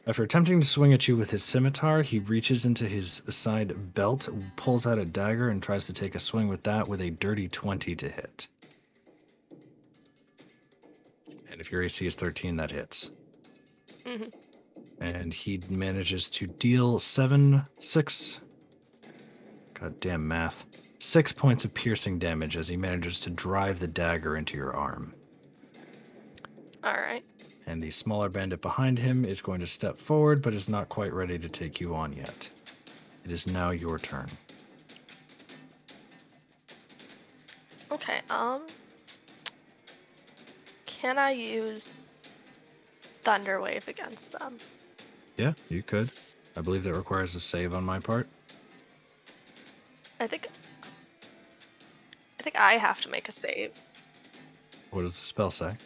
after 0.06 0.24
attempting 0.24 0.60
to 0.60 0.66
swing 0.66 0.92
at 0.92 1.06
you 1.06 1.16
with 1.16 1.30
his 1.30 1.44
scimitar, 1.44 2.02
he 2.02 2.18
reaches 2.18 2.64
into 2.66 2.88
his 2.88 3.22
side 3.28 3.94
belt, 3.94 4.28
pulls 4.56 4.86
out 4.88 4.98
a 4.98 5.04
dagger, 5.04 5.50
and 5.50 5.62
tries 5.62 5.86
to 5.86 5.92
take 5.92 6.14
a 6.16 6.18
swing 6.18 6.48
with 6.48 6.64
that 6.64 6.88
with 6.88 7.00
a 7.00 7.10
dirty 7.10 7.46
twenty 7.46 7.94
to 7.94 8.08
hit. 8.08 8.48
And 11.50 11.60
if 11.60 11.70
your 11.70 11.82
AC 11.82 12.06
is 12.06 12.14
thirteen, 12.16 12.56
that 12.56 12.72
hits. 12.72 13.12
Mhm. 14.04 14.32
And 15.00 15.32
he 15.32 15.62
manages 15.68 16.28
to 16.30 16.46
deal 16.48 16.98
seven, 16.98 17.66
six. 17.78 18.40
Goddamn 19.74 20.26
math. 20.26 20.64
Six 21.00 21.32
points 21.32 21.64
of 21.64 21.72
piercing 21.74 22.18
damage 22.18 22.56
as 22.56 22.68
he 22.68 22.76
manages 22.76 23.20
to 23.20 23.30
drive 23.30 23.78
the 23.78 23.86
dagger 23.86 24.36
into 24.36 24.56
your 24.56 24.74
arm. 24.74 25.14
Alright. 26.84 27.24
And 27.66 27.82
the 27.82 27.90
smaller 27.90 28.28
bandit 28.28 28.60
behind 28.62 28.98
him 28.98 29.24
is 29.24 29.40
going 29.40 29.60
to 29.60 29.66
step 29.66 29.98
forward, 29.98 30.42
but 30.42 30.54
is 30.54 30.68
not 30.68 30.88
quite 30.88 31.12
ready 31.12 31.38
to 31.38 31.48
take 31.48 31.80
you 31.80 31.94
on 31.94 32.12
yet. 32.12 32.50
It 33.24 33.30
is 33.30 33.46
now 33.46 33.70
your 33.70 33.98
turn. 33.98 34.28
Okay, 37.92 38.20
um. 38.30 38.62
Can 40.86 41.16
I 41.16 41.30
use 41.30 42.44
Thunder 43.22 43.60
Wave 43.60 43.86
against 43.86 44.32
them? 44.32 44.56
Yeah, 45.36 45.52
you 45.68 45.82
could. 45.82 46.10
I 46.56 46.60
believe 46.60 46.82
that 46.84 46.94
requires 46.94 47.34
a 47.34 47.40
save 47.40 47.72
on 47.72 47.84
my 47.84 48.00
part. 48.00 48.26
I 50.18 50.26
think. 50.26 50.48
I 52.38 52.42
think 52.42 52.56
I 52.56 52.74
have 52.74 53.00
to 53.02 53.08
make 53.08 53.28
a 53.28 53.32
save. 53.32 53.78
What 54.90 55.02
does 55.02 55.18
the 55.18 55.26
spell 55.26 55.50
say? 55.50 55.76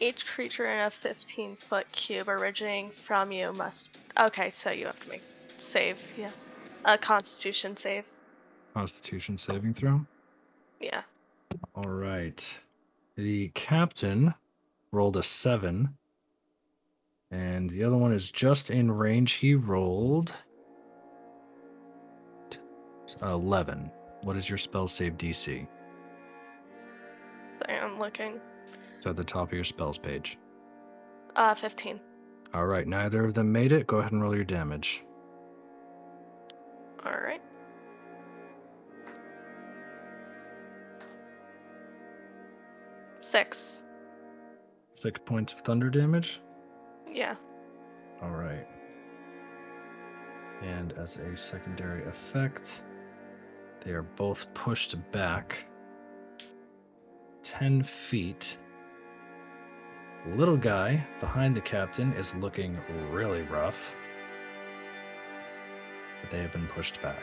Each 0.00 0.26
creature 0.26 0.66
in 0.66 0.80
a 0.80 0.90
15 0.90 1.56
foot 1.56 1.90
cube 1.92 2.28
originating 2.28 2.90
from 2.90 3.32
you 3.32 3.52
must. 3.52 3.96
Okay, 4.18 4.50
so 4.50 4.70
you 4.70 4.86
have 4.86 5.00
to 5.00 5.08
make 5.08 5.22
save, 5.56 6.02
yeah. 6.18 6.30
A 6.84 6.98
constitution 6.98 7.76
save. 7.76 8.06
Constitution 8.74 9.38
saving 9.38 9.74
throw. 9.74 10.04
Yeah. 10.80 11.02
All 11.74 11.90
right. 11.90 12.58
The 13.16 13.48
captain 13.54 14.34
rolled 14.92 15.16
a 15.16 15.22
seven. 15.22 15.96
And 17.30 17.70
the 17.70 17.82
other 17.82 17.96
one 17.96 18.12
is 18.12 18.30
just 18.30 18.70
in 18.70 18.90
range. 18.90 19.32
He 19.32 19.54
rolled 19.54 20.34
11. 23.22 23.90
What 24.26 24.36
is 24.36 24.48
your 24.48 24.58
spell 24.58 24.88
save 24.88 25.16
DC? 25.16 25.68
I 27.68 27.72
am 27.74 28.00
looking. 28.00 28.40
It's 28.96 29.06
at 29.06 29.14
the 29.14 29.22
top 29.22 29.50
of 29.50 29.52
your 29.52 29.62
spells 29.62 29.98
page. 29.98 30.36
Uh, 31.36 31.54
15. 31.54 32.00
All 32.52 32.66
right, 32.66 32.88
neither 32.88 33.24
of 33.24 33.34
them 33.34 33.52
made 33.52 33.70
it. 33.70 33.86
Go 33.86 33.98
ahead 33.98 34.10
and 34.10 34.20
roll 34.20 34.34
your 34.34 34.42
damage. 34.42 35.04
All 37.04 37.12
right. 37.12 37.40
Six. 43.20 43.84
Six 44.92 45.20
points 45.24 45.52
of 45.52 45.60
thunder 45.60 45.88
damage. 45.88 46.40
Yeah. 47.08 47.36
All 48.20 48.30
right. 48.30 48.66
And 50.62 50.94
as 50.94 51.18
a 51.18 51.36
secondary 51.36 52.04
effect, 52.08 52.82
they 53.86 53.92
are 53.92 54.02
both 54.02 54.52
pushed 54.52 54.96
back 55.12 55.64
10 57.44 57.84
feet. 57.84 58.58
The 60.26 60.34
little 60.34 60.56
guy 60.56 61.06
behind 61.20 61.54
the 61.54 61.60
captain 61.60 62.12
is 62.14 62.34
looking 62.34 62.76
really 63.12 63.42
rough. 63.42 63.94
But 66.20 66.32
they 66.32 66.40
have 66.40 66.50
been 66.50 66.66
pushed 66.66 67.00
back. 67.00 67.22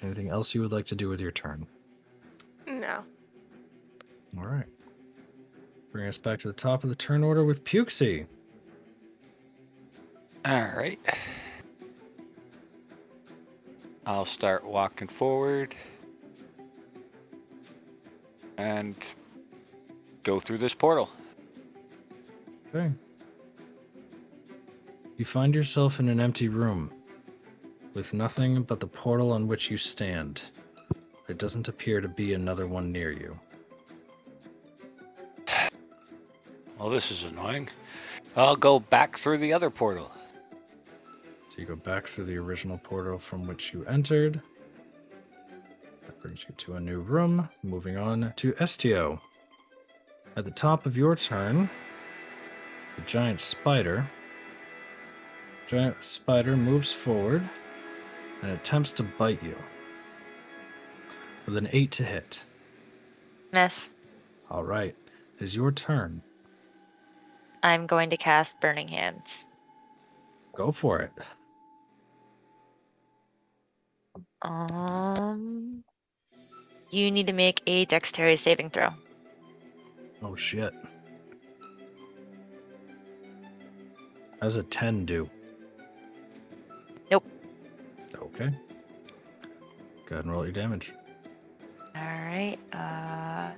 Anything 0.00 0.30
else 0.30 0.54
you 0.54 0.62
would 0.62 0.72
like 0.72 0.86
to 0.86 0.94
do 0.94 1.10
with 1.10 1.20
your 1.20 1.32
turn? 1.32 1.66
No. 2.66 3.04
All 4.38 4.46
right. 4.46 4.64
Bring 5.92 6.08
us 6.08 6.16
back 6.16 6.38
to 6.40 6.48
the 6.48 6.54
top 6.54 6.82
of 6.82 6.88
the 6.88 6.96
turn 6.96 7.22
order 7.22 7.44
with 7.44 7.62
Pukesy. 7.62 8.24
All 10.46 10.72
right. 10.74 10.98
I'll 14.06 14.24
start 14.24 14.64
walking 14.64 15.08
forward 15.08 15.74
and 18.56 18.94
go 20.22 20.38
through 20.38 20.58
this 20.58 20.74
portal. 20.74 21.10
Okay. 22.68 22.92
You 25.16 25.24
find 25.24 25.54
yourself 25.56 25.98
in 25.98 26.08
an 26.08 26.20
empty 26.20 26.48
room 26.48 26.92
with 27.94 28.14
nothing 28.14 28.62
but 28.62 28.78
the 28.78 28.86
portal 28.86 29.32
on 29.32 29.48
which 29.48 29.72
you 29.72 29.76
stand. 29.76 30.42
There 31.26 31.34
doesn't 31.34 31.66
appear 31.66 32.00
to 32.00 32.08
be 32.08 32.34
another 32.34 32.68
one 32.68 32.92
near 32.92 33.10
you. 33.10 33.36
Well, 36.78 36.90
this 36.90 37.10
is 37.10 37.24
annoying. 37.24 37.68
I'll 38.36 38.54
go 38.54 38.78
back 38.78 39.18
through 39.18 39.38
the 39.38 39.52
other 39.52 39.70
portal. 39.70 40.12
So 41.56 41.62
you 41.62 41.68
go 41.68 41.74
back 41.76 42.06
through 42.06 42.26
the 42.26 42.36
original 42.36 42.76
portal 42.76 43.18
from 43.18 43.46
which 43.46 43.72
you 43.72 43.82
entered. 43.86 44.42
That 46.04 46.20
brings 46.20 46.44
you 46.46 46.54
to 46.54 46.74
a 46.74 46.80
new 46.80 47.00
room. 47.00 47.48
Moving 47.62 47.96
on 47.96 48.34
to 48.36 48.52
Estio. 48.60 49.18
At 50.36 50.44
the 50.44 50.50
top 50.50 50.84
of 50.84 50.98
your 50.98 51.16
turn, 51.16 51.70
the 52.96 53.02
giant 53.06 53.40
spider. 53.40 54.06
Giant 55.66 55.96
spider 56.04 56.58
moves 56.58 56.92
forward 56.92 57.42
and 58.42 58.50
attempts 58.50 58.92
to 58.92 59.02
bite 59.02 59.42
you. 59.42 59.56
With 61.46 61.56
an 61.56 61.70
8 61.72 61.90
to 61.92 62.04
hit. 62.04 62.44
Miss. 63.50 63.88
All 64.50 64.62
right. 64.62 64.94
It 65.38 65.42
is 65.42 65.56
your 65.56 65.72
turn. 65.72 66.20
I'm 67.62 67.86
going 67.86 68.10
to 68.10 68.18
cast 68.18 68.60
Burning 68.60 68.88
Hands. 68.88 69.46
Go 70.54 70.70
for 70.70 71.00
it. 71.00 71.12
Um, 74.46 75.82
you 76.90 77.10
need 77.10 77.26
to 77.26 77.32
make 77.32 77.62
a 77.66 77.84
dexterity 77.86 78.36
saving 78.36 78.70
throw. 78.70 78.90
Oh 80.22 80.36
shit. 80.36 80.72
How 84.40 84.42
does 84.42 84.56
a 84.56 84.62
10 84.62 85.04
do? 85.04 85.28
Nope. 87.10 87.26
Okay. 88.14 88.50
Go 90.06 90.14
ahead 90.14 90.24
and 90.24 90.32
roll 90.32 90.44
your 90.44 90.52
damage. 90.52 90.92
All 91.96 92.02
right. 92.02 92.58
Uh, 92.72 93.50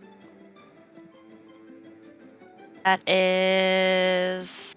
that 2.86 3.06
is 3.06 4.74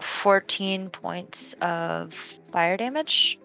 14 0.00 0.88
points 0.88 1.54
of 1.60 2.14
fire 2.52 2.78
damage. 2.78 3.38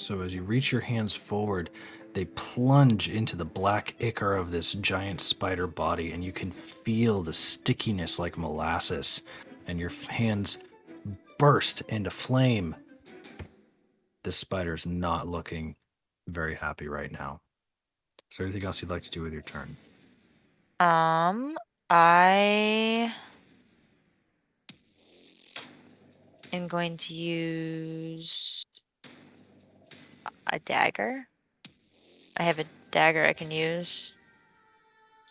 So 0.00 0.22
as 0.22 0.34
you 0.34 0.42
reach 0.42 0.72
your 0.72 0.80
hands 0.80 1.14
forward, 1.14 1.68
they 2.14 2.24
plunge 2.24 3.10
into 3.10 3.36
the 3.36 3.44
black 3.44 3.94
ichor 4.00 4.34
of 4.34 4.50
this 4.50 4.72
giant 4.74 5.20
spider 5.20 5.66
body, 5.66 6.12
and 6.12 6.24
you 6.24 6.32
can 6.32 6.50
feel 6.50 7.22
the 7.22 7.34
stickiness 7.34 8.18
like 8.18 8.38
molasses, 8.38 9.22
and 9.66 9.78
your 9.78 9.90
hands 10.08 10.58
burst 11.38 11.82
into 11.82 12.10
flame. 12.10 12.74
This 14.24 14.36
spider's 14.36 14.86
not 14.86 15.28
looking 15.28 15.76
very 16.28 16.54
happy 16.54 16.88
right 16.88 17.12
now. 17.12 17.40
Is 18.30 18.38
there 18.38 18.46
anything 18.46 18.64
else 18.64 18.80
you'd 18.80 18.90
like 18.90 19.02
to 19.02 19.10
do 19.10 19.20
with 19.20 19.34
your 19.34 19.42
turn? 19.42 19.76
Um, 20.80 21.56
I 21.90 23.12
am 26.52 26.68
going 26.68 26.96
to 26.96 27.14
use 27.14 28.64
a 30.50 30.58
dagger. 30.58 31.26
I 32.36 32.42
have 32.42 32.58
a 32.58 32.64
dagger 32.90 33.24
I 33.24 33.32
can 33.32 33.50
use 33.50 34.12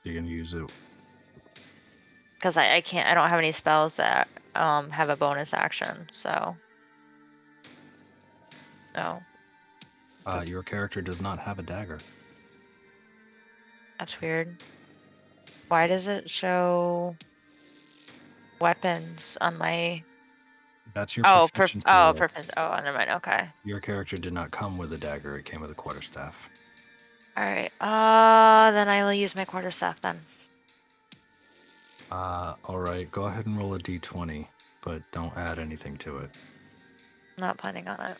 you're 0.03 0.15
gonna 0.15 0.27
use 0.27 0.53
it. 0.53 0.71
because 2.35 2.55
I, 2.57 2.75
I 2.75 2.81
can't. 2.81 3.07
I 3.07 3.13
don't 3.13 3.29
have 3.29 3.39
any 3.39 3.51
spells 3.51 3.95
that 3.95 4.27
um 4.55 4.89
have 4.91 5.09
a 5.09 5.15
bonus 5.15 5.53
action. 5.53 6.07
So, 6.11 6.55
No. 8.95 9.21
Uh, 10.25 10.43
your 10.45 10.63
character 10.63 11.01
does 11.01 11.21
not 11.21 11.39
have 11.39 11.59
a 11.59 11.63
dagger. 11.63 11.99
that's 13.97 14.19
weird. 14.21 14.61
Why 15.67 15.87
does 15.87 16.07
it 16.07 16.29
show 16.29 17.15
weapons 18.61 19.37
on 19.41 19.57
my? 19.57 20.03
That's 20.93 21.15
your 21.15 21.25
Oh, 21.27 21.49
perf- 21.53 21.81
oh, 21.85 22.13
perfect. 22.17 22.51
Oh, 22.57 22.75
never 22.83 22.97
mind. 22.97 23.11
Okay. 23.11 23.49
Your 23.63 23.79
character 23.79 24.17
did 24.17 24.33
not 24.33 24.51
come 24.51 24.77
with 24.77 24.91
a 24.93 24.97
dagger; 24.97 25.37
it 25.37 25.45
came 25.45 25.61
with 25.61 25.71
a 25.71 25.75
quarterstaff. 25.75 26.49
All 27.37 27.43
right. 27.43 27.71
Uh, 27.79 28.71
then 28.71 28.87
I 28.89 29.03
will 29.03 29.13
use 29.13 29.35
my 29.35 29.45
quarterstaff 29.45 30.01
then. 30.01 30.19
Uh, 32.11 32.55
all 32.65 32.79
right. 32.79 33.09
Go 33.11 33.23
ahead 33.25 33.45
and 33.45 33.55
roll 33.57 33.73
a 33.75 33.79
d20, 33.79 34.47
but 34.81 35.01
don't 35.11 35.35
add 35.37 35.59
anything 35.59 35.95
to 35.97 36.17
it. 36.17 36.31
Not 37.37 37.57
planning 37.57 37.87
on 37.87 37.99
it. 38.09 38.17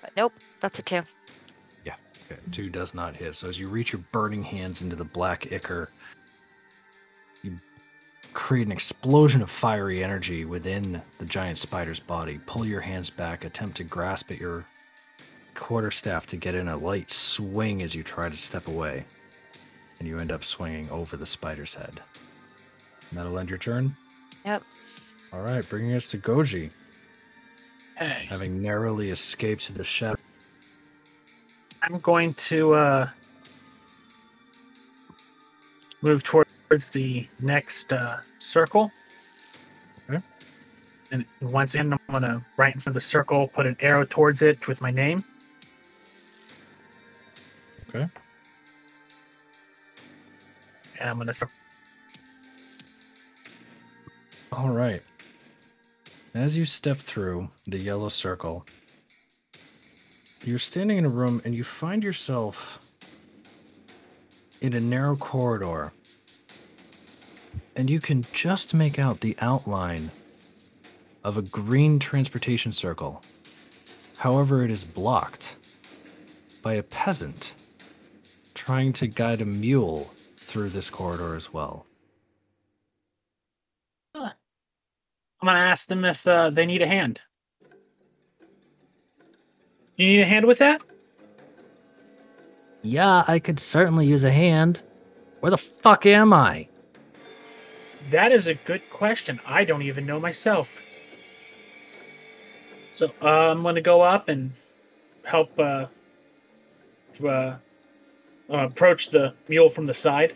But 0.00 0.10
nope, 0.16 0.32
that's 0.60 0.78
a 0.78 0.82
two. 0.82 1.02
Okay, 2.30 2.40
two 2.52 2.70
does 2.70 2.94
not 2.94 3.14
hit. 3.14 3.34
So 3.34 3.50
as 3.50 3.58
you 3.60 3.68
reach 3.68 3.92
your 3.92 4.00
burning 4.10 4.42
hands 4.42 4.80
into 4.80 4.96
the 4.96 5.04
black 5.04 5.52
ichor, 5.52 5.90
you 7.42 7.58
create 8.34 8.66
an 8.66 8.72
explosion 8.72 9.40
of 9.40 9.50
fiery 9.50 10.02
energy 10.04 10.44
within 10.44 11.00
the 11.18 11.24
giant 11.24 11.56
spider's 11.56 12.00
body. 12.00 12.38
Pull 12.46 12.66
your 12.66 12.80
hands 12.80 13.08
back, 13.08 13.44
attempt 13.44 13.76
to 13.76 13.84
grasp 13.84 14.30
at 14.30 14.40
your 14.40 14.66
quarterstaff 15.54 16.26
to 16.26 16.36
get 16.36 16.54
in 16.54 16.68
a 16.68 16.76
light 16.76 17.10
swing 17.10 17.82
as 17.82 17.94
you 17.94 18.02
try 18.02 18.28
to 18.28 18.36
step 18.36 18.66
away, 18.66 19.04
and 19.98 20.08
you 20.08 20.18
end 20.18 20.32
up 20.32 20.44
swinging 20.44 20.90
over 20.90 21.16
the 21.16 21.24
spider's 21.24 21.74
head. 21.74 22.00
And 23.10 23.18
that'll 23.18 23.38
end 23.38 23.48
your 23.48 23.58
turn. 23.58 23.96
Yep. 24.44 24.62
All 25.32 25.42
right, 25.42 25.66
bringing 25.68 25.94
us 25.94 26.08
to 26.08 26.18
Goji, 26.18 26.70
Hey, 27.96 28.26
having 28.28 28.60
narrowly 28.60 29.10
escaped 29.10 29.72
the 29.74 29.84
shadow. 29.84 30.18
I'm 31.82 31.98
going 32.00 32.34
to 32.34 32.74
uh, 32.74 33.08
move 36.02 36.24
towards 36.68 36.90
the 36.90 37.26
next 37.40 37.92
uh, 37.92 38.18
circle. 38.38 38.90
Okay. 40.08 40.22
And 41.12 41.24
once 41.40 41.74
in, 41.74 41.92
I'm 41.92 41.98
gonna 42.10 42.44
right 42.56 42.74
in 42.74 42.80
front 42.80 42.88
of 42.88 42.94
the 42.94 43.00
circle, 43.00 43.48
put 43.48 43.66
an 43.66 43.76
arrow 43.80 44.04
towards 44.04 44.42
it 44.42 44.66
with 44.66 44.80
my 44.80 44.90
name. 44.90 45.22
Okay. 47.88 48.08
And 51.00 51.10
I'm 51.10 51.18
gonna. 51.18 51.32
start- 51.32 51.52
All 54.52 54.70
right. 54.70 55.02
As 56.34 56.56
you 56.58 56.64
step 56.64 56.96
through 56.96 57.48
the 57.66 57.78
yellow 57.78 58.08
circle, 58.08 58.66
you're 60.44 60.58
standing 60.58 60.98
in 60.98 61.04
a 61.04 61.08
room 61.08 61.40
and 61.44 61.54
you 61.54 61.62
find 61.62 62.02
yourself 62.02 62.80
in 64.60 64.74
a 64.74 64.80
narrow 64.80 65.14
corridor 65.14 65.92
and 67.76 67.90
you 67.90 68.00
can 68.00 68.24
just 68.32 68.74
make 68.74 68.98
out 68.98 69.20
the 69.20 69.36
outline 69.40 70.10
of 71.22 71.36
a 71.36 71.42
green 71.42 71.98
transportation 71.98 72.72
circle. 72.72 73.22
However, 74.18 74.64
it 74.64 74.70
is 74.70 74.84
blocked 74.84 75.56
by 76.62 76.74
a 76.74 76.82
peasant 76.82 77.54
trying 78.54 78.92
to 78.94 79.06
guide 79.06 79.40
a 79.40 79.44
mule 79.44 80.10
through 80.36 80.68
this 80.68 80.88
corridor 80.88 81.34
as 81.34 81.52
well. 81.52 81.86
I'm 85.44 85.48
gonna 85.48 85.58
ask 85.58 85.88
them 85.88 86.06
if 86.06 86.26
uh, 86.26 86.48
they 86.48 86.64
need 86.64 86.80
a 86.80 86.86
hand. 86.86 87.20
You 89.96 90.06
need 90.06 90.20
a 90.20 90.24
hand 90.24 90.46
with 90.46 90.58
that? 90.58 90.80
Yeah, 92.80 93.24
I 93.28 93.38
could 93.40 93.60
certainly 93.60 94.06
use 94.06 94.24
a 94.24 94.30
hand. 94.30 94.82
Where 95.40 95.50
the 95.50 95.58
fuck 95.58 96.06
am 96.06 96.32
I? 96.32 96.68
That 98.10 98.32
is 98.32 98.46
a 98.46 98.54
good 98.54 98.88
question. 98.90 99.40
I 99.46 99.64
don't 99.64 99.82
even 99.82 100.06
know 100.06 100.20
myself. 100.20 100.86
So 102.92 103.12
uh, 103.22 103.50
I'm 103.50 103.62
going 103.62 103.74
to 103.74 103.80
go 103.80 104.02
up 104.02 104.28
and 104.28 104.52
help 105.24 105.58
uh, 105.58 105.86
uh, 107.22 107.28
uh, 107.28 107.58
approach 108.48 109.10
the 109.10 109.34
mule 109.48 109.68
from 109.68 109.86
the 109.86 109.94
side. 109.94 110.34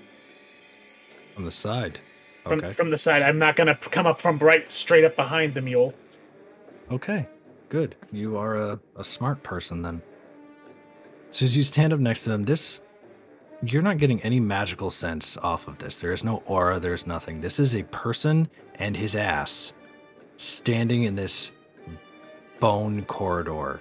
On 1.36 1.44
the 1.44 1.50
side. 1.50 2.00
From 2.44 2.58
Okay. 2.60 2.72
from 2.72 2.90
the 2.90 2.98
side. 2.98 3.22
I'm 3.22 3.38
not 3.38 3.56
going 3.56 3.66
to 3.66 3.74
come 3.74 4.06
up 4.06 4.20
from 4.20 4.38
right 4.38 4.70
straight 4.72 5.04
up 5.04 5.14
behind 5.16 5.54
the 5.54 5.60
mule. 5.60 5.94
Okay, 6.90 7.26
good. 7.68 7.94
You 8.10 8.38
are 8.38 8.56
a, 8.56 8.80
a 8.96 9.04
smart 9.04 9.42
person 9.42 9.82
then. 9.82 10.00
So 11.30 11.44
as 11.44 11.54
you 11.54 11.62
stand 11.62 11.92
up 11.92 12.00
next 12.00 12.24
to 12.24 12.30
them, 12.30 12.44
this 12.44 12.80
you're 13.62 13.82
not 13.82 13.98
getting 13.98 14.20
any 14.22 14.40
magical 14.40 14.90
sense 14.90 15.36
off 15.38 15.66
of 15.68 15.78
this. 15.78 16.00
There 16.00 16.12
is 16.12 16.22
no 16.24 16.42
aura, 16.46 16.78
there's 16.78 17.06
nothing. 17.06 17.40
This 17.40 17.58
is 17.58 17.74
a 17.74 17.82
person 17.84 18.48
and 18.76 18.96
his 18.96 19.14
ass 19.16 19.72
standing 20.36 21.04
in 21.04 21.16
this 21.16 21.50
bone 22.60 23.04
corridor, 23.04 23.80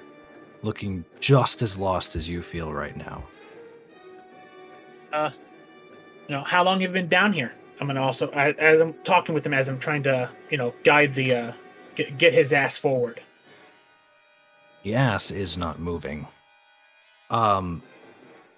looking 0.63 1.05
just 1.19 1.61
as 1.61 1.78
lost 1.78 2.15
as 2.15 2.28
you 2.28 2.41
feel 2.41 2.73
right 2.73 2.95
now. 2.95 3.23
Uh, 5.13 5.30
you 6.28 6.36
know, 6.36 6.43
how 6.43 6.63
long 6.63 6.80
have 6.82 6.89
you 6.89 6.93
been 6.93 7.07
down 7.07 7.32
here? 7.32 7.53
I'm 7.80 7.88
going 7.88 7.95
to 7.95 8.01
also, 8.01 8.30
I- 8.32 8.51
as 8.53 8.80
I'm 8.80 8.93
talking 9.03 9.36
with 9.36 9.45
him, 9.45 9.53
as 9.53 9.69
I'm 9.69 9.80
trying 9.80 10.03
to, 10.03 10.30
you 10.49 10.57
know, 10.57 10.73
guide 10.84 11.13
the, 11.13 11.34
uh, 11.36 11.53
get, 11.95 12.17
get 12.17 12.34
his 12.34 12.51
ass 12.51 12.78
forward. 12.78 13.21
The 14.84 14.95
ass 14.95 15.32
is 15.32 15.57
not 15.57 15.80
moving. 15.80 16.28
Um, 17.30 17.84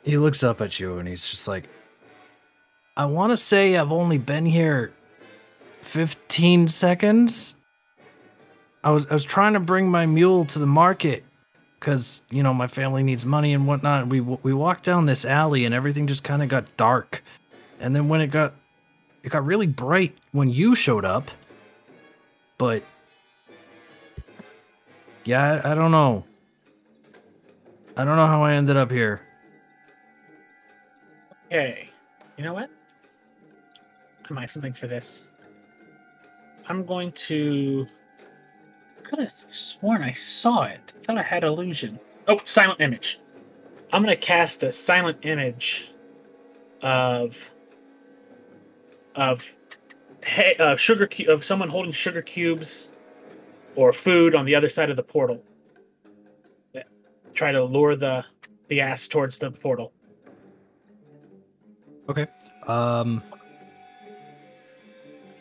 he 0.03 0.17
looks 0.17 0.43
up 0.43 0.61
at 0.61 0.79
you 0.79 0.97
and 0.97 1.07
he's 1.07 1.27
just 1.27 1.47
like, 1.47 1.69
I 2.95 3.05
want 3.05 3.31
to 3.31 3.37
say 3.37 3.77
I've 3.77 3.91
only 3.91 4.17
been 4.17 4.45
here 4.45 4.93
15 5.81 6.67
seconds. 6.67 7.55
I 8.83 8.91
was 8.91 9.07
I 9.07 9.13
was 9.13 9.25
trying 9.25 9.53
to 9.53 9.59
bring 9.59 9.89
my 9.89 10.05
mule 10.05 10.45
to 10.45 10.59
the 10.59 10.65
market 10.65 11.23
because 11.79 12.21
you 12.29 12.43
know 12.43 12.53
my 12.53 12.67
family 12.67 13.03
needs 13.03 13.25
money 13.25 13.53
and 13.53 13.67
whatnot. 13.67 14.07
We 14.07 14.21
we 14.21 14.53
walked 14.53 14.83
down 14.83 15.05
this 15.05 15.25
alley 15.25 15.65
and 15.65 15.75
everything 15.75 16.07
just 16.07 16.23
kind 16.23 16.41
of 16.41 16.49
got 16.49 16.75
dark, 16.77 17.23
and 17.79 17.95
then 17.95 18.07
when 18.07 18.21
it 18.21 18.27
got 18.27 18.53
it 19.23 19.29
got 19.29 19.45
really 19.45 19.67
bright 19.67 20.17
when 20.31 20.49
you 20.49 20.75
showed 20.75 21.03
up, 21.03 21.29
but 22.57 22.83
yeah, 25.25 25.61
I, 25.63 25.71
I 25.71 25.75
don't 25.75 25.91
know. 25.91 26.25
I 27.97 28.05
don't 28.05 28.15
know 28.15 28.27
how 28.27 28.43
I 28.43 28.53
ended 28.53 28.77
up 28.77 28.91
here. 28.91 29.21
Okay. 31.51 31.89
You 32.37 32.43
know 32.43 32.53
what? 32.53 32.69
I 34.29 34.33
might 34.33 34.41
have 34.41 34.51
something 34.51 34.73
for 34.73 34.87
this. 34.87 35.27
I'm 36.67 36.85
going 36.85 37.11
to. 37.13 37.87
I 38.99 39.01
could 39.01 39.19
have 39.19 39.33
sworn 39.51 40.03
I 40.03 40.11
saw 40.11 40.63
it. 40.65 40.93
I 40.95 40.99
thought 41.03 41.17
I 41.17 41.23
had 41.23 41.43
illusion. 41.43 41.99
Oh, 42.27 42.39
silent 42.45 42.79
image. 42.79 43.19
I'm 43.91 44.03
going 44.03 44.15
to 44.15 44.21
cast 44.21 44.61
a 44.61 44.71
silent 44.71 45.17
image 45.23 45.91
of 46.83 47.49
of 49.15 49.43
he- 50.23 50.55
uh, 50.59 50.75
sugar 50.75 51.07
cu- 51.07 51.31
of 51.31 51.43
someone 51.43 51.69
holding 51.69 51.91
sugar 51.91 52.21
cubes 52.21 52.91
or 53.75 53.91
food 53.91 54.35
on 54.35 54.45
the 54.45 54.53
other 54.53 54.69
side 54.69 54.91
of 54.91 54.95
the 54.95 55.03
portal. 55.03 55.43
Try 57.33 57.51
to 57.51 57.63
lure 57.63 57.95
the 57.95 58.23
the 58.67 58.79
ass 58.81 59.07
towards 59.07 59.39
the 59.39 59.49
portal. 59.49 59.91
Okay. 62.09 62.27
Um. 62.67 63.23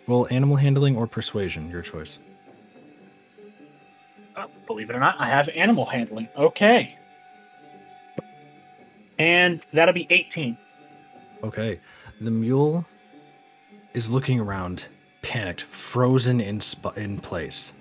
Roll 0.06 0.26
animal 0.30 0.56
handling 0.56 0.96
or 0.96 1.06
persuasion, 1.06 1.70
your 1.70 1.82
choice. 1.82 2.18
Uh, 4.34 4.46
believe 4.66 4.88
it 4.88 4.96
or 4.96 5.00
not, 5.00 5.16
I 5.18 5.26
have 5.26 5.48
animal 5.50 5.84
handling. 5.84 6.28
Okay. 6.36 6.96
And 9.18 9.60
that'll 9.72 9.92
be 9.92 10.06
18. 10.08 10.56
Okay. 11.42 11.80
The 12.20 12.30
mule 12.30 12.86
is 13.92 14.08
looking 14.08 14.40
around, 14.40 14.88
panicked, 15.20 15.62
frozen 15.62 16.40
in 16.40 16.60
sp- 16.62 16.96
in 16.96 17.18
place. 17.18 17.74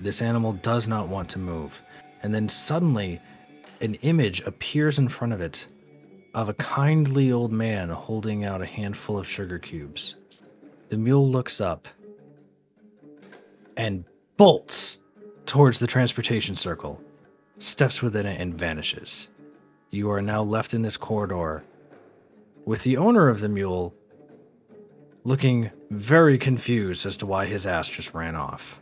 This 0.00 0.22
animal 0.22 0.54
does 0.54 0.88
not 0.88 1.08
want 1.08 1.28
to 1.30 1.38
move. 1.38 1.82
And 2.22 2.34
then 2.34 2.48
suddenly, 2.48 3.20
an 3.82 3.94
image 3.96 4.40
appears 4.42 4.98
in 4.98 5.08
front 5.08 5.32
of 5.32 5.40
it 5.40 5.66
of 6.38 6.48
a 6.48 6.54
kindly 6.54 7.32
old 7.32 7.50
man 7.50 7.88
holding 7.88 8.44
out 8.44 8.62
a 8.62 8.66
handful 8.66 9.18
of 9.18 9.26
sugar 9.26 9.58
cubes. 9.58 10.14
The 10.88 10.96
mule 10.96 11.28
looks 11.28 11.60
up 11.60 11.88
and 13.76 14.04
bolts 14.36 14.98
towards 15.46 15.80
the 15.80 15.88
transportation 15.88 16.54
circle, 16.54 17.02
steps 17.58 18.02
within 18.02 18.24
it, 18.24 18.40
and 18.40 18.54
vanishes. 18.54 19.30
You 19.90 20.10
are 20.10 20.22
now 20.22 20.44
left 20.44 20.74
in 20.74 20.82
this 20.82 20.96
corridor 20.96 21.64
with 22.64 22.84
the 22.84 22.98
owner 22.98 23.28
of 23.28 23.40
the 23.40 23.48
mule 23.48 23.92
looking 25.24 25.72
very 25.90 26.38
confused 26.38 27.04
as 27.04 27.16
to 27.16 27.26
why 27.26 27.46
his 27.46 27.66
ass 27.66 27.88
just 27.88 28.14
ran 28.14 28.36
off. 28.36 28.80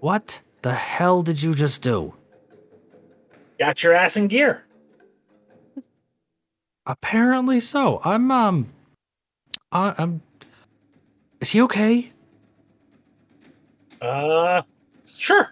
What 0.00 0.40
the 0.62 0.74
hell 0.74 1.22
did 1.22 1.40
you 1.40 1.54
just 1.54 1.84
do? 1.84 2.12
Got 3.60 3.84
your 3.84 3.92
ass 3.92 4.16
in 4.16 4.26
gear. 4.26 4.65
Apparently 6.86 7.60
so. 7.60 8.00
I'm 8.04 8.30
um 8.30 8.68
I, 9.72 9.94
I'm 9.98 10.22
Is 11.40 11.50
he 11.50 11.60
okay? 11.62 12.12
Uh, 14.00 14.62
sure. 15.06 15.48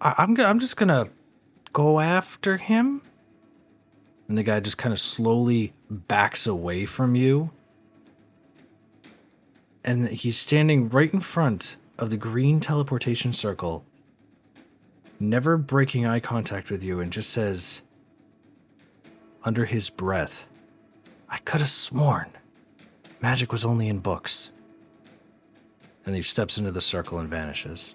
I, 0.00 0.14
I'm 0.18 0.34
go- 0.34 0.44
I'm 0.44 0.58
just 0.58 0.76
gonna 0.76 1.08
go 1.72 2.00
after 2.00 2.56
him. 2.56 3.02
And 4.28 4.36
the 4.36 4.42
guy 4.42 4.60
just 4.60 4.78
kind 4.78 4.92
of 4.92 5.00
slowly 5.00 5.72
backs 5.90 6.46
away 6.46 6.84
from 6.84 7.14
you. 7.14 7.50
And 9.84 10.08
he's 10.08 10.36
standing 10.36 10.90
right 10.90 11.12
in 11.12 11.20
front 11.20 11.76
of 11.98 12.10
the 12.10 12.18
green 12.18 12.60
teleportation 12.60 13.32
circle, 13.32 13.84
never 15.18 15.56
breaking 15.56 16.04
eye 16.04 16.20
contact 16.20 16.70
with 16.70 16.84
you, 16.84 17.00
and 17.00 17.10
just 17.10 17.30
says, 17.30 17.82
under 19.44 19.64
his 19.64 19.90
breath, 19.90 20.46
I 21.28 21.38
could 21.38 21.60
have 21.60 21.70
sworn 21.70 22.28
magic 23.20 23.52
was 23.52 23.64
only 23.64 23.88
in 23.88 23.98
books. 23.98 24.52
And 26.06 26.14
he 26.14 26.22
steps 26.22 26.58
into 26.58 26.70
the 26.70 26.80
circle 26.80 27.18
and 27.18 27.28
vanishes. 27.28 27.94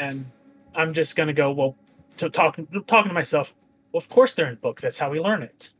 And 0.00 0.26
I'm 0.74 0.92
just 0.92 1.14
gonna 1.14 1.32
go. 1.32 1.52
Well, 1.52 1.76
to 2.16 2.28
talking 2.28 2.66
talking 2.88 3.10
to 3.10 3.14
myself. 3.14 3.54
Well, 3.92 3.98
of 3.98 4.08
course 4.08 4.34
they're 4.34 4.48
in 4.48 4.56
books. 4.56 4.82
That's 4.82 4.98
how 4.98 5.10
we 5.10 5.20
learn 5.20 5.42
it. 5.42 5.70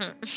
Hmm. 0.00 0.10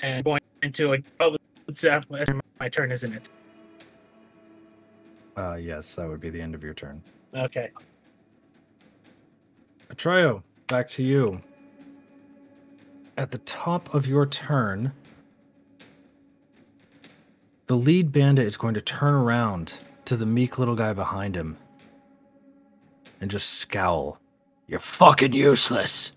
And 0.00 0.24
going 0.24 0.40
into 0.62 0.92
a. 0.92 0.98
Oh, 1.18 1.36
it's 1.66 1.84
uh, 1.84 2.00
my 2.60 2.68
turn, 2.68 2.92
isn't 2.92 3.12
it? 3.12 3.28
Uh, 5.38 5.54
yes, 5.54 5.94
that 5.94 6.08
would 6.08 6.20
be 6.20 6.30
the 6.30 6.40
end 6.40 6.56
of 6.56 6.64
your 6.64 6.74
turn. 6.74 7.00
Okay. 7.32 7.70
Atreyo, 9.88 10.42
back 10.66 10.88
to 10.88 11.04
you. 11.04 11.40
At 13.16 13.30
the 13.30 13.38
top 13.38 13.94
of 13.94 14.04
your 14.04 14.26
turn, 14.26 14.90
the 17.66 17.76
lead 17.76 18.10
bandit 18.10 18.46
is 18.46 18.56
going 18.56 18.74
to 18.74 18.80
turn 18.80 19.14
around 19.14 19.74
to 20.06 20.16
the 20.16 20.26
meek 20.26 20.58
little 20.58 20.74
guy 20.74 20.92
behind 20.92 21.36
him 21.36 21.56
and 23.20 23.30
just 23.30 23.60
scowl. 23.60 24.18
You're 24.66 24.80
fucking 24.80 25.34
useless. 25.34 26.12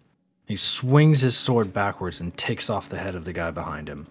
He 0.47 0.55
swings 0.55 1.21
his 1.21 1.37
sword 1.37 1.71
backwards 1.71 2.21
and 2.21 2.35
takes 2.35 2.71
off 2.71 2.89
the 2.89 2.97
head 2.97 3.13
of 3.13 3.25
the 3.25 3.33
guy 3.33 3.51
behind 3.51 3.87
him. 3.87 4.07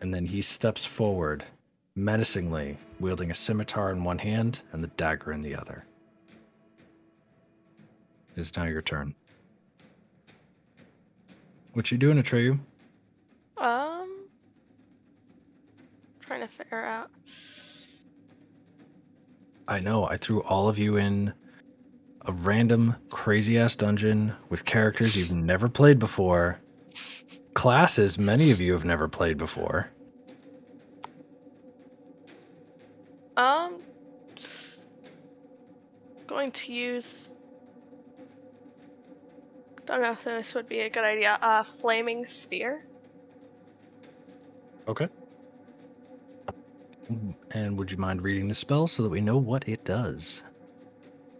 And 0.00 0.14
then 0.14 0.26
he 0.26 0.42
steps 0.42 0.84
forward, 0.84 1.44
menacingly, 1.94 2.78
wielding 3.00 3.30
a 3.30 3.34
scimitar 3.34 3.90
in 3.90 4.04
one 4.04 4.18
hand 4.18 4.62
and 4.72 4.82
the 4.82 4.88
dagger 4.88 5.32
in 5.32 5.42
the 5.42 5.54
other. 5.54 5.84
It's 8.36 8.56
now 8.56 8.64
your 8.64 8.82
turn. 8.82 9.14
What 11.74 11.90
you 11.90 11.98
doing, 11.98 12.22
Atreyu? 12.22 12.58
Um, 13.56 14.26
trying 16.20 16.40
to 16.40 16.48
figure 16.48 16.84
out. 16.84 17.10
I 19.68 19.80
know. 19.80 20.06
I 20.06 20.16
threw 20.16 20.42
all 20.42 20.68
of 20.68 20.78
you 20.78 20.96
in 20.96 21.32
a 22.26 22.32
random 22.32 22.96
crazy 23.10 23.58
ass 23.58 23.74
dungeon 23.74 24.32
with 24.48 24.64
characters 24.64 25.16
you've 25.16 25.32
never 25.32 25.68
played 25.68 25.98
before, 25.98 26.60
classes 27.54 28.18
many 28.18 28.50
of 28.50 28.60
you 28.60 28.72
have 28.72 28.84
never 28.84 29.08
played 29.08 29.38
before. 29.38 29.90
Um, 33.42 33.82
going 36.28 36.52
to 36.52 36.72
use. 36.72 37.38
Don't 39.84 40.00
know 40.00 40.12
if 40.12 40.22
this 40.22 40.54
would 40.54 40.68
be 40.68 40.80
a 40.80 40.90
good 40.90 41.02
idea. 41.02 41.38
Uh, 41.42 41.64
flaming 41.64 42.24
sphere. 42.24 42.84
Okay. 44.86 45.08
And 47.50 47.76
would 47.76 47.90
you 47.90 47.96
mind 47.96 48.22
reading 48.22 48.46
the 48.46 48.54
spell 48.54 48.86
so 48.86 49.02
that 49.02 49.08
we 49.08 49.20
know 49.20 49.38
what 49.38 49.68
it 49.68 49.84
does? 49.84 50.44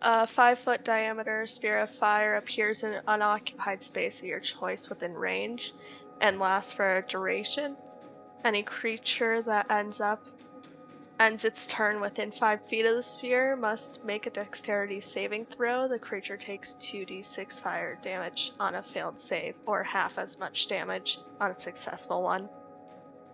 A 0.02 0.26
five 0.26 0.58
foot 0.58 0.84
diameter 0.84 1.46
sphere 1.46 1.78
of 1.78 1.90
fire 1.90 2.34
appears 2.34 2.82
in 2.82 2.94
an 2.94 3.02
unoccupied 3.06 3.80
space 3.80 4.18
of 4.18 4.26
your 4.26 4.40
choice 4.40 4.88
within 4.88 5.14
range 5.14 5.72
and 6.20 6.40
lasts 6.40 6.72
for 6.72 6.96
a 6.96 7.06
duration. 7.06 7.76
Any 8.44 8.64
creature 8.64 9.40
that 9.42 9.70
ends 9.70 10.00
up 10.00 10.26
ends 11.20 11.44
its 11.44 11.66
turn 11.66 12.00
within 12.00 12.32
five 12.32 12.66
feet 12.66 12.84
of 12.84 12.96
the 12.96 13.02
sphere 13.02 13.54
must 13.56 14.04
make 14.04 14.26
a 14.26 14.30
dexterity 14.30 15.00
saving 15.00 15.46
throw. 15.46 15.86
The 15.88 15.98
creature 15.98 16.36
takes 16.36 16.74
2d6 16.74 17.60
fire 17.60 17.98
damage 18.02 18.52
on 18.58 18.74
a 18.74 18.82
failed 18.82 19.18
save, 19.18 19.56
or 19.66 19.82
half 19.82 20.18
as 20.18 20.38
much 20.38 20.68
damage 20.68 21.18
on 21.40 21.50
a 21.50 21.54
successful 21.54 22.22
one. 22.22 22.48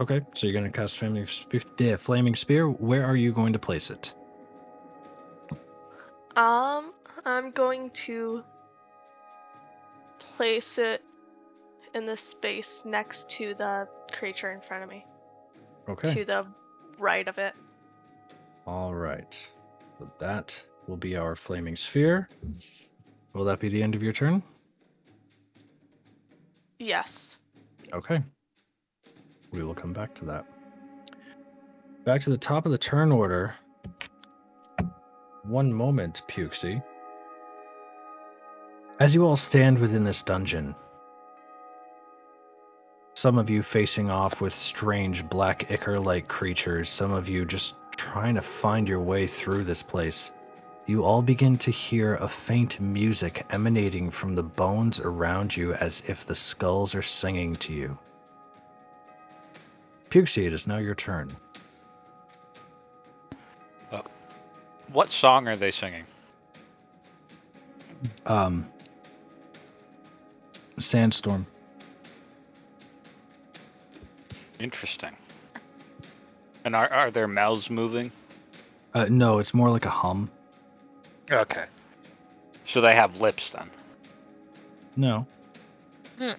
Okay, 0.01 0.20
so 0.35 0.47
you're 0.47 0.53
going 0.53 0.70
to 0.70 0.76
cast 0.76 0.99
Flaming, 0.99 1.26
yeah, 1.79 1.97
Flaming 1.97 2.35
Sphere. 2.37 2.68
Where 2.68 3.05
are 3.05 3.16
you 3.16 3.33
going 3.33 3.53
to 3.55 3.59
place 3.59 3.91
it? 3.91 4.14
Um, 6.37 6.93
I'm 7.24 7.51
going 7.51 7.91
to 7.91 8.45
place 10.20 10.79
it 10.79 11.03
in 11.95 12.07
the 12.07 12.16
space 12.16 12.85
next 12.85 13.31
to 13.31 13.55
the 13.55 13.89
creature 14.12 14.53
in 14.53 14.61
front 14.61 14.85
of 14.85 14.91
me, 14.91 15.05
Okay. 15.89 16.14
to 16.14 16.24
the 16.24 16.47
right 16.99 17.26
of 17.26 17.39
it. 17.39 17.55
All 18.69 18.95
right. 18.95 19.49
So 19.99 20.12
that 20.19 20.62
will 20.87 20.99
be 20.99 21.16
our 21.16 21.35
Flaming 21.35 21.75
Sphere. 21.75 22.29
Will 23.33 23.45
that 23.45 23.61
be 23.61 23.71
the 23.71 23.83
end 23.83 23.95
of 23.95 24.03
your 24.03 24.12
turn? 24.12 24.43
Yes. 26.79 27.39
Okay. 27.95 28.23
We 29.53 29.64
will 29.64 29.75
come 29.75 29.95
back 29.95 30.14
to 30.16 30.27
that. 30.27 30.45
Back 32.05 32.21
to 32.21 32.31
the 32.31 32.37
top 32.37 32.66
of 32.66 32.73
the 32.73 32.77
turn 32.77 33.11
order. 33.11 33.55
One 35.45 35.73
moment, 35.73 36.21
Pukesy. 36.29 36.83
As 39.01 39.14
you 39.14 39.25
all 39.25 39.37
stand 39.37 39.79
within 39.79 40.05
this 40.05 40.21
dungeon, 40.21 40.75
some 43.14 43.39
of 43.39 43.49
you 43.49 43.62
facing 43.62 44.11
off 44.11 44.43
with 44.43 44.53
strange 44.53 45.27
black 45.31 45.71
ichor 45.71 45.99
like 45.99 46.29
creatures, 46.29 46.91
some 46.91 47.12
of 47.12 47.31
you 47.31 47.47
just 47.47 47.75
trying 47.99 48.35
to 48.37 48.41
find 48.41 48.89
your 48.89 49.01
way 49.01 49.27
through 49.27 49.65
this 49.65 49.83
place, 49.83 50.33
you 50.87 51.05
all 51.05 51.21
begin 51.21 51.59
to 51.59 51.71
hear 51.71 52.15
a 52.15 52.29
faint 52.29 52.81
music 52.81 53.45
emanating 53.51 54.11
from 54.11 54.35
the 54.35 54.43
bones 54.43 55.01
around 55.01 55.55
you 55.55 55.75
as 55.75 56.03
if 56.09 56.25
the 56.25 56.35
skulls 56.35 56.95
are 56.95 57.03
singing 57.03 57.55
to 57.57 57.75
you. 57.75 57.99
Pukesy, 60.09 60.47
it 60.47 60.55
is 60.55 60.67
now 60.67 60.79
your 60.79 60.95
turn. 60.95 61.37
What 64.93 65.11
song 65.11 65.47
are 65.49 65.57
they 65.57 65.71
singing? 65.71 66.05
Um, 68.25 68.67
Sandstorm. 70.79 71.47
Interesting. 74.59 75.15
And 76.69 76.77
are 76.77 76.93
are 76.93 77.11
their 77.11 77.27
mouths 77.27 77.71
moving? 77.71 78.12
Uh, 78.93 79.07
no, 79.09 79.39
it's 79.39 79.55
more 79.55 79.71
like 79.71 79.87
a 79.87 79.91
hum. 79.91 80.31
Okay. 81.31 81.64
So 82.66 82.83
they 82.83 82.95
have 82.95 83.23
lips 83.23 83.49
then. 83.49 83.71
No. 84.95 85.27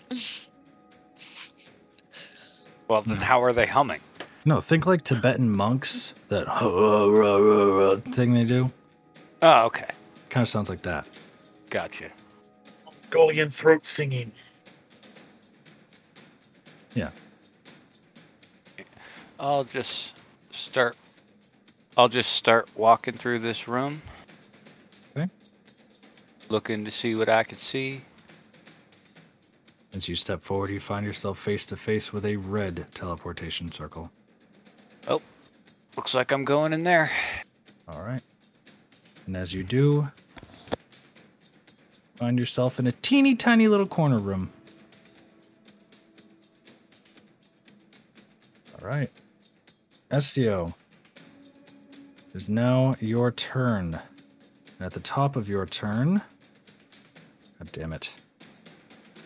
Well, 2.87 3.01
then 3.01 3.17
No. 3.19 3.23
how 3.25 3.41
are 3.43 3.53
they 3.53 3.65
humming? 3.65 4.01
No, 4.45 4.61
think 4.61 4.85
like 4.85 5.03
Tibetan 5.03 5.49
monks, 5.49 6.13
that 6.29 6.45
thing 8.13 8.33
they 8.35 8.43
do. 8.45 8.71
Oh, 9.41 9.65
okay. 9.65 9.89
Kind 10.29 10.43
of 10.43 10.49
sounds 10.49 10.69
like 10.69 10.81
that. 10.83 11.07
Gotcha. 11.71 12.09
Golian 13.09 13.51
throat 13.51 13.83
singing. 13.85 14.31
Yeah. 16.95 17.09
I'll 19.39 19.63
just 19.63 20.13
start. 20.59 20.95
I'll 21.97 22.09
just 22.09 22.33
start 22.33 22.69
walking 22.75 23.15
through 23.15 23.39
this 23.39 23.67
room. 23.67 24.01
Okay. 25.15 25.29
Looking 26.49 26.85
to 26.85 26.91
see 26.91 27.15
what 27.15 27.29
I 27.29 27.43
can 27.43 27.57
see. 27.57 28.01
As 29.93 30.07
you 30.07 30.15
step 30.15 30.41
forward, 30.41 30.69
you 30.69 30.79
find 30.79 31.05
yourself 31.05 31.39
face 31.39 31.65
to 31.67 31.75
face 31.75 32.13
with 32.13 32.25
a 32.25 32.35
red 32.35 32.85
teleportation 32.93 33.71
circle. 33.71 34.11
Oh, 35.07 35.21
looks 35.97 36.13
like 36.13 36.31
I'm 36.31 36.45
going 36.45 36.73
in 36.73 36.83
there. 36.83 37.11
All 37.87 38.01
right. 38.01 38.21
And 39.25 39.35
as 39.35 39.53
you 39.53 39.63
do, 39.63 40.07
find 42.17 42.37
yourself 42.37 42.79
in 42.79 42.87
a 42.87 42.91
teeny 42.91 43.35
tiny 43.35 43.67
little 43.67 43.87
corner 43.87 44.19
room. 44.19 44.51
All 48.79 48.87
right. 48.87 49.09
Estio, 50.11 50.73
it 51.11 52.35
is 52.35 52.49
now 52.49 52.95
your 52.99 53.31
turn. 53.31 53.99
And 54.79 54.85
at 54.85 54.93
the 54.93 54.99
top 54.99 55.35
of 55.35 55.47
your 55.47 55.67
turn, 55.67 56.23
God 57.59 57.71
damn 57.71 57.93
it, 57.93 58.11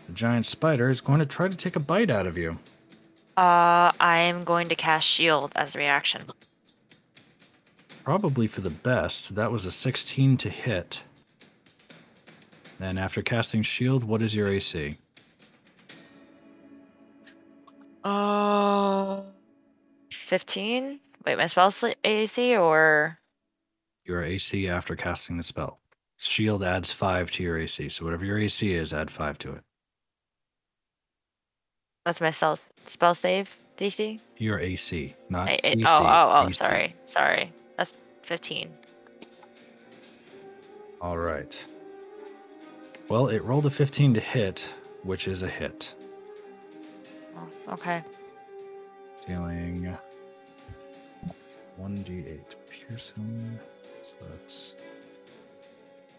the 0.08 0.14
giant 0.14 0.46
spider 0.46 0.90
is 0.90 1.00
going 1.00 1.20
to 1.20 1.26
try 1.26 1.48
to 1.48 1.56
take 1.56 1.78
a 1.78 1.80
bite 1.80 2.10
out 2.10 2.28
of 2.28 2.38
you. 2.38 2.58
Uh, 3.38 3.92
I 4.00 4.20
am 4.20 4.44
going 4.44 4.68
to 4.68 4.76
cast 4.76 5.08
shield 5.08 5.54
as 5.56 5.74
a 5.74 5.78
reaction. 5.78 6.24
Probably 8.04 8.48
for 8.48 8.60
the 8.60 8.70
best. 8.70 9.36
That 9.36 9.52
was 9.54 9.66
a 9.66 9.72
16 9.72 10.36
to 10.38 10.50
hit. 10.50 11.04
And 12.82 13.00
after 13.00 13.22
casting 13.22 13.62
shield, 13.62 14.04
what 14.04 14.22
is 14.22 14.36
your 14.36 14.50
AC? 14.50 14.98
Oh. 18.04 19.24
15? 20.24 21.00
Wait, 21.26 21.38
my 21.38 21.48
spell 21.48 21.72
AC 22.04 22.56
or 22.56 23.18
Your 24.06 24.24
AC 24.24 24.68
after 24.68 24.96
casting 24.96 25.38
the 25.38 25.44
spell. 25.44 25.80
Shield 26.18 26.64
adds 26.64 26.92
5 26.92 27.32
to 27.32 27.44
your 27.44 27.58
AC. 27.58 27.90
So 27.90 28.06
whatever 28.06 28.26
your 28.26 28.38
AC 28.38 28.74
is, 28.74 28.94
add 28.94 29.12
5 29.12 29.38
to 29.40 29.52
it. 29.54 29.64
that's 32.06 32.20
my 32.22 32.32
spell 32.32 32.58
spell 32.86 33.16
save 33.16 33.50
DC? 33.78 34.20
Your 34.38 34.60
AC, 34.60 35.16
not 35.30 35.50
I- 35.50 35.54
I- 35.54 35.60
AC. 35.64 35.84
oh, 35.88 36.00
oh, 36.02 36.32
oh, 36.34 36.48
AC. 36.48 36.54
sorry. 36.54 36.96
Sorry. 37.10 37.54
That's 37.78 37.94
15. 38.24 38.70
All 41.02 41.18
right. 41.18 41.66
Well, 43.10 43.28
it 43.28 43.44
rolled 43.44 43.66
a 43.66 43.70
15 43.70 44.14
to 44.16 44.20
hit, 44.20 44.74
which 45.04 45.28
is 45.28 45.44
a 45.44 45.48
hit. 45.48 45.94
Oh, 47.38 47.74
okay. 47.74 48.04
Dealing 49.28 49.98
1d8 51.82 52.40
piercing. 52.70 53.60
So 54.04 54.16
that's. 54.30 54.76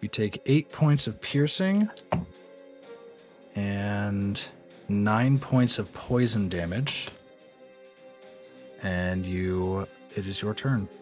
You 0.01 0.09
take 0.09 0.43
8 0.45 0.71
points 0.71 1.07
of 1.07 1.21
piercing 1.21 1.89
and 3.55 4.43
9 4.89 5.39
points 5.39 5.79
of 5.79 5.93
poison 5.93 6.49
damage. 6.49 7.09
And 8.83 9.25
you. 9.25 9.87
It 10.15 10.27
is 10.27 10.41
your 10.43 10.55
turn. 10.55 10.89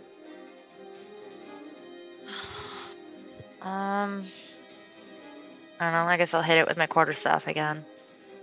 Um 3.62 4.26
I 5.82 5.84
don't 5.86 5.94
know, 5.94 6.06
I 6.06 6.16
guess 6.16 6.32
I'll 6.32 6.42
hit 6.42 6.58
it 6.58 6.68
with 6.68 6.76
my 6.76 6.86
quarterstaff 6.86 7.48
again. 7.48 7.84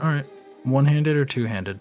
All 0.02 0.10
right. 0.10 0.26
One 0.64 0.84
handed 0.84 1.16
or 1.16 1.24
two 1.24 1.46
handed? 1.46 1.80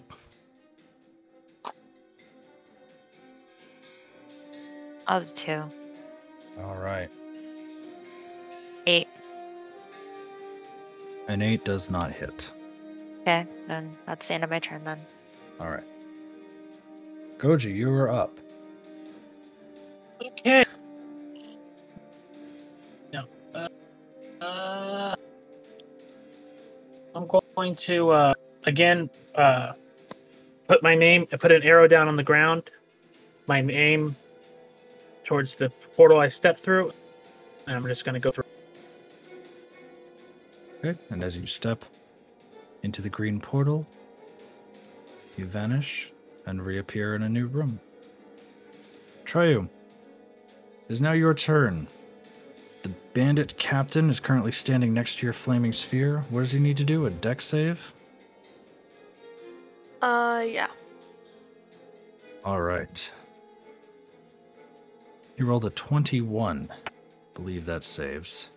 I'll 5.09 5.21
do 5.21 5.27
two. 5.33 5.63
All 6.63 6.75
right. 6.75 7.09
Eight. 8.85 9.07
An 11.27 11.41
eight 11.41 11.65
does 11.65 11.89
not 11.89 12.11
hit. 12.11 12.51
Okay, 13.21 13.45
then 13.67 13.97
that's 14.05 14.27
the 14.27 14.35
end 14.35 14.43
of 14.43 14.51
my 14.51 14.59
turn 14.59 14.83
then. 14.83 14.99
All 15.59 15.71
right. 15.71 15.83
Goji, 17.39 17.73
you 17.73 17.91
are 17.91 18.09
up. 18.09 18.37
Okay. 20.23 20.63
No. 23.11 23.25
Uh, 23.55 23.67
uh, 24.41 25.15
I'm 27.15 27.27
going 27.55 27.75
to 27.75 28.09
uh, 28.11 28.33
again 28.65 29.09
uh, 29.33 29.73
put 30.67 30.83
my 30.83 30.93
name, 30.93 31.25
put 31.25 31.51
an 31.51 31.63
arrow 31.63 31.87
down 31.87 32.07
on 32.07 32.15
the 32.15 32.23
ground, 32.23 32.69
my 33.47 33.59
name 33.59 34.15
towards 35.29 35.53
the 35.53 35.69
portal 35.95 36.19
I 36.19 36.27
stepped 36.27 36.57
through, 36.57 36.91
and 37.67 37.75
I'm 37.75 37.85
just 37.85 38.03
going 38.03 38.15
to 38.15 38.19
go 38.19 38.31
through. 38.31 38.45
Okay. 40.79 40.99
And 41.11 41.23
as 41.23 41.37
you 41.37 41.45
step 41.45 41.85
into 42.81 43.03
the 43.03 43.09
green 43.09 43.39
portal, 43.39 43.85
you 45.37 45.45
vanish 45.45 46.11
and 46.47 46.65
reappear 46.65 47.13
in 47.13 47.21
a 47.21 47.29
new 47.29 47.45
room. 47.45 47.79
Triu, 49.23 49.65
it 49.65 50.93
is 50.93 50.99
now 50.99 51.11
your 51.11 51.35
turn. 51.35 51.87
The 52.81 52.89
bandit 53.13 53.55
captain 53.59 54.09
is 54.09 54.19
currently 54.19 54.51
standing 54.51 54.95
next 54.95 55.19
to 55.19 55.27
your 55.27 55.33
flaming 55.33 55.73
sphere. 55.73 56.25
What 56.31 56.39
does 56.39 56.53
he 56.53 56.59
need 56.59 56.77
to 56.77 56.83
do? 56.83 57.05
A 57.05 57.11
dex 57.11 57.45
save? 57.45 57.93
Uh, 60.01 60.43
yeah. 60.47 60.69
All 62.43 62.61
right. 62.61 63.11
He 65.39 65.45
rolled 65.45 65.63
a 65.63 65.69
21. 65.69 66.67
Believe 67.33 67.65
that 67.65 67.85
saves. 67.85 68.49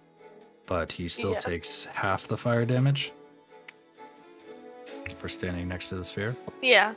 But 0.67 0.91
he 0.91 1.07
still 1.07 1.31
Yeah. 1.35 1.39
takes 1.39 1.85
half 1.85 2.27
the 2.27 2.37
fire 2.37 2.65
damage 2.65 3.13
for 5.17 5.29
standing 5.29 5.69
next 5.69 5.91
to 5.91 5.95
the 5.95 6.05
sphere. 6.05 6.37
Yeah. 6.61 6.95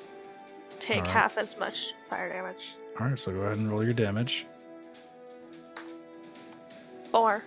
Take 0.79 0.97
Alright. 1.01 1.11
half 1.13 1.37
as 1.37 1.55
much 1.59 1.93
fire 2.09 2.29
damage. 2.29 2.73
All 2.99 3.05
right, 3.05 3.19
so 3.19 3.31
go 3.31 3.41
ahead 3.41 3.59
and 3.59 3.69
roll 3.69 3.83
your 3.83 3.93
damage. 3.93 4.47
Four. 7.11 7.43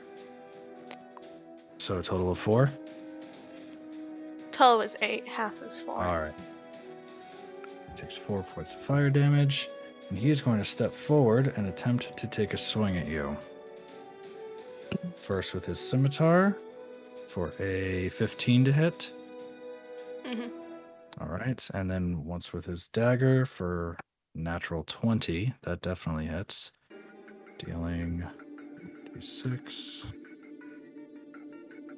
So 1.79 1.99
a 1.99 2.03
total 2.05 2.31
of 2.31 2.39
four. 2.39 2.71
Total 4.53 4.79
was 4.79 4.95
eight. 5.03 5.27
Half 5.27 5.61
was 5.61 5.81
four. 5.81 5.97
All 5.97 6.21
right. 6.21 6.35
Takes 7.97 8.17
four 8.17 8.45
points 8.45 8.75
of 8.75 8.81
fire 8.81 9.11
damage, 9.11 9.69
and 10.09 10.19
he 10.19 10.31
is 10.31 10.41
going 10.41 10.59
to 10.59 10.65
step 10.65 10.93
forward 10.93 11.53
and 11.57 11.67
attempt 11.67 12.17
to 12.17 12.27
take 12.27 12.55
a 12.55 12.57
swing 12.57 12.97
at 12.97 13.07
you. 13.07 13.37
First 15.17 15.55
with 15.55 15.67
his 15.67 15.79
scimitar 15.79 16.57
for 17.29 17.53
a 17.59 18.09
15 18.11 18.65
to 18.65 18.73
hit. 18.73 19.13
Mhm. 20.25 20.51
All 21.21 21.29
right, 21.29 21.69
and 21.75 21.91
then 21.91 22.25
once 22.25 22.53
with 22.53 22.65
his 22.65 22.89
dagger 22.89 23.45
for 23.45 23.97
natural 24.35 24.85
20. 24.85 25.53
That 25.63 25.83
definitely 25.83 26.27
hits. 26.27 26.73
Dealing 27.59 28.25
d6 29.13 30.07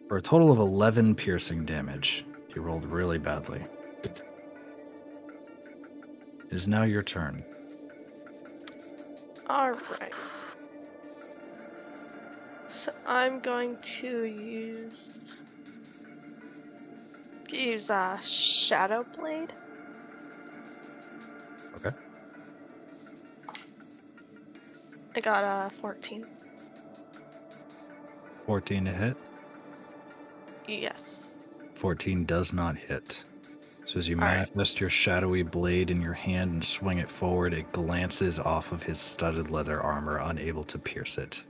for 0.08 0.16
a 0.16 0.22
total 0.22 0.50
of 0.50 0.58
11 0.58 1.14
piercing 1.14 1.64
damage. 1.64 2.24
He 2.48 2.58
rolled 2.58 2.86
really 2.86 3.18
badly. 3.18 3.64
It 4.02 4.24
is 6.50 6.66
now 6.66 6.82
your 6.82 7.02
turn. 7.02 7.44
Alright. 9.50 10.14
So 12.68 12.92
I'm 13.04 13.40
going 13.40 13.76
to 13.78 14.24
use 14.24 15.42
use 17.48 17.90
a 17.90 18.16
Shadow 18.22 19.04
Blade. 19.16 19.52
Okay. 21.74 21.90
I 25.16 25.20
got 25.20 25.42
a 25.42 25.74
14. 25.80 26.24
14 28.46 28.84
to 28.84 28.92
hit. 28.92 29.16
Yes. 30.68 31.30
14 31.74 32.24
does 32.24 32.52
not 32.52 32.76
hit. 32.76 33.24
So 33.90 33.98
as 33.98 34.08
you 34.08 34.14
All 34.20 34.22
right. 34.22 34.46
manifest 34.46 34.78
your 34.78 34.88
shadowy 34.88 35.42
blade 35.42 35.90
in 35.90 36.00
your 36.00 36.12
hand 36.12 36.52
and 36.52 36.64
swing 36.64 36.98
it 36.98 37.10
forward, 37.10 37.52
it 37.52 37.72
glances 37.72 38.38
off 38.38 38.70
of 38.70 38.84
his 38.84 39.00
studded 39.00 39.50
leather 39.50 39.80
armor, 39.80 40.18
unable 40.18 40.62
to 40.62 40.78
pierce 40.78 41.18
it. 41.18 41.42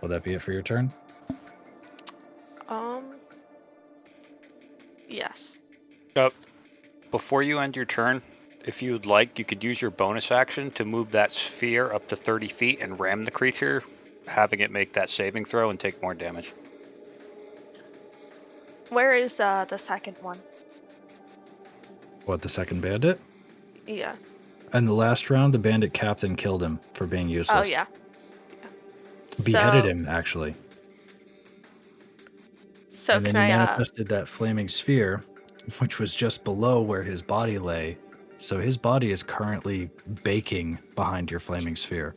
Will 0.00 0.08
that 0.08 0.24
be 0.24 0.34
it 0.34 0.42
for 0.42 0.50
your 0.50 0.62
turn? 0.62 0.92
Um 2.68 3.14
Yes. 5.08 5.60
Uh, 6.16 6.30
before 7.12 7.44
you 7.44 7.60
end 7.60 7.76
your 7.76 7.84
turn, 7.84 8.22
if 8.64 8.82
you 8.82 8.90
would 8.90 9.06
like, 9.06 9.38
you 9.38 9.44
could 9.44 9.62
use 9.62 9.80
your 9.80 9.92
bonus 9.92 10.32
action 10.32 10.72
to 10.72 10.84
move 10.84 11.12
that 11.12 11.30
sphere 11.30 11.92
up 11.92 12.08
to 12.08 12.16
30 12.16 12.48
feet 12.48 12.80
and 12.80 12.98
ram 12.98 13.22
the 13.22 13.30
creature, 13.30 13.84
having 14.26 14.58
it 14.58 14.72
make 14.72 14.94
that 14.94 15.10
saving 15.10 15.44
throw 15.44 15.70
and 15.70 15.78
take 15.78 16.02
more 16.02 16.14
damage. 16.14 16.52
Where 18.90 19.14
is 19.14 19.40
uh 19.40 19.64
the 19.68 19.78
second 19.78 20.16
one? 20.20 20.38
What, 22.26 22.42
the 22.42 22.48
second 22.48 22.80
bandit? 22.82 23.20
Yeah. 23.86 24.14
In 24.74 24.84
the 24.84 24.92
last 24.92 25.30
round, 25.30 25.52
the 25.54 25.58
bandit 25.58 25.92
captain 25.94 26.36
killed 26.36 26.62
him 26.62 26.78
for 26.94 27.06
being 27.06 27.28
useless. 27.28 27.68
Oh 27.68 27.70
useless. 27.70 27.88
yeah. 28.62 29.42
Beheaded 29.44 29.84
So- 29.84 29.88
him, 29.90 30.06
actually. 30.08 30.54
So 32.92 33.14
and 33.14 33.26
then 33.26 33.32
can 33.34 33.46
he 33.48 33.52
I 33.52 33.56
uh 33.56 33.66
manifested 33.66 34.08
that 34.08 34.28
flaming 34.28 34.68
sphere, 34.68 35.24
which 35.78 35.98
was 35.98 36.14
just 36.14 36.44
below 36.44 36.80
where 36.82 37.02
his 37.02 37.22
body 37.22 37.58
lay. 37.58 37.96
So 38.36 38.60
his 38.60 38.76
body 38.76 39.10
is 39.10 39.22
currently 39.22 39.90
baking 40.22 40.78
behind 40.94 41.30
your 41.30 41.40
flaming 41.40 41.76
sphere. 41.76 42.14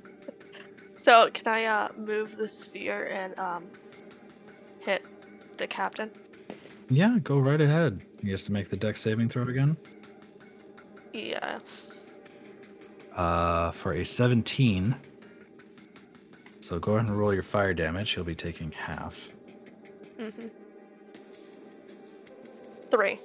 so 0.98 1.30
can 1.34 1.48
I 1.48 1.66
uh 1.66 1.90
move 1.98 2.36
the 2.38 2.48
sphere 2.48 3.08
and 3.08 3.38
um 3.40 3.64
hit 4.80 5.06
the 5.58 5.68
captain? 5.68 6.12
Yeah, 6.94 7.18
go 7.24 7.40
right 7.40 7.60
ahead. 7.60 8.02
He 8.22 8.30
has 8.32 8.46
to 8.46 8.52
make 8.52 8.70
the 8.70 8.78
dex 8.78 9.02
saving 9.02 9.30
throw 9.30 9.48
again. 9.48 9.76
Yes. 11.12 12.22
Uh, 13.16 13.72
for 13.72 13.94
a 13.94 14.06
17. 14.06 14.96
So 16.60 16.78
go 16.78 16.94
ahead 16.94 17.08
and 17.08 17.18
roll 17.18 17.34
your 17.34 17.42
fire 17.42 17.74
damage. 17.74 18.12
He'll 18.12 18.24
be 18.24 18.36
taking 18.36 18.72
half. 18.72 19.30
Mm-hmm. 20.20 20.48
Three. 22.92 23.20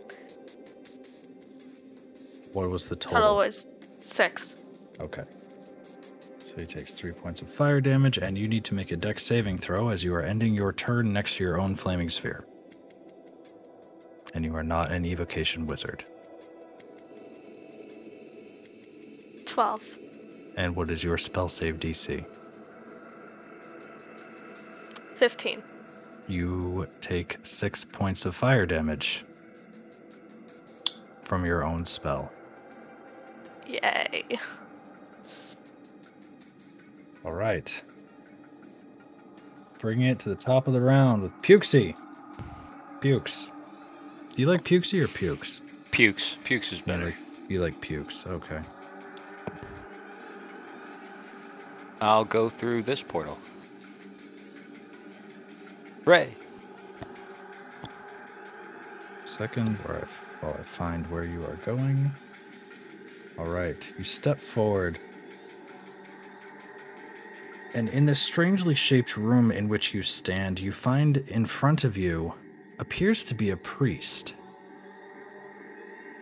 What 2.54 2.70
was 2.70 2.88
the 2.88 2.96
total? 2.96 3.20
Total 3.20 3.36
was 3.36 3.66
six. 4.00 4.56
Okay. 4.98 5.24
So 6.38 6.54
he 6.56 6.64
takes 6.64 6.94
three 6.94 7.12
points 7.12 7.42
of 7.42 7.50
fire 7.50 7.82
damage, 7.82 8.16
and 8.16 8.38
you 8.38 8.48
need 8.48 8.64
to 8.64 8.74
make 8.74 8.92
a 8.92 8.96
dex 8.96 9.24
saving 9.24 9.58
throw 9.58 9.90
as 9.90 10.02
you 10.02 10.14
are 10.14 10.22
ending 10.22 10.54
your 10.54 10.72
turn 10.72 11.12
next 11.12 11.36
to 11.36 11.44
your 11.44 11.60
own 11.60 11.74
flaming 11.74 12.08
sphere. 12.08 12.46
And 14.34 14.44
you 14.44 14.54
are 14.54 14.62
not 14.62 14.90
an 14.90 15.04
evocation 15.04 15.66
wizard. 15.66 16.04
Twelve. 19.46 19.82
And 20.56 20.76
what 20.76 20.90
is 20.90 21.02
your 21.02 21.18
spell 21.18 21.48
save 21.48 21.78
DC? 21.78 22.24
Fifteen. 25.14 25.62
You 26.28 26.86
take 27.00 27.38
six 27.42 27.84
points 27.84 28.26
of 28.26 28.34
fire 28.36 28.66
damage 28.66 29.24
from 31.24 31.44
your 31.44 31.64
own 31.64 31.86
spell. 31.86 32.30
Yay. 33.66 34.24
All 37.24 37.32
right. 37.32 37.82
Bringing 39.78 40.06
it 40.06 40.18
to 40.20 40.28
the 40.28 40.34
top 40.34 40.66
of 40.66 40.72
the 40.72 40.80
round 40.80 41.22
with 41.22 41.32
Pukesy. 41.42 41.96
Pukes. 43.00 43.48
Do 44.38 44.42
you 44.42 44.48
like 44.48 44.62
Pukesy 44.62 45.02
or 45.02 45.08
Pukes? 45.08 45.62
Pukes. 45.90 46.36
Pukes 46.44 46.72
is 46.72 46.78
You 46.78 46.84
better. 46.84 47.04
like, 47.06 47.14
you 47.48 47.60
like 47.60 47.80
Pukes. 47.80 48.24
Okay. 48.24 48.60
I'll 52.00 52.24
go 52.24 52.48
through 52.48 52.84
this 52.84 53.02
portal. 53.02 53.36
Ray. 56.04 56.36
Second, 59.24 59.76
where 59.78 60.04
I, 60.04 60.44
while 60.46 60.56
I 60.56 60.62
find 60.62 61.04
where 61.10 61.24
you 61.24 61.42
are 61.44 61.58
going. 61.66 62.12
All 63.40 63.46
right, 63.46 63.92
you 63.98 64.04
step 64.04 64.38
forward. 64.38 65.00
And 67.74 67.88
in 67.88 68.06
this 68.06 68.20
strangely 68.20 68.76
shaped 68.76 69.16
room 69.16 69.50
in 69.50 69.68
which 69.68 69.92
you 69.92 70.04
stand, 70.04 70.60
you 70.60 70.70
find 70.70 71.16
in 71.26 71.44
front 71.44 71.82
of 71.82 71.96
you 71.96 72.34
appears 72.78 73.24
to 73.24 73.34
be 73.34 73.50
a 73.50 73.56
priest. 73.56 74.34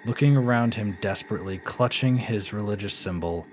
Looking 0.04 0.36
around 0.36 0.74
him 0.74 0.96
desperately, 1.00 1.58
clutching 1.58 2.16
his 2.16 2.52
religious 2.52 2.94
symbol 2.94 3.46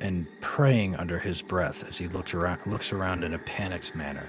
and 0.00 0.26
praying 0.40 0.94
under 0.96 1.18
his 1.18 1.42
breath 1.42 1.88
as 1.88 1.96
he 1.96 2.06
looked 2.08 2.34
around, 2.34 2.66
looks 2.66 2.92
around 2.92 3.24
in 3.24 3.34
a 3.34 3.38
panicked 3.38 3.94
manner. 3.96 4.26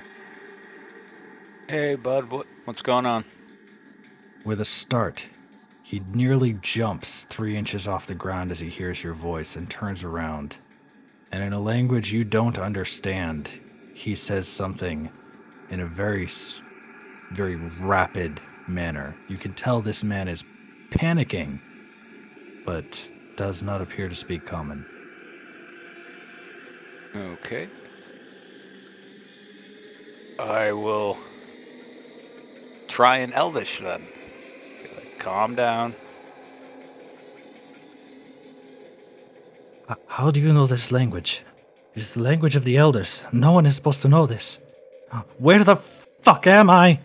Hey, 1.67 1.95
bud. 1.95 2.31
What, 2.31 2.47
what's 2.65 2.81
going 2.81 3.05
on? 3.05 3.25
With 4.45 4.61
a 4.61 4.65
start, 4.65 5.27
he 5.83 6.01
nearly 6.13 6.53
jumps 6.61 7.25
three 7.25 7.55
inches 7.55 7.87
off 7.87 8.07
the 8.07 8.15
ground 8.15 8.51
as 8.51 8.59
he 8.59 8.69
hears 8.69 9.03
your 9.03 9.13
voice 9.13 9.55
and 9.57 9.69
turns 9.69 10.03
around. 10.03 10.57
And 11.31 11.43
in 11.43 11.53
a 11.53 11.59
language 11.59 12.11
you 12.11 12.23
don't 12.23 12.57
understand, 12.57 13.49
he 13.93 14.15
says 14.15 14.47
something 14.47 15.11
in 15.69 15.81
a 15.81 15.85
very, 15.85 16.25
s- 16.25 16.61
very 17.31 17.55
rapid 17.81 18.39
manner. 18.67 19.15
You 19.27 19.37
can 19.37 19.53
tell 19.53 19.81
this 19.81 20.03
man 20.03 20.27
is 20.27 20.43
panicking, 20.91 21.59
but 22.65 23.07
does 23.35 23.61
not 23.63 23.81
appear 23.81 24.07
to 24.09 24.15
speak 24.15 24.45
common. 24.45 24.85
Okay. 27.15 27.67
I 30.39 30.71
will 30.71 31.17
try 32.87 33.17
an 33.19 33.33
Elvish 33.33 33.79
then. 33.79 34.05
Like, 34.95 35.19
Calm 35.19 35.55
down. 35.55 35.95
H- 39.89 39.97
How 40.07 40.31
do 40.31 40.39
you 40.41 40.53
know 40.53 40.67
this 40.67 40.91
language? 40.91 41.43
It 41.95 41.99
is 42.01 42.13
the 42.13 42.21
language 42.21 42.55
of 42.55 42.63
the 42.63 42.77
elders. 42.77 43.23
No 43.33 43.51
one 43.51 43.65
is 43.65 43.75
supposed 43.75 44.01
to 44.03 44.07
know 44.07 44.25
this. 44.27 44.59
Where 45.39 45.63
the 45.63 45.77
fuck 45.77 46.45
am 46.45 46.69
I? 46.69 46.99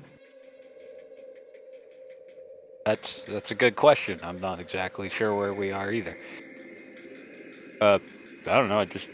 That's 2.84 3.20
that's 3.28 3.50
a 3.50 3.54
good 3.54 3.76
question. 3.76 4.18
I'm 4.22 4.40
not 4.40 4.58
exactly 4.58 5.08
sure 5.08 5.34
where 5.36 5.54
we 5.54 5.70
are 5.70 5.92
either. 5.92 6.16
Uh, 7.80 7.98
I 8.46 8.58
don't 8.58 8.68
know. 8.68 8.80
I 8.80 8.84
just 8.86 9.08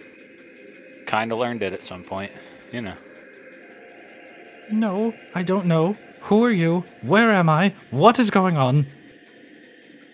kind 1.07 1.32
of 1.32 1.39
learned 1.39 1.62
it 1.62 1.73
at 1.73 1.82
some 1.82 2.03
point. 2.03 2.32
You 2.73 2.82
know. 2.82 2.97
No, 4.70 5.15
I 5.35 5.43
don't 5.43 5.66
know. 5.66 5.97
Who 6.23 6.45
are 6.45 6.51
you? 6.51 6.85
Where 7.03 7.32
am 7.32 7.49
I? 7.49 7.74
What 7.90 8.19
is 8.19 8.31
going 8.31 8.57
on? 8.57 8.86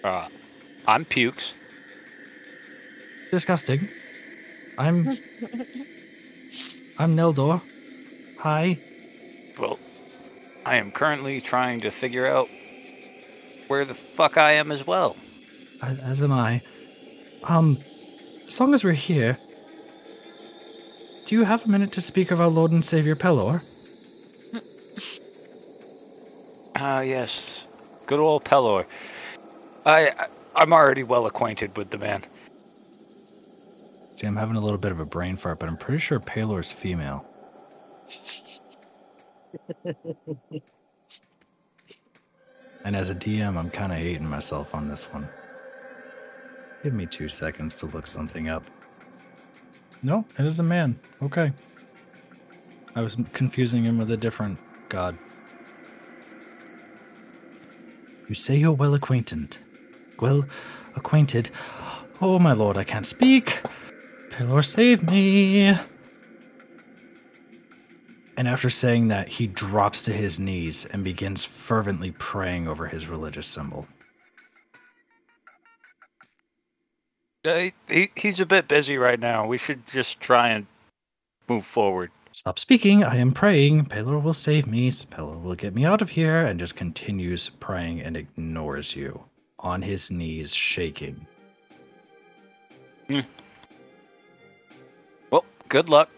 Uh, 0.02 0.28
I'm 0.86 1.04
Pukes. 1.04 1.52
Disgusting. 3.30 3.88
I'm. 4.78 5.08
I'm 6.98 7.16
Neldor. 7.16 7.62
Hi. 8.38 8.78
Well, 9.58 9.78
I 10.64 10.76
am 10.76 10.90
currently 10.90 11.40
trying 11.40 11.80
to 11.82 11.90
figure 11.90 12.26
out 12.26 12.48
where 13.68 13.84
the 13.84 13.94
fuck 13.94 14.36
I 14.36 14.52
am 14.52 14.70
as 14.72 14.86
well. 14.86 15.16
a- 15.82 15.86
As 16.02 16.22
am 16.22 16.32
I. 16.32 16.62
Um, 17.44 17.78
as 18.48 18.58
long 18.60 18.72
as 18.74 18.84
we're 18.84 18.92
here, 18.92 19.38
do 21.26 21.34
you 21.34 21.44
have 21.44 21.64
a 21.64 21.68
minute 21.68 21.92
to 21.92 22.00
speak 22.00 22.30
of 22.30 22.40
our 22.40 22.48
Lord 22.48 22.70
and 22.72 22.84
Savior 22.84 23.16
Pelor? 23.16 23.62
Ah, 26.76 27.00
yes. 27.02 27.64
Good 28.06 28.18
old 28.18 28.44
Pelor. 28.44 28.84
I, 29.86 30.08
I 30.08 30.26
I'm 30.56 30.72
already 30.72 31.04
well 31.04 31.26
acquainted 31.26 31.76
with 31.76 31.90
the 31.90 31.98
man. 31.98 32.24
See, 34.16 34.26
I'm 34.26 34.34
having 34.36 34.56
a 34.56 34.60
little 34.60 34.78
bit 34.78 34.90
of 34.90 34.98
a 34.98 35.06
brain 35.06 35.36
fart, 35.36 35.60
but 35.60 35.68
I'm 35.68 35.76
pretty 35.76 35.98
sure 36.00 36.18
Pelor's 36.18 36.72
female. 36.72 37.24
and 42.84 42.94
as 42.94 43.08
a 43.08 43.14
DM, 43.14 43.56
I'm 43.56 43.70
kind 43.70 43.92
of 43.92 43.98
hating 43.98 44.28
myself 44.28 44.74
on 44.74 44.88
this 44.88 45.04
one. 45.04 45.28
Give 46.82 46.92
me 46.92 47.06
two 47.06 47.28
seconds 47.28 47.74
to 47.76 47.86
look 47.86 48.06
something 48.06 48.48
up. 48.48 48.62
No, 50.02 50.26
it 50.38 50.44
is 50.44 50.60
a 50.60 50.62
man. 50.62 50.98
Okay. 51.22 51.50
I 52.94 53.00
was 53.00 53.16
confusing 53.32 53.84
him 53.84 53.98
with 53.98 54.10
a 54.10 54.16
different 54.16 54.58
god. 54.90 55.18
You 58.28 58.34
say 58.34 58.56
you're 58.56 58.72
well 58.72 58.94
acquainted. 58.94 59.56
Well 60.20 60.44
acquainted. 60.94 61.50
Oh, 62.20 62.38
my 62.38 62.52
lord, 62.52 62.76
I 62.76 62.84
can't 62.84 63.06
speak. 63.06 63.62
Pelor, 64.30 64.64
save 64.64 65.02
me. 65.02 65.74
And 68.36 68.48
after 68.48 68.68
saying 68.68 69.08
that, 69.08 69.28
he 69.28 69.46
drops 69.46 70.02
to 70.02 70.12
his 70.12 70.40
knees 70.40 70.86
and 70.86 71.04
begins 71.04 71.44
fervently 71.44 72.10
praying 72.12 72.66
over 72.66 72.86
his 72.86 73.06
religious 73.06 73.46
symbol. 73.46 73.86
Uh, 77.44 77.68
he, 77.88 78.10
he's 78.16 78.40
a 78.40 78.46
bit 78.46 78.66
busy 78.68 78.96
right 78.98 79.20
now. 79.20 79.46
We 79.46 79.58
should 79.58 79.86
just 79.86 80.18
try 80.20 80.48
and 80.48 80.66
move 81.48 81.64
forward. 81.64 82.10
Stop 82.32 82.58
speaking, 82.58 83.04
I 83.04 83.16
am 83.16 83.30
praying. 83.30 83.84
Pelor 83.84 84.20
will 84.20 84.34
save 84.34 84.66
me. 84.66 84.90
Pelor 84.90 85.40
will 85.40 85.54
get 85.54 85.74
me 85.74 85.84
out 85.84 86.02
of 86.02 86.10
here. 86.10 86.40
And 86.40 86.58
just 86.58 86.74
continues 86.74 87.50
praying 87.60 88.00
and 88.00 88.16
ignores 88.16 88.96
you. 88.96 89.22
On 89.60 89.80
his 89.80 90.10
knees, 90.10 90.52
shaking. 90.52 91.26
Well, 95.30 95.44
good 95.68 95.88
luck. 95.88 96.08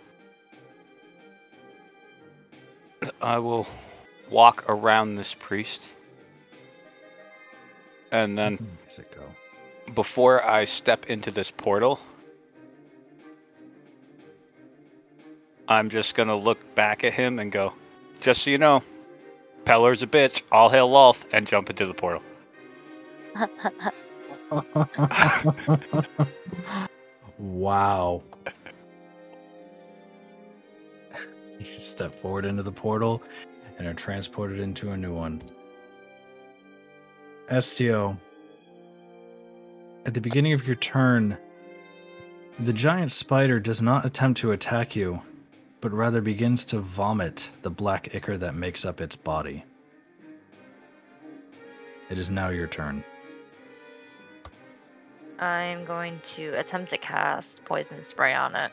I 3.20 3.38
will 3.38 3.66
walk 4.30 4.64
around 4.68 5.16
this 5.16 5.34
priest. 5.34 5.82
And 8.12 8.38
then 8.38 8.56
hmm, 8.56 8.64
Where's 8.84 9.00
before 9.94 10.44
I 10.44 10.64
step 10.64 11.06
into 11.06 11.30
this 11.30 11.50
portal, 11.50 12.00
I'm 15.68 15.90
just 15.90 16.14
gonna 16.14 16.36
look 16.36 16.74
back 16.74 17.04
at 17.04 17.12
him 17.12 17.38
and 17.38 17.52
go, 17.52 17.72
just 18.20 18.42
so 18.42 18.50
you 18.50 18.58
know, 18.58 18.82
Pelor's 19.64 20.02
a 20.02 20.06
bitch, 20.06 20.42
all 20.52 20.68
hail 20.68 20.88
Lolth, 20.88 21.24
and 21.32 21.46
jump 21.46 21.70
into 21.70 21.86
the 21.86 21.94
portal. 21.94 22.22
wow. 27.38 28.22
You 31.60 31.80
step 31.80 32.14
forward 32.14 32.44
into 32.44 32.62
the 32.62 32.72
portal 32.72 33.22
and 33.78 33.86
are 33.86 33.94
transported 33.94 34.60
into 34.60 34.90
a 34.90 34.96
new 34.96 35.14
one. 35.14 35.40
Estio, 37.48 38.18
at 40.04 40.14
the 40.14 40.20
beginning 40.20 40.52
of 40.52 40.66
your 40.66 40.76
turn, 40.76 41.36
the 42.58 42.72
giant 42.72 43.12
spider 43.12 43.60
does 43.60 43.82
not 43.82 44.04
attempt 44.04 44.40
to 44.40 44.52
attack 44.52 44.96
you, 44.96 45.20
but 45.80 45.92
rather 45.92 46.20
begins 46.20 46.64
to 46.66 46.78
vomit 46.78 47.50
the 47.62 47.70
black 47.70 48.14
ichor 48.14 48.38
that 48.38 48.54
makes 48.54 48.84
up 48.84 49.00
its 49.00 49.14
body. 49.14 49.64
It 52.08 52.18
is 52.18 52.30
now 52.30 52.48
your 52.48 52.66
turn. 52.66 53.04
I'm 55.38 55.84
going 55.84 56.20
to 56.34 56.48
attempt 56.58 56.90
to 56.90 56.98
cast 56.98 57.64
poison 57.64 58.02
spray 58.02 58.32
on 58.34 58.54
it. 58.54 58.72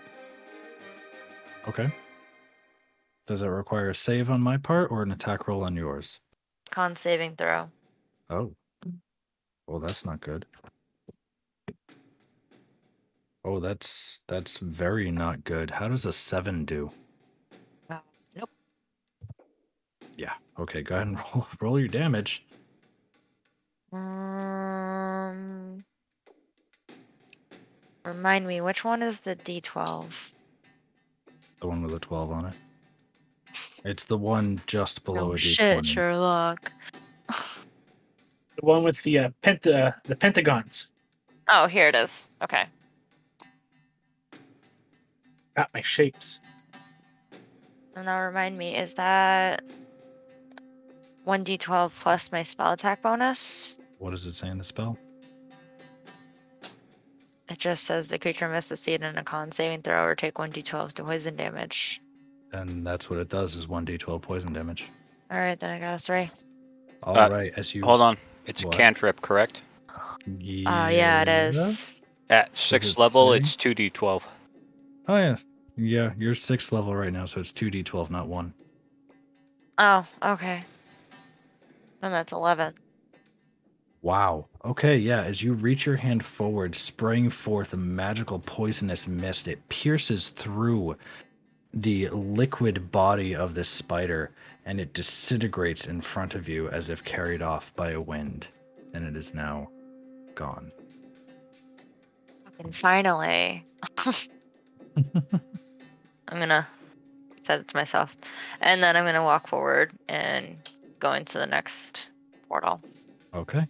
Okay. 1.67 1.91
Does 3.25 3.41
it 3.41 3.47
require 3.47 3.89
a 3.89 3.95
save 3.95 4.29
on 4.29 4.41
my 4.41 4.57
part 4.57 4.91
or 4.91 5.01
an 5.01 5.11
attack 5.11 5.47
roll 5.47 5.63
on 5.63 5.75
yours? 5.75 6.19
Con 6.71 6.95
saving 6.95 7.35
throw. 7.35 7.69
Oh. 8.29 8.53
Well, 9.67 9.79
that's 9.79 10.05
not 10.05 10.19
good. 10.19 10.45
Oh, 13.45 13.59
that's 13.59 14.21
that's 14.27 14.57
very 14.57 15.09
not 15.11 15.43
good. 15.43 15.69
How 15.71 15.87
does 15.87 16.05
a 16.05 16.13
7 16.13 16.65
do? 16.65 16.91
Uh, 17.89 17.99
nope. 18.35 18.49
Yeah. 20.17 20.33
Okay, 20.59 20.81
go 20.81 20.95
ahead 20.95 21.07
and 21.07 21.17
roll, 21.33 21.47
roll 21.61 21.79
your 21.79 21.87
damage. 21.87 22.45
Um. 23.91 25.83
Remind 28.05 28.45
me, 28.45 28.59
which 28.59 28.83
one 28.83 29.01
is 29.01 29.21
the 29.21 29.35
D12? 29.37 30.05
The 31.61 31.67
one 31.67 31.81
with 31.83 31.93
a 31.93 31.99
12 31.99 32.31
on 32.31 32.45
it. 32.47 32.53
It's 33.85 34.05
the 34.05 34.17
one 34.17 34.61
just 34.65 35.03
below 35.03 35.31
oh 35.31 35.33
a 35.33 35.35
d20. 35.35 35.55
shit, 35.55 35.85
Sherlock. 35.85 36.71
The 37.27 38.65
one 38.65 38.83
with 38.83 39.01
the 39.03 39.19
uh, 39.19 39.29
penta, 39.41 39.95
the 40.05 40.15
pentagons. 40.15 40.91
Oh, 41.49 41.67
here 41.67 41.87
it 41.87 41.95
is. 41.95 42.27
Okay. 42.41 42.63
Got 45.57 45.69
my 45.73 45.81
shapes. 45.81 46.39
And 47.95 48.05
now 48.05 48.23
remind 48.23 48.57
me, 48.57 48.75
is 48.75 48.93
that 48.95 49.63
1d12 51.27 51.91
plus 51.99 52.31
my 52.31 52.43
spell 52.43 52.73
attack 52.73 53.01
bonus? 53.01 53.75
What 53.99 54.11
does 54.11 54.25
it 54.25 54.33
say 54.33 54.49
in 54.49 54.57
the 54.57 54.63
spell? 54.63 54.97
It 57.49 57.59
just 57.59 57.83
says 57.83 58.09
the 58.09 58.17
creature 58.17 58.49
must 58.49 58.69
succeed 58.69 59.01
in 59.01 59.17
a 59.17 59.23
con 59.23 59.51
saving 59.51 59.81
throw 59.81 60.05
or 60.05 60.15
take 60.15 60.35
1d12 60.35 60.93
to 60.93 61.03
poison 61.03 61.35
damage. 61.35 62.01
And 62.53 62.85
that's 62.85 63.09
what 63.09 63.19
it 63.19 63.29
does 63.29 63.55
is 63.55 63.65
1d12 63.67 64.21
poison 64.21 64.53
damage. 64.53 64.89
Alright, 65.31 65.59
then 65.59 65.71
I 65.71 65.79
got 65.79 65.95
a 65.95 65.99
3. 65.99 66.29
All 67.03 67.17
Uh, 67.17 67.29
right, 67.29 67.51
as 67.57 67.73
you 67.73 67.83
Hold 67.83 68.01
on. 68.01 68.17
It's 68.45 68.63
What? 68.63 68.73
a 68.73 68.77
cantrip, 68.77 69.21
correct? 69.21 69.63
Yeah. 70.39 70.85
Uh, 70.85 70.87
yeah, 70.89 71.21
it 71.23 71.27
is. 71.27 71.91
At 72.29 72.55
sixth 72.55 72.91
it 72.91 72.99
level, 72.99 73.31
say? 73.31 73.37
it's 73.37 73.55
2d12. 73.57 74.23
Oh 75.07 75.17
yeah, 75.17 75.35
yeah. 75.75 76.11
You're 76.17 76.35
sixth 76.35 76.71
level 76.71 76.95
right 76.95 77.11
now, 77.11 77.25
so 77.25 77.41
it's 77.41 77.51
two 77.51 77.69
d12, 77.69 78.09
not 78.09 78.27
one. 78.27 78.53
Oh, 79.77 80.05
okay. 80.23 80.63
And 82.01 82.13
that's 82.13 82.31
11. 82.31 82.73
Wow. 84.01 84.47
Okay, 84.65 84.97
yeah. 84.97 85.23
As 85.23 85.41
you 85.41 85.53
reach 85.53 85.85
your 85.85 85.95
hand 85.95 86.23
forward, 86.23 86.75
spraying 86.75 87.29
forth 87.29 87.73
a 87.73 87.77
magical 87.77 88.39
poisonous 88.39 89.07
mist, 89.07 89.47
it 89.47 89.67
pierces 89.69 90.29
through 90.29 90.95
the 91.73 92.07
liquid 92.09 92.91
body 92.91 93.35
of 93.35 93.55
this 93.55 93.69
spider 93.69 94.31
and 94.65 94.79
it 94.79 94.93
disintegrates 94.93 95.87
in 95.87 96.01
front 96.01 96.35
of 96.35 96.47
you 96.47 96.69
as 96.69 96.89
if 96.89 97.03
carried 97.03 97.41
off 97.41 97.75
by 97.75 97.91
a 97.91 97.99
wind. 97.99 98.47
And 98.93 99.05
it 99.05 99.17
is 99.17 99.33
now 99.33 99.69
gone. 100.35 100.71
And 102.59 102.73
finally, 102.73 103.65
I'm 103.97 104.15
gonna 106.29 106.67
say 107.45 107.55
it 107.55 107.67
to 107.67 107.75
myself. 107.75 108.15
And 108.61 108.81
then 108.81 108.95
I'm 108.95 109.05
gonna 109.05 109.23
walk 109.23 109.47
forward 109.47 109.91
and 110.07 110.57
go 110.99 111.13
into 111.13 111.39
the 111.39 111.45
next 111.45 112.07
portal. 112.47 112.79
Okay. 113.33 113.67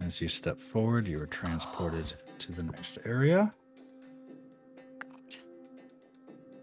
As 0.00 0.20
you 0.20 0.28
step 0.28 0.60
forward, 0.60 1.08
you 1.08 1.18
are 1.18 1.26
transported 1.26 2.14
to 2.38 2.52
the 2.52 2.62
next 2.62 2.98
area. 3.06 3.52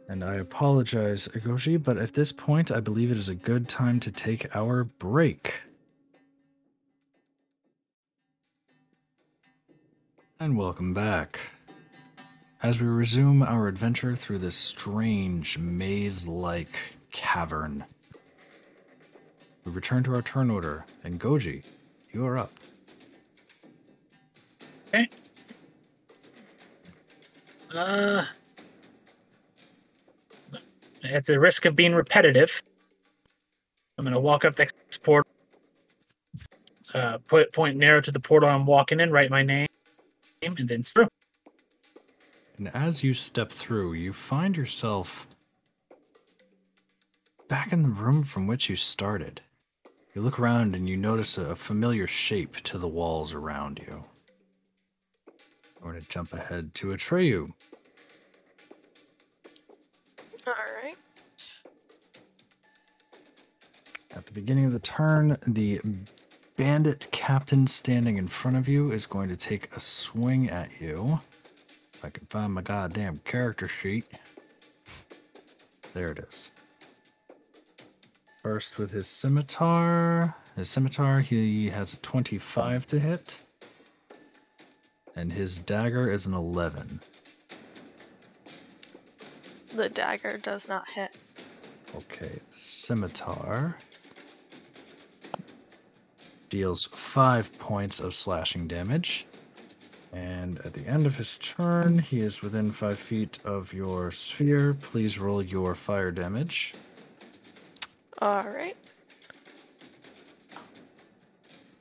And 0.09 0.23
I 0.23 0.35
apologize, 0.35 1.27
Agoshi, 1.29 1.81
but 1.81 1.97
at 1.97 2.13
this 2.13 2.31
point, 2.31 2.71
I 2.71 2.79
believe 2.79 3.09
it 3.09 3.17
is 3.17 3.29
a 3.29 3.35
good 3.35 3.69
time 3.69 3.99
to 4.01 4.11
take 4.11 4.53
our 4.55 4.83
break. 4.83 5.61
And 10.39 10.57
welcome 10.57 10.93
back. 10.93 11.39
As 12.61 12.81
we 12.81 12.87
resume 12.87 13.43
our 13.43 13.67
adventure 13.67 14.15
through 14.15 14.39
this 14.39 14.55
strange 14.55 15.57
maze 15.57 16.27
like 16.27 16.77
cavern, 17.11 17.85
we 19.63 19.71
return 19.71 20.03
to 20.03 20.15
our 20.15 20.21
turn 20.21 20.49
order, 20.49 20.85
and 21.03 21.19
Goji, 21.19 21.63
you 22.11 22.25
are 22.25 22.37
up. 22.37 22.51
Okay. 24.89 25.07
Uh, 27.73 28.25
at 31.03 31.25
the 31.25 31.39
risk 31.39 31.65
of 31.65 31.75
being 31.75 31.93
repetitive, 31.93 32.61
I'm 33.97 34.05
going 34.05 34.13
to 34.13 34.19
walk 34.19 34.45
up 34.45 34.57
next 34.57 35.03
portal, 35.03 35.29
uh, 36.93 37.17
put 37.27 37.53
point 37.53 37.77
narrow 37.77 38.01
to 38.01 38.11
the 38.11 38.19
portal 38.19 38.49
I'm 38.49 38.65
walking 38.65 38.99
in, 38.99 39.11
write 39.11 39.29
my 39.29 39.43
name, 39.43 39.67
and 40.41 40.57
then 40.57 40.83
through. 40.83 41.07
And 42.57 42.69
as 42.73 43.03
you 43.03 43.13
step 43.13 43.51
through, 43.51 43.93
you 43.93 44.13
find 44.13 44.55
yourself 44.55 45.27
back 47.47 47.73
in 47.73 47.83
the 47.83 47.89
room 47.89 48.23
from 48.23 48.47
which 48.47 48.69
you 48.69 48.75
started. 48.75 49.41
You 50.15 50.21
look 50.21 50.39
around 50.39 50.75
and 50.75 50.87
you 50.87 50.95
notice 50.95 51.37
a 51.37 51.55
familiar 51.55 52.07
shape 52.07 52.57
to 52.63 52.77
the 52.77 52.87
walls 52.87 53.33
around 53.33 53.79
you. 53.79 54.03
I'm 55.83 55.91
going 55.91 56.01
to 56.01 56.07
jump 56.07 56.33
ahead 56.33 56.73
to 56.75 56.87
Atreyu. 56.87 57.51
The 64.33 64.41
beginning 64.41 64.65
of 64.65 64.71
the 64.71 64.79
turn, 64.79 65.37
the 65.45 65.79
bandit 66.57 67.07
captain 67.11 67.67
standing 67.67 68.17
in 68.17 68.27
front 68.27 68.57
of 68.57 68.67
you 68.67 68.91
is 68.91 69.05
going 69.05 69.29
to 69.29 69.35
take 69.35 69.71
a 69.75 69.79
swing 69.79 70.49
at 70.49 70.69
you. 70.81 71.19
If 71.93 72.03
I 72.03 72.09
can 72.09 72.25
find 72.27 72.51
my 72.51 72.63
goddamn 72.63 73.21
character 73.25 73.67
sheet. 73.67 74.05
There 75.93 76.09
it 76.09 76.19
is. 76.19 76.51
First 78.41 78.79
with 78.79 78.89
his 78.89 79.07
scimitar. 79.07 80.35
His 80.55 80.67
scimitar, 80.67 81.19
he 81.19 81.69
has 81.69 81.93
a 81.93 81.97
25 81.97 82.87
to 82.87 82.99
hit. 82.99 83.39
And 85.15 85.31
his 85.31 85.59
dagger 85.59 86.09
is 86.09 86.25
an 86.25 86.33
11. 86.33 87.01
The 89.75 89.89
dagger 89.89 90.39
does 90.39 90.67
not 90.67 90.89
hit. 90.89 91.15
Okay, 91.95 92.39
scimitar 92.51 93.77
deals 96.53 96.87
five 96.93 97.51
points 97.57 97.99
of 97.99 98.13
slashing 98.13 98.67
damage. 98.67 99.25
And 100.11 100.59
at 100.59 100.73
the 100.73 100.85
end 100.85 101.07
of 101.07 101.15
his 101.15 101.39
turn, 101.39 101.97
he 101.97 102.21
is 102.21 102.43
within 102.43 102.71
five 102.71 102.99
feet 102.99 103.39
of 103.43 103.73
your 103.73 104.11
sphere. 104.11 104.75
Please 104.79 105.17
roll 105.17 105.41
your 105.41 105.73
fire 105.73 106.11
damage. 106.11 106.75
All 108.21 108.43
right. 108.47 108.77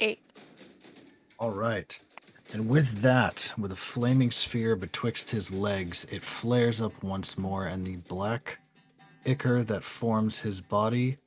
Eight. 0.00 0.20
All 1.38 1.50
right. 1.52 2.00
And 2.54 2.70
with 2.70 3.02
that, 3.02 3.52
with 3.58 3.72
a 3.72 3.76
flaming 3.76 4.30
sphere 4.30 4.74
betwixt 4.74 5.30
his 5.32 5.52
legs, 5.52 6.06
it 6.10 6.22
flares 6.22 6.80
up 6.80 7.02
once 7.04 7.36
more, 7.36 7.66
and 7.66 7.86
the 7.86 7.96
black 7.96 8.60
ichor 9.26 9.62
that 9.64 9.84
forms 9.84 10.38
his 10.40 10.62
body 10.62 11.18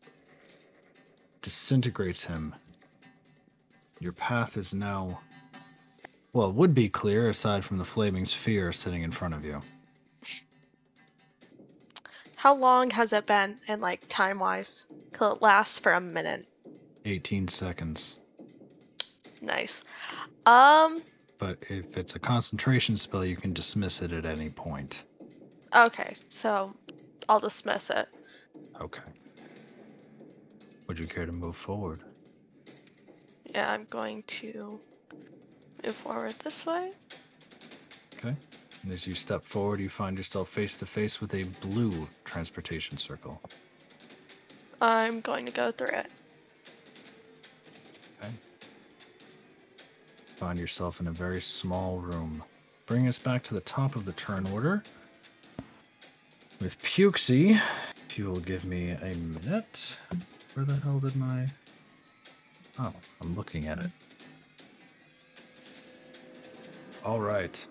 disintegrates 1.44 2.26
him. 2.26 2.56
Your 4.00 4.12
path 4.12 4.58
is 4.58 4.74
now, 4.74 5.20
well, 6.34 6.50
it 6.50 6.56
would 6.56 6.74
be 6.74 6.90
clear 6.90 7.30
aside 7.30 7.64
from 7.64 7.78
the 7.78 7.86
flaming 7.86 8.26
sphere 8.26 8.72
sitting 8.72 9.04
in 9.04 9.12
front 9.12 9.34
of 9.34 9.46
you. 9.46 9.62
How 12.36 12.54
long 12.54 12.90
has 12.92 13.14
it 13.14 13.26
been, 13.26 13.58
and 13.68 13.82
like 13.82 14.04
time 14.08 14.40
wise? 14.40 14.86
Could 15.14 15.38
it 15.38 15.42
lasts 15.42 15.80
for 15.80 15.94
a 15.94 16.02
minute? 16.02 16.46
18 17.06 17.48
seconds. 17.48 18.20
Nice. 19.42 19.84
Um. 20.46 21.02
But 21.38 21.58
if 21.70 21.98
it's 21.98 22.16
a 22.16 22.20
concentration 22.20 22.98
spell, 22.98 23.26
you 23.26 23.36
can 23.36 23.52
dismiss 23.52 24.02
it 24.02 24.12
at 24.12 24.26
any 24.26 24.50
point. 24.50 25.06
Okay, 25.76 26.14
so 26.30 26.74
I'll 27.28 27.40
dismiss 27.40 27.90
it. 27.90 28.08
Okay. 28.80 29.02
Would 30.88 31.00
you 31.00 31.08
care 31.08 31.26
to 31.26 31.32
move 31.32 31.56
forward? 31.56 32.02
Yeah, 33.56 33.72
I'm 33.72 33.88
going 33.90 34.22
to 34.24 34.82
move 35.82 35.96
forward 35.96 36.36
this 36.44 36.66
way. 36.66 36.92
Okay. 38.18 38.36
And 38.84 38.92
as 38.92 39.08
you 39.08 39.16
step 39.16 39.44
forward, 39.44 39.80
you 39.80 39.88
find 39.88 40.18
yourself 40.18 40.50
face 40.50 40.76
to 40.76 40.86
face 40.86 41.22
with 41.22 41.34
a 41.34 41.44
blue 41.62 42.10
transportation 42.26 42.98
circle. 42.98 43.42
I'm 44.82 45.22
going 45.22 45.46
to 45.46 45.54
go 45.54 45.72
through 45.72 45.88
it. 45.88 46.08
Okay. 48.20 48.34
Find 50.36 50.60
yourself 50.60 51.00
in 51.00 51.08
a 51.08 51.12
very 51.12 51.40
small 51.40 52.00
room. 52.00 52.44
Bring 52.86 53.08
us 53.08 53.18
back 53.18 53.42
to 53.44 53.54
the 53.54 53.62
top 53.62 53.96
of 53.96 54.04
the 54.04 54.12
turn 54.12 54.46
order. 54.48 54.84
With 56.60 56.78
Pukesy, 56.84 57.58
if 58.10 58.18
you 58.18 58.26
will 58.26 58.42
give 58.42 58.66
me 58.66 58.92
a 58.92 59.16
minute. 59.16 59.96
Where 60.56 60.66
the 60.66 60.76
hell 60.76 61.00
did 61.00 61.16
my. 61.16 61.50
Oh, 62.80 62.94
I'm 63.22 63.36
looking 63.36 63.68
at 63.68 63.80
it. 63.80 63.92
All 67.04 67.20
right. 67.20 67.66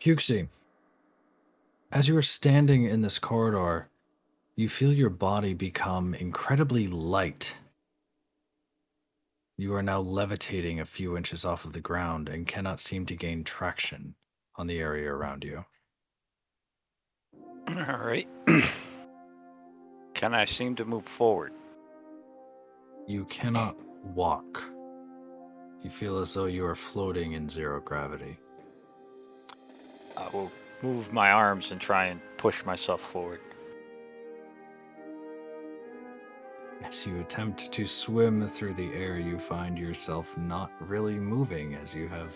Pukesy, 0.00 0.48
as 1.90 2.08
you 2.08 2.16
are 2.16 2.22
standing 2.22 2.84
in 2.84 3.00
this 3.00 3.18
corridor, 3.18 3.88
you 4.54 4.68
feel 4.68 4.92
your 4.92 5.10
body 5.10 5.54
become 5.54 6.14
incredibly 6.14 6.86
light. 6.86 7.56
You 9.56 9.74
are 9.74 9.82
now 9.82 10.00
levitating 10.00 10.80
a 10.80 10.84
few 10.84 11.16
inches 11.16 11.44
off 11.44 11.64
of 11.64 11.72
the 11.72 11.80
ground 11.80 12.28
and 12.28 12.46
cannot 12.46 12.80
seem 12.80 13.06
to 13.06 13.16
gain 13.16 13.42
traction 13.42 14.14
on 14.56 14.66
the 14.66 14.78
area 14.78 15.10
around 15.10 15.44
you. 15.44 15.64
All 17.68 17.98
right. 17.98 18.28
Can 20.16 20.32
I 20.32 20.46
seem 20.46 20.74
to 20.76 20.84
move 20.86 21.04
forward? 21.04 21.52
You 23.06 23.26
cannot 23.26 23.76
walk. 24.02 24.64
You 25.82 25.90
feel 25.90 26.18
as 26.20 26.32
though 26.32 26.46
you 26.46 26.64
are 26.64 26.74
floating 26.74 27.34
in 27.34 27.50
zero 27.50 27.80
gravity. 27.82 28.38
I 30.16 30.26
will 30.32 30.50
move 30.80 31.12
my 31.12 31.30
arms 31.30 31.70
and 31.70 31.78
try 31.78 32.06
and 32.06 32.18
push 32.38 32.64
myself 32.64 33.02
forward. 33.02 33.40
As 36.82 37.06
you 37.06 37.20
attempt 37.20 37.70
to 37.72 37.86
swim 37.86 38.48
through 38.48 38.72
the 38.72 38.90
air, 38.94 39.18
you 39.18 39.38
find 39.38 39.78
yourself 39.78 40.34
not 40.38 40.72
really 40.80 41.18
moving 41.18 41.74
as 41.74 41.94
you 41.94 42.08
have. 42.08 42.34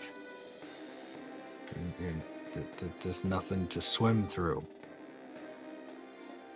you're- 1.99 2.15
th- 2.53 2.93
There's 3.01 3.25
nothing 3.25 3.67
to 3.69 3.81
swim 3.81 4.27
through. 4.27 4.63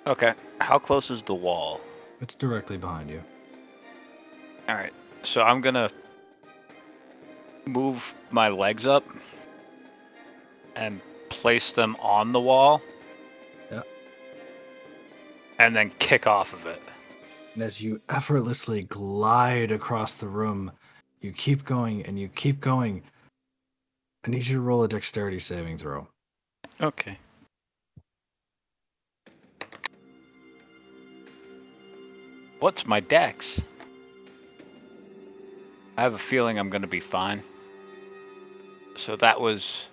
Okay. 0.07 0.35
How 0.61 0.79
close 0.79 1.11
is 1.11 1.23
the 1.23 1.35
wall? 1.35 1.81
It's 2.21 2.35
directly 2.35 2.77
behind 2.77 3.11
you. 3.11 3.23
All 4.69 4.75
right. 4.77 4.93
So 5.23 5.43
I'm 5.43 5.61
gonna 5.61 5.91
move 7.67 8.15
my 8.31 8.49
legs 8.49 8.87
up 8.87 9.05
and 10.77 11.01
place 11.29 11.73
them 11.73 11.97
on 12.01 12.33
the 12.33 12.41
wall. 12.41 12.81
Yeah. 13.71 13.83
and 15.59 15.75
then 15.75 15.91
kick 15.99 16.27
off 16.27 16.53
of 16.53 16.67
it. 16.67 16.81
And 17.55 17.63
as 17.63 17.81
you 17.81 18.01
effortlessly 18.09 18.83
glide 18.85 19.71
across 19.71 20.15
the 20.15 20.27
room, 20.29 20.73
you 21.21 21.33
keep 21.33 21.65
going 21.65 22.05
and 22.05 22.19
you 22.19 22.29
keep 22.29 22.61
going. 22.61 23.03
I 24.27 24.31
need 24.31 24.47
you 24.47 24.57
to 24.57 24.61
roll 24.61 24.83
a 24.83 24.89
dexterity 24.89 25.39
saving 25.39 25.79
throw. 25.79 26.09
Okay. 26.81 27.19
What's 32.65 32.87
my 32.87 33.01
dex? 33.01 33.61
I 35.99 36.03
have 36.03 36.15
a 36.15 36.19
feeling 36.19 36.59
I'm 36.59 36.71
going 36.71 36.81
to 36.81 36.89
be 36.89 36.99
fine. 36.99 37.43
So 38.97 39.17
that 39.17 39.39
was 39.39 39.89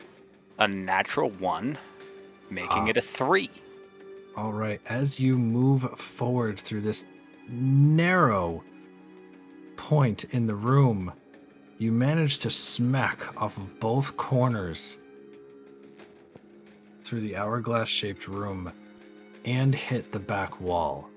a 0.58 0.70
natural 0.70 1.32
one, 1.32 1.78
making 2.50 2.84
Ah. 2.84 2.88
it 2.88 2.96
a 2.96 3.02
three. 3.02 3.50
All 4.38 4.54
right, 4.54 4.80
as 4.86 5.20
you 5.20 5.38
move 5.38 5.82
forward 6.00 6.58
through 6.58 6.80
this 6.80 7.06
narrow 7.50 8.64
point 9.76 10.24
in 10.32 10.46
the 10.46 10.56
room, 10.56 11.12
you 11.78 11.92
manage 11.92 12.40
to 12.40 12.50
smack 12.50 13.36
off 13.42 13.58
of 13.58 13.82
both 13.82 14.16
corners 14.16 14.98
through 17.04 17.20
the 17.20 17.36
hourglass 17.36 17.90
shaped 17.90 18.30
room 18.30 18.72
and 19.44 19.76
hit 19.76 20.14
the 20.14 20.20
back 20.22 20.62
wall, 20.62 21.11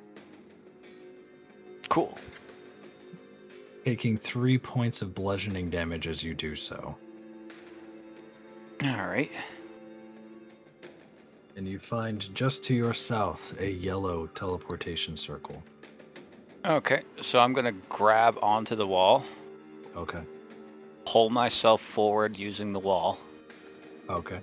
Cool. 1.88 2.18
taking 3.84 4.16
three 4.16 4.56
points 4.58 5.02
of 5.02 5.14
bludgeoning 5.14 5.68
damage 5.70 6.08
as 6.08 6.22
you 6.22 6.34
do 6.34 6.56
so. 6.56 6.96
All 8.82 9.06
right. 9.06 9.30
And 11.56 11.68
you 11.68 11.78
find 11.78 12.34
just 12.34 12.64
to 12.64 12.74
your 12.74 12.94
south 12.94 13.60
a 13.60 13.70
yellow 13.70 14.26
teleportation 14.28 15.16
circle. 15.16 15.62
Okay, 16.64 17.02
so 17.20 17.38
I'm 17.40 17.52
going 17.52 17.66
to 17.66 17.78
grab 17.90 18.36
onto 18.40 18.74
the 18.74 18.86
wall, 18.86 19.22
Okay. 19.94 20.22
pull 21.04 21.28
myself 21.28 21.82
forward 21.82 22.38
using 22.38 22.72
the 22.72 22.80
wall. 22.80 23.18
Okay. 24.08 24.40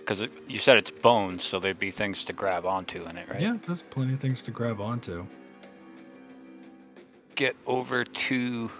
Because 0.00 0.26
you 0.48 0.58
said 0.58 0.78
it's 0.78 0.90
bones, 0.90 1.44
so 1.44 1.60
there'd 1.60 1.78
be 1.78 1.90
things 1.90 2.24
to 2.24 2.32
grab 2.32 2.64
onto 2.66 3.04
in 3.04 3.16
it, 3.18 3.28
right? 3.28 3.40
Yeah, 3.40 3.58
there's 3.66 3.82
plenty 3.82 4.14
of 4.14 4.20
things 4.20 4.40
to 4.42 4.50
grab 4.50 4.80
onto. 4.80 5.26
Get 7.34 7.56
over 7.66 8.04
to 8.04 8.70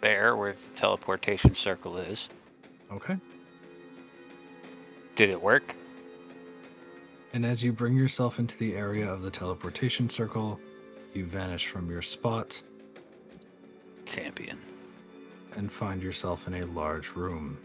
there 0.00 0.36
where 0.36 0.52
the 0.52 0.80
teleportation 0.80 1.54
circle 1.54 1.96
is. 1.98 2.28
Okay. 2.92 3.16
Did 5.16 5.30
it 5.30 5.40
work? 5.42 5.74
And 7.32 7.44
as 7.44 7.64
you 7.64 7.72
bring 7.72 7.96
yourself 7.96 8.38
into 8.38 8.56
the 8.58 8.76
area 8.76 9.10
of 9.10 9.22
the 9.22 9.30
teleportation 9.30 10.08
circle, 10.08 10.60
you 11.12 11.24
vanish 11.24 11.66
from 11.66 11.90
your 11.90 12.02
spot 12.02 12.62
Champion. 14.06 14.60
and 15.56 15.72
find 15.72 16.02
yourself 16.02 16.46
in 16.46 16.54
a 16.54 16.66
large 16.66 17.10
room. 17.16 17.58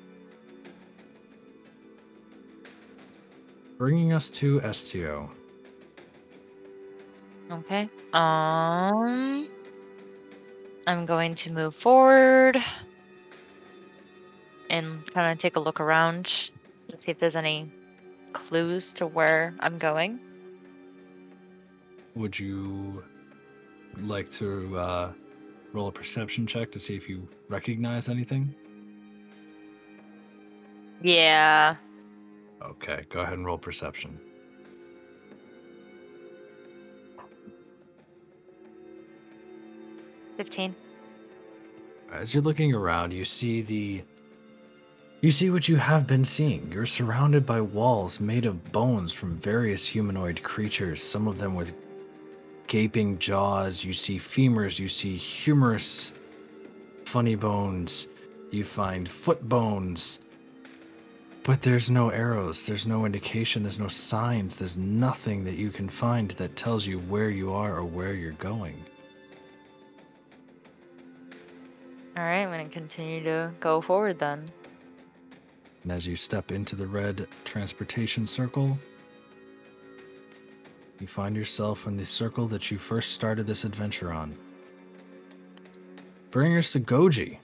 Bringing 3.77 4.13
us 4.13 4.29
to 4.31 4.59
Estio. 4.61 5.29
Okay. 7.51 7.89
Um, 8.13 9.47
I'm 10.89 11.05
going 11.05 11.35
to 11.35 11.51
move 11.51 11.75
forward 11.75 12.57
and 14.71 15.05
kind 15.13 15.31
of 15.31 15.37
take 15.37 15.55
a 15.55 15.59
look 15.59 15.79
around 15.79 16.25
to 16.25 16.97
see 16.99 17.11
if 17.11 17.19
there's 17.19 17.35
any 17.35 17.71
clues 18.33 18.91
to 18.93 19.05
where 19.05 19.53
I'm 19.59 19.77
going. 19.77 20.19
Would 22.15 22.39
you 22.39 23.03
like 23.99 24.31
to 24.31 24.79
uh, 24.79 25.11
roll 25.73 25.89
a 25.89 25.91
perception 25.91 26.47
check 26.47 26.71
to 26.71 26.79
see 26.79 26.95
if 26.95 27.07
you 27.07 27.27
recognize 27.49 28.09
anything? 28.09 28.55
Yeah. 31.03 31.75
Okay, 32.63 33.05
go 33.09 33.19
ahead 33.19 33.35
and 33.35 33.45
roll 33.45 33.59
perception. 33.59 34.19
Fifteen. 40.39 40.73
As 42.13 42.33
you're 42.33 42.41
looking 42.41 42.73
around, 42.73 43.11
you 43.11 43.25
see 43.25 43.61
the. 43.61 44.01
You 45.19 45.31
see 45.31 45.49
what 45.49 45.67
you 45.67 45.75
have 45.75 46.07
been 46.07 46.23
seeing. 46.23 46.71
You're 46.71 46.85
surrounded 46.85 47.45
by 47.45 47.59
walls 47.59 48.21
made 48.21 48.45
of 48.45 48.71
bones 48.71 49.11
from 49.11 49.35
various 49.35 49.85
humanoid 49.85 50.41
creatures, 50.41 51.03
some 51.03 51.27
of 51.27 51.39
them 51.39 51.55
with 51.55 51.73
gaping 52.67 53.17
jaws. 53.17 53.83
You 53.83 53.91
see 53.91 54.17
femurs, 54.17 54.79
you 54.79 54.87
see 54.87 55.17
humerus, 55.17 56.13
funny 57.03 57.35
bones. 57.35 58.07
You 58.49 58.63
find 58.63 59.09
foot 59.09 59.49
bones. 59.49 60.21
But 61.43 61.61
there's 61.61 61.91
no 61.91 62.11
arrows, 62.11 62.65
there's 62.65 62.87
no 62.87 63.05
indication, 63.05 63.61
there's 63.61 63.77
no 63.77 63.89
signs, 63.89 64.57
there's 64.57 64.77
nothing 64.77 65.43
that 65.43 65.57
you 65.57 65.69
can 65.69 65.89
find 65.89 66.31
that 66.31 66.55
tells 66.55 66.87
you 66.87 66.99
where 66.99 67.29
you 67.29 67.51
are 67.51 67.75
or 67.75 67.83
where 67.83 68.13
you're 68.13 68.31
going. 68.31 68.85
All 72.17 72.23
right, 72.23 72.41
I'm 72.43 72.49
going 72.49 72.67
to 72.67 72.73
continue 72.73 73.23
to 73.23 73.51
go 73.59 73.81
forward 73.81 74.19
then. 74.19 74.49
And 75.83 75.91
as 75.91 76.05
you 76.05 76.15
step 76.15 76.51
into 76.51 76.75
the 76.75 76.87
red 76.87 77.27
transportation 77.45 78.27
circle, 78.27 78.77
you 80.99 81.07
find 81.07 81.35
yourself 81.35 81.87
in 81.87 81.95
the 81.95 82.05
circle 82.05 82.47
that 82.47 82.69
you 82.69 82.77
first 82.77 83.13
started 83.13 83.47
this 83.47 83.63
adventure 83.63 84.11
on. 84.11 84.37
Bring 86.31 86.57
us 86.57 86.73
to 86.73 86.79
Goji. 86.79 87.37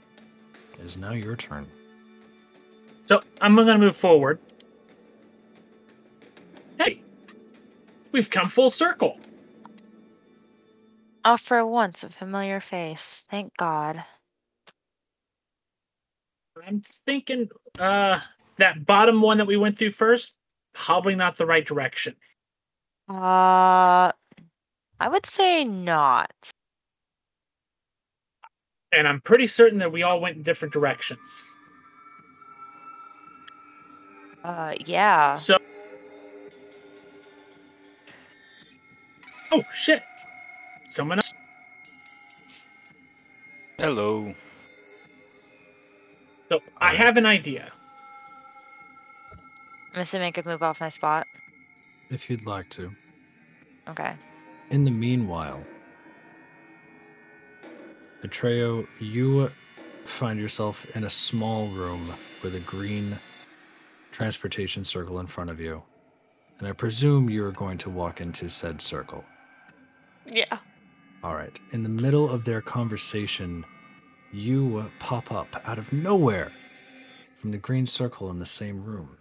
It 0.74 0.86
is 0.86 0.98
now 0.98 1.14
your 1.14 1.36
turn. 1.36 1.68
So 3.06 3.22
I'm 3.40 3.56
going 3.56 3.68
to 3.68 3.78
move 3.78 3.96
forward. 3.96 4.40
Hey, 6.78 7.02
we've 8.12 8.30
come 8.30 8.50
full 8.50 8.70
circle. 8.70 9.18
Oh, 11.24 11.38
for 11.38 11.66
once, 11.66 12.04
a 12.04 12.10
familiar 12.10 12.60
face. 12.60 13.26
Thank 13.32 13.56
God. 13.58 14.04
I'm 16.66 16.82
thinking 17.06 17.50
uh 17.80 18.20
that 18.58 18.86
bottom 18.86 19.22
one 19.22 19.38
that 19.38 19.48
we 19.48 19.58
went 19.58 19.78
through 19.78 19.92
first, 19.92 20.36
probably 20.74 21.16
not 21.16 21.36
the 21.36 21.46
right 21.46 21.66
direction. 21.66 22.16
Uh, 23.10 24.12
I 25.00 25.10
would 25.10 25.26
say 25.26 25.64
not. 25.64 26.32
And 28.92 29.08
I'm 29.08 29.20
pretty 29.22 29.48
certain 29.48 29.78
that 29.80 29.92
we 29.92 30.04
all 30.04 30.22
went 30.22 30.38
in 30.38 30.44
different 30.44 30.74
directions. 30.74 31.46
Uh, 34.44 34.74
yeah. 34.86 35.38
So 35.38 35.58
Oh 39.52 39.64
shit. 39.74 40.04
Someone 40.90 41.20
else. 41.20 41.34
Hello. 43.78 44.34
So 46.50 46.62
I 46.78 46.96
have 46.96 47.18
an 47.18 47.26
idea. 47.26 47.72
I'm 49.94 50.02
assuming 50.02 50.28
I 50.28 50.32
could 50.32 50.46
move 50.46 50.62
off 50.62 50.82
my 50.82 50.90
spot. 50.90 51.28
If 52.10 52.30
you'd 52.30 52.46
like 52.46 52.70
to. 52.72 52.92
Okay. 53.88 54.14
In 54.70 54.84
the 54.84 54.92
meanwhile, 54.92 55.64
Atreyu, 58.24 58.88
you 59.00 59.52
find 60.04 60.40
yourself 60.40 60.86
in 60.96 61.04
a 61.04 61.10
small 61.10 61.68
room 61.70 62.14
with 62.44 62.56
a 62.56 62.60
green 62.60 63.18
transportation 64.12 64.86
circle 64.86 65.20
in 65.20 65.28
front 65.28 65.50
of 65.50 65.60
you. 65.60 65.82
And 66.60 66.68
I 66.68 66.72
presume 66.72 67.30
you're 67.30 67.52
going 67.52 67.78
to 67.80 67.90
walk 67.90 68.22
into 68.22 68.50
said 68.50 68.82
circle. 68.82 69.24
Yeah. 70.26 70.58
All 71.24 71.36
right. 71.36 71.58
In 71.72 71.84
the 71.84 71.90
middle 71.90 72.30
of 72.30 72.46
their 72.46 72.62
conversation, 72.62 73.66
you 74.36 74.78
uh, 74.78 74.86
pop 75.00 75.32
up 75.32 75.48
out 75.66 75.78
of 75.78 75.92
nowhere 75.94 76.52
from 77.38 77.52
the 77.52 77.58
green 77.58 77.86
circle 77.86 78.30
in 78.30 78.40
the 78.40 78.46
same 78.46 78.84
room. 78.84 79.18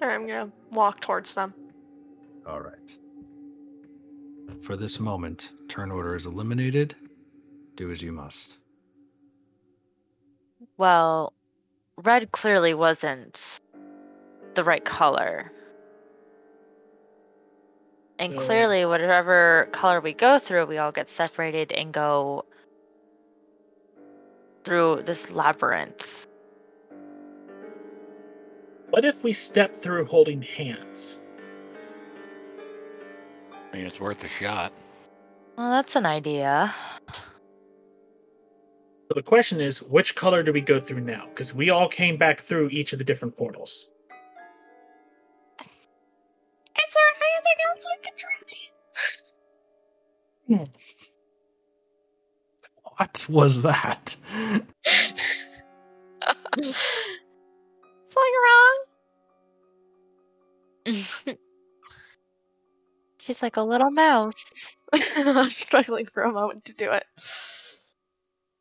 Alright, 0.00 0.14
I'm 0.18 0.26
gonna 0.26 0.50
walk 0.70 1.00
towards 1.00 1.34
them. 1.34 1.52
All 2.46 2.60
right. 2.60 2.96
For 4.62 4.76
this 4.76 4.98
moment, 4.98 5.50
turn 5.68 5.90
order 5.90 6.14
is 6.14 6.26
eliminated. 6.26 6.94
Do 7.76 7.90
as 7.90 8.02
you 8.02 8.12
must. 8.12 8.58
Well, 10.76 11.32
red 11.96 12.32
clearly 12.32 12.74
wasn't 12.74 13.60
the 14.54 14.64
right 14.64 14.84
color. 14.84 15.52
And 18.18 18.38
So- 18.38 18.44
clearly, 18.44 18.84
whatever 18.84 19.68
color 19.72 20.00
we 20.00 20.12
go 20.12 20.38
through, 20.38 20.66
we 20.66 20.78
all 20.78 20.92
get 20.92 21.08
separated 21.08 21.72
and 21.72 21.92
go 21.92 22.44
through 24.64 25.02
this 25.06 25.30
labyrinth. 25.30 26.26
What 28.90 29.04
if 29.04 29.22
we 29.22 29.32
step 29.32 29.76
through 29.76 30.06
holding 30.06 30.42
hands? 30.42 31.20
I 33.72 33.76
mean, 33.76 33.86
it's 33.86 34.00
worth 34.00 34.24
a 34.24 34.28
shot. 34.28 34.72
Well, 35.56 35.70
that's 35.70 35.94
an 35.94 36.06
idea. 36.06 36.74
So 39.08 39.14
the 39.14 39.22
question 39.22 39.60
is, 39.60 39.82
which 39.82 40.14
color 40.14 40.42
do 40.42 40.52
we 40.52 40.60
go 40.60 40.80
through 40.80 41.00
now? 41.00 41.26
Because 41.28 41.54
we 41.54 41.70
all 41.70 41.88
came 41.88 42.16
back 42.16 42.40
through 42.40 42.68
each 42.70 42.92
of 42.92 42.98
the 42.98 43.04
different 43.04 43.36
portals. 43.36 43.88
Is 45.60 46.94
there 46.94 47.10
anything 47.20 47.58
else 47.68 47.86
we 47.86 47.96
could 48.04 48.18
try? 48.18 48.30
Hmm. 50.48 50.64
What 53.00 53.26
was 53.30 53.62
that? 53.62 54.14
Something 56.52 56.74
wrong? 58.44 58.84
She's 63.18 63.40
like 63.40 63.56
a 63.56 63.62
little 63.62 63.90
mouse. 63.90 64.44
I'm 65.16 65.48
struggling 65.48 66.04
for 66.04 66.24
a 66.24 66.32
moment 66.32 66.66
to 66.66 66.74
do 66.74 66.90
it. 66.90 67.04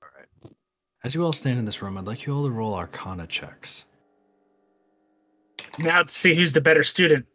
All 0.01 0.09
right. 0.17 0.53
As 1.03 1.13
you 1.13 1.21
all 1.25 1.33
stand 1.33 1.59
in 1.59 1.65
this 1.65 1.81
room, 1.81 1.97
I'd 1.97 2.07
like 2.07 2.25
you 2.25 2.33
all 2.33 2.45
to 2.45 2.49
roll 2.49 2.75
Arcana 2.75 3.27
checks. 3.27 3.83
Now 5.79 6.03
to 6.03 6.13
see 6.13 6.33
who's 6.33 6.53
the 6.53 6.61
better 6.61 6.83
student. 6.83 7.25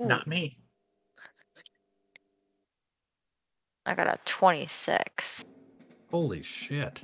Ooh. 0.00 0.06
Not 0.06 0.26
me. 0.26 0.57
I 3.88 3.94
got 3.94 4.06
a 4.06 4.18
26. 4.26 5.46
Holy 6.10 6.42
shit. 6.42 7.00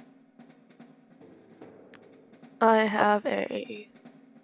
I 2.61 2.85
have 2.85 3.25
a 3.25 3.89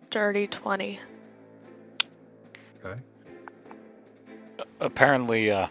dirty 0.08 0.46
20. 0.46 0.98
Okay. 2.82 3.00
Apparently, 4.80 5.50
uh, 5.50 5.66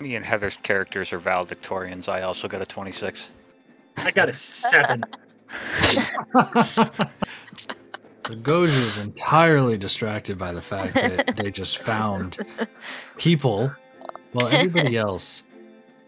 me 0.00 0.16
and 0.16 0.24
Heather's 0.24 0.58
characters 0.58 1.10
are 1.14 1.18
valedictorians. 1.18 2.06
I 2.06 2.22
also 2.22 2.46
got 2.46 2.60
a 2.60 2.66
26. 2.66 3.28
I 3.96 4.10
got 4.10 4.28
a 4.28 4.34
seven. 4.34 5.02
The 8.24 8.36
Goju 8.36 8.86
is 8.86 8.96
entirely 8.96 9.76
distracted 9.76 10.38
by 10.38 10.52
the 10.52 10.62
fact 10.62 10.94
that 10.94 11.36
they 11.36 11.50
just 11.50 11.76
found 11.76 12.38
people, 13.18 13.70
while 14.34 14.48
everybody 14.48 14.96
else, 15.08 15.44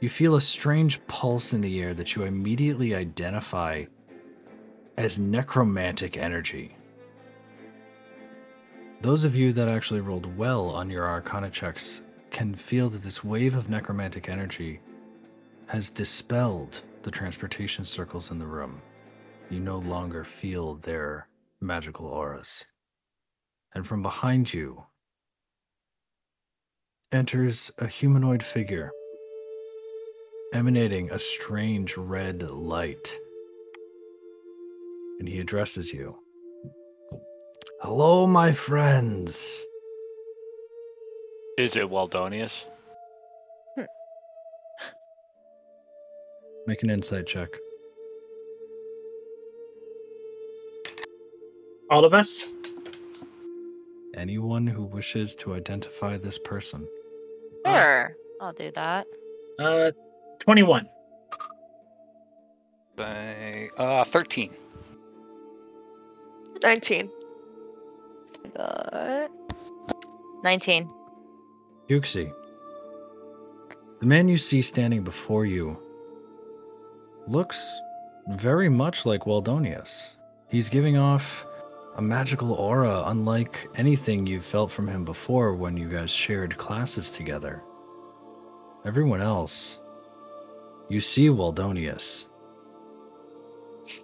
you 0.00 0.08
feel 0.08 0.34
a 0.34 0.40
strange 0.40 1.04
pulse 1.06 1.54
in 1.54 1.60
the 1.60 1.80
air 1.80 1.94
that 1.94 2.14
you 2.14 2.24
immediately 2.24 2.94
identify 2.94 3.84
as 4.98 5.18
necromantic 5.18 6.16
energy. 6.16 6.76
Those 9.00 9.24
of 9.24 9.36
you 9.36 9.52
that 9.52 9.68
actually 9.68 10.00
rolled 10.00 10.36
well 10.36 10.68
on 10.70 10.90
your 10.90 11.06
Arcana 11.06 11.50
checks 11.50 12.02
can 12.30 12.54
feel 12.54 12.88
that 12.90 13.02
this 13.02 13.22
wave 13.22 13.54
of 13.54 13.70
necromantic 13.70 14.28
energy 14.28 14.80
has 15.68 15.90
dispelled 15.90 16.82
the 17.02 17.10
transportation 17.10 17.84
circles 17.84 18.32
in 18.32 18.38
the 18.38 18.46
room. 18.46 18.82
You 19.50 19.60
no 19.60 19.78
longer 19.78 20.24
feel 20.24 20.74
their 20.76 21.28
magical 21.60 22.06
auras. 22.06 22.66
And 23.74 23.86
from 23.86 24.02
behind 24.02 24.52
you 24.52 24.84
enters 27.12 27.70
a 27.78 27.86
humanoid 27.86 28.42
figure 28.42 28.90
emanating 30.52 31.10
a 31.10 31.18
strange 31.18 31.96
red 31.96 32.42
light. 32.42 33.18
And 35.18 35.28
he 35.28 35.40
addresses 35.40 35.92
you. 35.92 36.16
Hello, 37.82 38.26
my 38.26 38.52
friends. 38.52 39.66
Is 41.58 41.76
it 41.76 41.88
Waldonius? 41.88 42.64
Make 46.66 46.82
an 46.82 46.90
insight 46.90 47.26
check. 47.26 47.50
All 51.90 52.04
of 52.04 52.12
us? 52.12 52.42
Anyone 54.16 54.66
who 54.66 54.82
wishes 54.84 55.34
to 55.36 55.54
identify 55.54 56.16
this 56.16 56.38
person. 56.38 56.88
Sure. 57.66 58.16
I'll 58.40 58.52
do 58.52 58.72
that. 58.74 59.06
Uh, 59.58 59.90
21. 60.40 60.88
By, 62.96 63.68
uh, 63.76 64.04
13. 64.04 64.54
19. 66.62 67.10
Good. 68.56 69.30
19. 70.42 70.90
Yuxi. 71.90 72.32
The 74.00 74.06
man 74.06 74.28
you 74.28 74.36
see 74.36 74.62
standing 74.62 75.02
before 75.02 75.46
you 75.46 75.78
looks 77.26 77.80
very 78.28 78.68
much 78.68 79.06
like 79.06 79.26
Waldonius. 79.26 80.16
He's 80.48 80.68
giving 80.68 80.96
off 80.96 81.45
a 81.96 82.02
magical 82.02 82.52
aura 82.52 83.04
unlike 83.06 83.68
anything 83.76 84.26
you've 84.26 84.44
felt 84.44 84.70
from 84.70 84.86
him 84.86 85.02
before 85.02 85.54
when 85.54 85.78
you 85.78 85.88
guys 85.88 86.10
shared 86.10 86.56
classes 86.58 87.10
together. 87.10 87.62
Everyone 88.84 89.22
else, 89.22 89.80
you 90.90 91.00
see 91.00 91.28
Waldonius. 91.28 92.26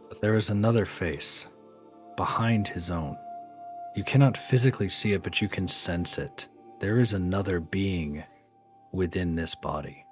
But 0.08 0.22
there 0.22 0.36
is 0.36 0.48
another 0.48 0.86
face 0.86 1.48
behind 2.16 2.66
his 2.66 2.90
own. 2.90 3.16
You 3.94 4.04
cannot 4.04 4.38
physically 4.38 4.88
see 4.88 5.12
it, 5.12 5.22
but 5.22 5.42
you 5.42 5.48
can 5.48 5.68
sense 5.68 6.16
it. 6.16 6.48
There 6.80 6.98
is 6.98 7.12
another 7.12 7.60
being 7.60 8.24
within 8.90 9.36
this 9.36 9.54
body. 9.54 10.06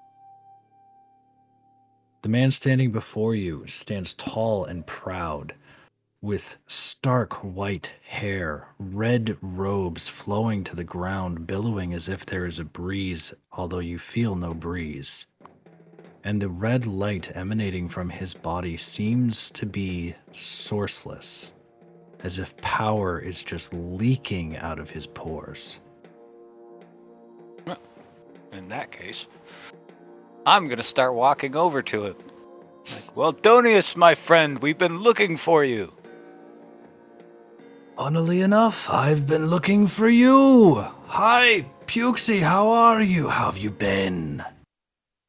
The 2.23 2.29
man 2.29 2.51
standing 2.51 2.93
before 2.93 3.35
you 3.35 3.67
stands 3.67 4.13
tall 4.13 4.67
and 4.67 4.87
proud, 4.87 5.55
with 6.23 6.59
stark 6.67 7.33
white 7.43 7.95
hair, 8.07 8.69
red 8.79 9.37
robes 9.41 10.09
flowing 10.09 10.63
to 10.65 10.77
the 10.77 10.85
ground, 10.85 11.47
billowing 11.47 11.95
as 11.95 12.09
if 12.09 12.27
there 12.27 12.45
is 12.45 12.59
a 12.59 12.65
breeze, 12.65 13.33
although 13.53 13.79
you 13.79 13.99
feel 13.99 14.35
no 14.35 14.53
breeze. 14.53 15.27
And 16.23 16.43
the 16.43 16.51
red 16.51 16.87
light 16.87 17.35
emanating 17.35 17.89
from 17.89 18.11
his 18.11 18.35
body 18.35 18.77
seems 18.77 19.51
to 19.53 19.65
be 19.65 20.15
sourceless, 20.35 21.53
as 22.23 22.39
if 22.39 22.55
power 22.59 23.19
is 23.19 23.43
just 23.43 23.73
leaking 23.73 24.59
out 24.59 24.79
of 24.79 24.91
his 24.91 25.07
pores. 25.07 25.81
In 28.53 28.69
that 28.69 28.91
case, 28.93 29.27
I'm 30.45 30.69
gonna 30.69 30.83
start 30.83 31.15
walking 31.15 31.57
over 31.57 31.81
to 31.83 32.07
him. 32.07 32.17
Like, 32.93 33.15
Waldonius, 33.15 33.97
my 33.97 34.15
friend, 34.15 34.59
we've 34.59 34.77
been 34.77 34.99
looking 34.99 35.39
for 35.39 35.65
you. 35.65 35.93
Funnily 38.01 38.41
enough, 38.41 38.89
I've 38.89 39.27
been 39.27 39.49
looking 39.49 39.87
for 39.87 40.09
you. 40.09 40.77
Hi, 41.09 41.67
Pukesy, 41.85 42.41
how 42.41 42.71
are 42.71 43.03
you? 43.03 43.29
How 43.29 43.53
have 43.53 43.59
you 43.59 43.71
been? 43.71 44.43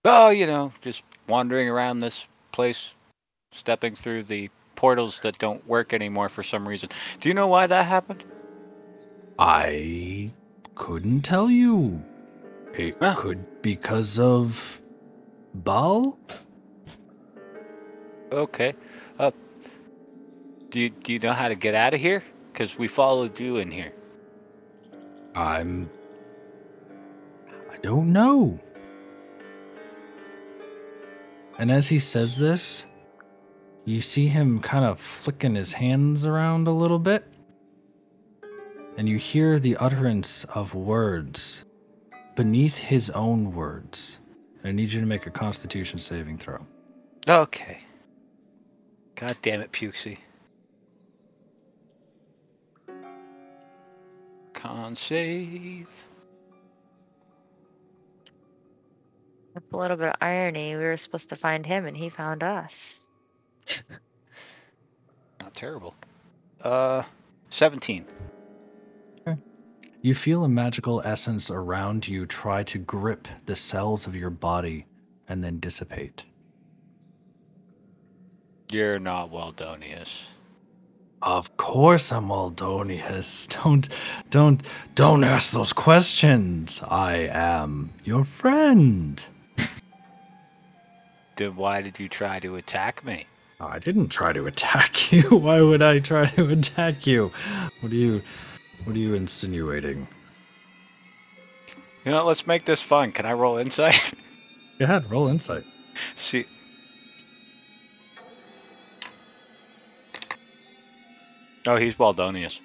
Oh, 0.05 0.29
you 0.29 0.47
know, 0.47 0.71
just 0.79 1.03
wandering 1.27 1.67
around 1.67 1.99
this 1.99 2.25
place, 2.53 2.91
stepping 3.51 3.93
through 3.97 4.23
the 4.23 4.49
portals 4.77 5.19
that 5.23 5.37
don't 5.37 5.67
work 5.67 5.91
anymore 5.91 6.29
for 6.29 6.43
some 6.43 6.65
reason. 6.65 6.87
Do 7.19 7.27
you 7.27 7.35
know 7.35 7.47
why 7.47 7.67
that 7.67 7.87
happened? 7.87 8.23
I 9.37 10.31
couldn't 10.73 11.23
tell 11.23 11.51
you. 11.51 12.01
It 12.73 12.95
Huh. 13.01 13.15
could 13.17 13.61
because 13.61 14.17
of 14.17 14.81
Baal? 15.53 16.17
Okay. 18.31 18.75
Uh, 19.19 19.31
do 20.69 20.79
you, 20.79 20.89
do 20.89 21.11
you 21.11 21.19
know 21.19 21.33
how 21.33 21.49
to 21.49 21.55
get 21.55 21.75
out 21.75 21.93
of 21.93 21.99
here? 21.99 22.23
Because 22.51 22.77
we 22.77 22.87
followed 22.87 23.39
you 23.39 23.57
in 23.57 23.71
here. 23.71 23.93
I'm. 25.35 25.89
I 27.71 27.77
don't 27.77 28.11
know. 28.11 28.59
And 31.57 31.71
as 31.71 31.87
he 31.87 31.99
says 31.99 32.37
this, 32.37 32.87
you 33.85 34.01
see 34.01 34.27
him 34.27 34.59
kind 34.59 34.85
of 34.85 34.99
flicking 34.99 35.55
his 35.55 35.73
hands 35.73 36.25
around 36.25 36.67
a 36.67 36.71
little 36.71 36.99
bit. 36.99 37.23
And 38.97 39.07
you 39.07 39.17
hear 39.17 39.59
the 39.59 39.77
utterance 39.77 40.43
of 40.45 40.75
words 40.75 41.65
beneath 42.35 42.77
his 42.77 43.09
own 43.11 43.53
words. 43.53 44.19
And 44.59 44.69
I 44.69 44.71
need 44.71 44.91
you 44.91 44.99
to 44.99 45.07
make 45.07 45.27
a 45.27 45.31
constitution 45.31 45.97
saving 45.99 46.37
throw. 46.37 46.65
Okay. 47.27 47.79
God 49.15 49.37
damn 49.41 49.61
it, 49.61 49.71
Pukesy. 49.71 50.17
Con 54.61 54.95
save. 54.95 55.87
With 59.55 59.63
a 59.73 59.77
little 59.77 59.97
bit 59.97 60.09
of 60.09 60.15
irony, 60.21 60.75
we 60.75 60.83
were 60.83 60.97
supposed 60.97 61.29
to 61.29 61.35
find 61.35 61.65
him 61.65 61.87
and 61.87 61.97
he 61.97 62.09
found 62.09 62.43
us. 62.43 63.03
Not 65.41 65.55
terrible. 65.55 65.95
Uh, 66.61 67.03
17. 67.49 68.05
You 70.03 70.15
feel 70.15 70.43
a 70.43 70.49
magical 70.49 71.01
essence 71.01 71.51
around 71.51 72.07
you 72.07 72.25
try 72.25 72.63
to 72.63 72.77
grip 72.77 73.27
the 73.45 73.55
cells 73.55 74.07
of 74.07 74.15
your 74.15 74.31
body 74.31 74.85
and 75.27 75.43
then 75.43 75.59
dissipate. 75.59 76.25
You're 78.71 78.99
not 78.99 79.29
Waldonius. 79.29 80.09
Of 81.21 81.55
course 81.57 82.11
I'm 82.11 82.29
Waldonius. 82.29 83.47
Don't 83.63 83.87
don't 84.31 84.63
don't 84.95 85.23
ask 85.23 85.53
those 85.53 85.71
questions. 85.71 86.81
I 86.89 87.29
am 87.31 87.91
your 88.03 88.25
friend. 88.25 89.23
Then 91.35 91.55
why 91.55 91.81
did 91.81 91.99
you 91.99 92.09
try 92.09 92.39
to 92.39 92.55
attack 92.55 93.05
me? 93.05 93.25
I 93.59 93.77
didn't 93.77 94.09
try 94.09 94.33
to 94.33 94.47
attack 94.47 95.11
you. 95.11 95.21
Why 95.29 95.61
would 95.61 95.83
I 95.83 95.99
try 95.99 96.25
to 96.25 96.49
attack 96.49 97.05
you? 97.05 97.31
What 97.81 97.91
are 97.91 97.95
you 97.95 98.21
what 98.83 98.95
are 98.95 98.99
you 98.99 99.13
insinuating? 99.13 100.07
You 102.03 102.11
know, 102.11 102.25
let's 102.25 102.47
make 102.47 102.65
this 102.65 102.81
fun. 102.81 103.11
Can 103.11 103.27
I 103.27 103.33
roll 103.33 103.57
insight? 103.57 104.13
Go 104.79 104.85
ahead, 104.85 105.09
roll 105.11 105.27
insight. 105.27 105.63
See. 106.15 106.47
Oh, 111.67 111.75
he's 111.75 111.95
Waldonius. 111.95 112.59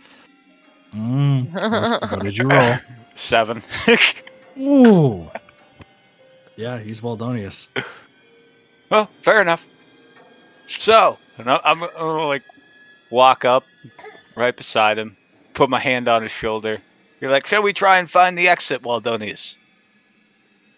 Mm, 0.93 2.10
what 2.10 2.23
did 2.23 2.36
you 2.39 2.48
roll? 2.48 2.77
Seven. 3.14 3.62
Ooh. 4.59 5.31
Yeah, 6.56 6.78
he's 6.78 7.01
Waldonius. 7.02 7.68
well, 8.90 9.10
fair 9.23 9.43
enough. 9.43 9.64
So, 10.66 11.18
and 11.39 11.51
I- 11.51 11.60
I'm, 11.64 11.82
I'm 11.82 11.90
gonna 11.90 12.27
like 12.27 12.43
walk 13.10 13.44
up 13.44 13.64
right 14.36 14.56
beside 14.56 14.98
him, 14.98 15.16
put 15.55 15.68
my 15.68 15.81
hand 15.81 16.09
on 16.09 16.23
his 16.23 16.32
shoulder. 16.32 16.78
You're 17.20 17.31
like, 17.31 17.47
shall 17.47 17.62
we 17.62 17.73
try 17.73 17.98
and 17.98 18.10
find 18.10 18.36
the 18.36 18.48
exit, 18.48 18.82
Waldonius? 18.82 19.55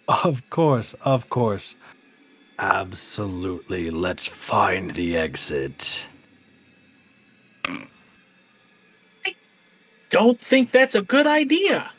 Of 0.08 0.48
course, 0.50 0.94
of 1.02 1.28
course. 1.28 1.76
Absolutely. 2.58 3.90
Let's 3.90 4.26
find 4.26 4.90
the 4.92 5.16
exit. 5.16 6.06
Don't 10.10 10.40
think 10.40 10.70
that's 10.70 10.94
a 10.94 11.02
good 11.02 11.26
idea. 11.26 11.90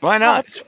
Why 0.00 0.18
not? 0.18 0.46
It's 0.46 0.62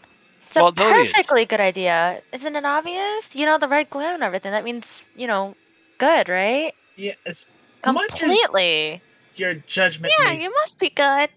a 0.56 0.60
Waldonius. 0.60 1.12
perfectly 1.12 1.44
good 1.44 1.60
idea. 1.60 2.22
Isn't 2.32 2.56
it 2.56 2.64
obvious? 2.64 3.34
You 3.34 3.46
know, 3.46 3.58
the 3.58 3.68
red 3.68 3.90
glue 3.90 4.02
and 4.02 4.22
everything. 4.22 4.52
That 4.52 4.64
means, 4.64 5.08
you 5.14 5.26
know, 5.26 5.54
good, 5.98 6.28
right? 6.28 6.72
Yeah, 6.96 7.12
as 7.26 7.46
much 7.84 8.12
as 8.14 8.18
Completely. 8.20 9.02
your 9.34 9.54
judgment. 9.54 10.12
Yeah, 10.18 10.30
may- 10.32 10.42
you 10.42 10.52
must 10.54 10.78
be 10.78 10.90
good. 10.90 11.28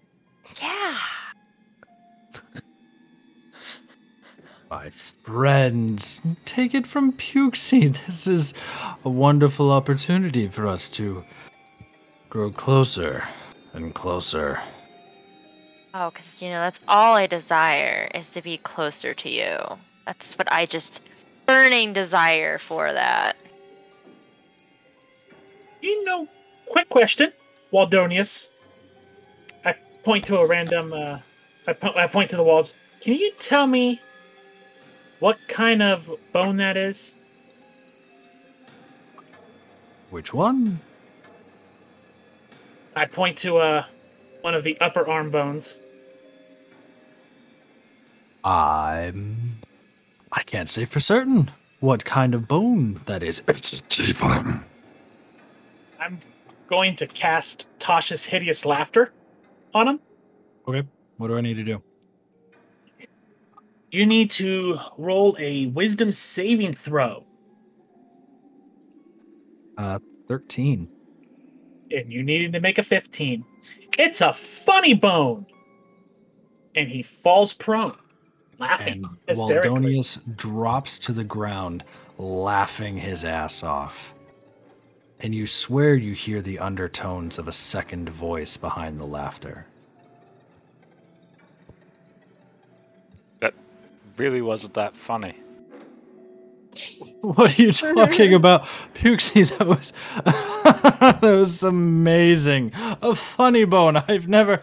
Yeah. 0.60 0.98
My 4.70 4.90
friends, 5.24 6.22
take 6.44 6.74
it 6.74 6.86
from 6.86 7.12
Pukesy. 7.12 7.96
This 8.06 8.26
is 8.26 8.54
a 9.04 9.10
wonderful 9.10 9.70
opportunity 9.70 10.48
for 10.48 10.66
us 10.66 10.88
to 10.90 11.24
grow 12.30 12.50
closer 12.50 13.24
and 13.72 13.94
closer. 13.94 14.60
Oh, 15.92 16.10
because, 16.10 16.40
you 16.40 16.50
know, 16.50 16.60
that's 16.60 16.80
all 16.86 17.16
I 17.16 17.26
desire 17.26 18.10
is 18.14 18.30
to 18.30 18.42
be 18.42 18.58
closer 18.58 19.12
to 19.14 19.28
you. 19.30 19.58
That's 20.06 20.38
what 20.38 20.50
I 20.52 20.66
just 20.66 21.02
burning 21.46 21.92
desire 21.92 22.58
for 22.58 22.92
that. 22.92 23.36
You 25.80 26.04
know, 26.04 26.28
quick 26.68 26.88
question, 26.88 27.32
Waldonius. 27.72 28.50
I 29.64 29.74
point 30.04 30.26
to 30.26 30.38
a 30.38 30.46
random. 30.46 30.92
Uh, 30.92 31.18
I, 31.66 31.72
po- 31.72 31.94
I 31.96 32.06
point 32.06 32.30
to 32.30 32.36
the 32.36 32.42
walls. 32.42 32.74
Can 33.00 33.14
you 33.14 33.32
tell 33.38 33.66
me 33.66 34.00
what 35.18 35.38
kind 35.48 35.82
of 35.82 36.10
bone 36.32 36.56
that 36.58 36.76
is? 36.76 37.16
Which 40.10 40.34
one? 40.34 40.80
I 43.00 43.06
point 43.06 43.38
to 43.38 43.56
uh, 43.56 43.84
one 44.42 44.54
of 44.54 44.62
the 44.62 44.78
upper 44.78 45.08
arm 45.08 45.30
bones. 45.30 45.78
I'm. 48.44 49.58
I 50.32 50.42
can't 50.42 50.68
say 50.68 50.84
for 50.84 51.00
certain 51.00 51.50
what 51.80 52.04
kind 52.04 52.34
of 52.34 52.46
bone 52.46 53.00
that 53.06 53.22
is. 53.22 53.42
It's 53.48 53.72
a 53.72 53.82
tiefling. 53.84 54.62
I'm 55.98 56.20
going 56.68 56.94
to 56.96 57.06
cast 57.06 57.68
Tasha's 57.78 58.22
hideous 58.22 58.66
laughter 58.66 59.14
on 59.72 59.88
him. 59.88 60.00
Okay. 60.68 60.86
What 61.16 61.28
do 61.28 61.38
I 61.38 61.40
need 61.40 61.54
to 61.54 61.64
do? 61.64 61.82
You 63.90 64.04
need 64.04 64.30
to 64.32 64.78
roll 64.98 65.34
a 65.38 65.68
Wisdom 65.68 66.12
saving 66.12 66.74
throw, 66.74 67.24
Uh, 69.78 69.98
13. 70.28 70.86
And 71.90 72.12
you 72.12 72.22
needed 72.22 72.52
to 72.52 72.60
make 72.60 72.78
a 72.78 72.82
15. 72.82 73.44
It's 73.98 74.20
a 74.20 74.32
funny 74.32 74.94
bone, 74.94 75.46
and 76.74 76.88
he 76.88 77.02
falls 77.02 77.52
prone, 77.52 77.96
laughing 78.58 79.04
And 79.04 79.18
hysterically. 79.26 79.70
Waldonius 79.70 80.36
drops 80.36 80.98
to 81.00 81.12
the 81.12 81.24
ground, 81.24 81.84
laughing 82.18 82.96
his 82.96 83.24
ass 83.24 83.62
off. 83.62 84.14
And 85.20 85.34
you 85.34 85.46
swear 85.46 85.94
you 85.96 86.14
hear 86.14 86.40
the 86.40 86.58
undertones 86.58 87.38
of 87.38 87.46
a 87.46 87.52
second 87.52 88.08
voice 88.08 88.56
behind 88.56 88.98
the 88.98 89.04
laughter. 89.04 89.66
That 93.40 93.52
really 94.16 94.40
wasn't 94.40 94.74
that 94.74 94.96
funny. 94.96 95.34
What 97.20 97.58
are 97.58 97.62
you 97.62 97.72
talking 97.72 98.32
about, 98.32 98.62
Pukesy? 98.94 99.46
That 99.58 99.66
was 99.66 99.92
that 100.24 101.20
was 101.22 101.62
amazing. 101.62 102.72
A 102.74 103.14
funny 103.14 103.64
bone. 103.64 103.96
I've 103.96 104.26
never 104.26 104.60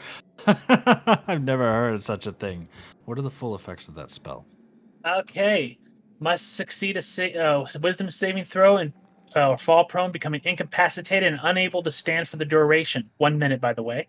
I've 0.47 1.43
never 1.43 1.63
heard 1.63 1.93
of 1.93 2.03
such 2.03 2.25
a 2.25 2.31
thing. 2.31 2.67
What 3.05 3.19
are 3.19 3.21
the 3.21 3.29
full 3.29 3.53
effects 3.53 3.88
of 3.88 3.95
that 3.95 4.09
spell? 4.09 4.45
Okay. 5.05 5.77
Must 6.19 6.55
succeed 6.55 6.97
a 6.97 7.01
sa- 7.01 7.25
uh, 7.25 7.67
wisdom 7.81 8.09
saving 8.09 8.43
throw 8.43 8.77
and 8.77 8.91
uh, 9.35 9.49
or 9.49 9.57
fall 9.57 9.85
prone, 9.85 10.11
becoming 10.11 10.41
incapacitated 10.43 11.31
and 11.31 11.39
unable 11.43 11.84
to 11.84 11.91
stand 11.91 12.27
for 12.27 12.38
the 12.38 12.45
duration. 12.45 13.09
One 13.17 13.38
minute, 13.38 13.61
by 13.61 13.73
the 13.73 13.84
way. 13.84 14.07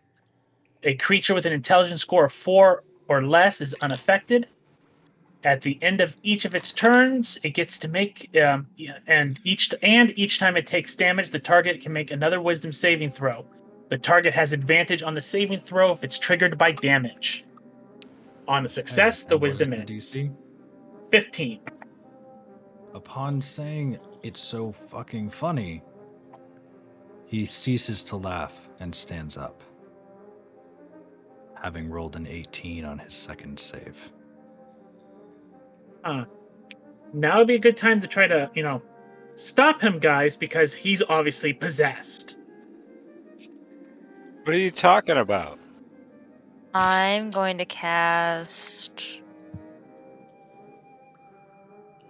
A 0.84 0.94
creature 0.94 1.34
with 1.34 1.44
an 1.44 1.52
intelligence 1.52 2.00
score 2.00 2.24
of 2.24 2.32
four 2.32 2.84
or 3.08 3.22
less 3.22 3.60
is 3.60 3.74
unaffected. 3.82 4.46
At 5.44 5.60
the 5.62 5.78
end 5.82 6.00
of 6.00 6.16
each 6.24 6.44
of 6.44 6.54
its 6.54 6.72
turns, 6.72 7.38
it 7.44 7.50
gets 7.50 7.78
to 7.78 7.88
make 7.88 8.36
um, 8.36 8.66
and 9.06 9.38
each 9.44 9.72
and 9.82 10.12
each 10.18 10.38
time 10.40 10.56
it 10.56 10.66
takes 10.66 10.96
damage, 10.96 11.30
the 11.30 11.38
target 11.38 11.80
can 11.80 11.92
make 11.92 12.10
another 12.10 12.40
wisdom 12.40 12.72
saving 12.72 13.10
throw. 13.12 13.44
The 13.88 13.98
target 13.98 14.34
has 14.34 14.52
advantage 14.52 15.02
on 15.02 15.14
the 15.14 15.22
saving 15.22 15.60
throw 15.60 15.92
if 15.92 16.02
it's 16.02 16.18
triggered 16.18 16.58
by 16.58 16.72
damage. 16.72 17.44
On 18.48 18.66
a 18.66 18.68
success, 18.68 19.22
And 19.22 19.30
the 19.30 19.36
is 19.36 19.40
wisdom 19.42 19.72
ends. 19.72 19.90
DC? 19.90 20.34
15. 21.10 21.60
Upon 22.94 23.40
saying 23.40 23.98
it's 24.22 24.40
so 24.40 24.72
fucking 24.72 25.30
funny, 25.30 25.82
he 27.26 27.46
ceases 27.46 28.02
to 28.04 28.16
laugh 28.16 28.68
and 28.80 28.92
stands 28.94 29.36
up, 29.36 29.62
having 31.54 31.90
rolled 31.90 32.16
an 32.16 32.26
18 32.26 32.84
on 32.84 32.98
his 32.98 33.14
second 33.14 33.58
save. 33.58 34.12
Uh, 36.08 36.24
now 37.12 37.38
would 37.38 37.46
be 37.46 37.54
a 37.54 37.58
good 37.58 37.76
time 37.76 38.00
to 38.00 38.06
try 38.06 38.26
to, 38.26 38.50
you 38.54 38.62
know, 38.62 38.80
stop 39.36 39.80
him, 39.80 39.98
guys, 39.98 40.36
because 40.36 40.72
he's 40.72 41.02
obviously 41.02 41.52
possessed. 41.52 42.36
What 44.44 44.54
are 44.54 44.58
you 44.58 44.70
talking 44.70 45.18
about? 45.18 45.58
I'm 46.72 47.30
going 47.30 47.58
to 47.58 47.66
cast 47.66 49.20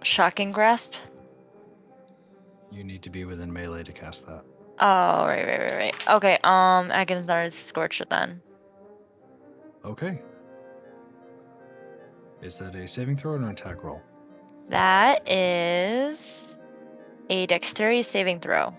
Shocking 0.03 0.53
Grasp. 0.53 0.93
You 2.71 2.85
need 2.85 3.01
to 3.03 3.09
be 3.09 3.25
within 3.25 3.51
melee 3.51 3.83
to 3.83 3.91
cast 3.91 4.27
that. 4.27 4.45
Oh, 4.79 5.25
right, 5.25 5.45
right, 5.45 5.59
right, 5.59 5.77
right. 5.77 6.09
Okay, 6.09 6.37
um, 6.45 6.89
Aganazzar's 6.89 7.55
Scorcher 7.55 8.05
then. 8.09 8.41
Okay. 9.83 10.21
Is 12.41 12.57
that 12.59 12.75
a 12.75 12.87
saving 12.87 13.17
throw 13.17 13.33
or 13.33 13.35
an 13.37 13.45
attack 13.45 13.83
roll? 13.83 14.01
That 14.69 15.27
is 15.29 16.43
a 17.29 17.45
Dexterity 17.47 18.03
saving 18.03 18.39
throw. 18.39 18.73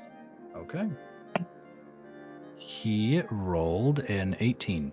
Okay. 0.57 0.89
He 2.57 3.23
rolled 3.31 4.01
an 4.01 4.37
18. 4.41 4.93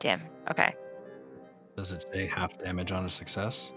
Damn. 0.00 0.22
Okay. 0.50 0.74
Does 1.76 1.92
it 1.92 2.02
say 2.12 2.26
half 2.26 2.58
damage 2.58 2.92
on 2.92 3.04
a 3.04 3.10
success? 3.10 3.72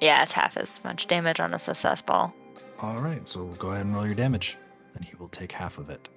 Yeah, 0.00 0.22
it's 0.22 0.32
half 0.32 0.56
as 0.56 0.82
much 0.84 1.06
damage 1.06 1.40
on 1.40 1.52
a 1.54 1.58
success 1.58 2.00
ball. 2.02 2.32
All 2.80 2.98
right, 3.00 3.26
so 3.28 3.44
go 3.58 3.70
ahead 3.72 3.84
and 3.86 3.94
roll 3.94 4.06
your 4.06 4.14
damage. 4.14 4.56
and 4.96 5.04
he 5.04 5.14
will 5.16 5.28
take 5.28 5.52
half 5.52 5.78
of 5.78 5.90
it. 5.90 6.08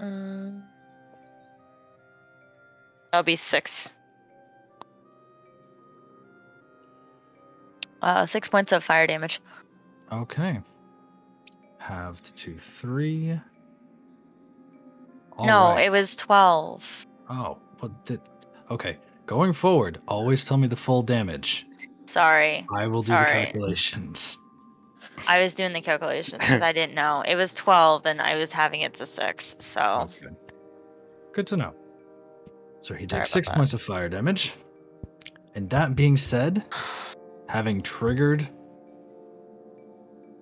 Mm. 0.00 0.62
That'll 3.12 3.22
be 3.24 3.36
six. 3.36 3.92
Uh, 8.02 8.26
six 8.26 8.48
points 8.48 8.72
of 8.72 8.84
fire 8.84 9.06
damage. 9.06 9.40
Okay. 10.12 10.60
Halved 11.78 12.36
to 12.36 12.56
three. 12.56 13.40
All 15.36 15.46
no, 15.46 15.60
right. 15.70 15.86
it 15.86 15.92
was 15.92 16.16
twelve. 16.16 16.84
Oh, 17.28 17.58
but 17.80 18.06
the, 18.06 18.20
okay. 18.70 18.98
Going 19.26 19.52
forward, 19.52 20.00
always 20.06 20.44
tell 20.44 20.56
me 20.56 20.68
the 20.68 20.76
full 20.76 21.02
damage. 21.02 21.66
Sorry, 22.06 22.64
I 22.72 22.86
will 22.86 23.02
do 23.02 23.08
Sorry. 23.08 23.24
the 23.24 23.46
calculations. 23.46 24.38
I 25.26 25.42
was 25.42 25.54
doing 25.54 25.72
the 25.72 25.80
calculations 25.80 26.38
because 26.40 26.62
I 26.62 26.72
didn't 26.72 26.94
know. 26.94 27.22
It 27.26 27.34
was 27.34 27.52
twelve, 27.54 28.06
and 28.06 28.20
I 28.20 28.36
was 28.36 28.52
having 28.52 28.82
it 28.82 28.94
to 28.94 29.06
six. 29.06 29.56
So 29.58 30.08
good. 30.20 30.36
Good 31.32 31.46
to 31.48 31.56
know. 31.56 31.74
So 32.80 32.94
he 32.94 33.06
takes 33.06 33.30
six 33.30 33.48
that. 33.48 33.56
points 33.56 33.72
of 33.72 33.82
fire 33.82 34.08
damage. 34.08 34.54
And 35.54 35.68
that 35.70 35.96
being 35.96 36.16
said, 36.16 36.64
having 37.48 37.82
triggered, 37.82 38.48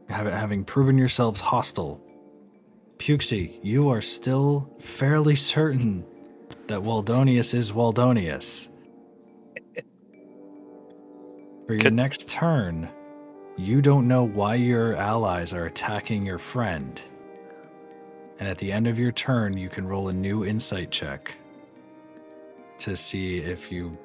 having, 0.09 0.65
proven 0.65 0.97
yourselves 0.99 1.41
hostile, 1.41 2.01
Pukesy, 2.99 3.59
you 3.63 3.89
are 3.89 4.01
still 4.01 4.71
fairly 4.79 5.35
certain 5.35 6.05
that 6.69 6.81
Waldonius 6.81 7.55
is 7.55 7.73
Waldonius. 7.73 8.69
For 11.67 11.75
your 11.75 11.91
next 11.91 12.29
turn, 12.29 12.89
you 13.57 13.81
don't 13.83 14.07
know 14.07 14.25
why 14.25 14.57
your 14.57 14.97
allies 14.97 15.53
are 15.53 15.67
attacking 15.67 16.25
your 16.25 16.39
friend. 16.39 17.01
And 18.39 18.49
at 18.49 18.59
the 18.59 18.73
end 18.73 18.87
of 18.87 18.99
your 18.99 19.13
turn, 19.13 19.57
you 19.57 19.69
can 19.69 19.87
roll 19.87 20.09
a 20.09 20.13
new 20.13 20.45
insight 20.45 20.91
check 20.91 21.35
to 22.79 22.97
see 22.97 23.39
if 23.39 23.71
you 23.71 23.97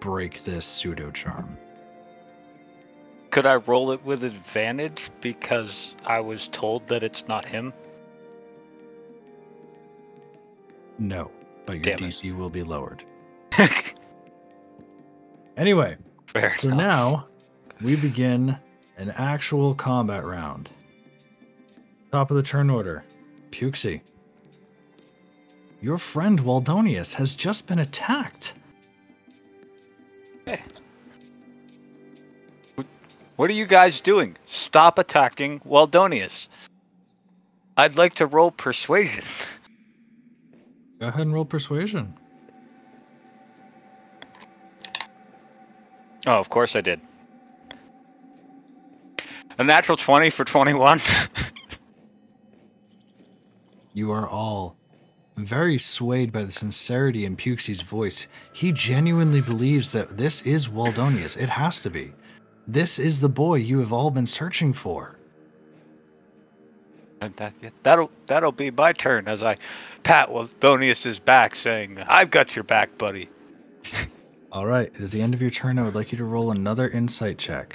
break 0.00 0.44
this 0.44 0.66
pseudo 0.66 1.10
charm. 1.10 1.56
Could 3.30 3.46
I 3.46 3.56
roll 3.56 3.90
it 3.92 4.04
with 4.04 4.24
advantage 4.24 5.10
because 5.20 5.94
I 6.04 6.20
was 6.20 6.48
told 6.48 6.86
that 6.88 7.02
it's 7.02 7.28
not 7.28 7.44
him? 7.44 7.72
No, 10.98 11.30
but 11.66 11.74
your 11.74 11.82
Damn 11.82 11.98
it. 12.08 12.12
DC 12.12 12.36
will 12.36 12.50
be 12.50 12.62
lowered. 12.62 13.04
Fair 13.52 13.68
Anyway, 15.56 15.96
so 16.56 16.68
enough. 16.68 16.78
now 16.78 17.28
we 17.82 17.96
begin 17.96 18.58
an 18.96 19.10
actual 19.10 19.74
combat 19.74 20.24
round. 20.24 20.70
Top 22.12 22.30
of 22.30 22.36
the 22.36 22.42
turn 22.42 22.70
order, 22.70 23.04
Pukesy. 23.50 24.00
Your 25.80 25.98
friend 25.98 26.40
Waldonius 26.40 27.14
has 27.14 27.34
just 27.34 27.66
been 27.66 27.78
attacked. 27.80 28.54
What 33.38 33.48
are 33.50 33.54
you 33.54 33.66
guys 33.66 34.00
doing? 34.00 34.36
Stop 34.46 34.98
attacking 34.98 35.60
Waldonius. 35.60 36.48
I'd 37.76 37.96
like 37.96 38.14
to 38.14 38.26
roll 38.26 38.50
persuasion. 38.50 39.22
Go 40.98 41.06
ahead 41.06 41.20
and 41.20 41.32
roll 41.32 41.44
persuasion. 41.44 42.14
Oh, 46.26 46.32
of 46.32 46.50
course 46.50 46.74
I 46.74 46.80
did. 46.80 47.00
A 49.56 49.62
natural 49.62 49.96
20 49.96 50.30
for 50.30 50.44
21. 50.44 51.00
You 53.94 54.12
are 54.12 54.28
all 54.28 54.76
very 55.36 55.76
swayed 55.78 56.32
by 56.32 56.44
the 56.44 56.52
sincerity 56.52 57.24
in 57.24 57.36
Pukesy's 57.36 57.82
voice. 57.82 58.28
He 58.52 58.70
genuinely 58.70 59.40
believes 59.40 59.90
that 59.90 60.16
this 60.16 60.42
is 60.42 60.68
Waldonius. 60.68 61.36
It 61.36 61.48
has 61.48 61.80
to 61.80 61.90
be. 61.90 62.12
This 62.68 62.98
is 62.98 63.20
the 63.20 63.30
boy 63.30 63.54
you 63.54 63.78
have 63.78 63.94
all 63.94 64.10
been 64.10 64.26
searching 64.26 64.74
for. 64.74 65.16
And 67.22 67.34
that, 67.36 67.54
that'll 67.82 68.10
that'll 68.26 68.52
be 68.52 68.70
my 68.70 68.92
turn 68.92 69.26
as 69.26 69.42
I 69.42 69.56
pat 70.02 70.28
Waldonius's 70.28 71.18
back, 71.18 71.56
saying, 71.56 71.98
"I've 72.06 72.30
got 72.30 72.54
your 72.54 72.62
back, 72.62 72.96
buddy." 72.98 73.30
All 74.52 74.66
right, 74.66 74.90
it 74.94 75.00
is 75.00 75.10
the 75.10 75.20
end 75.20 75.34
of 75.34 75.42
your 75.42 75.50
turn. 75.50 75.78
I 75.78 75.82
would 75.82 75.94
like 75.94 76.12
you 76.12 76.18
to 76.18 76.24
roll 76.24 76.52
another 76.52 76.88
insight 76.88 77.38
check. 77.38 77.74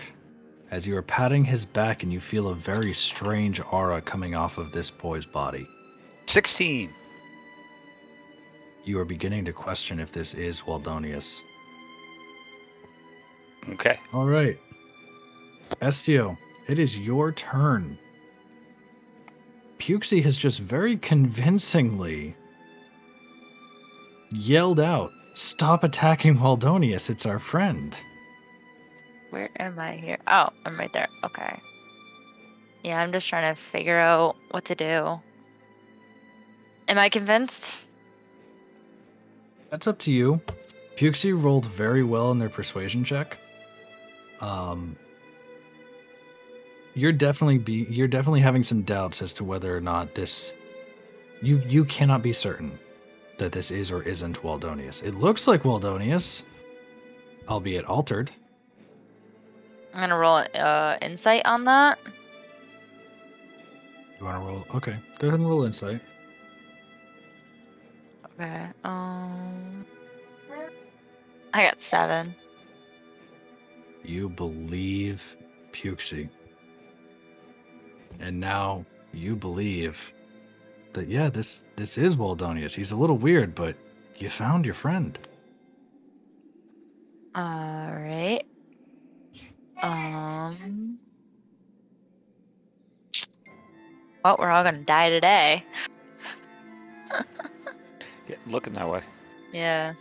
As 0.72 0.88
you 0.88 0.96
are 0.96 1.04
patting 1.04 1.44
his 1.44 1.66
back 1.66 2.04
and 2.04 2.12
you 2.12 2.20
feel 2.20 2.48
a 2.48 2.56
very 2.56 2.94
strange 2.94 3.62
aura 3.72 4.02
coming 4.02 4.34
off 4.34 4.58
of 4.58 4.72
this 4.72 4.90
boy's 4.90 5.26
body, 5.26 5.68
16. 6.28 6.90
you 8.86 9.00
are 9.00 9.06
beginning 9.06 9.46
to 9.46 9.54
question 9.54 10.00
if 10.00 10.12
this 10.12 10.34
is 10.34 10.62
Waldonius. 10.62 11.42
Okay. 13.70 14.00
All 14.14 14.26
right. 14.26 14.58
Estio, 15.82 16.38
it 16.68 16.80
is 16.80 16.98
your 16.98 17.32
turn. 17.32 17.98
Pukesy 19.80 20.24
has 20.24 20.38
just 20.38 20.60
very 20.60 20.98
convincingly 20.98 22.36
yelled 24.32 24.80
out, 24.80 25.12
Stop 25.36 25.84
attacking 25.84 26.36
Waldonius, 26.38 27.10
it's 27.10 27.26
our 27.26 27.40
friend. 27.40 28.00
where 29.32 29.50
am 29.60 29.80
I 29.80 29.96
here? 29.96 30.20
Oh, 30.28 30.50
I'm 30.64 30.78
right 30.78 30.94
there. 30.94 31.08
Okay. 31.24 31.60
Yeah, 32.84 33.00
I'm 33.02 33.12
just 33.12 33.28
trying 33.28 33.56
to 33.56 33.60
figure 33.72 33.98
out 34.00 34.36
what 34.52 34.66
to 34.66 34.76
do. 34.76 35.20
Am 36.88 37.00
I 37.00 37.10
convinced? 37.10 37.78
That's 39.72 39.88
up 39.88 39.98
to 40.00 40.12
you. 40.12 40.40
Pukesy 40.98 41.34
rolled 41.34 41.66
very 41.66 42.04
well 42.04 42.32
in 42.32 42.38
their 42.38 42.50
persuasion 42.50 43.04
check. 43.04 43.38
Um, 44.40 44.96
you're 46.96 47.12
definitely 47.12 47.58
be 47.58 47.88
you're 47.90 48.08
definitely 48.08 48.42
having 48.42 48.64
some 48.64 48.82
doubts 48.82 49.22
as 49.22 49.34
to 49.34 49.44
whether 49.44 49.76
or 49.76 49.82
not 49.82 50.16
this 50.16 50.54
you 51.42 51.62
you 51.68 51.86
cannot 51.86 52.22
be 52.22 52.34
certain 52.34 52.78
that 53.38 53.52
this 53.52 53.72
is 53.72 53.92
or 53.92 54.04
isn't 54.04 54.42
Waldonius. 54.44 55.04
It 55.04 55.16
looks 55.16 55.48
like 55.48 55.64
Waldonius, 55.64 56.44
albeit 57.48 57.86
altered. 57.86 58.32
I'm 59.94 60.02
gonna 60.02 60.18
roll 60.18 60.46
uh 60.56 60.98
insight 61.02 61.46
on 61.46 61.66
that. 61.66 62.00
You 64.20 64.26
want 64.26 64.42
to 64.42 64.48
roll? 64.48 64.66
Okay, 64.76 64.96
go 65.20 65.28
ahead 65.28 65.40
and 65.40 65.50
roll 65.50 65.66
insight. 65.66 66.00
Okay. 68.34 68.68
Um. 68.84 69.86
I 71.54 71.64
got 71.64 71.82
seven. 71.82 72.34
You 74.04 74.30
believe 74.30 75.38
Pukesy. 75.72 76.30
And 78.24 78.40
now 78.40 78.86
you 79.12 79.36
believe 79.36 80.14
that 80.94 81.10
yeah, 81.10 81.30
this 81.30 81.66
this 81.76 81.98
is 81.98 82.16
Waldonius. 82.16 82.74
He's 82.74 82.94
a 82.94 82.96
little 82.96 83.18
weird, 83.18 83.54
but 83.54 83.76
you 84.16 84.30
found 84.30 84.64
your 84.64 84.74
friend. 84.76 85.20
All 87.36 87.92
right. 87.92 88.44
Um. 89.82 90.98
Well, 94.24 94.38
we're 94.40 94.52
all 94.52 94.64
gonna 94.64 94.84
die 94.84 95.10
today. 95.10 95.66
Yeah, 98.26 98.38
looking 98.48 98.72
that 98.76 98.90
way. 98.90 99.04
Yeah. 99.52 99.96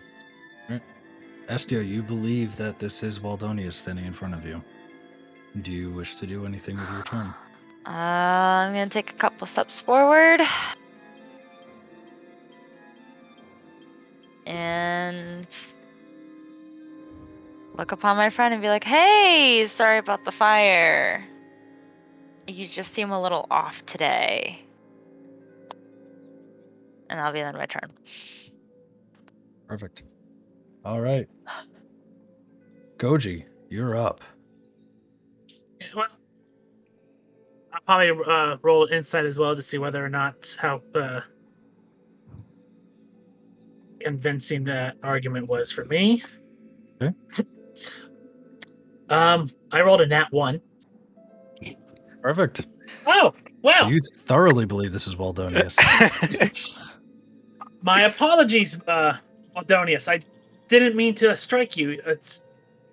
Estio, 1.49 1.85
you 1.85 2.05
believe 2.05 2.57
that 2.57 2.79
this 2.79 3.03
is 3.03 3.19
Waldonius 3.19 3.75
standing 3.75 4.05
in 4.07 4.13
front 4.13 4.33
of 4.33 4.47
you. 4.47 4.63
Do 5.63 5.73
you 5.73 5.91
wish 5.91 6.15
to 6.15 6.27
do 6.29 6.47
anything 6.47 6.77
with 6.77 6.89
your 6.93 7.03
turn? 7.03 7.35
Uh, 7.85 7.91
I'm 7.91 8.73
gonna 8.73 8.89
take 8.89 9.11
a 9.11 9.15
couple 9.15 9.47
steps 9.47 9.81
forward. 9.81 10.41
And 14.47 15.47
look 17.75 17.93
upon 17.93 18.17
my 18.17 18.31
friend 18.31 18.55
and 18.55 18.63
be 18.63 18.69
like, 18.69 18.85
hey, 18.85 19.67
sorry 19.67 19.99
about 19.99 20.25
the 20.25 20.33
fire. 20.33 21.25
You 22.47 22.69
just 22.69 22.93
seem 22.93 23.11
a 23.11 23.21
little 23.21 23.47
off 23.51 23.85
today. 23.87 24.61
And 27.09 27.21
I'll 27.21 27.33
be 27.33 27.43
on 27.43 27.55
my 27.55 27.67
turn. 27.67 27.93
Perfect. 29.69 30.03
All 30.85 31.01
right. 31.01 31.29
Goji, 32.99 33.45
you're 33.69 33.97
up. 33.97 34.21
Well, 35.95 36.09
I'll 37.73 37.81
probably 37.87 38.11
uh, 38.27 38.57
roll 38.63 38.87
insight 38.87 39.25
as 39.25 39.39
well 39.39 39.57
to 39.57 39.63
see 39.63 39.79
whether 39.79 40.05
or 40.05 40.09
not 40.09 40.57
how 40.59 40.83
uh, 40.95 41.21
convincing 44.01 44.65
that 44.65 44.97
argument 45.03 45.49
was 45.49 45.71
for 45.71 45.85
me. 45.87 46.23
Okay. 47.01 47.15
um, 49.09 49.51
I 49.71 49.81
rolled 49.83 50.03
a 50.03 50.07
nat 50.07 50.29
one. 50.31 50.61
Perfect. 52.21 52.69
Oh, 53.07 53.35
wow. 53.63 53.73
So 53.73 53.89
you 53.89 54.01
thoroughly 54.19 54.67
believe 54.67 54.93
this 54.93 55.07
is 55.07 55.17
Waldonius. 55.17 55.77
My 57.83 58.03
apologies, 58.03 58.79
uh, 58.87 59.17
Waldonius, 59.57 60.09
I 60.09 60.21
didn't 60.69 60.95
mean 60.95 61.15
to 61.17 61.37
strike 61.37 61.77
you. 61.77 62.01
It's 62.07 62.43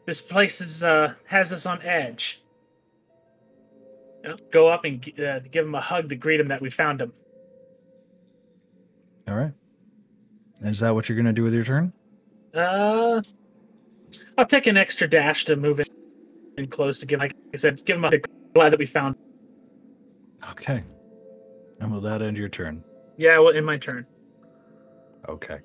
this 0.05 0.19
place 0.19 0.61
is 0.61 0.83
uh, 0.83 1.13
has 1.25 1.53
us 1.53 1.65
on 1.65 1.81
edge. 1.83 2.41
Go 4.51 4.67
up 4.67 4.85
and 4.85 5.03
uh, 5.19 5.39
give 5.51 5.65
him 5.65 5.75
a 5.75 5.81
hug 5.81 6.09
to 6.09 6.15
greet 6.15 6.39
him 6.39 6.47
that 6.47 6.61
we 6.61 6.69
found 6.69 7.01
him. 7.01 7.13
All 9.27 9.35
right. 9.35 9.53
And 10.61 10.69
is 10.69 10.79
that 10.79 10.93
what 10.93 11.07
you're 11.07 11.15
going 11.15 11.25
to 11.25 11.33
do 11.33 11.43
with 11.43 11.53
your 11.53 11.63
turn? 11.63 11.93
Uh, 12.53 13.21
I'll 14.37 14.45
take 14.45 14.67
an 14.67 14.77
extra 14.77 15.07
dash 15.07 15.45
to 15.45 15.55
move 15.55 15.79
in, 15.79 15.85
in 16.57 16.65
close 16.67 16.99
to 16.99 17.05
give. 17.05 17.19
Like 17.19 17.35
I 17.53 17.57
said, 17.57 17.83
give 17.85 17.97
him 17.97 18.05
a 18.05 18.11
glad 18.53 18.71
that 18.71 18.79
we 18.79 18.85
found. 18.85 19.15
Okay. 20.51 20.83
And 21.79 21.91
will 21.91 22.01
that 22.01 22.21
end 22.21 22.37
your 22.37 22.49
turn? 22.49 22.83
Yeah, 23.17 23.39
well, 23.39 23.49
in 23.49 23.63
my 23.63 23.77
turn. 23.77 24.05
Okay. 25.27 25.59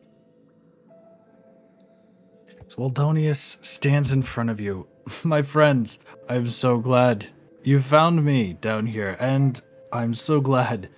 So 2.68 2.76
Waldonius 2.76 3.58
stands 3.64 4.12
in 4.12 4.22
front 4.22 4.50
of 4.50 4.60
you. 4.60 4.86
My 5.24 5.42
friends, 5.42 5.98
I'm 6.28 6.48
so 6.48 6.78
glad 6.78 7.26
you 7.66 7.80
found 7.80 8.24
me 8.24 8.54
down 8.54 8.86
here, 8.86 9.16
and 9.20 9.60
I'm 9.92 10.14
so 10.14 10.40
glad 10.40 10.88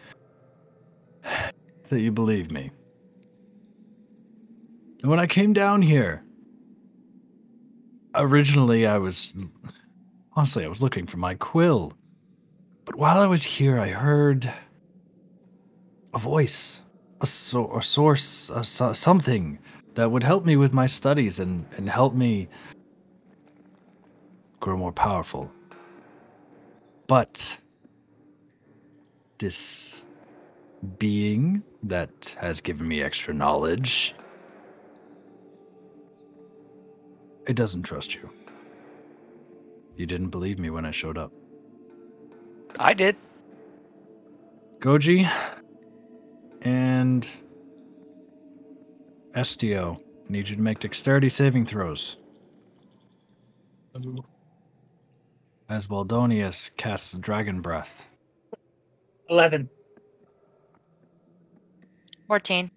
that 1.89 2.01
you 2.01 2.11
believe 2.13 2.51
me. 2.51 2.71
And 5.03 5.11
when 5.11 5.21
I 5.21 5.27
came 5.27 5.53
down 5.53 5.83
here, 5.83 6.25
originally 8.15 8.87
I 8.87 8.99
was 8.99 9.33
honestly 10.33 10.65
I 10.65 10.69
was 10.69 10.83
looking 10.83 11.07
for 11.07 11.19
my 11.19 11.35
quill. 11.35 11.93
But 12.85 12.97
while 12.97 13.19
I 13.19 13.27
was 13.27 13.43
here, 13.43 13.79
I 13.79 13.89
heard 13.89 14.53
a 16.15 16.19
voice, 16.19 16.83
a, 17.21 17.27
so- 17.27 17.77
a 17.77 17.83
source, 17.83 18.51
a, 18.51 18.65
so- 18.65 18.93
something 18.93 19.59
that 19.95 20.11
would 20.11 20.23
help 20.23 20.45
me 20.45 20.57
with 20.57 20.73
my 20.73 20.87
studies 20.87 21.41
and, 21.41 21.67
and 21.77 21.89
help 21.89 22.15
me 22.15 22.49
grow 24.61 24.77
more 24.77 24.93
powerful. 24.93 25.51
But 27.07 27.59
this 29.39 30.05
being 30.99 31.62
that 31.85 32.37
has 32.41 32.61
given 32.61 32.87
me 32.89 33.03
extra 33.03 33.33
knowledge, 33.33 34.15
it 37.47 37.55
doesn't 37.55 37.85
trust 37.85 38.15
you. 38.15 38.28
You 39.97 40.07
didn't 40.07 40.31
believe 40.31 40.59
me 40.59 40.70
when 40.70 40.85
I 40.85 40.91
showed 40.91 41.16
up. 41.16 41.33
I 42.78 42.93
did. 42.93 43.16
Goji 44.81 45.31
and 46.62 47.27
Estio 49.35 50.01
need 50.28 50.49
you 50.49 50.57
to 50.57 50.62
make 50.62 50.81
dexterity 50.81 51.28
saving 51.28 51.66
throws 51.66 52.16
as 55.69 55.89
Waldonius 55.89 56.71
casts 56.77 57.13
Dragon 57.15 57.61
Breath. 57.61 58.07
Eleven. 59.29 59.69
14. 62.29 62.71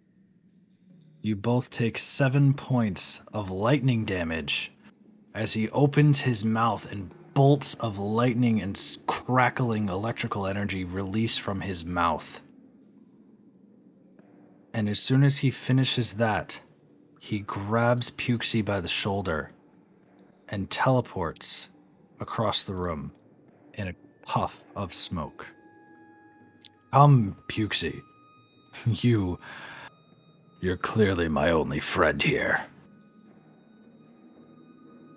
You 1.22 1.36
both 1.36 1.70
take 1.70 1.98
seven 1.98 2.54
points 2.54 3.22
of 3.34 3.50
lightning 3.50 4.06
damage 4.06 4.72
as 5.34 5.54
he 5.54 5.70
opens 5.70 6.22
his 6.22 6.46
mouth 6.46 6.92
and 6.92 7.12
bolts 7.34 7.74
of 7.76 8.00
lightning 8.00 8.62
and 8.62 8.98
crackling 9.08 9.90
electrical 9.90 10.48
energy 10.48 10.84
release 10.84 11.38
from 11.38 11.62
his 11.62 11.86
mouth. 11.86 12.42
And 14.74 14.88
as 14.88 15.00
soon 15.00 15.24
as 15.24 15.40
he 15.40 15.52
finishes 15.52 16.14
that, 16.14 16.62
he 17.20 17.40
grabs 17.40 18.12
Pukesy 18.12 18.64
by 18.64 18.80
the 18.80 18.88
shoulder 18.88 19.52
and 20.48 20.70
teleports 20.70 21.70
across 22.20 22.64
the 22.64 22.74
room 22.74 23.12
in 23.76 23.90
a 23.90 23.96
puff 24.26 24.64
of 24.76 24.94
smoke. 24.94 25.48
Come, 26.94 27.36
Pukesy. 27.48 28.02
You 28.86 29.40
you're 30.62 30.78
clearly 30.78 31.28
my 31.28 31.52
only 31.52 31.80
friend 31.80 32.22
here. 32.22 32.66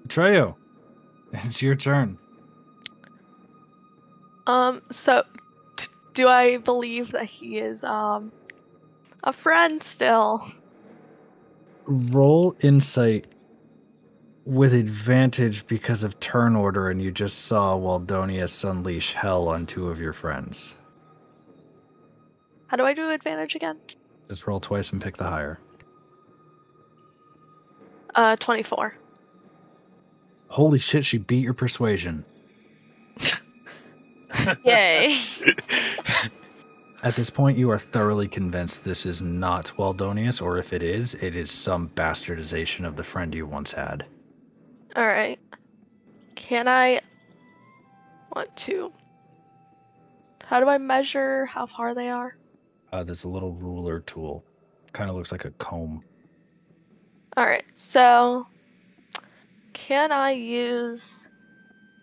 Treyo, 0.08 0.56
it's 1.32 1.60
your 1.60 1.74
turn. 1.74 2.18
Um, 4.46 4.82
so 4.90 5.22
t- 5.76 5.88
do 6.14 6.28
I 6.28 6.58
believe 6.58 7.12
that 7.12 7.24
he 7.24 7.58
is 7.58 7.84
um 7.84 8.32
a 9.24 9.32
friend 9.32 9.82
still? 9.82 10.46
Roll 11.86 12.54
insight 12.60 13.26
with 14.44 14.74
advantage 14.74 15.66
because 15.66 16.02
of 16.02 16.18
turn 16.20 16.56
order, 16.56 16.90
and 16.90 17.00
you 17.00 17.10
just 17.12 17.46
saw 17.46 17.76
Waldonius 17.76 18.68
unleash 18.68 19.12
hell 19.12 19.48
on 19.48 19.66
two 19.66 19.88
of 19.88 20.00
your 20.00 20.12
friends. 20.12 20.78
How 22.66 22.76
do 22.76 22.84
I 22.84 22.94
do 22.94 23.10
advantage 23.10 23.54
again? 23.54 23.78
Just 24.28 24.46
roll 24.46 24.60
twice 24.60 24.90
and 24.90 25.00
pick 25.00 25.16
the 25.16 25.24
higher. 25.24 25.58
Uh, 28.14 28.36
24. 28.36 28.94
Holy 30.48 30.78
shit, 30.78 31.04
she 31.04 31.18
beat 31.18 31.44
your 31.44 31.54
persuasion. 31.54 32.24
Yay. 34.64 35.18
At 37.02 37.16
this 37.16 37.30
point, 37.30 37.58
you 37.58 37.70
are 37.70 37.78
thoroughly 37.78 38.28
convinced 38.28 38.84
this 38.84 39.06
is 39.06 39.22
not 39.22 39.72
Waldonius, 39.76 40.40
or 40.40 40.58
if 40.58 40.72
it 40.72 40.82
is, 40.82 41.14
it 41.16 41.34
is 41.34 41.50
some 41.50 41.88
bastardization 41.88 42.86
of 42.86 42.96
the 42.96 43.02
friend 43.02 43.34
you 43.34 43.46
once 43.46 43.72
had. 43.72 44.06
All 44.94 45.06
right. 45.06 45.38
Can 46.34 46.68
I 46.68 47.00
want 48.34 48.54
to? 48.56 48.92
How 50.44 50.60
do 50.60 50.68
I 50.68 50.78
measure 50.78 51.46
how 51.46 51.64
far 51.66 51.94
they 51.94 52.10
are? 52.10 52.36
Uh, 52.92 53.02
there's 53.02 53.24
a 53.24 53.28
little 53.28 53.52
ruler 53.52 54.00
tool. 54.00 54.44
Kind 54.92 55.08
of 55.08 55.16
looks 55.16 55.32
like 55.32 55.46
a 55.46 55.50
comb. 55.52 56.04
All 57.36 57.46
right. 57.46 57.64
So, 57.74 58.46
can 59.72 60.12
I 60.12 60.32
use 60.32 61.30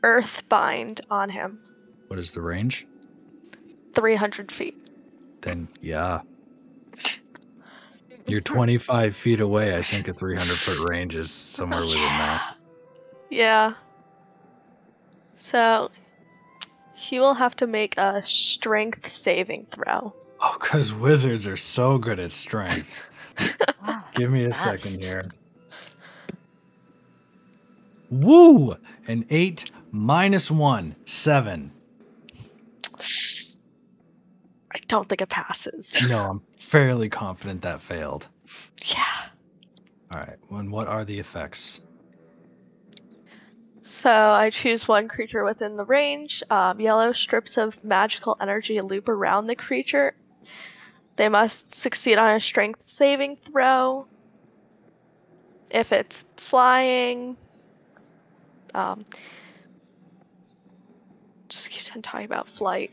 Earthbind 0.01 1.01
on 1.11 1.29
him? 1.29 1.59
What 2.07 2.17
is 2.17 2.33
the 2.33 2.41
range? 2.41 2.87
300 3.93 4.51
feet. 4.51 4.75
Then, 5.41 5.67
yeah. 5.81 6.21
You're 8.25 8.41
25 8.41 9.15
feet 9.15 9.39
away. 9.41 9.75
I 9.75 9.83
think 9.83 10.07
a 10.07 10.13
300 10.13 10.47
foot 10.51 10.89
range 10.89 11.15
is 11.15 11.31
somewhere 11.31 11.81
within 11.81 12.01
that. 12.01 12.55
Yeah. 13.29 13.73
So, 15.37 15.89
he 16.93 17.19
will 17.19 17.33
have 17.33 17.55
to 17.57 17.67
make 17.67 17.97
a 17.97 18.21
strength 18.23 19.09
saving 19.11 19.67
throw. 19.71 20.13
Oh, 20.41 20.57
because 20.59 20.93
wizards 20.93 21.47
are 21.47 21.57
so 21.57 21.97
good 21.97 22.19
at 22.19 22.31
strength. 22.31 23.03
Ah, 23.81 24.05
Give 24.15 24.29
me 24.29 24.43
a 24.43 24.49
Fast. 24.49 24.63
second 24.83 25.01
here. 25.01 25.31
Woo! 28.09 28.75
An 29.07 29.25
8 29.29 29.71
minus 29.91 30.51
1, 30.51 30.93
7. 31.05 31.71
I 34.73 34.77
don't 34.87 35.07
think 35.07 35.21
it 35.21 35.29
passes. 35.29 35.95
No, 36.09 36.19
I'm 36.31 36.41
fairly 36.57 37.07
confident 37.07 37.61
that 37.61 37.81
failed. 37.81 38.27
Yeah. 38.85 39.05
All 40.11 40.19
right. 40.19 40.37
And 40.51 40.69
what 40.69 40.87
are 40.87 41.05
the 41.05 41.17
effects? 41.17 41.79
So 43.89 44.11
I 44.11 44.51
choose 44.51 44.87
one 44.87 45.07
creature 45.07 45.43
within 45.43 45.75
the 45.75 45.83
range. 45.83 46.43
Um, 46.51 46.79
yellow 46.79 47.11
strips 47.11 47.57
of 47.57 47.83
magical 47.83 48.37
energy 48.39 48.79
loop 48.81 49.09
around 49.09 49.47
the 49.47 49.55
creature. 49.55 50.13
They 51.15 51.27
must 51.27 51.73
succeed 51.75 52.19
on 52.19 52.35
a 52.35 52.39
strength 52.39 52.83
saving 52.83 53.37
throw. 53.37 54.05
If 55.71 55.91
it's 55.91 56.25
flying, 56.37 57.35
um, 58.75 59.05
just 61.49 61.71
keeps 61.71 61.93
on 61.95 62.03
talking 62.03 62.27
about 62.27 62.47
flight. 62.47 62.91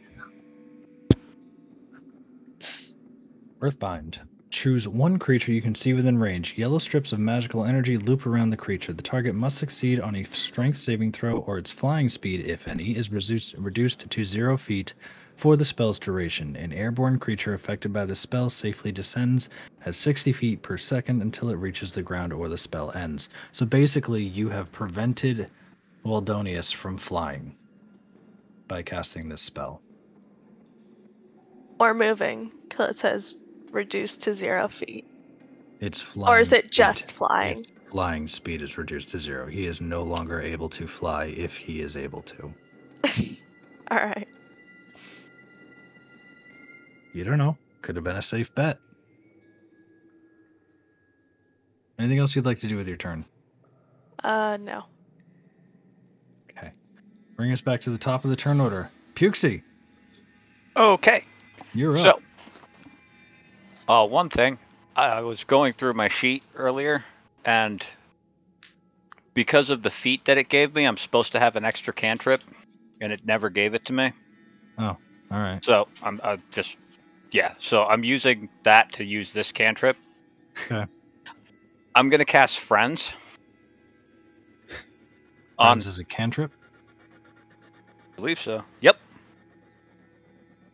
Earthbind. 3.60 4.20
Choose 4.56 4.88
one 4.88 5.18
creature 5.18 5.52
you 5.52 5.60
can 5.60 5.74
see 5.74 5.92
within 5.92 6.16
range. 6.16 6.56
Yellow 6.56 6.78
strips 6.78 7.12
of 7.12 7.18
magical 7.18 7.66
energy 7.66 7.98
loop 7.98 8.24
around 8.24 8.48
the 8.48 8.56
creature. 8.56 8.94
The 8.94 9.02
target 9.02 9.34
must 9.34 9.58
succeed 9.58 10.00
on 10.00 10.16
a 10.16 10.24
strength 10.24 10.78
saving 10.78 11.12
throw, 11.12 11.40
or 11.40 11.58
its 11.58 11.70
flying 11.70 12.08
speed, 12.08 12.46
if 12.46 12.66
any, 12.66 12.96
is 12.96 13.12
reduced, 13.12 13.54
reduced 13.58 14.08
to 14.08 14.24
zero 14.24 14.56
feet 14.56 14.94
for 15.36 15.58
the 15.58 15.64
spell's 15.66 15.98
duration. 15.98 16.56
An 16.56 16.72
airborne 16.72 17.18
creature 17.18 17.52
affected 17.52 17.92
by 17.92 18.06
the 18.06 18.16
spell 18.16 18.48
safely 18.48 18.90
descends 18.90 19.50
at 19.84 19.94
60 19.94 20.32
feet 20.32 20.62
per 20.62 20.78
second 20.78 21.20
until 21.20 21.50
it 21.50 21.56
reaches 21.56 21.92
the 21.92 22.00
ground 22.00 22.32
or 22.32 22.48
the 22.48 22.56
spell 22.56 22.92
ends. 22.92 23.28
So 23.52 23.66
basically, 23.66 24.22
you 24.22 24.48
have 24.48 24.72
prevented 24.72 25.50
Waldonius 26.02 26.72
from 26.72 26.96
flying 26.96 27.54
by 28.68 28.82
casting 28.82 29.28
this 29.28 29.42
spell. 29.42 29.82
Or 31.78 31.92
moving, 31.92 32.52
because 32.70 32.92
it 32.92 32.98
says 32.98 33.36
reduced 33.72 34.22
to 34.22 34.34
zero 34.34 34.68
feet. 34.68 35.04
It's 35.80 36.00
flying. 36.00 36.34
or 36.36 36.40
is 36.40 36.52
it 36.52 36.58
speed. 36.58 36.70
just 36.72 37.12
flying? 37.12 37.58
Its 37.58 37.70
flying 37.90 38.26
speed 38.28 38.62
is 38.62 38.78
reduced 38.78 39.10
to 39.10 39.18
zero. 39.20 39.46
He 39.46 39.66
is 39.66 39.80
no 39.80 40.02
longer 40.02 40.40
able 40.40 40.68
to 40.70 40.86
fly 40.86 41.26
if 41.36 41.56
he 41.56 41.80
is 41.80 41.96
able 41.96 42.22
to. 42.22 42.54
All 43.90 43.98
right. 43.98 44.26
You 47.12 47.24
don't 47.24 47.38
know. 47.38 47.56
Could 47.82 47.96
have 47.96 48.04
been 48.04 48.16
a 48.16 48.22
safe 48.22 48.54
bet. 48.54 48.78
Anything 51.98 52.18
else 52.18 52.34
you'd 52.36 52.44
like 52.44 52.58
to 52.60 52.66
do 52.66 52.76
with 52.76 52.88
your 52.88 52.96
turn? 52.98 53.24
Uh, 54.22 54.58
no. 54.60 54.84
Okay. 56.50 56.72
Bring 57.36 57.52
us 57.52 57.60
back 57.60 57.80
to 57.82 57.90
the 57.90 57.96
top 57.98 58.24
of 58.24 58.30
the 58.30 58.36
turn 58.36 58.60
order. 58.60 58.90
Pukesy, 59.14 59.62
Okay. 60.76 61.24
you're 61.72 61.96
So, 61.96 62.20
up. 63.88 64.04
uh, 64.04 64.06
one 64.06 64.28
thing, 64.28 64.58
I 64.96 65.20
was 65.20 65.44
going 65.44 65.74
through 65.74 65.92
my 65.92 66.08
sheet 66.08 66.42
earlier, 66.54 67.04
and 67.44 67.84
because 69.34 69.68
of 69.68 69.82
the 69.82 69.90
feat 69.90 70.24
that 70.24 70.38
it 70.38 70.48
gave 70.48 70.74
me, 70.74 70.86
I'm 70.86 70.96
supposed 70.96 71.32
to 71.32 71.38
have 71.38 71.54
an 71.56 71.64
extra 71.64 71.92
cantrip, 71.92 72.40
and 73.02 73.12
it 73.12 73.26
never 73.26 73.50
gave 73.50 73.74
it 73.74 73.84
to 73.84 73.92
me. 73.92 74.12
Oh, 74.78 74.84
all 74.84 74.98
right. 75.30 75.62
So 75.62 75.88
I'm 76.02 76.18
uh, 76.22 76.38
just, 76.50 76.76
yeah. 77.30 77.52
So 77.58 77.84
I'm 77.84 78.04
using 78.04 78.48
that 78.62 78.92
to 78.94 79.04
use 79.04 79.34
this 79.34 79.52
cantrip. 79.52 79.98
Okay. 80.64 80.86
I'm 81.94 82.08
gonna 82.08 82.24
cast 82.24 82.60
Friends. 82.60 83.12
On, 85.58 85.68
Friends 85.68 85.86
is 85.86 85.98
a 85.98 86.04
cantrip. 86.04 86.52
I 88.12 88.16
believe 88.16 88.40
so. 88.40 88.64
Yep. 88.80 88.96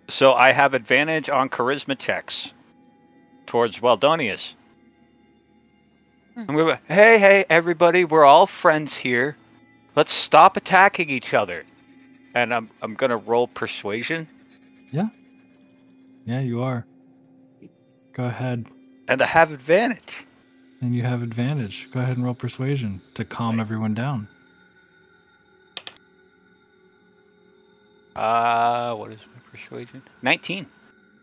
So 0.09 0.32
I 0.34 0.52
have 0.52 0.74
advantage 0.74 1.28
on 1.28 1.48
charisma 1.48 1.98
checks 1.98 2.52
towards 3.53 3.83
Waldonius. 3.83 4.55
Hmm. 6.33 6.45
I'm 6.49 6.57
gonna, 6.57 6.81
hey, 6.89 7.19
hey, 7.19 7.45
everybody, 7.51 8.07
we're 8.07 8.24
all 8.24 8.47
friends 8.47 8.97
here. 8.97 9.37
Let's 9.95 10.11
stop 10.11 10.57
attacking 10.57 11.11
each 11.11 11.35
other. 11.35 11.66
And 12.35 12.55
I'm 12.55 12.70
I'm 12.81 12.95
gonna 12.95 13.19
roll 13.19 13.47
persuasion, 13.47 14.27
Yeah, 14.91 15.09
Yeah, 16.24 16.41
you 16.41 16.62
are. 16.62 16.87
Go 18.15 18.24
ahead. 18.24 18.65
and 19.07 19.20
I 19.20 19.27
have 19.27 19.53
advantage. 19.53 20.24
And 20.81 20.95
you 20.95 21.03
have 21.03 21.23
advantage. 21.23 21.91
Go 21.93 22.01
ahead 22.01 22.16
and 22.16 22.24
roll 22.24 22.35
persuasion 22.35 23.03
to 23.16 23.27
calm 23.27 23.61
everyone 23.61 23.93
down. 23.93 24.29
Uh, 28.16 28.95
what 28.95 29.12
is 29.12 29.20
my 29.35 29.41
persuasion? 29.51 30.03
19. 30.23 30.65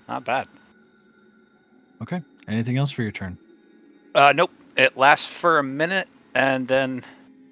Not 0.08 0.26
bad. 0.26 0.48
Okay. 2.02 2.22
Anything 2.48 2.78
else 2.78 2.92
for 2.92 3.04
your 3.04 3.12
turn? 3.12 3.38
Uh, 4.16 4.34
nope. 4.36 4.52
It 4.78 4.98
lasts 4.98 5.28
for 5.28 5.60
a 5.60 5.64
minute, 5.64 6.08
and 6.34 6.68
then 6.68 7.04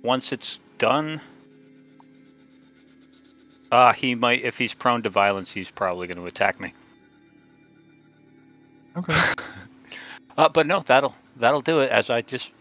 once 0.04 0.32
it's 0.32 0.60
done, 0.78 1.22
uh, 3.72 3.94
he 3.94 4.16
might, 4.16 4.44
if 4.44 4.58
he's 4.58 4.74
prone 4.74 5.04
to 5.04 5.10
violence, 5.10 5.52
he's 5.52 5.70
probably 5.70 6.08
going 6.08 6.18
to 6.18 6.26
attack 6.26 6.60
me. 6.60 6.74
Okay. 8.96 9.16
Uh, 10.38 10.48
but 10.48 10.68
no, 10.68 10.84
that'll 10.86 11.16
that'll 11.38 11.62
do 11.62 11.80
it. 11.80 11.90
As 11.90 12.12
I 12.12 12.22
just 12.22 12.52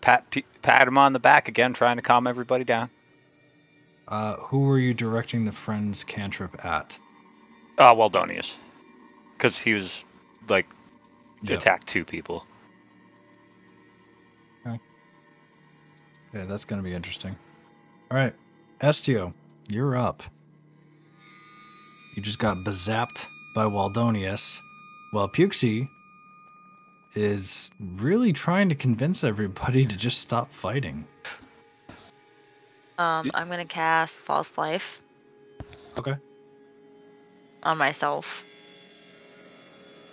pat 0.00 0.24
pat 0.62 0.88
him 0.88 0.96
on 0.96 1.12
the 1.12 1.18
back 1.18 1.48
again, 1.48 1.74
trying 1.74 1.96
to 1.96 2.02
calm 2.02 2.26
everybody 2.26 2.64
down. 2.64 2.88
Uh, 4.08 4.36
who 4.36 4.60
were 4.60 4.78
you 4.78 4.94
directing 4.94 5.44
the 5.44 5.52
friend's 5.52 6.02
cantrip 6.02 6.64
at? 6.64 6.98
Uh, 7.76 7.94
Waldonius, 7.94 8.54
because 9.36 9.58
he 9.58 9.74
was 9.74 10.02
like 10.48 10.66
Yeah. 11.42 11.56
attacked 11.56 11.86
two 11.86 12.04
people. 12.04 12.44
Yeah, 16.32 16.44
that's 16.44 16.64
going 16.64 16.80
to 16.80 16.88
be 16.88 16.94
interesting. 16.94 17.36
All 18.10 18.16
right. 18.16 18.32
Estio, 18.80 19.32
you're 19.68 19.96
up. 19.96 20.22
You 22.14 22.22
just 22.22 22.38
got 22.38 22.58
bezapped 22.58 23.26
by 23.54 23.64
Waldonius, 23.64 24.60
while 25.10 25.28
Pukesy 25.28 25.88
is 27.14 27.70
really 27.94 28.32
trying 28.32 28.68
to 28.68 28.74
convince 28.74 29.24
everybody 29.24 29.84
to 29.86 29.96
just 29.96 30.20
stop 30.20 30.52
fighting. 30.52 31.04
Um, 32.98 33.30
I'm 33.34 33.48
gonna 33.48 33.64
cast 33.64 34.20
False 34.22 34.56
Life 34.58 35.00
Okay. 35.96 36.14
on 37.62 37.78
myself. 37.78 38.44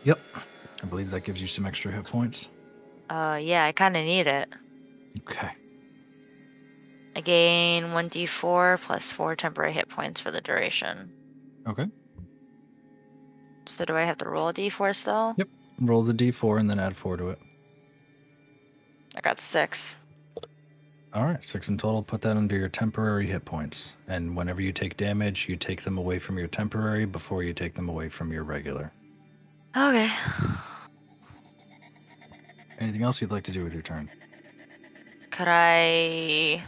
Yep. 0.06 0.20
I 0.82 0.86
believe 0.86 1.12
that 1.12 1.22
gives 1.22 1.42
you 1.42 1.48
some 1.48 1.66
extra 1.66 1.92
hit 1.92 2.06
points. 2.06 2.50
Uh, 3.10 3.40
yeah, 3.42 3.66
I 3.66 3.72
kind 3.72 3.96
of 3.98 4.04
need 4.04 4.28
it. 4.28 4.50
Okay. 5.20 5.50
I 7.16 7.22
gain 7.22 7.86
1d4 7.86 8.80
plus 8.82 9.12
4 9.12 9.36
temporary 9.36 9.74
hit 9.74 9.90
points 9.90 10.22
for 10.22 10.30
the 10.30 10.42
duration. 10.42 11.12
Okay. 11.68 11.88
So 13.70 13.86
do 13.86 13.96
I 13.96 14.04
have 14.04 14.20
to 14.20 14.30
roll 14.30 14.50
a 14.50 14.54
d4 14.54 14.96
still? 14.96 15.34
Yep. 15.38 15.48
Roll 15.82 16.04
the 16.04 16.14
d4 16.14 16.60
and 16.60 16.70
then 16.70 16.80
add 16.80 16.96
4 16.96 17.18
to 17.18 17.30
it. 17.30 17.40
I 19.16 19.22
got 19.22 19.40
6. 19.40 19.98
All 21.14 21.26
right, 21.26 21.44
six 21.44 21.70
in 21.70 21.78
total. 21.78 22.04
Put 22.04 22.22
that 22.22 22.38
under 22.38 22.56
your 22.56 22.70
temporary 22.70 23.26
hit 23.26 23.44
points. 23.44 23.94
And 24.08 24.38
whenever 24.38 24.62
you 24.62 24.72
take 24.72 24.98
damage, 24.98 25.48
you 25.50 25.56
take 25.56 25.82
them 25.82 25.98
away 25.98 26.20
from 26.20 26.38
your 26.38 26.48
temporary 26.48 27.06
before 27.06 27.42
you 27.42 27.54
take 27.54 27.74
them 27.74 27.90
away 27.90 28.10
from 28.10 28.32
your 28.32 28.44
regular. 28.44 28.92
Okay. 29.78 30.10
Anything 32.80 33.04
else 33.04 33.22
you'd 33.22 33.32
like 33.32 33.44
to 33.44 33.52
do 33.52 33.64
with 33.64 33.74
your 33.74 33.84
turn? 33.84 34.10
Could 35.30 35.48
I 35.48 36.64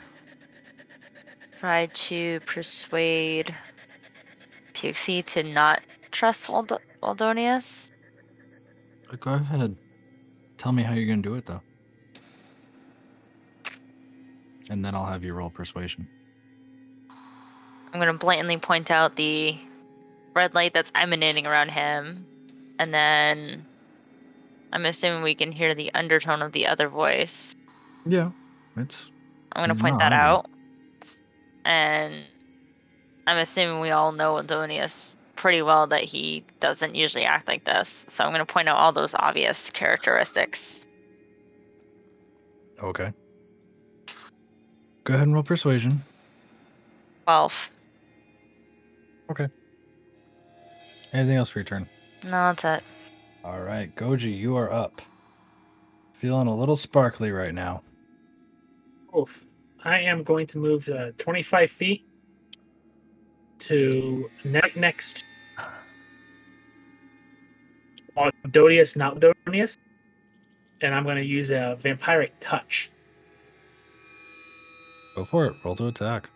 try 1.60 1.88
to 1.88 2.40
persuade 2.42 3.56
Pixie 4.74 5.24
to 5.24 5.44
not 5.44 5.82
trust 6.12 6.50
Wald- 6.50 6.80
Waldonius? 7.02 7.86
Uh, 9.12 9.16
Go 9.20 9.34
ahead. 9.34 9.76
Tell 10.58 10.72
me 10.72 10.84
how 10.84 10.94
you're 10.94 11.08
going 11.08 11.24
to 11.24 11.30
do 11.30 11.36
it, 11.36 11.46
though. 11.48 11.62
And 14.70 14.86
then 14.86 14.94
I'll 14.94 15.06
have 15.06 15.24
you 15.24 15.34
roll 15.34 15.50
persuasion. 15.50 16.08
I'm 17.92 18.00
gonna 18.00 18.14
blatantly 18.14 18.58
point 18.58 18.92
out 18.92 19.16
the 19.16 19.58
red 20.36 20.54
light 20.54 20.76
that's 20.76 20.92
emanating 20.94 21.48
around 21.48 21.70
him, 21.72 22.28
and 22.80 22.94
then 22.94 23.66
I'm 24.74 24.86
assuming 24.86 25.22
we 25.22 25.36
can 25.36 25.52
hear 25.52 25.76
the 25.76 25.94
undertone 25.94 26.42
of 26.42 26.54
the 26.54 26.68
other 26.68 26.88
voice. 26.88 27.56
Yeah. 28.06 28.32
It's. 28.78 29.12
I'm 29.52 29.62
gonna 29.64 29.74
He's 29.74 29.82
point 29.82 30.00
that 30.00 30.14
out, 30.14 30.46
and 31.66 32.24
I'm 33.28 33.38
assuming 33.38 33.82
we 33.82 33.90
all 33.92 34.12
know 34.12 34.36
Waldonius 34.36 35.18
pretty 35.36 35.62
well 35.62 35.88
that 35.88 36.04
he 36.04 36.44
doesn't 36.60 36.96
usually 36.96 37.26
act 37.26 37.48
like 37.48 37.66
this. 37.66 38.06
So 38.08 38.24
I'm 38.24 38.32
gonna 38.32 38.46
point 38.46 38.70
out 38.70 38.78
all 38.78 38.94
those 38.94 39.14
obvious 39.14 39.70
characteristics. 39.70 40.74
Okay. 42.82 43.12
Go 45.04 45.14
ahead 45.16 45.26
and 45.26 45.34
roll 45.34 45.44
persuasion. 45.44 46.04
Twelve. 47.24 47.70
Okay. 49.32 49.48
Anything 51.12 51.38
else 51.38 51.50
for 51.50 51.60
your 51.60 51.66
turn? 51.66 51.88
No, 52.24 52.54
that's 52.54 52.66
it. 52.66 52.84
All 53.44 53.62
right, 53.62 53.94
Goji, 53.96 54.38
you 54.38 54.56
are 54.58 54.72
up. 54.72 55.02
Feeling 56.14 56.48
a 56.48 56.56
little 56.56 56.76
sparkly 56.76 57.32
right 57.32 57.54
now. 57.54 57.82
Oof. 59.18 59.46
I 59.86 60.00
am 60.00 60.24
going 60.24 60.46
to 60.48 60.58
move 60.58 60.90
uh, 60.90 61.12
25 61.18 61.72
feet 61.72 62.06
to 63.60 64.30
ne- 64.44 64.62
next. 64.76 65.24
Dodius, 68.50 68.98
not 68.98 69.20
Dodius. 69.20 69.78
And 70.82 70.94
I'm 70.94 71.04
going 71.04 71.16
to 71.16 71.26
use 71.26 71.52
a 71.52 71.78
vampiric 71.82 72.32
touch. 72.42 72.92
Go 75.16 75.26
for 75.26 75.46
it. 75.48 75.56
Roll 75.64 75.76
to 75.78 75.88
attack. 75.88 76.30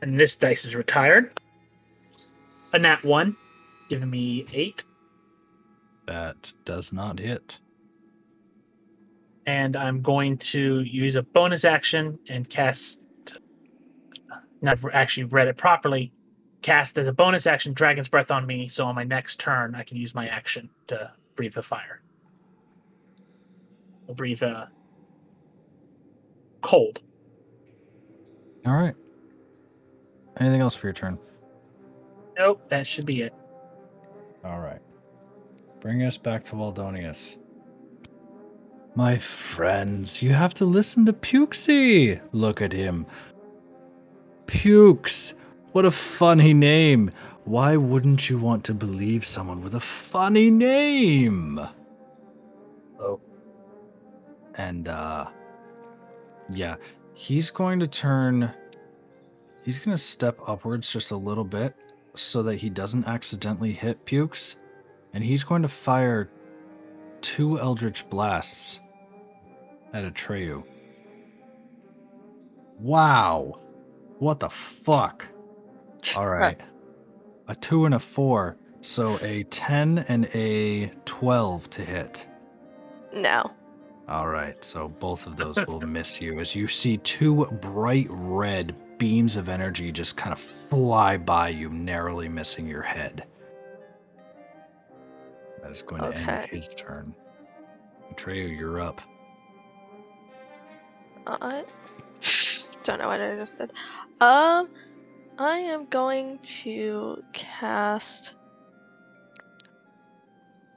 And 0.00 0.18
this 0.18 0.36
dice 0.36 0.64
is 0.64 0.74
retired. 0.74 1.38
A 2.72 2.78
nat 2.78 3.04
1, 3.04 3.36
giving 3.88 4.10
me 4.10 4.46
8. 4.52 4.84
That 6.06 6.52
does 6.64 6.92
not 6.92 7.18
hit. 7.18 7.58
And 9.46 9.76
I'm 9.76 10.02
going 10.02 10.38
to 10.38 10.80
use 10.80 11.16
a 11.16 11.22
bonus 11.22 11.64
action 11.64 12.18
and 12.28 12.48
cast. 12.48 13.04
Not 14.60 14.78
actually 14.92 15.24
read 15.24 15.48
it 15.48 15.56
properly. 15.56 16.12
Cast 16.62 16.98
as 16.98 17.06
a 17.06 17.12
bonus 17.12 17.46
action 17.46 17.72
Dragon's 17.72 18.08
Breath 18.08 18.30
on 18.30 18.44
me, 18.46 18.68
so 18.68 18.84
on 18.84 18.94
my 18.94 19.04
next 19.04 19.38
turn, 19.38 19.74
I 19.74 19.84
can 19.84 19.96
use 19.96 20.14
my 20.14 20.26
action 20.28 20.68
to 20.88 21.12
breathe 21.36 21.54
the 21.54 21.62
fire. 21.62 22.02
I'll 24.08 24.14
breathe 24.14 24.42
uh, 24.42 24.66
cold. 26.62 27.00
All 28.66 28.72
right. 28.72 28.94
Anything 30.40 30.60
else 30.60 30.74
for 30.74 30.86
your 30.86 30.94
turn? 30.94 31.18
Nope, 32.36 32.68
that 32.70 32.86
should 32.86 33.06
be 33.06 33.22
it. 33.22 33.34
All 34.44 34.60
right. 34.60 34.80
Bring 35.80 36.02
us 36.02 36.18
back 36.18 36.42
to 36.44 36.56
Waldonius. 36.56 37.36
My 38.94 39.16
friends, 39.18 40.22
you 40.22 40.32
have 40.32 40.54
to 40.54 40.64
listen 40.64 41.06
to 41.06 41.12
Pukesy. 41.12 42.20
Look 42.32 42.60
at 42.60 42.72
him. 42.72 43.06
Pukes. 44.46 45.34
What 45.72 45.84
a 45.84 45.90
funny 45.90 46.54
name. 46.54 47.10
Why 47.44 47.76
wouldn't 47.76 48.28
you 48.28 48.38
want 48.38 48.64
to 48.64 48.74
believe 48.74 49.24
someone 49.24 49.62
with 49.62 49.74
a 49.74 49.80
funny 49.80 50.50
name? 50.50 51.60
Oh. 53.00 53.20
And 54.56 54.88
uh 54.88 55.28
yeah, 56.50 56.76
he's 57.14 57.50
going 57.50 57.78
to 57.80 57.86
turn 57.86 58.52
he's 59.62 59.78
going 59.78 59.96
to 59.96 60.02
step 60.02 60.38
upwards 60.46 60.90
just 60.90 61.10
a 61.10 61.16
little 61.16 61.44
bit 61.44 61.74
so 62.22 62.42
that 62.42 62.56
he 62.56 62.70
doesn't 62.70 63.06
accidentally 63.06 63.72
hit 63.72 64.04
Pukes 64.04 64.56
and 65.12 65.24
he's 65.24 65.44
going 65.44 65.62
to 65.62 65.68
fire 65.68 66.30
two 67.20 67.58
eldritch 67.58 68.08
blasts 68.10 68.80
at 69.92 70.04
Atreyu. 70.04 70.64
Wow. 72.78 73.60
What 74.18 74.40
the 74.40 74.50
fuck? 74.50 75.26
All 76.16 76.28
right. 76.28 76.60
A 77.48 77.54
2 77.54 77.86
and 77.86 77.94
a 77.94 77.98
4. 77.98 78.56
So 78.80 79.18
a 79.22 79.42
10 79.44 80.04
and 80.08 80.26
a 80.34 80.92
12 81.04 81.70
to 81.70 81.84
hit. 81.84 82.28
No. 83.12 83.50
All 84.08 84.28
right, 84.28 84.62
so 84.64 84.88
both 84.88 85.26
of 85.26 85.36
those 85.36 85.56
will 85.66 85.80
miss 85.82 86.22
you 86.22 86.40
as 86.40 86.54
you 86.54 86.66
see 86.66 86.96
two 86.98 87.44
bright 87.60 88.06
red 88.08 88.74
beams 88.98 89.36
of 89.36 89.48
energy 89.48 89.92
just 89.92 90.16
kind 90.16 90.32
of 90.32 90.40
fly 90.40 91.16
by 91.16 91.48
you, 91.48 91.70
narrowly 91.70 92.28
missing 92.28 92.66
your 92.66 92.82
head. 92.82 93.24
That 95.62 95.72
is 95.72 95.82
going 95.82 96.02
to 96.02 96.16
end 96.16 96.48
his 96.48 96.68
turn. 96.68 97.14
Atreyu, 98.12 98.56
you're 98.56 98.80
up. 98.80 99.00
I 101.26 101.64
don't 102.82 102.98
know 102.98 103.08
what 103.08 103.20
I 103.20 103.36
just 103.36 103.58
did. 103.58 103.72
Um, 104.20 104.70
I 105.38 105.58
am 105.58 105.86
going 105.86 106.38
to 106.38 107.22
cast 107.32 108.34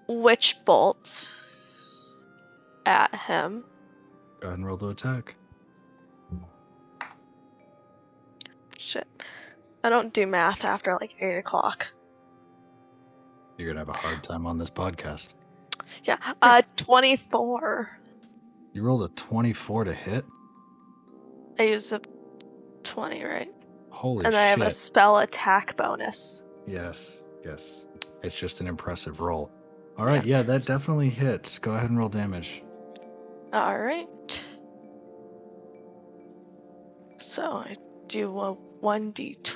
Witch 0.08 0.58
Bolt 0.66 1.30
at 2.86 3.16
him. 3.16 3.64
Go 4.42 4.48
ahead 4.48 4.58
and 4.58 4.68
roll 4.68 4.78
to 4.80 4.90
attack. 4.90 5.36
I 9.84 9.90
don't 9.90 10.14
do 10.14 10.28
math 10.28 10.64
after 10.64 10.98
like 11.00 11.16
8 11.20 11.38
o'clock. 11.38 11.92
You're 13.58 13.74
going 13.74 13.84
to 13.84 13.92
have 13.92 13.96
a 13.96 14.08
hard 14.08 14.24
time 14.24 14.46
on 14.46 14.58
this 14.58 14.70
podcast. 14.70 15.34
Yeah. 16.04 16.18
Uh, 16.42 16.62
24. 16.78 17.90
You 18.74 18.84
rolled 18.84 19.04
a 19.04 19.08
24 19.10 19.86
to 19.86 19.94
hit? 19.94 20.26
I 21.60 21.64
use 21.64 21.92
a 21.92 22.02
20, 22.84 23.24
right? 23.24 23.52
Holy 23.90 24.20
shit. 24.20 24.26
and 24.28 24.34
then 24.34 24.42
I 24.42 24.50
have 24.50 24.62
a 24.62 24.72
spell 24.72 25.20
attack 25.20 25.76
bonus. 25.78 26.46
Yes, 26.66 27.24
yes. 27.44 27.88
It's 28.24 28.40
just 28.40 28.62
an 28.62 28.68
impressive 28.68 29.20
roll. 29.20 29.52
All 29.98 30.06
right, 30.06 30.24
yeah, 30.24 30.42
that 30.44 30.66
definitely 30.66 31.10
hits. 31.10 31.60
Go 31.60 31.72
ahead 31.72 31.90
and 31.90 32.00
roll 32.00 32.08
damage. 32.10 32.64
Alright. 33.54 34.46
So 37.20 37.44
I 37.44 37.76
do 38.08 38.40
a 38.40 38.56
1d12. 38.82 39.56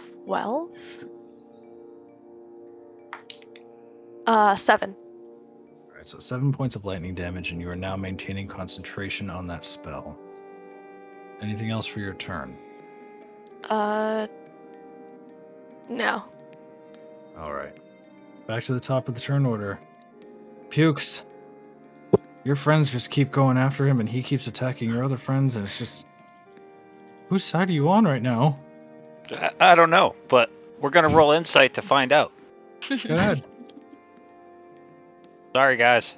Uh, 4.26 4.56
7. 4.56 4.96
All 4.96 5.96
right, 5.96 6.08
so 6.08 6.20
seven 6.20 6.52
points 6.52 6.76
of 6.76 6.86
lightning 6.86 7.14
damage, 7.14 7.52
and 7.52 7.62
you 7.62 7.70
are 7.70 7.76
now 7.76 7.96
maintaining 7.96 8.48
concentration 8.48 9.30
on 9.30 9.46
that 9.48 9.64
spell. 9.64 10.18
Anything 11.42 11.70
else 11.70 11.86
for 11.86 12.00
your 12.00 12.14
turn? 12.16 12.58
Uh, 13.70 14.28
no. 15.90 16.24
All 17.38 17.54
right. 17.54 17.76
Back 18.48 18.64
to 18.66 18.74
the 18.74 18.80
top 18.80 19.08
of 19.08 19.14
the 19.14 19.20
turn 19.20 19.46
order. 19.46 19.80
Pukes. 20.70 21.24
Your 22.44 22.56
friends 22.56 22.92
just 22.92 23.10
keep 23.10 23.32
going 23.32 23.58
after 23.58 23.88
him, 23.88 24.00
and 24.00 24.08
he 24.08 24.22
keeps 24.22 24.48
attacking 24.48 24.90
your 24.90 25.04
other 25.04 25.18
friends, 25.18 25.56
and 25.56 25.66
it's 25.66 25.78
just. 25.78 26.08
Whose 27.28 27.44
side 27.44 27.70
are 27.70 27.74
you 27.74 27.90
on 27.90 28.06
right 28.06 28.22
now? 28.22 28.60
I, 29.32 29.52
I 29.60 29.76
don't 29.76 29.90
know, 29.90 30.16
but 30.28 30.52
we're 30.80 30.90
gonna 30.90 31.10
roll 31.10 31.32
insight 31.32 31.76
to 31.76 31.82
find 31.82 32.12
out. 32.12 32.32
Go 32.90 32.96
ahead. 32.96 33.44
Sorry, 35.54 35.78
guys. 35.78 36.14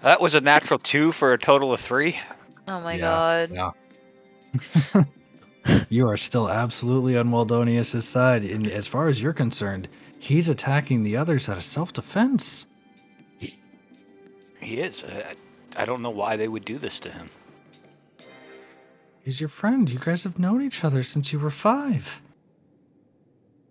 That 0.00 0.20
was 0.20 0.34
a 0.34 0.40
natural 0.40 0.78
two 0.78 1.12
for 1.12 1.32
a 1.32 1.38
total 1.38 1.72
of 1.72 1.80
three. 1.80 2.18
Oh 2.66 2.80
my 2.80 2.94
Yeah, 2.94 3.46
god. 3.48 3.74
yeah. 4.94 5.04
you 5.88 6.08
are 6.08 6.16
still 6.16 6.50
absolutely 6.50 7.16
on 7.16 7.30
Waldonius' 7.30 8.04
side. 8.04 8.44
And 8.44 8.66
as 8.66 8.88
far 8.88 9.08
as 9.08 9.22
you're 9.22 9.32
concerned, 9.32 9.88
he's 10.18 10.48
attacking 10.48 11.02
the 11.02 11.16
others 11.16 11.48
out 11.48 11.58
of 11.58 11.64
self 11.64 11.92
defense. 11.92 12.66
He 14.60 14.80
is. 14.80 15.04
I, 15.04 15.34
I 15.82 15.84
don't 15.84 16.02
know 16.02 16.10
why 16.10 16.36
they 16.36 16.48
would 16.48 16.64
do 16.64 16.78
this 16.78 16.98
to 17.00 17.10
him. 17.10 17.30
He's 19.24 19.40
your 19.40 19.48
friend. 19.48 19.88
You 19.88 19.98
guys 19.98 20.24
have 20.24 20.38
known 20.38 20.62
each 20.62 20.84
other 20.84 21.02
since 21.02 21.32
you 21.32 21.38
were 21.38 21.50
five. 21.50 22.20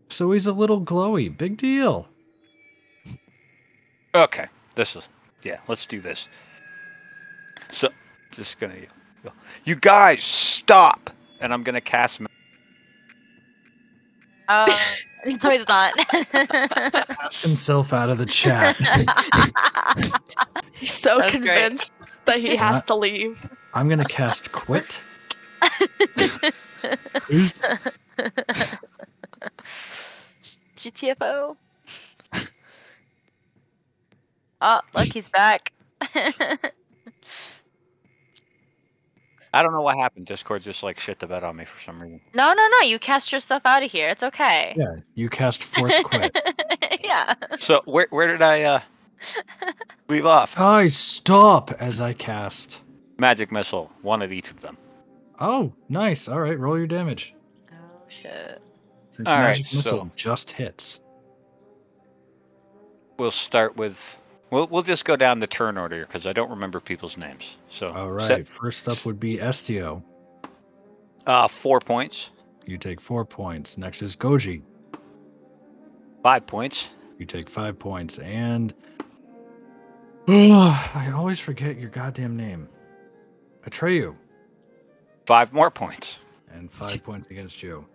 So 0.10 0.32
he's 0.32 0.48
a 0.48 0.54
little 0.54 0.82
glowy. 0.82 1.36
Big 1.36 1.58
deal. 1.58 2.08
Okay, 4.16 4.48
this 4.76 4.96
is 4.96 5.08
yeah. 5.44 5.60
Let's 5.68 5.86
do 5.86 6.02
this. 6.02 6.28
So, 7.72 7.90
just 8.32 8.60
gonna. 8.60 8.74
You 9.66 9.76
guys 9.76 10.24
stop, 10.24 11.12
and 11.40 11.54
I'm 11.54 11.62
gonna 11.64 11.82
cast. 11.82 12.20
ma- 12.20 12.28
um, 14.48 14.68
Oh, 15.26 15.32
no, 15.44 15.50
he's 15.50 15.68
not. 15.68 15.94
Cast 16.32 17.42
himself 17.44 17.92
out 17.92 18.10
of 18.10 18.18
the 18.18 18.26
chat. 18.26 18.78
He's 20.72 20.94
so 20.94 21.18
That's 21.18 21.32
great. 21.34 21.44
convinced 21.44 21.92
that 22.24 22.40
he 22.40 22.56
has 22.56 22.86
to 22.86 22.96
leave. 22.96 23.50
I'm 23.74 23.90
going 23.90 24.00
to 24.00 24.06
cast 24.06 24.54
quit. 24.54 25.02
Peace. 27.28 27.66
GTFO. 30.78 31.56
Oh, 34.62 34.82
look, 34.94 35.06
he's 35.08 35.30
back. 35.30 35.72
I 39.52 39.64
don't 39.64 39.72
know 39.72 39.82
what 39.82 39.98
happened. 39.98 40.28
Discord 40.28 40.62
just 40.62 40.84
like 40.84 41.00
shit 41.00 41.20
the 41.20 41.26
bed 41.28 41.44
on 41.44 41.56
me 41.56 41.66
for 41.66 41.82
some 41.82 42.00
reason. 42.02 42.22
no, 42.34 42.54
no, 42.54 42.68
no. 42.68 42.88
You 42.88 43.00
cast 43.00 43.32
yourself 43.32 43.64
out 43.66 43.84
of 43.84 43.92
here. 43.92 44.10
It's 44.10 44.22
okay. 44.22 44.76
Yeah, 44.78 44.98
you 45.16 45.28
cast 45.30 45.64
force 45.64 46.00
quit. 46.02 46.38
yeah. 47.04 47.34
So 47.58 47.82
where 47.86 48.08
where 48.12 48.28
did 48.28 48.42
I 48.44 48.64
uh 48.64 48.82
leave 50.08 50.26
off? 50.26 50.60
I 50.60 50.88
stop 50.88 51.72
as 51.80 52.00
I 52.00 52.14
cast. 52.14 52.82
Magic 53.18 53.52
missile, 53.52 53.92
one 54.02 54.22
of 54.22 54.32
each 54.32 54.52
of 54.52 54.62
them. 54.62 54.78
Oh, 55.40 55.74
nice. 55.88 56.28
All 56.28 56.40
right, 56.40 56.58
roll 56.60 56.78
your 56.78 56.88
damage. 56.88 57.34
Oh 57.72 57.76
shit. 58.08 58.62
Since 59.10 59.28
All 59.30 59.36
right, 59.36 59.44
magic 59.58 59.74
missile 59.74 60.00
so- 60.06 60.12
just 60.16 60.52
hits. 60.52 61.02
We'll 63.18 63.32
start 63.32 63.76
with. 63.78 63.98
We'll 64.52 64.68
we'll 64.68 64.82
just 64.84 65.06
go 65.06 65.16
down 65.16 65.40
the 65.40 65.48
turn 65.48 65.78
order 65.78 66.06
because 66.06 66.26
I 66.26 66.34
don't 66.34 66.50
remember 66.50 66.80
people's 66.80 67.18
names. 67.18 67.58
So 67.70 67.88
All 67.90 68.12
right. 68.12 68.28
set- 68.28 68.48
first 68.48 68.88
up 68.90 69.06
would 69.06 69.20
be 69.20 69.38
Estio. 69.38 70.02
uh, 71.28 71.48
four 71.48 71.80
points, 71.80 72.30
You 72.66 72.78
take 72.78 73.00
four 73.02 73.26
points. 73.26 73.78
Next 73.78 74.02
is 74.02 74.16
Goji. 74.16 74.62
five 76.24 76.48
points. 76.48 76.90
You 77.18 77.26
take 77.26 77.48
five 77.50 77.78
points. 77.80 78.18
And. 78.20 78.74
I 80.28 81.12
always 81.16 81.40
forget 81.40 81.78
your 81.78 81.90
goddamn 81.90 82.38
name. 82.38 82.70
Atreyu. 83.68 84.16
Five 85.30 85.54
more 85.54 85.70
points. 85.70 86.18
and 86.52 86.72
five 86.72 87.04
points 87.04 87.28
against 87.28 87.62
you. 87.62 87.86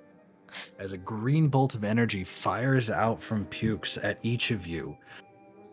As 0.79 0.93
a 0.93 0.97
green 0.97 1.49
bolt 1.49 1.75
of 1.75 1.83
energy 1.83 2.23
fires 2.23 2.91
out 2.91 3.21
from 3.21 3.45
pukes 3.47 3.97
at 3.97 4.21
each 4.23 4.53
of 4.53 4.69
you, 4.69 4.97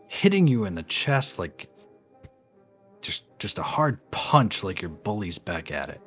hitting 0.08 0.48
you 0.48 0.64
in 0.64 0.74
the 0.74 0.82
chest 0.82 1.38
like 1.38 1.68
just 3.00 3.38
just 3.38 3.60
a 3.60 3.62
hard 3.62 4.00
punch 4.10 4.64
like 4.64 4.82
your 4.82 4.88
bully's 4.88 5.38
back 5.38 5.70
at 5.70 5.88
it. 5.88 6.00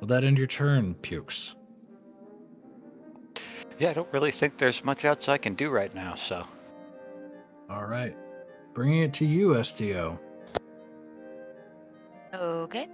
Will 0.00 0.06
that 0.06 0.24
end 0.24 0.38
your 0.38 0.46
turn, 0.46 0.94
pukes? 0.94 1.54
Yeah, 3.78 3.90
I 3.90 3.92
don't 3.92 4.10
really 4.14 4.32
think 4.32 4.56
there's 4.56 4.82
much 4.82 5.04
else 5.04 5.28
I 5.28 5.36
can 5.36 5.56
do 5.56 5.68
right 5.68 5.94
now. 5.94 6.14
So 6.14 6.46
All 7.68 7.84
right, 7.84 8.16
bringing 8.72 9.02
it 9.02 9.12
to 9.12 9.26
you, 9.26 9.50
Estio. 9.50 10.18
Okay. 12.32 12.88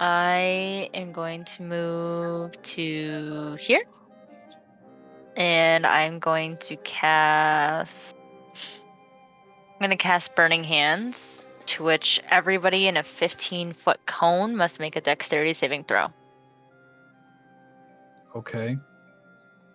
I 0.00 0.90
am 0.94 1.12
going 1.12 1.44
to 1.44 1.62
move 1.62 2.62
to 2.62 3.56
here. 3.60 3.84
And 5.36 5.86
I'm 5.86 6.18
going 6.18 6.56
to 6.58 6.76
cast. 6.76 8.16
I'm 8.54 9.78
going 9.78 9.90
to 9.90 9.96
cast 9.96 10.34
Burning 10.34 10.64
Hands 10.64 11.42
to 11.66 11.84
which 11.84 12.20
everybody 12.30 12.86
in 12.86 12.96
a 12.96 13.02
15 13.02 13.72
foot 13.74 14.04
cone 14.06 14.56
must 14.56 14.80
make 14.80 14.96
a 14.96 15.00
dexterity 15.00 15.54
saving 15.54 15.84
throw. 15.84 16.08
Okay. 18.36 18.76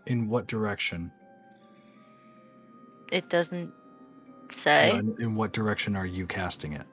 In 0.06 0.30
what 0.30 0.48
direction? 0.48 1.12
It 3.12 3.30
doesn't 3.30 3.72
say. 4.56 4.92
In, 4.92 5.16
in 5.20 5.36
what 5.36 5.54
direction 5.54 5.96
are 5.96 6.06
you 6.06 6.28
casting 6.28 6.74
it? 6.74 6.86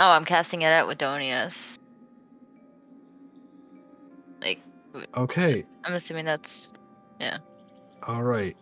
Oh, 0.00 0.10
I'm 0.10 0.24
casting 0.24 0.62
it 0.62 0.66
at 0.66 0.86
Waldonius. 0.86 1.77
Like, 4.40 4.62
Okay. 5.16 5.64
I'm 5.84 5.94
assuming 5.94 6.24
that's. 6.24 6.68
Yeah. 7.20 7.38
All 8.06 8.22
right. 8.22 8.56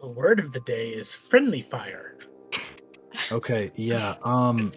The 0.00 0.08
word 0.08 0.40
of 0.40 0.52
the 0.52 0.60
day 0.60 0.90
is 0.90 1.12
friendly 1.12 1.60
fire. 1.60 2.16
Okay. 3.32 3.70
Yeah. 3.74 4.14
Um, 4.22 4.72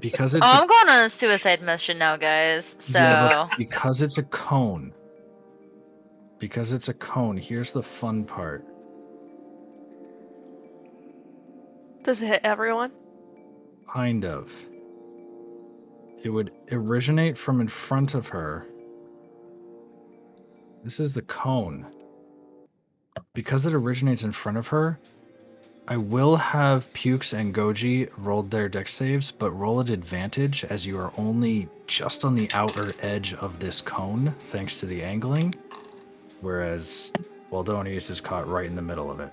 because 0.00 0.34
it's 0.34 0.46
oh, 0.46 0.50
a, 0.50 0.60
I'm 0.60 0.66
going 0.66 0.88
on 0.88 1.04
a 1.04 1.10
suicide 1.10 1.62
mission 1.62 1.98
now, 1.98 2.16
guys. 2.16 2.74
So. 2.78 2.98
yeah, 2.98 3.46
but 3.48 3.58
because 3.58 4.02
it's 4.02 4.18
a 4.18 4.22
cone. 4.24 4.92
Because 6.38 6.72
it's 6.72 6.88
a 6.88 6.94
cone. 6.94 7.36
Here's 7.36 7.72
the 7.72 7.82
fun 7.82 8.24
part. 8.24 8.64
Does 12.02 12.22
it 12.22 12.26
hit 12.26 12.40
everyone? 12.42 12.92
Kind 13.92 14.24
of. 14.24 14.52
It 16.22 16.30
would 16.30 16.52
originate 16.70 17.36
from 17.36 17.60
in 17.60 17.68
front 17.68 18.14
of 18.14 18.28
her. 18.28 18.66
This 20.84 21.00
is 21.00 21.14
the 21.14 21.22
cone. 21.22 21.86
Because 23.34 23.66
it 23.66 23.74
originates 23.74 24.24
in 24.24 24.32
front 24.32 24.58
of 24.58 24.68
her, 24.68 24.98
I 25.88 25.96
will 25.96 26.36
have 26.36 26.92
Pukes 26.92 27.32
and 27.32 27.52
Goji 27.52 28.08
rolled 28.16 28.50
their 28.50 28.68
dex 28.68 28.94
saves, 28.94 29.32
but 29.32 29.50
roll 29.50 29.80
at 29.80 29.90
advantage 29.90 30.64
as 30.64 30.86
you 30.86 30.96
are 30.98 31.12
only 31.18 31.68
just 31.88 32.24
on 32.24 32.34
the 32.34 32.48
outer 32.52 32.94
edge 33.00 33.34
of 33.34 33.58
this 33.58 33.80
cone, 33.80 34.32
thanks 34.42 34.78
to 34.78 34.86
the 34.86 35.02
angling. 35.02 35.54
Whereas 36.40 37.10
Waldonius 37.50 38.10
is 38.10 38.20
caught 38.20 38.46
right 38.46 38.66
in 38.66 38.76
the 38.76 38.82
middle 38.82 39.10
of 39.10 39.18
it. 39.18 39.32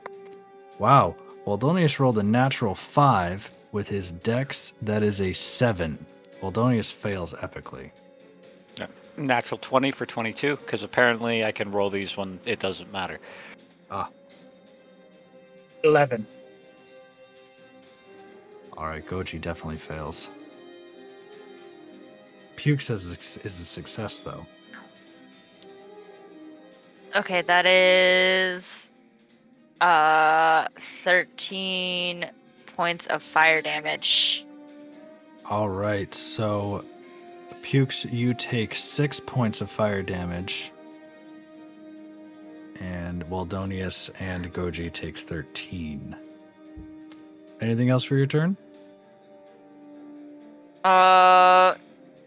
Wow. 0.80 1.16
Waldonius 1.46 2.00
rolled 2.00 2.18
a 2.18 2.24
natural 2.24 2.74
five 2.74 3.52
with 3.72 3.88
his 3.88 4.12
dex. 4.12 4.74
That 4.82 5.04
is 5.04 5.22
a 5.22 5.34
seven. 5.34 6.04
Waldonius 6.42 6.92
fails 6.92 7.34
epically. 7.34 7.92
Natural 9.18 9.58
20 9.58 9.92
for 9.92 10.06
22, 10.06 10.56
because 10.58 10.82
apparently 10.82 11.44
I 11.44 11.52
can 11.52 11.72
roll 11.72 11.90
these 11.90 12.16
when 12.16 12.40
it 12.46 12.60
doesn't 12.60 12.90
matter. 12.92 13.20
Ah. 13.92 14.10
Eleven. 15.84 16.26
All 18.78 18.86
right, 18.86 19.06
Goji 19.06 19.42
definitely 19.42 19.78
fails. 19.78 20.30
Puke 22.56 22.80
says 22.80 23.12
a, 23.12 23.46
is 23.46 23.60
a 23.60 23.66
success, 23.66 24.22
though. 24.22 24.46
Okay, 27.16 27.42
that 27.42 27.66
is. 27.66 28.90
Uh, 29.82 30.68
13 31.04 32.32
points 32.76 33.06
of 33.08 33.22
fire 33.22 33.62
damage. 33.62 34.46
All 35.50 35.68
right, 35.68 36.14
so 36.14 36.86
Pukes, 37.64 38.06
you 38.06 38.36
take 38.36 38.76
six 38.76 39.20
points 39.20 39.62
of 39.62 39.72
fire 39.72 40.04
damage, 40.04 40.72
and 42.80 43.28
Waldonius 43.32 44.12
and 44.20 44.54
Goji 44.54 44.94
take 44.94 45.18
13. 45.18 46.16
Anything 47.62 47.90
else 47.90 48.04
for 48.04 48.16
your 48.16 48.28
turn? 48.28 48.56
Uh, 50.84 51.74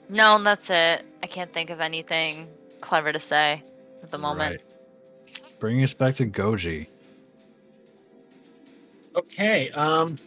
no, 0.08 0.42
that's 0.42 0.68
it. 0.68 1.04
I 1.22 1.26
can't 1.28 1.52
think 1.54 1.70
of 1.70 1.80
anything 1.80 2.48
clever 2.80 3.12
to 3.12 3.20
say 3.20 3.62
at 4.02 4.10
the 4.10 4.18
moment. 4.18 4.60
Right. 4.60 5.60
Bringing 5.60 5.84
us 5.84 5.94
back 5.94 6.16
to 6.16 6.26
Goji. 6.26 6.88
Okay. 9.14 9.70
Um, 9.70 10.18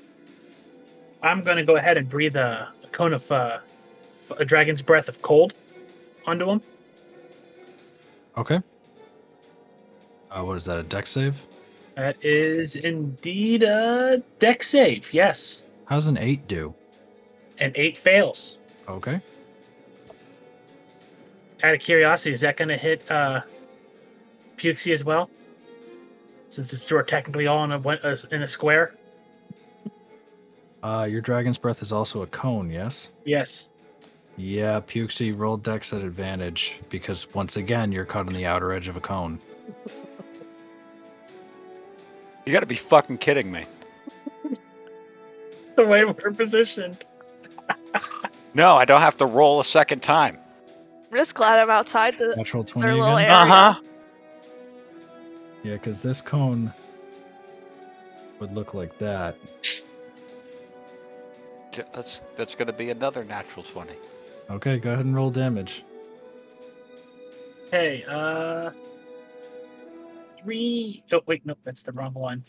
I'm 1.25 1.43
going 1.43 1.57
to 1.57 1.63
go 1.63 1.75
ahead 1.75 1.97
and 1.97 2.07
breathe 2.07 2.35
a, 2.35 2.71
a 2.74 2.74
cone 2.95 3.13
of 3.13 3.31
uh, 3.31 3.59
a 4.37 4.45
dragon's 4.45 4.81
breath 4.81 5.09
of 5.09 5.21
cold 5.21 5.53
onto 6.25 6.49
him. 6.49 6.61
Okay. 8.37 8.59
Uh, 10.31 10.43
what 10.43 10.57
is 10.57 10.65
that? 10.65 10.79
A 10.79 10.83
dex 10.83 11.11
save? 11.11 11.41
That 11.95 12.17
is 12.23 12.75
indeed 12.75 13.63
a 13.63 14.21
dex 14.39 14.69
save. 14.69 15.13
Yes, 15.13 15.63
How's 15.85 16.07
an 16.07 16.17
eight 16.17 16.47
do? 16.47 16.73
An 17.59 17.71
eight 17.75 17.97
fails. 17.97 18.57
Okay. 18.89 19.21
Out 21.63 21.75
of 21.75 21.79
curiosity, 21.79 22.33
is 22.33 22.41
that 22.41 22.57
going 22.57 22.67
to 22.69 22.77
hit 22.77 23.09
uh, 23.09 23.41
as 24.91 25.03
well? 25.03 25.29
Since 26.49 26.73
it's 26.73 26.83
of 27.01 27.07
technically 27.07 27.47
all 27.47 27.63
in 27.63 27.71
a 27.71 28.17
in 28.31 28.41
a 28.41 28.47
square. 28.47 28.95
Uh, 30.85 31.03
your 31.05 31.19
dragon's 31.19 31.57
breath 31.57 31.81
is 31.81 31.91
also 31.91 32.21
a 32.21 32.27
cone, 32.27 32.69
yes? 32.69 33.09
Yes. 33.25 33.69
Yeah, 34.37 34.81
Pukesy 34.81 35.35
rolled 35.35 35.63
dex 35.63 35.91
at 35.93 36.03
advantage 36.03 36.79
because 36.89 37.33
once 37.33 37.57
again 37.57 37.91
you're 37.91 38.05
caught 38.05 38.27
on 38.27 38.33
the 38.33 38.45
outer 38.45 38.71
edge 38.71 38.87
of 38.87 38.95
a 38.95 38.99
cone. 38.99 39.39
You 42.45 42.53
gotta 42.53 42.67
be 42.67 42.75
fucking 42.75 43.17
kidding 43.17 43.51
me. 43.51 43.65
The 45.75 45.85
way 45.85 46.05
we're 46.05 46.31
positioned. 46.31 47.03
No, 48.53 48.77
I 48.77 48.85
don't 48.85 49.01
have 49.01 49.17
to 49.17 49.25
roll 49.25 49.59
a 49.59 49.65
second 49.65 50.01
time. 50.03 50.37
I'm 51.11 51.17
just 51.17 51.33
glad 51.35 51.59
I'm 51.59 51.69
outside 51.69 52.17
the. 52.17 52.33
Natural 52.37 52.63
twenty 52.63 52.87
Their 52.87 52.95
little 52.95 53.17
again. 53.17 53.29
area. 53.31 53.41
Uh 53.41 53.73
huh. 53.73 53.81
Yeah, 55.63 55.73
because 55.73 56.01
this 56.01 56.21
cone 56.21 56.73
would 58.39 58.51
look 58.51 58.73
like 58.73 58.97
that. 58.99 59.35
That's 61.93 62.21
that's 62.35 62.55
gonna 62.55 62.73
be 62.73 62.89
another 62.89 63.23
natural 63.23 63.63
twenty. 63.63 63.95
Okay, 64.49 64.77
go 64.77 64.93
ahead 64.93 65.05
and 65.05 65.15
roll 65.15 65.31
damage. 65.31 65.83
Okay. 67.67 68.03
Uh, 68.07 68.71
three 70.43 71.03
oh 71.11 71.21
wait, 71.25 71.45
nope, 71.45 71.59
that's 71.63 71.83
the 71.83 71.91
wrong 71.91 72.13
one. 72.13 72.43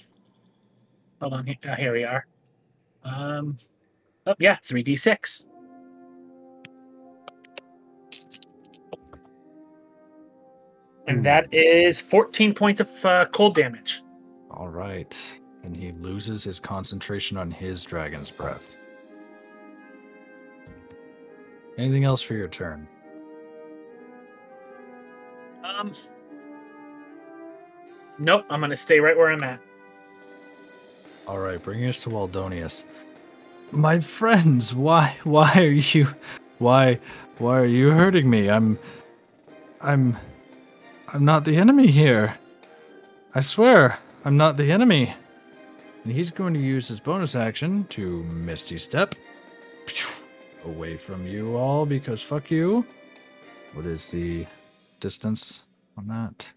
Hold 1.21 1.33
on. 1.33 1.47
he- 1.47 1.59
Uh, 1.67 1.75
here 1.77 1.93
we 1.93 2.05
are. 2.05 2.27
Um. 3.05 3.57
Oh 4.27 4.35
yeah, 4.39 4.57
three 4.63 4.83
d 4.83 4.97
six. 4.97 5.49
And 11.09 11.25
that 11.25 11.47
is 11.53 12.01
14 12.01 12.53
points 12.55 12.81
of 12.81 12.91
uh, 13.05 13.27
cold 13.27 13.55
damage. 13.55 14.03
All 14.51 14.69
right, 14.69 15.39
and 15.63 15.77
he 15.77 15.93
loses 15.93 16.43
his 16.43 16.59
concentration 16.59 17.37
on 17.37 17.51
his 17.51 17.85
dragon's 17.85 18.31
breath. 18.31 18.77
Anything 21.79 22.05
else 22.05 22.23
for 22.23 22.35
your 22.35 22.49
turn? 22.49 22.89
Um. 25.63 25.93
Nope, 28.19 28.47
I'm 28.49 28.61
gonna 28.61 28.77
stay 28.77 28.99
right 28.99 29.17
where 29.17 29.31
I'm 29.31 29.43
at. 29.43 29.61
All 31.27 31.39
right, 31.39 31.63
bringing 31.63 31.89
us 31.89 32.01
to 32.01 32.09
Waldonius. 32.09 32.85
My 33.73 34.01
friends, 34.01 34.75
why 34.75 35.17
why 35.25 35.53
are 35.57 35.69
you 35.69 36.07
why 36.59 36.99
why 37.39 37.59
are 37.61 37.67
you 37.67 37.91
hurting 37.91 38.31
me? 38.31 38.49
I'm 38.49 38.79
I'm 39.81 40.17
I'm 41.09 41.25
not 41.25 41.45
the 41.45 41.57
enemy 41.57 41.89
here. 41.89 42.39
I 43.35 43.41
swear, 43.41 43.99
I'm 44.25 44.37
not 44.37 44.57
the 44.57 44.73
enemy. 44.73 45.15
And 46.05 46.13
he's 46.13 46.31
going 46.31 46.55
to 46.55 46.61
use 46.61 46.89
his 46.89 47.01
bonus 47.01 47.35
action 47.35 47.85
to 47.91 48.23
Misty 48.25 48.79
Step 48.79 49.15
away 50.67 50.97
from 50.97 51.27
you 51.27 51.57
all 51.57 51.87
because 51.87 52.23
fuck 52.23 52.51
you. 52.51 52.85
What 53.73 53.87
is 53.87 54.11
the 54.11 54.47
distance 55.01 55.65
on 55.97 56.07
that? 56.09 56.49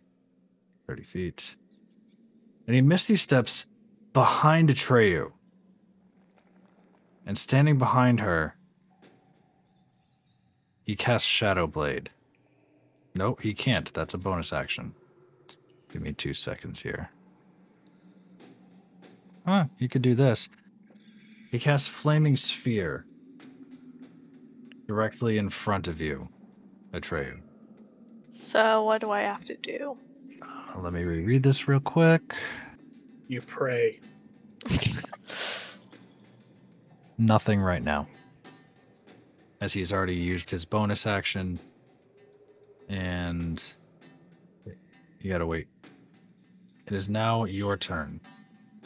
30 0.88 1.04
feet. 1.04 1.56
And 2.66 2.76
he 2.76 2.82
Misty 2.82 3.16
Steps 3.16 3.66
behind 4.14 4.70
Atreyu. 4.70 5.32
And 7.26 7.38
standing 7.38 7.78
behind 7.78 8.20
her, 8.20 8.56
he 10.84 10.96
casts 10.96 11.28
Shadow 11.28 11.68
Blade. 11.68 12.10
No, 13.16 13.36
he 13.36 13.54
can't. 13.54 13.94
That's 13.94 14.16
a 14.16 14.18
bonus 14.18 14.52
action. 14.52 14.96
Give 15.92 16.02
me 16.02 16.14
two 16.14 16.34
seconds 16.34 16.82
here. 16.82 17.10
Huh, 19.46 19.66
he 19.78 19.88
could 19.88 20.02
do 20.02 20.16
this. 20.16 20.50
He 21.52 21.60
casts 21.60 21.88
Flaming 21.88 22.36
Sphere 22.36 23.06
directly 24.90 25.38
in 25.38 25.52
front 25.52 25.88
of 25.88 26.02
you, 26.02 26.28
Atreyu. 26.96 27.38
So 28.32 28.84
what 28.86 29.02
do 29.02 29.12
I 29.12 29.22
have 29.22 29.46
to 29.46 29.56
do? 29.58 29.96
Uh, 30.42 30.80
let 30.80 30.94
me 30.94 31.04
reread 31.04 31.44
this 31.44 31.68
real 31.68 31.80
quick. 31.80 32.36
You 33.28 33.40
pray. 33.42 34.00
Nothing 37.20 37.62
right 37.62 37.84
now. 37.84 38.08
As 39.62 39.74
he's 39.74 39.94
already 39.94 40.16
used 40.16 40.50
his 40.50 40.66
bonus 40.66 41.06
action. 41.06 41.60
And 42.88 43.64
you 45.22 45.32
gotta 45.32 45.46
wait. 45.46 45.68
It 46.88 46.94
is 46.94 47.10
now 47.10 47.44
your 47.44 47.78
turn. 47.78 48.22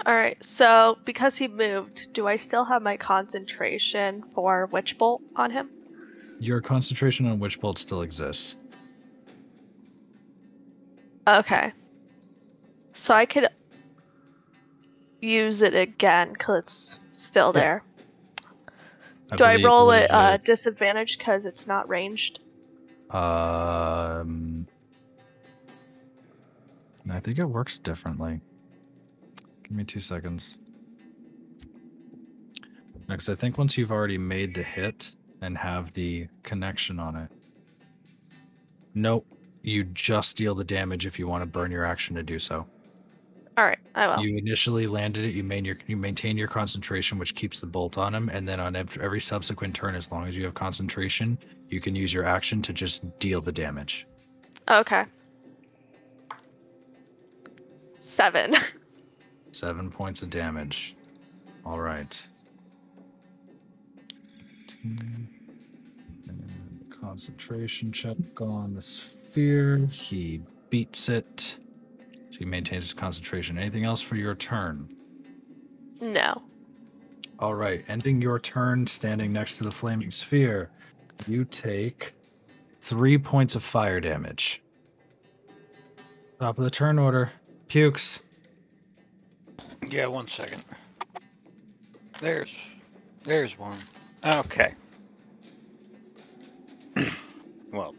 All 0.05 0.15
right. 0.15 0.43
So 0.43 0.97
because 1.05 1.37
he 1.37 1.47
moved, 1.47 2.11
do 2.11 2.27
I 2.27 2.35
still 2.35 2.65
have 2.65 2.81
my 2.81 2.97
concentration 2.97 4.21
for 4.21 4.65
Witch 4.65 4.97
Bolt 4.97 5.21
on 5.37 5.49
him? 5.49 5.69
Your 6.39 6.61
concentration 6.61 7.25
on 7.27 7.39
Witch 7.39 7.59
Bolt 7.59 7.77
still 7.77 8.01
exists. 8.01 8.57
Okay. 11.27 11.71
So 12.93 13.13
I 13.13 13.25
could 13.25 13.47
use 15.21 15.61
it 15.61 15.73
again 15.73 16.33
because 16.33 16.99
it's 17.09 17.19
still 17.19 17.51
Yeah. 17.55 17.61
there. 17.61 17.83
do 19.37 19.43
I 19.45 19.55
roll 19.63 19.89
it 19.91 20.11
uh, 20.11 20.37
disadvantage 20.37 21.17
because 21.17 21.45
it's 21.45 21.65
not 21.65 21.89
ranged? 21.89 22.39
Um, 23.09 24.67
I 27.09 27.19
think 27.19 27.39
it 27.39 27.45
works 27.45 27.79
differently. 27.79 28.41
Give 29.63 29.71
me 29.71 29.85
two 29.85 29.99
seconds. 29.99 30.57
Because 33.07 33.29
I 33.29 33.35
think 33.35 33.57
once 33.57 33.77
you've 33.77 33.91
already 33.91 34.17
made 34.17 34.53
the 34.53 34.63
hit 34.63 35.15
and 35.43 35.57
have 35.57 35.93
the 35.93 36.27
connection 36.43 36.99
on 36.99 37.15
it, 37.15 37.29
nope, 38.93 39.25
you 39.61 39.83
just 39.85 40.35
deal 40.37 40.55
the 40.55 40.63
damage 40.63 41.05
if 41.05 41.17
you 41.17 41.27
want 41.27 41.41
to 41.41 41.47
burn 41.47 41.71
your 41.71 41.85
action 41.85 42.15
to 42.15 42.23
do 42.23 42.39
so. 42.39 42.65
All 43.55 43.65
right, 43.65 43.79
I 43.93 44.07
will. 44.07 44.23
You 44.23 44.37
initially 44.37 44.87
landed 44.87 45.25
it. 45.25 45.35
You 45.35 45.43
main 45.43 45.63
your 45.63 45.77
you 45.85 45.95
maintain 45.95 46.37
your 46.37 46.47
concentration, 46.47 47.19
which 47.19 47.35
keeps 47.35 47.59
the 47.59 47.67
bolt 47.67 47.99
on 47.99 48.15
him, 48.15 48.29
and 48.29 48.49
then 48.49 48.59
on 48.59 48.75
every 48.75 49.21
subsequent 49.21 49.75
turn, 49.75 49.95
as 49.95 50.11
long 50.11 50.27
as 50.27 50.35
you 50.35 50.43
have 50.45 50.55
concentration, 50.55 51.37
you 51.69 51.79
can 51.79 51.95
use 51.95 52.11
your 52.11 52.25
action 52.25 52.63
to 52.63 52.73
just 52.73 53.03
deal 53.19 53.41
the 53.41 53.51
damage. 53.51 54.07
Okay. 54.69 55.05
Seven. 58.01 58.55
Seven 59.51 59.91
points 59.91 60.23
of 60.23 60.31
damage. 60.31 60.95
All 61.63 61.79
right. 61.79 62.27
Two. 64.83 64.89
And 66.27 66.93
concentration 67.01 67.91
check 67.91 68.17
on 68.41 68.73
the 68.73 68.81
sphere. 68.81 69.77
He 69.89 70.41
beats 70.69 71.07
it. 71.09 71.55
So 72.31 72.39
he 72.39 72.45
maintains 72.45 72.85
his 72.85 72.93
concentration. 72.93 73.57
Anything 73.57 73.85
else 73.85 74.01
for 74.01 74.15
your 74.15 74.35
turn? 74.35 74.89
no. 76.01 76.41
All 77.39 77.55
right. 77.55 77.83
Ending 77.87 78.21
your 78.21 78.39
turn 78.39 78.85
standing 78.87 79.33
next 79.33 79.57
to 79.57 79.63
the 79.63 79.71
flaming 79.71 80.11
sphere, 80.11 80.69
you 81.27 81.45
take 81.45 82.13
three 82.79 83.17
points 83.17 83.55
of 83.55 83.63
fire 83.63 83.99
damage. 83.99 84.61
Top 86.39 86.57
of 86.57 86.63
the 86.63 86.69
turn 86.69 86.99
order. 86.99 87.31
Pukes. 87.67 88.19
Yeah, 89.89 90.05
one 90.07 90.27
second. 90.27 90.63
There's, 92.21 92.55
there's 93.23 93.57
one. 93.57 93.77
Okay. 94.25 94.73
well, 97.73 97.93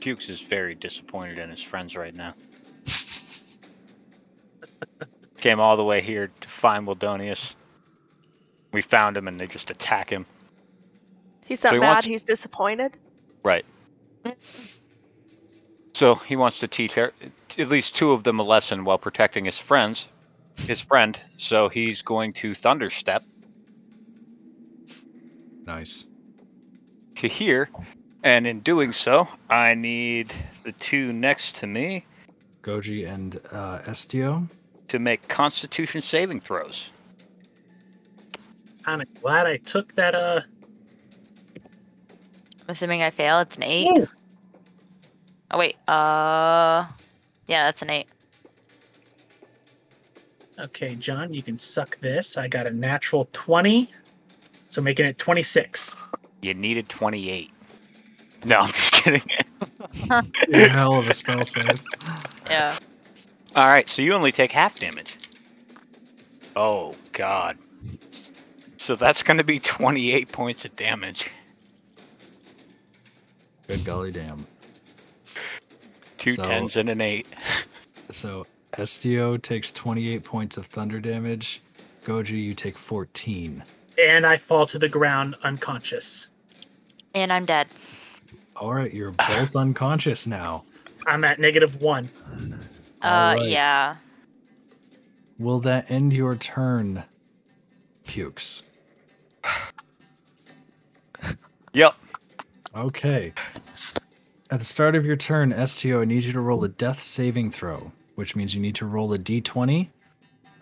Pukes 0.00 0.28
is 0.28 0.40
very 0.42 0.74
disappointed 0.74 1.38
in 1.38 1.50
his 1.50 1.62
friends 1.62 1.96
right 1.96 2.14
now. 2.14 2.34
Came 5.38 5.60
all 5.60 5.76
the 5.76 5.84
way 5.84 6.00
here 6.02 6.30
to 6.40 6.48
find 6.48 6.86
Waldonius. 6.86 7.54
We 8.72 8.82
found 8.82 9.16
him 9.16 9.28
and 9.28 9.40
they 9.40 9.46
just 9.46 9.70
attack 9.70 10.10
him. 10.10 10.26
He's 11.46 11.62
not 11.64 11.70
So 11.70 11.76
he 11.76 11.80
mad. 11.80 11.88
wants- 11.92 12.06
He's 12.06 12.22
disappointed. 12.22 12.98
Right. 13.44 13.64
So 15.94 16.14
he 16.16 16.36
wants 16.36 16.58
to 16.60 16.68
teach 16.68 16.94
her, 16.94 17.12
at 17.58 17.68
least 17.68 17.96
two 17.96 18.12
of 18.12 18.22
them 18.24 18.38
a 18.38 18.42
lesson 18.42 18.84
while 18.84 18.98
protecting 18.98 19.46
his 19.46 19.58
friends, 19.58 20.06
his 20.56 20.80
friend. 20.80 21.18
So 21.38 21.68
he's 21.68 22.02
going 22.02 22.34
to 22.34 22.54
thunderstep 22.54 23.24
Nice. 25.68 26.06
to 27.16 27.28
here, 27.28 27.68
and 28.22 28.46
in 28.46 28.60
doing 28.60 28.90
so, 28.90 29.28
I 29.50 29.74
need 29.74 30.32
the 30.64 30.72
two 30.72 31.12
next 31.12 31.56
to 31.56 31.66
me 31.66 32.06
Goji 32.62 33.06
and 33.06 33.38
uh, 33.52 33.80
Estio. 33.84 34.48
to 34.88 34.98
make 34.98 35.28
Constitution 35.28 36.00
saving 36.00 36.40
throws. 36.40 36.88
Kind 38.82 39.02
of 39.02 39.08
glad 39.20 39.46
I 39.46 39.58
took 39.58 39.94
that. 39.96 40.14
Uh. 40.14 40.40
I'm 41.56 42.68
assuming 42.68 43.02
I 43.02 43.10
fail. 43.10 43.38
It's 43.40 43.56
an 43.56 43.62
eight. 43.62 43.88
Ooh, 43.88 44.08
Oh 45.50 45.58
wait. 45.58 45.76
Uh, 45.86 46.86
yeah, 47.46 47.66
that's 47.66 47.82
an 47.82 47.90
eight. 47.90 48.06
Okay, 50.58 50.94
John, 50.94 51.34
you 51.34 51.42
can 51.42 51.58
suck 51.58 51.98
this. 52.00 52.38
I 52.38 52.48
got 52.48 52.66
a 52.66 52.70
natural 52.70 53.28
twenty, 53.34 53.90
so 54.78 54.82
making 54.82 55.06
it 55.06 55.18
twenty-six. 55.18 55.96
You 56.40 56.54
needed 56.54 56.88
28. 56.88 57.50
No, 58.46 58.60
I'm 58.60 58.68
just 58.70 58.92
kidding. 58.92 59.28
Hell 60.70 60.94
of 61.00 61.08
a 61.08 61.12
spell 61.12 61.44
save. 61.44 61.82
Yeah. 62.46 62.78
All 63.56 63.66
right, 63.66 63.88
so 63.88 64.02
you 64.02 64.12
only 64.12 64.30
take 64.30 64.52
half 64.52 64.78
damage. 64.78 65.16
Oh 66.54 66.94
God. 67.12 67.58
So 68.76 68.94
that's 68.94 69.24
going 69.24 69.38
to 69.38 69.42
be 69.42 69.58
28 69.58 70.30
points 70.30 70.64
of 70.64 70.76
damage. 70.76 71.28
Good 73.66 73.84
golly 73.84 74.12
damn. 74.12 74.46
Two 76.18 76.30
So- 76.30 76.44
tens 76.44 76.76
and 76.76 76.88
an 76.88 77.00
eight. 77.00 77.26
So 78.10 78.46
Estio 78.74 79.42
takes 79.42 79.72
28 79.72 80.22
points 80.22 80.56
of 80.56 80.66
thunder 80.66 81.00
damage. 81.00 81.62
Goji, 82.04 82.40
you 82.40 82.54
take 82.54 82.78
14. 82.78 83.64
And 83.98 84.24
I 84.24 84.36
fall 84.36 84.66
to 84.66 84.78
the 84.78 84.88
ground 84.88 85.36
unconscious. 85.42 86.28
And 87.14 87.32
I'm 87.32 87.44
dead. 87.44 87.66
All 88.56 88.74
right, 88.74 88.92
you're 88.92 89.12
both 89.12 89.56
unconscious 89.56 90.26
now. 90.26 90.64
I'm 91.06 91.24
at 91.24 91.40
negative 91.40 91.80
one. 91.80 92.10
Uh, 93.02 93.06
Alright. 93.06 93.48
yeah. 93.48 93.96
Will 95.38 95.60
that 95.60 95.90
end 95.90 96.12
your 96.12 96.36
turn, 96.36 97.04
Pukes? 98.06 98.62
Yep. 101.74 101.94
Okay. 102.74 103.32
At 104.50 104.58
the 104.58 104.64
start 104.64 104.96
of 104.96 105.04
your 105.04 105.16
turn, 105.16 105.52
Estio, 105.52 106.00
I 106.00 106.06
need 106.06 106.24
you 106.24 106.32
to 106.32 106.40
roll 106.40 106.64
a 106.64 106.68
death 106.68 107.00
saving 107.00 107.50
throw, 107.50 107.92
which 108.14 108.34
means 108.34 108.54
you 108.54 108.60
need 108.60 108.74
to 108.76 108.86
roll 108.86 109.12
a 109.12 109.18
d20. 109.18 109.88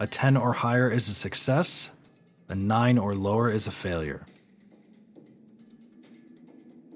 A 0.01 0.07
10 0.07 0.37
or 0.37 0.53
higher 0.53 0.91
is 0.91 1.09
a 1.09 1.15
success, 1.15 1.93
a 2.49 2.55
9 2.55 2.99
or 2.99 3.15
lower 3.15 3.51
is 3.51 3.67
a 3.67 3.73
failure. 3.73 4.25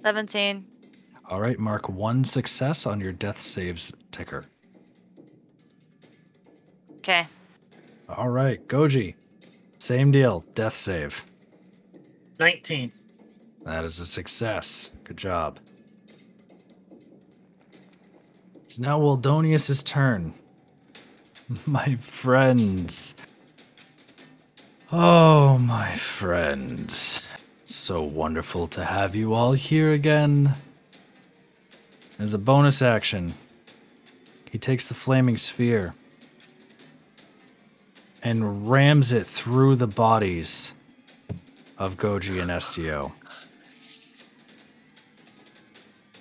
17. 0.02 0.64
All 1.28 1.40
right, 1.40 1.58
mark 1.58 1.88
one 1.88 2.24
success 2.24 2.86
on 2.86 3.00
your 3.00 3.12
death 3.12 3.38
saves 3.38 3.92
ticker. 4.10 4.44
Okay. 6.98 7.26
All 8.08 8.28
right, 8.28 8.66
Goji. 8.66 9.14
Same 9.78 10.10
deal, 10.10 10.44
death 10.54 10.74
save. 10.74 11.24
Nineteen. 12.38 12.92
That 13.64 13.84
is 13.84 14.00
a 14.00 14.06
success. 14.06 14.90
Good 15.04 15.16
job. 15.16 15.60
It's 18.64 18.78
now 18.78 18.98
Waldonius's 18.98 19.82
turn. 19.82 20.34
My 21.66 21.96
friends. 21.96 23.14
Oh, 24.92 25.56
my 25.58 25.92
friends. 25.92 27.32
So 27.64 28.02
wonderful 28.02 28.66
to 28.68 28.84
have 28.84 29.14
you 29.14 29.34
all 29.34 29.52
here 29.52 29.92
again. 29.92 30.56
As 32.18 32.34
a 32.34 32.38
bonus 32.38 32.82
action, 32.82 33.34
he 34.50 34.58
takes 34.58 34.88
the 34.88 34.94
flaming 34.94 35.36
sphere 35.36 35.94
and 38.24 38.68
rams 38.68 39.12
it 39.12 39.28
through 39.28 39.76
the 39.76 39.86
bodies 39.86 40.72
of 41.78 41.96
Goji 41.96 42.42
and 42.42 42.50
Estio. 42.50 43.12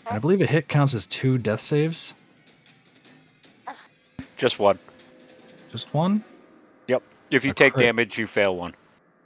And 0.05 0.15
I 0.15 0.19
believe 0.19 0.41
a 0.41 0.45
hit 0.45 0.67
counts 0.67 0.93
as 0.93 1.07
two 1.07 1.39
death 1.39 1.61
saves. 1.61 2.13
Just 4.37 4.59
one. 4.59 4.77
Just 5.69 5.91
one? 5.91 6.23
Yep. 7.29 7.37
If 7.37 7.45
you 7.45 7.53
take 7.53 7.73
crit. 7.73 7.85
damage, 7.85 8.17
you 8.17 8.27
fail 8.27 8.55
one. 8.57 8.75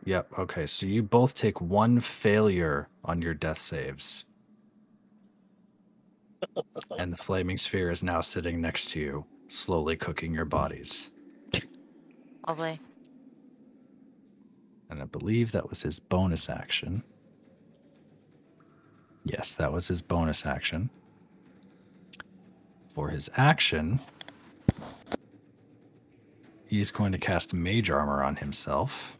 Yep. 0.05 0.39
Okay. 0.39 0.65
So 0.65 0.85
you 0.85 1.03
both 1.03 1.33
take 1.33 1.61
one 1.61 1.99
failure 1.99 2.89
on 3.05 3.21
your 3.21 3.33
death 3.33 3.59
saves. 3.59 4.25
and 6.97 7.11
the 7.13 7.17
flaming 7.17 7.57
sphere 7.57 7.89
is 7.89 8.03
now 8.03 8.21
sitting 8.21 8.59
next 8.59 8.91
to 8.91 8.99
you, 8.99 9.25
slowly 9.47 9.95
cooking 9.95 10.33
your 10.33 10.45
bodies. 10.45 11.11
Lovely. 12.47 12.79
And 14.89 15.01
I 15.01 15.05
believe 15.05 15.51
that 15.53 15.69
was 15.69 15.81
his 15.81 15.99
bonus 15.99 16.49
action. 16.49 17.03
Yes, 19.23 19.55
that 19.55 19.71
was 19.71 19.87
his 19.87 20.01
bonus 20.01 20.45
action. 20.45 20.89
For 22.93 23.09
his 23.09 23.29
action, 23.37 23.99
he's 26.73 26.89
going 26.89 27.11
to 27.11 27.19
cast 27.19 27.53
Mage 27.53 27.91
Armor 27.91 28.23
on 28.23 28.35
himself 28.35 29.19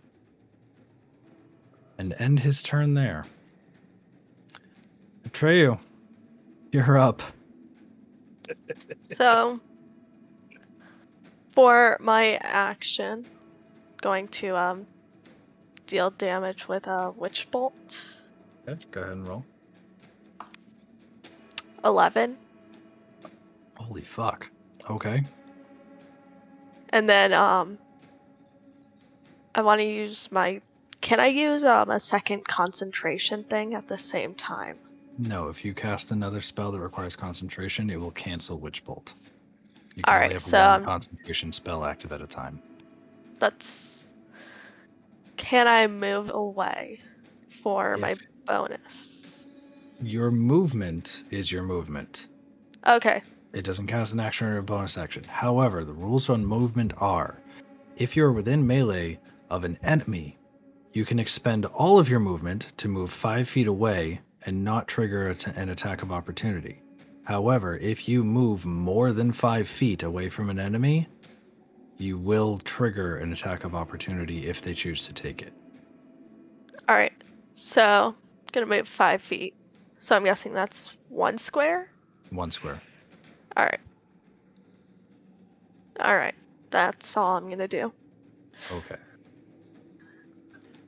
and 2.00 2.16
end 2.18 2.40
his 2.40 2.64
turn 2.64 2.96
there. 2.96 3.28
Atreyu, 5.30 5.78
you're 6.72 6.98
up. 6.98 7.22
So, 9.04 9.60
for 11.52 11.98
my 12.00 12.38
action, 12.42 13.28
going 14.02 14.28
to 14.30 14.58
um 14.58 14.88
deal 15.86 16.10
damage 16.10 16.68
with 16.68 16.88
a 16.88 17.12
witch 17.16 17.48
bolt. 17.52 18.04
Okay, 18.68 18.84
go 18.90 19.02
ahead 19.02 19.14
and 19.14 19.28
roll. 19.28 19.46
Eleven, 21.86 22.36
Holy 23.76 24.02
fuck. 24.02 24.50
Okay. 24.90 25.24
And 26.94 27.10
then 27.10 27.34
um, 27.34 27.80
I 29.54 29.62
want 29.64 29.82
to 29.82 29.86
use 29.86 30.32
my. 30.32 30.62
Can 31.02 31.20
I 31.20 31.28
use 31.28 31.66
um 31.66 31.90
a 31.90 32.00
second 32.00 32.48
concentration 32.48 33.44
thing 33.44 33.74
at 33.74 33.88
the 33.90 33.98
same 33.98 34.36
time? 34.36 34.78
No, 35.18 35.50
if 35.50 35.66
you 35.66 35.74
cast 35.74 36.12
another 36.12 36.40
spell 36.40 36.72
that 36.72 36.80
requires 36.80 37.16
concentration, 37.16 37.90
it 37.90 38.00
will 38.00 38.12
cancel 38.12 38.58
Witch 38.58 38.86
Bolt. 38.86 39.16
You 39.96 40.04
All 40.08 40.16
only 40.16 40.34
have 40.34 40.44
so, 40.44 40.58
one 40.58 40.70
um, 40.70 40.86
concentration 40.86 41.52
spell 41.52 41.84
active 41.84 42.12
at 42.14 42.22
a 42.22 42.28
time. 42.28 42.62
That's. 43.40 44.12
Can 45.36 45.68
I 45.68 45.88
move 45.88 46.30
away 46.34 47.02
for 47.64 47.98
my 47.98 48.16
bonus? 48.46 49.92
Your 50.02 50.32
movement 50.32 51.24
is 51.32 51.52
your 51.52 51.64
movement. 51.64 52.28
Okay. 52.88 53.24
It 53.54 53.64
doesn't 53.64 53.88
count 53.88 54.02
as 54.02 54.14
an 54.14 54.20
action 54.20 54.48
or 54.48 54.58
a 54.58 54.64
bonus 54.64 54.98
action. 54.98 55.24
However, 55.26 55.84
the 55.84 55.94
rules 55.94 56.30
on 56.30 56.46
movement 56.46 56.94
are 56.98 57.40
if 57.96 58.16
you're 58.16 58.32
within 58.32 58.66
melee 58.66 59.20
of 59.50 59.64
an 59.64 59.78
enemy, 59.84 60.38
you 60.94 61.06
can 61.06 61.20
expend 61.20 61.66
all 61.66 62.00
of 62.00 62.10
your 62.10 62.20
movement 62.20 62.74
to 62.78 62.88
move 62.88 63.12
five 63.12 63.48
feet 63.48 63.68
away 63.68 64.22
and 64.46 64.64
not 64.64 64.88
trigger 64.88 65.36
an 65.56 65.70
attack 65.70 66.02
of 66.02 66.12
opportunity. 66.12 66.82
However, 67.24 67.78
if 67.78 68.10
you 68.10 68.24
move 68.24 68.66
more 68.66 69.12
than 69.12 69.32
five 69.32 69.68
feet 69.68 70.04
away 70.04 70.30
from 70.30 70.50
an 70.50 70.60
enemy, 70.60 71.08
you 71.98 72.18
will 72.18 72.58
trigger 72.60 73.18
an 73.18 73.32
attack 73.32 73.64
of 73.64 73.76
opportunity 73.76 74.48
if 74.48 74.62
they 74.62 74.74
choose 74.74 75.06
to 75.08 75.14
take 75.14 75.42
it. 75.42 75.54
All 76.90 76.96
right. 76.96 77.14
So 77.54 78.16
gonna 78.52 78.66
move 78.66 78.88
five 78.88 79.22
feet. 79.22 79.54
So 80.00 80.16
I'm 80.16 80.24
guessing 80.24 80.54
that's 80.54 80.98
one 81.10 81.38
square. 81.38 81.90
One 82.30 82.52
square. 82.52 82.82
All 83.58 83.64
right. 83.66 83.80
All 86.00 86.16
right. 86.16 86.36
That's 86.72 87.16
all 87.18 87.38
I'm 87.38 87.50
gonna 87.50 87.68
do. 87.68 87.92
Okay. 88.72 88.96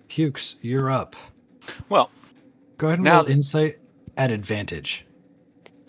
Pukes, 0.08 0.56
you're 0.62 0.90
up. 0.90 1.16
Well, 1.90 2.10
Go 2.78 2.88
ahead 2.88 3.00
and 3.00 3.06
Now- 3.06 3.18
roll 3.22 3.28
insight 3.28 3.78
at 4.18 4.32
advantage. 4.32 5.06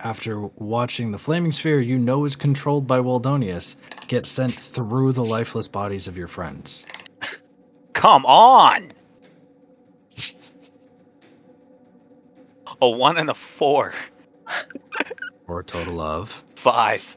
After 0.01 0.40
watching 0.40 1.11
the 1.11 1.19
flaming 1.19 1.53
sphere 1.53 1.81
you 1.81 1.98
know 1.98 2.24
is 2.27 2.36
controlled 2.36 2.86
by 2.86 2.98
Waldonius 3.01 3.77
get 4.09 4.27
sent 4.27 4.53
through 4.53 5.12
the 5.12 5.24
lifeless 5.24 5.66
bodies 5.69 6.07
of 6.07 6.16
your 6.16 6.28
friends. 6.28 6.86
come 7.94 8.24
on. 8.27 8.90
A 12.82 12.89
one 12.89 13.16
and 13.16 13.31
a 13.31 13.35
four. 13.35 13.94
For 15.47 15.61
a 15.61 15.65
total 15.65 16.01
of 16.01 16.44
Five. 16.56 17.16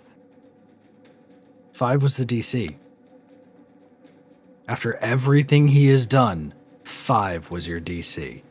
five 1.73 2.03
was 2.03 2.17
the 2.17 2.25
DC. 2.25 2.75
After 4.67 4.95
everything 4.97 5.67
he 5.67 5.87
has 5.87 6.05
done, 6.05 6.53
five 6.83 7.49
was 7.49 7.67
your 7.67 7.79
DC. 7.79 8.43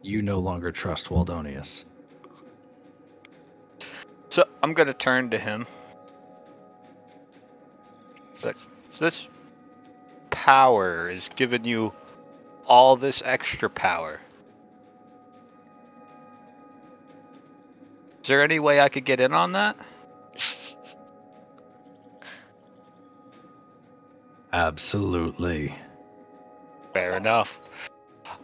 You 0.00 0.22
no 0.22 0.38
longer 0.38 0.72
trust 0.72 1.10
Waldonius. 1.10 1.84
So 4.30 4.46
I'm 4.62 4.72
gonna 4.72 4.94
turn 4.94 5.28
to 5.30 5.38
him. 5.38 5.66
So 8.34 8.52
this 8.98 9.28
power 10.30 11.08
is 11.08 11.28
giving 11.36 11.64
you 11.64 11.92
all 12.66 12.96
this 12.96 13.22
extra 13.24 13.68
power. 13.68 14.20
Is 18.22 18.28
there 18.28 18.42
any 18.42 18.60
way 18.60 18.80
I 18.80 18.88
could 18.88 19.04
get 19.04 19.18
in 19.18 19.32
on 19.32 19.52
that? 19.52 19.76
Absolutely. 24.52 25.74
Fair 26.92 27.16
enough. 27.16 27.58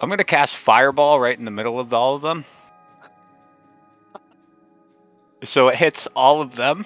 I'm 0.00 0.08
gonna 0.08 0.24
cast 0.24 0.56
Fireball 0.56 1.20
right 1.20 1.38
in 1.38 1.44
the 1.44 1.50
middle 1.50 1.78
of 1.78 1.92
all 1.92 2.16
of 2.16 2.22
them. 2.22 2.44
So 5.44 5.68
it 5.68 5.76
hits 5.76 6.08
all 6.16 6.40
of 6.40 6.56
them 6.56 6.84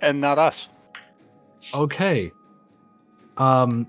and 0.00 0.20
not 0.20 0.38
us. 0.38 0.68
Okay. 1.74 2.32
Um. 3.36 3.86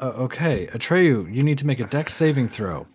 Uh, 0.00 0.06
okay, 0.08 0.68
Atreyu, 0.72 1.32
you 1.34 1.42
need 1.42 1.56
to 1.58 1.66
make 1.66 1.80
a 1.80 1.86
dex 1.86 2.12
saving 2.12 2.48
throw. 2.48 2.86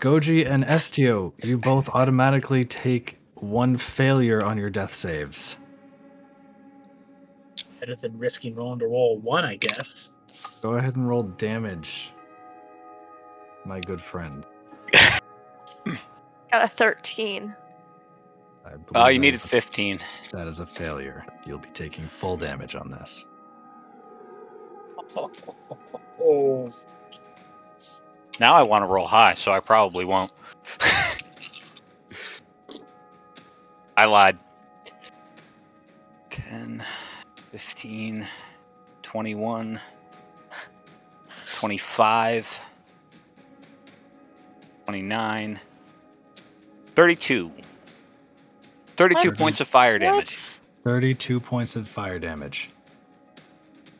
Goji 0.00 0.46
and 0.46 0.64
Estio, 0.64 1.32
you 1.42 1.58
both 1.58 1.88
automatically 1.90 2.64
take 2.64 3.18
one 3.34 3.76
failure 3.76 4.44
on 4.44 4.58
your 4.58 4.70
death 4.70 4.94
saves. 4.94 5.58
Better 7.80 7.96
than 7.96 8.18
risking 8.18 8.54
rolling 8.54 8.78
to 8.80 8.86
roll 8.86 9.18
one, 9.18 9.44
I 9.44 9.56
guess. 9.56 10.10
Go 10.62 10.74
ahead 10.74 10.96
and 10.96 11.08
roll 11.08 11.22
damage, 11.24 12.12
my 13.64 13.80
good 13.80 14.00
friend. 14.00 14.44
Got 14.92 15.22
a 16.52 16.68
13. 16.68 17.54
I 18.64 18.70
Oh, 18.94 19.08
you 19.08 19.14
that 19.14 19.18
needed 19.20 19.34
is 19.36 19.44
a- 19.44 19.48
15. 19.48 19.98
That 20.32 20.46
is 20.48 20.60
a 20.60 20.66
failure. 20.66 21.24
You'll 21.46 21.58
be 21.58 21.70
taking 21.70 22.04
full 22.04 22.36
damage 22.36 22.74
on 22.74 22.90
this. 22.90 23.24
Oh, 26.18 26.70
Now 28.38 28.54
I 28.54 28.62
want 28.62 28.82
to 28.82 28.86
roll 28.86 29.06
high, 29.06 29.34
so 29.34 29.50
I 29.50 29.60
probably 29.60 30.04
won't. 30.04 30.32
I 33.96 34.04
lied. 34.04 34.38
10, 36.30 36.84
15, 37.52 38.28
21, 39.02 39.80
25, 41.58 42.54
29, 44.84 45.60
32. 46.94 47.52
32 48.96 49.28
What? 49.28 49.38
points 49.38 49.60
of 49.60 49.68
fire 49.68 49.98
damage. 49.98 50.38
32 50.84 51.40
points 51.40 51.76
of 51.76 51.88
fire 51.88 52.18
damage. 52.18 52.70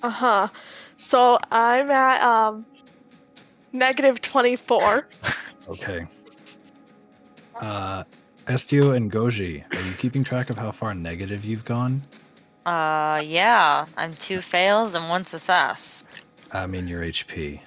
Uh 0.02 0.10
huh. 0.10 0.48
So 0.98 1.38
I'm 1.50 1.90
at 1.90 2.22
um 2.22 2.66
negative 3.78 4.20
24. 4.20 5.08
Okay. 5.68 6.06
Uh, 7.56 8.04
Estio 8.46 8.96
and 8.96 9.10
Goji, 9.10 9.64
are 9.74 9.80
you 9.82 9.92
keeping 9.94 10.22
track 10.22 10.50
of 10.50 10.56
how 10.56 10.70
far 10.70 10.94
negative 10.94 11.44
you've 11.44 11.64
gone? 11.64 12.02
Uh, 12.64 13.20
yeah. 13.24 13.86
I'm 13.96 14.14
two 14.14 14.40
fails 14.40 14.94
and 14.94 15.08
one 15.08 15.24
success. 15.24 16.04
I 16.52 16.66
mean, 16.66 16.86
your 16.86 17.02
HP. 17.02 17.60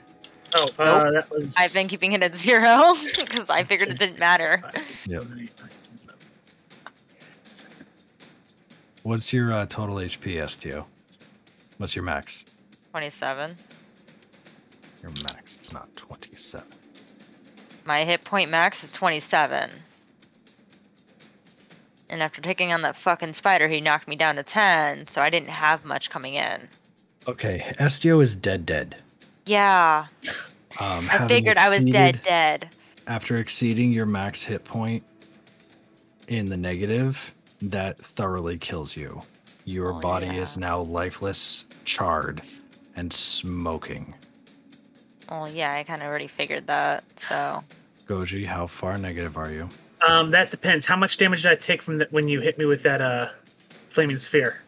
oh 0.56 0.68
uh, 0.80 1.12
that 1.12 1.30
was. 1.30 1.56
I've 1.58 1.74
been 1.74 1.88
keeping 1.88 2.14
it 2.14 2.24
at 2.24 2.36
zero 2.36 2.94
because 3.18 3.50
I 3.50 3.64
figured 3.64 3.90
it 3.90 4.00
didn't 4.00 4.20
matter. 4.20 4.64
Yep. 5.08 5.26
What's 9.04 9.32
your 9.32 9.52
uh, 9.54 9.66
total 9.66 9.96
HP, 9.96 10.36
Estio? 10.36 10.86
What's 11.78 11.96
your 11.96 12.04
max? 12.04 12.46
27. 12.92 13.56
Your 15.02 15.12
max 15.24 15.58
is 15.62 15.72
not 15.72 15.94
27. 15.96 16.66
My 17.86 18.04
hit 18.04 18.24
point 18.24 18.50
max 18.50 18.84
is 18.84 18.92
27. 18.92 19.72
And 22.10 22.22
after 22.24 22.42
taking 22.42 22.74
on 22.74 22.82
that 22.82 22.96
fucking 22.96 23.34
spider, 23.34 23.68
he 23.68 23.82
knocked 23.82 24.08
me 24.08 24.16
down 24.16 24.36
to 24.36 24.44
10, 24.44 25.08
so 25.08 25.22
I 25.22 25.30
didn't 25.30 25.50
have 25.50 25.86
much 25.86 26.10
coming 26.10 26.34
in. 26.36 26.68
Okay, 27.28 27.60
Estio 27.80 28.22
is 28.22 28.36
dead, 28.36 28.66
dead. 28.66 28.96
Yeah, 29.46 30.08
Um, 30.80 31.08
I 31.12 31.28
figured 31.28 31.58
I 31.58 31.70
was 31.70 31.84
dead, 31.86 32.20
dead. 32.24 32.70
After 33.08 33.38
exceeding 33.38 33.92
your 33.92 34.06
max 34.06 34.44
hit 34.44 34.64
point 34.64 35.04
in 36.28 36.50
the 36.50 36.58
negative, 36.58 37.34
that 37.62 37.98
thoroughly 37.98 38.58
kills 38.58 38.96
you. 38.96 39.22
Your 39.66 39.94
Oh, 39.94 40.00
body 40.00 40.28
yeah. 40.28 40.42
is 40.42 40.58
now 40.58 40.80
lifeless, 40.82 41.66
charred, 41.86 42.42
and 42.96 43.12
smoking. 43.12 44.14
Oh 45.30 45.46
yeah, 45.46 45.74
I 45.74 45.84
kind 45.84 46.02
of 46.02 46.08
already 46.08 46.28
figured 46.28 46.68
that. 46.68 47.04
So 47.18 47.64
Goji, 48.08 48.46
how 48.46 48.68
far 48.68 48.98
negative 48.98 49.38
are 49.38 49.52
you? 49.52 49.70
Um, 50.08 50.32
that 50.32 50.50
depends. 50.52 50.86
How 50.86 50.96
much 50.96 51.18
damage 51.18 51.44
did 51.44 51.52
I 51.52 51.56
take 51.56 51.82
from 51.82 51.98
that 51.98 52.12
when 52.12 52.28
you 52.28 52.40
hit 52.40 52.58
me 52.58 52.66
with 52.66 52.84
that 52.84 53.02
uh 53.02 53.30
flaming 53.90 54.18
sphere? 54.18 54.62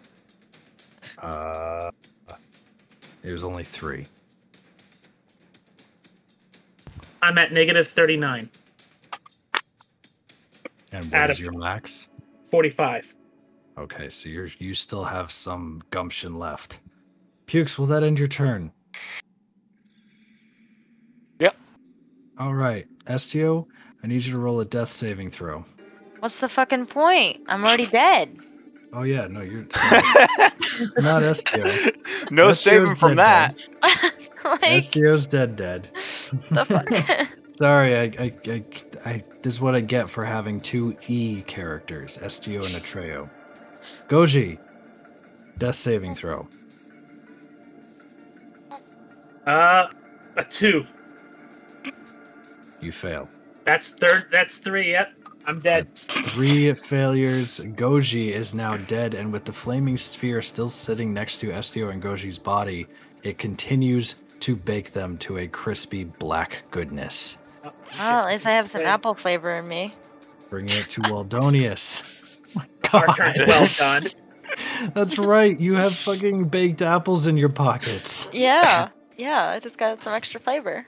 Uh, 1.17 1.91
it 3.23 3.31
was 3.31 3.43
only 3.43 3.63
three. 3.63 4.07
I'm 7.23 7.37
at 7.37 7.53
negative 7.53 7.87
39, 7.87 8.49
And 10.91 11.05
what 11.05 11.13
Out 11.13 11.29
is 11.29 11.39
your 11.39 11.51
max? 11.51 12.09
45. 12.49 13.15
Okay, 13.77 14.09
so 14.09 14.27
you're 14.27 14.49
you 14.57 14.73
still 14.73 15.03
have 15.03 15.31
some 15.31 15.83
gumption 15.91 16.39
left. 16.39 16.79
Pukes, 17.45 17.77
will 17.77 17.85
that 17.85 18.01
end 18.03 18.17
your 18.17 18.27
turn? 18.27 18.71
All 22.41 22.55
right, 22.55 22.87
Estio, 23.05 23.67
I 24.03 24.07
need 24.07 24.25
you 24.25 24.31
to 24.31 24.39
roll 24.39 24.59
a 24.61 24.65
death 24.65 24.89
saving 24.89 25.29
throw. 25.29 25.63
what's 26.21 26.39
the 26.39 26.49
fucking 26.49 26.87
point? 26.87 27.39
I'm 27.47 27.63
already 27.63 27.85
dead. 27.85 28.35
Oh 28.93 29.03
yeah, 29.03 29.25
no, 29.27 29.39
you're 29.39 29.65
sorry. 29.69 30.01
not 30.97 31.23
Estio. 31.23 31.95
no 32.31 32.47
Estio's 32.47 32.59
saving 32.59 32.95
from 32.97 33.15
dead, 33.15 33.55
that. 33.83 34.13
like 34.43 34.61
Estio's 34.63 35.27
dead, 35.27 35.55
dead. 35.55 35.87
the 36.49 36.65
fuck. 36.65 37.29
Sorry, 37.57 37.95
I, 37.95 38.03
I, 38.19 38.33
I, 38.47 38.63
I, 39.05 39.23
this 39.43 39.53
is 39.53 39.61
what 39.61 39.75
I 39.75 39.79
get 39.79 40.09
for 40.09 40.25
having 40.25 40.59
two 40.59 40.97
E 41.07 41.41
characters, 41.43 42.17
Estio 42.17 42.55
and 42.55 42.83
Atreyu. 42.83 43.29
Goji, 44.09 44.57
death 45.57 45.75
saving 45.75 46.13
throw. 46.13 46.45
Uh, 49.47 49.87
a 50.35 50.43
two. 50.43 50.85
You 52.81 52.91
fail. 52.91 53.29
That's 53.65 53.89
third. 53.89 54.25
That's 54.31 54.57
three. 54.57 54.91
Yep, 54.91 55.13
I'm 55.45 55.59
dead. 55.59 55.87
That's 55.87 56.05
three 56.05 56.73
failures. 56.73 57.59
Goji 57.59 58.29
is 58.31 58.53
now 58.53 58.77
dead, 58.77 59.13
and 59.13 59.31
with 59.31 59.45
the 59.45 59.53
flaming 59.53 59.97
sphere 59.97 60.41
still 60.41 60.69
sitting 60.69 61.13
next 61.13 61.39
to 61.39 61.47
Estio 61.51 61.91
and 61.91 62.01
Goji's 62.01 62.39
body, 62.39 62.87
it 63.23 63.37
continues 63.37 64.15
to 64.39 64.55
bake 64.55 64.93
them 64.93 65.17
to 65.19 65.37
a 65.39 65.47
crispy 65.47 66.05
black 66.05 66.63
goodness. 66.71 67.37
Oh, 67.63 67.71
Well, 67.99 68.19
at 68.27 68.27
least 68.33 68.47
I 68.47 68.51
have 68.51 68.67
some 68.67 68.81
apple 68.81 69.13
flavor 69.13 69.55
in 69.59 69.67
me. 69.67 69.93
Bringing 70.49 70.77
it 70.77 70.89
to 70.89 71.01
Waldonius. 71.01 72.23
My 72.55 72.65
Our 72.91 73.05
God. 73.05 73.15
turn's 73.15 73.39
well 73.47 73.67
done. 73.77 74.07
That's 74.93 75.17
right. 75.17 75.57
You 75.57 75.75
have 75.75 75.95
fucking 75.95 76.49
baked 76.49 76.81
apples 76.81 77.27
in 77.27 77.37
your 77.37 77.47
pockets. 77.49 78.27
Yeah, 78.33 78.89
yeah. 79.17 79.47
I 79.49 79.59
just 79.59 79.77
got 79.77 80.03
some 80.03 80.13
extra 80.13 80.39
flavor. 80.41 80.85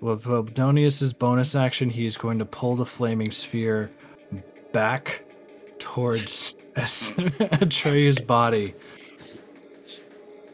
With 0.00 0.26
Waldonius's 0.26 1.12
bonus 1.12 1.54
action, 1.54 1.88
he 1.88 2.06
is 2.06 2.16
going 2.16 2.38
to 2.38 2.44
pull 2.44 2.76
the 2.76 2.86
flaming 2.86 3.30
sphere 3.30 3.90
back 4.72 5.24
towards 5.78 6.56
Atreyu's 6.76 8.20
body 8.20 8.74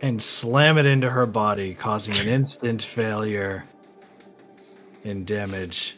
and 0.01 0.21
slam 0.21 0.79
it 0.79 0.87
into 0.87 1.11
her 1.11 1.27
body, 1.27 1.75
causing 1.75 2.17
an 2.19 2.29
instant 2.29 2.83
failure 2.83 3.65
in 5.05 5.25
damage. 5.25 5.97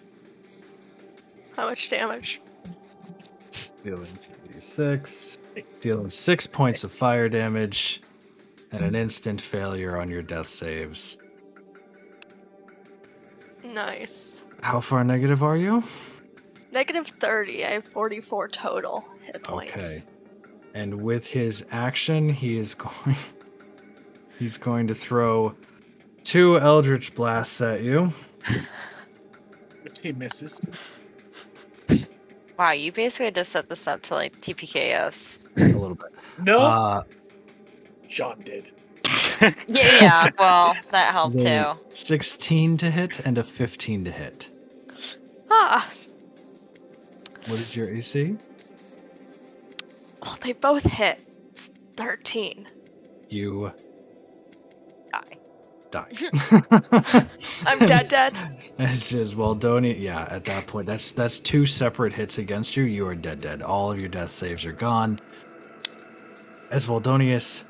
How 1.57 1.69
much 1.69 1.91
damage? 1.91 2.41
Dealing 3.83 4.07
2d6, 4.53 5.39
dealing 5.81 6.11
six 6.11 6.47
points 6.47 6.85
of 6.85 6.93
fire 6.93 7.29
damage, 7.29 8.03
and 8.73 8.85
an 8.85 8.95
instant 8.95 9.41
failure 9.41 9.99
on 9.99 10.09
your 10.09 10.23
death 10.23 10.49
saves. 10.49 11.19
Nice. 13.75 14.45
How 14.63 14.81
far 14.81 15.03
negative 15.03 15.43
are 15.43 15.57
you? 15.57 15.83
Negative 16.73 17.07
30. 17.21 17.65
I 17.65 17.71
have 17.73 17.85
44 17.85 18.49
total 18.49 19.05
hit 19.21 19.43
points. 19.43 19.75
Okay. 19.75 20.03
And 20.75 21.03
with 21.03 21.27
his 21.27 21.67
action, 21.73 22.29
he 22.29 22.57
is 22.57 22.75
going 22.75 23.17
he's 24.39 24.57
going 24.57 24.87
to 24.87 24.95
throw 24.95 25.55
two 26.23 26.59
eldritch 26.59 27.15
blasts 27.15 27.61
at 27.61 27.83
you. 27.83 28.13
Which 29.83 29.99
he 30.01 30.13
misses. 30.13 30.61
Wow, 32.57 32.73
you 32.73 32.93
basically 32.93 33.33
just 33.33 33.51
set 33.51 33.69
this 33.69 33.89
up 33.89 34.03
to 34.03 34.15
like 34.15 34.41
TPKS. 34.41 35.41
A 35.57 35.77
little 35.77 35.97
bit. 35.97 36.15
No, 36.39 36.59
Uh 36.59 37.03
John 38.09 38.41
did. 38.43 38.71
Yeah, 39.41 39.53
yeah. 39.69 40.31
Well, 40.39 40.77
that 40.91 41.13
helped 41.13 41.37
the 41.37 41.75
too. 41.75 41.95
16 41.95 42.77
to 42.79 42.91
hit 42.91 43.21
and 43.21 43.37
a 43.39 43.45
15 43.45 44.05
to 44.05 44.11
hit. 44.11 44.51
Ah, 45.51 45.89
What 47.47 47.61
is 47.61 47.77
your 47.77 47.89
AC? 47.91 48.37
well, 50.23 50.39
they 50.41 50.53
both 50.53 50.85
hit. 50.85 51.21
It's 51.53 51.71
13. 51.97 52.67
You 53.29 53.73
Die. 55.13 55.39
die. 55.91 56.11
I'm 57.67 57.79
dead, 57.81 58.09
dead. 58.09 58.33
This 58.79 59.13
is 59.13 59.35
Waldoni. 59.35 59.99
Yeah, 60.01 60.27
at 60.31 60.45
that 60.47 60.67
point, 60.67 60.87
that's 60.87 61.11
that's 61.11 61.39
two 61.39 61.67
separate 61.67 62.13
hits 62.15 62.39
against 62.39 62.77
you. 62.77 62.85
You 62.85 63.07
are 63.07 63.15
dead, 63.15 63.41
dead. 63.43 63.61
All 63.63 63.93
of 63.93 63.99
your 64.01 64.09
death 64.09 64.31
saves 64.31 64.65
are 64.65 64.73
gone. 64.73 65.19
As 66.71 66.87
Waldonius 66.89 67.65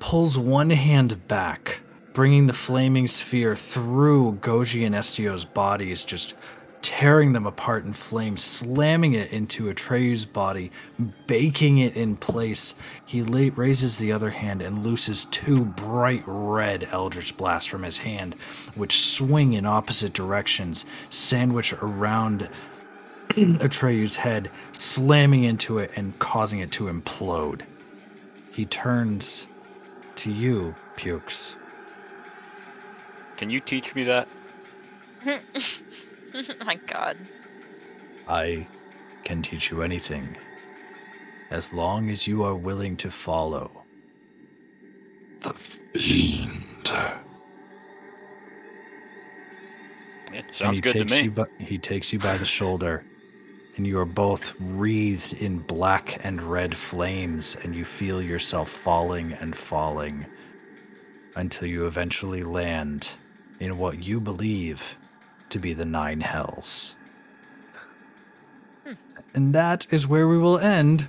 pulls 0.00 0.36
one 0.36 0.70
hand 0.70 1.28
back, 1.28 1.80
bringing 2.12 2.48
the 2.48 2.52
flaming 2.52 3.06
sphere 3.06 3.54
through 3.54 4.38
Goji 4.40 4.84
and 4.84 4.94
Estio's 4.94 5.44
bodies, 5.44 6.02
just 6.02 6.34
tearing 6.82 7.34
them 7.34 7.46
apart 7.46 7.84
in 7.84 7.92
flames, 7.92 8.42
slamming 8.42 9.12
it 9.12 9.30
into 9.32 9.72
Atreyu's 9.72 10.24
body, 10.24 10.72
baking 11.26 11.78
it 11.78 11.94
in 11.94 12.16
place. 12.16 12.74
He 13.04 13.20
raises 13.22 13.98
the 13.98 14.12
other 14.12 14.30
hand 14.30 14.62
and 14.62 14.82
looses 14.82 15.26
two 15.26 15.66
bright 15.66 16.24
red 16.26 16.88
Eldritch 16.90 17.36
blasts 17.36 17.66
from 17.66 17.82
his 17.82 17.98
hand, 17.98 18.34
which 18.74 19.00
swing 19.00 19.52
in 19.52 19.66
opposite 19.66 20.14
directions, 20.14 20.86
sandwich 21.10 21.74
around 21.74 22.48
Atreyu's 23.28 24.16
head, 24.16 24.50
slamming 24.72 25.44
into 25.44 25.78
it 25.78 25.90
and 25.94 26.18
causing 26.18 26.60
it 26.60 26.72
to 26.72 26.84
implode. 26.84 27.60
He 28.50 28.64
turns 28.64 29.46
to 30.20 30.30
you, 30.30 30.74
Pukes. 30.96 31.56
Can 33.38 33.48
you 33.48 33.58
teach 33.58 33.94
me 33.94 34.04
that? 34.04 34.28
My 36.64 36.74
God. 36.86 37.16
I 38.28 38.66
can 39.24 39.40
teach 39.40 39.70
you 39.70 39.82
anything 39.82 40.36
as 41.50 41.72
long 41.72 42.10
as 42.10 42.26
you 42.26 42.42
are 42.42 42.54
willing 42.54 42.98
to 42.98 43.10
follow. 43.10 43.70
The 45.40 45.54
Fiend. 45.54 46.66
Yeah, 46.84 47.18
and 50.34 50.44
sounds 50.52 50.80
good 50.80 51.08
to 51.08 51.16
me. 51.16 51.22
you 51.22 51.30
by, 51.30 51.46
he 51.58 51.78
takes 51.78 52.12
you 52.12 52.18
by 52.18 52.36
the 52.36 52.44
shoulder 52.44 53.04
and 53.80 53.86
you 53.86 53.98
are 53.98 54.04
both 54.04 54.52
wreathed 54.60 55.32
in 55.40 55.58
black 55.58 56.22
and 56.22 56.42
red 56.42 56.76
flames 56.76 57.56
and 57.64 57.74
you 57.74 57.82
feel 57.82 58.20
yourself 58.20 58.68
falling 58.68 59.32
and 59.32 59.56
falling 59.56 60.26
until 61.36 61.66
you 61.66 61.86
eventually 61.86 62.42
land 62.42 63.10
in 63.58 63.78
what 63.78 64.02
you 64.04 64.20
believe 64.20 64.98
to 65.48 65.58
be 65.58 65.72
the 65.72 65.86
nine 65.86 66.20
hells 66.20 66.94
hmm. 68.84 68.92
and 69.34 69.54
that 69.54 69.86
is 69.90 70.06
where 70.06 70.28
we 70.28 70.36
will 70.36 70.58
end 70.58 71.08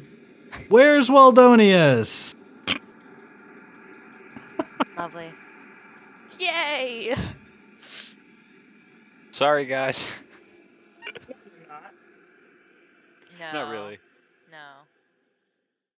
where's 0.70 1.10
waldonius 1.10 2.34
Lovely. 4.98 5.34
Yay! 6.40 7.16
Sorry, 9.32 9.66
guys. 9.66 10.06
No. 13.42 13.54
Not 13.54 13.72
really. 13.72 13.98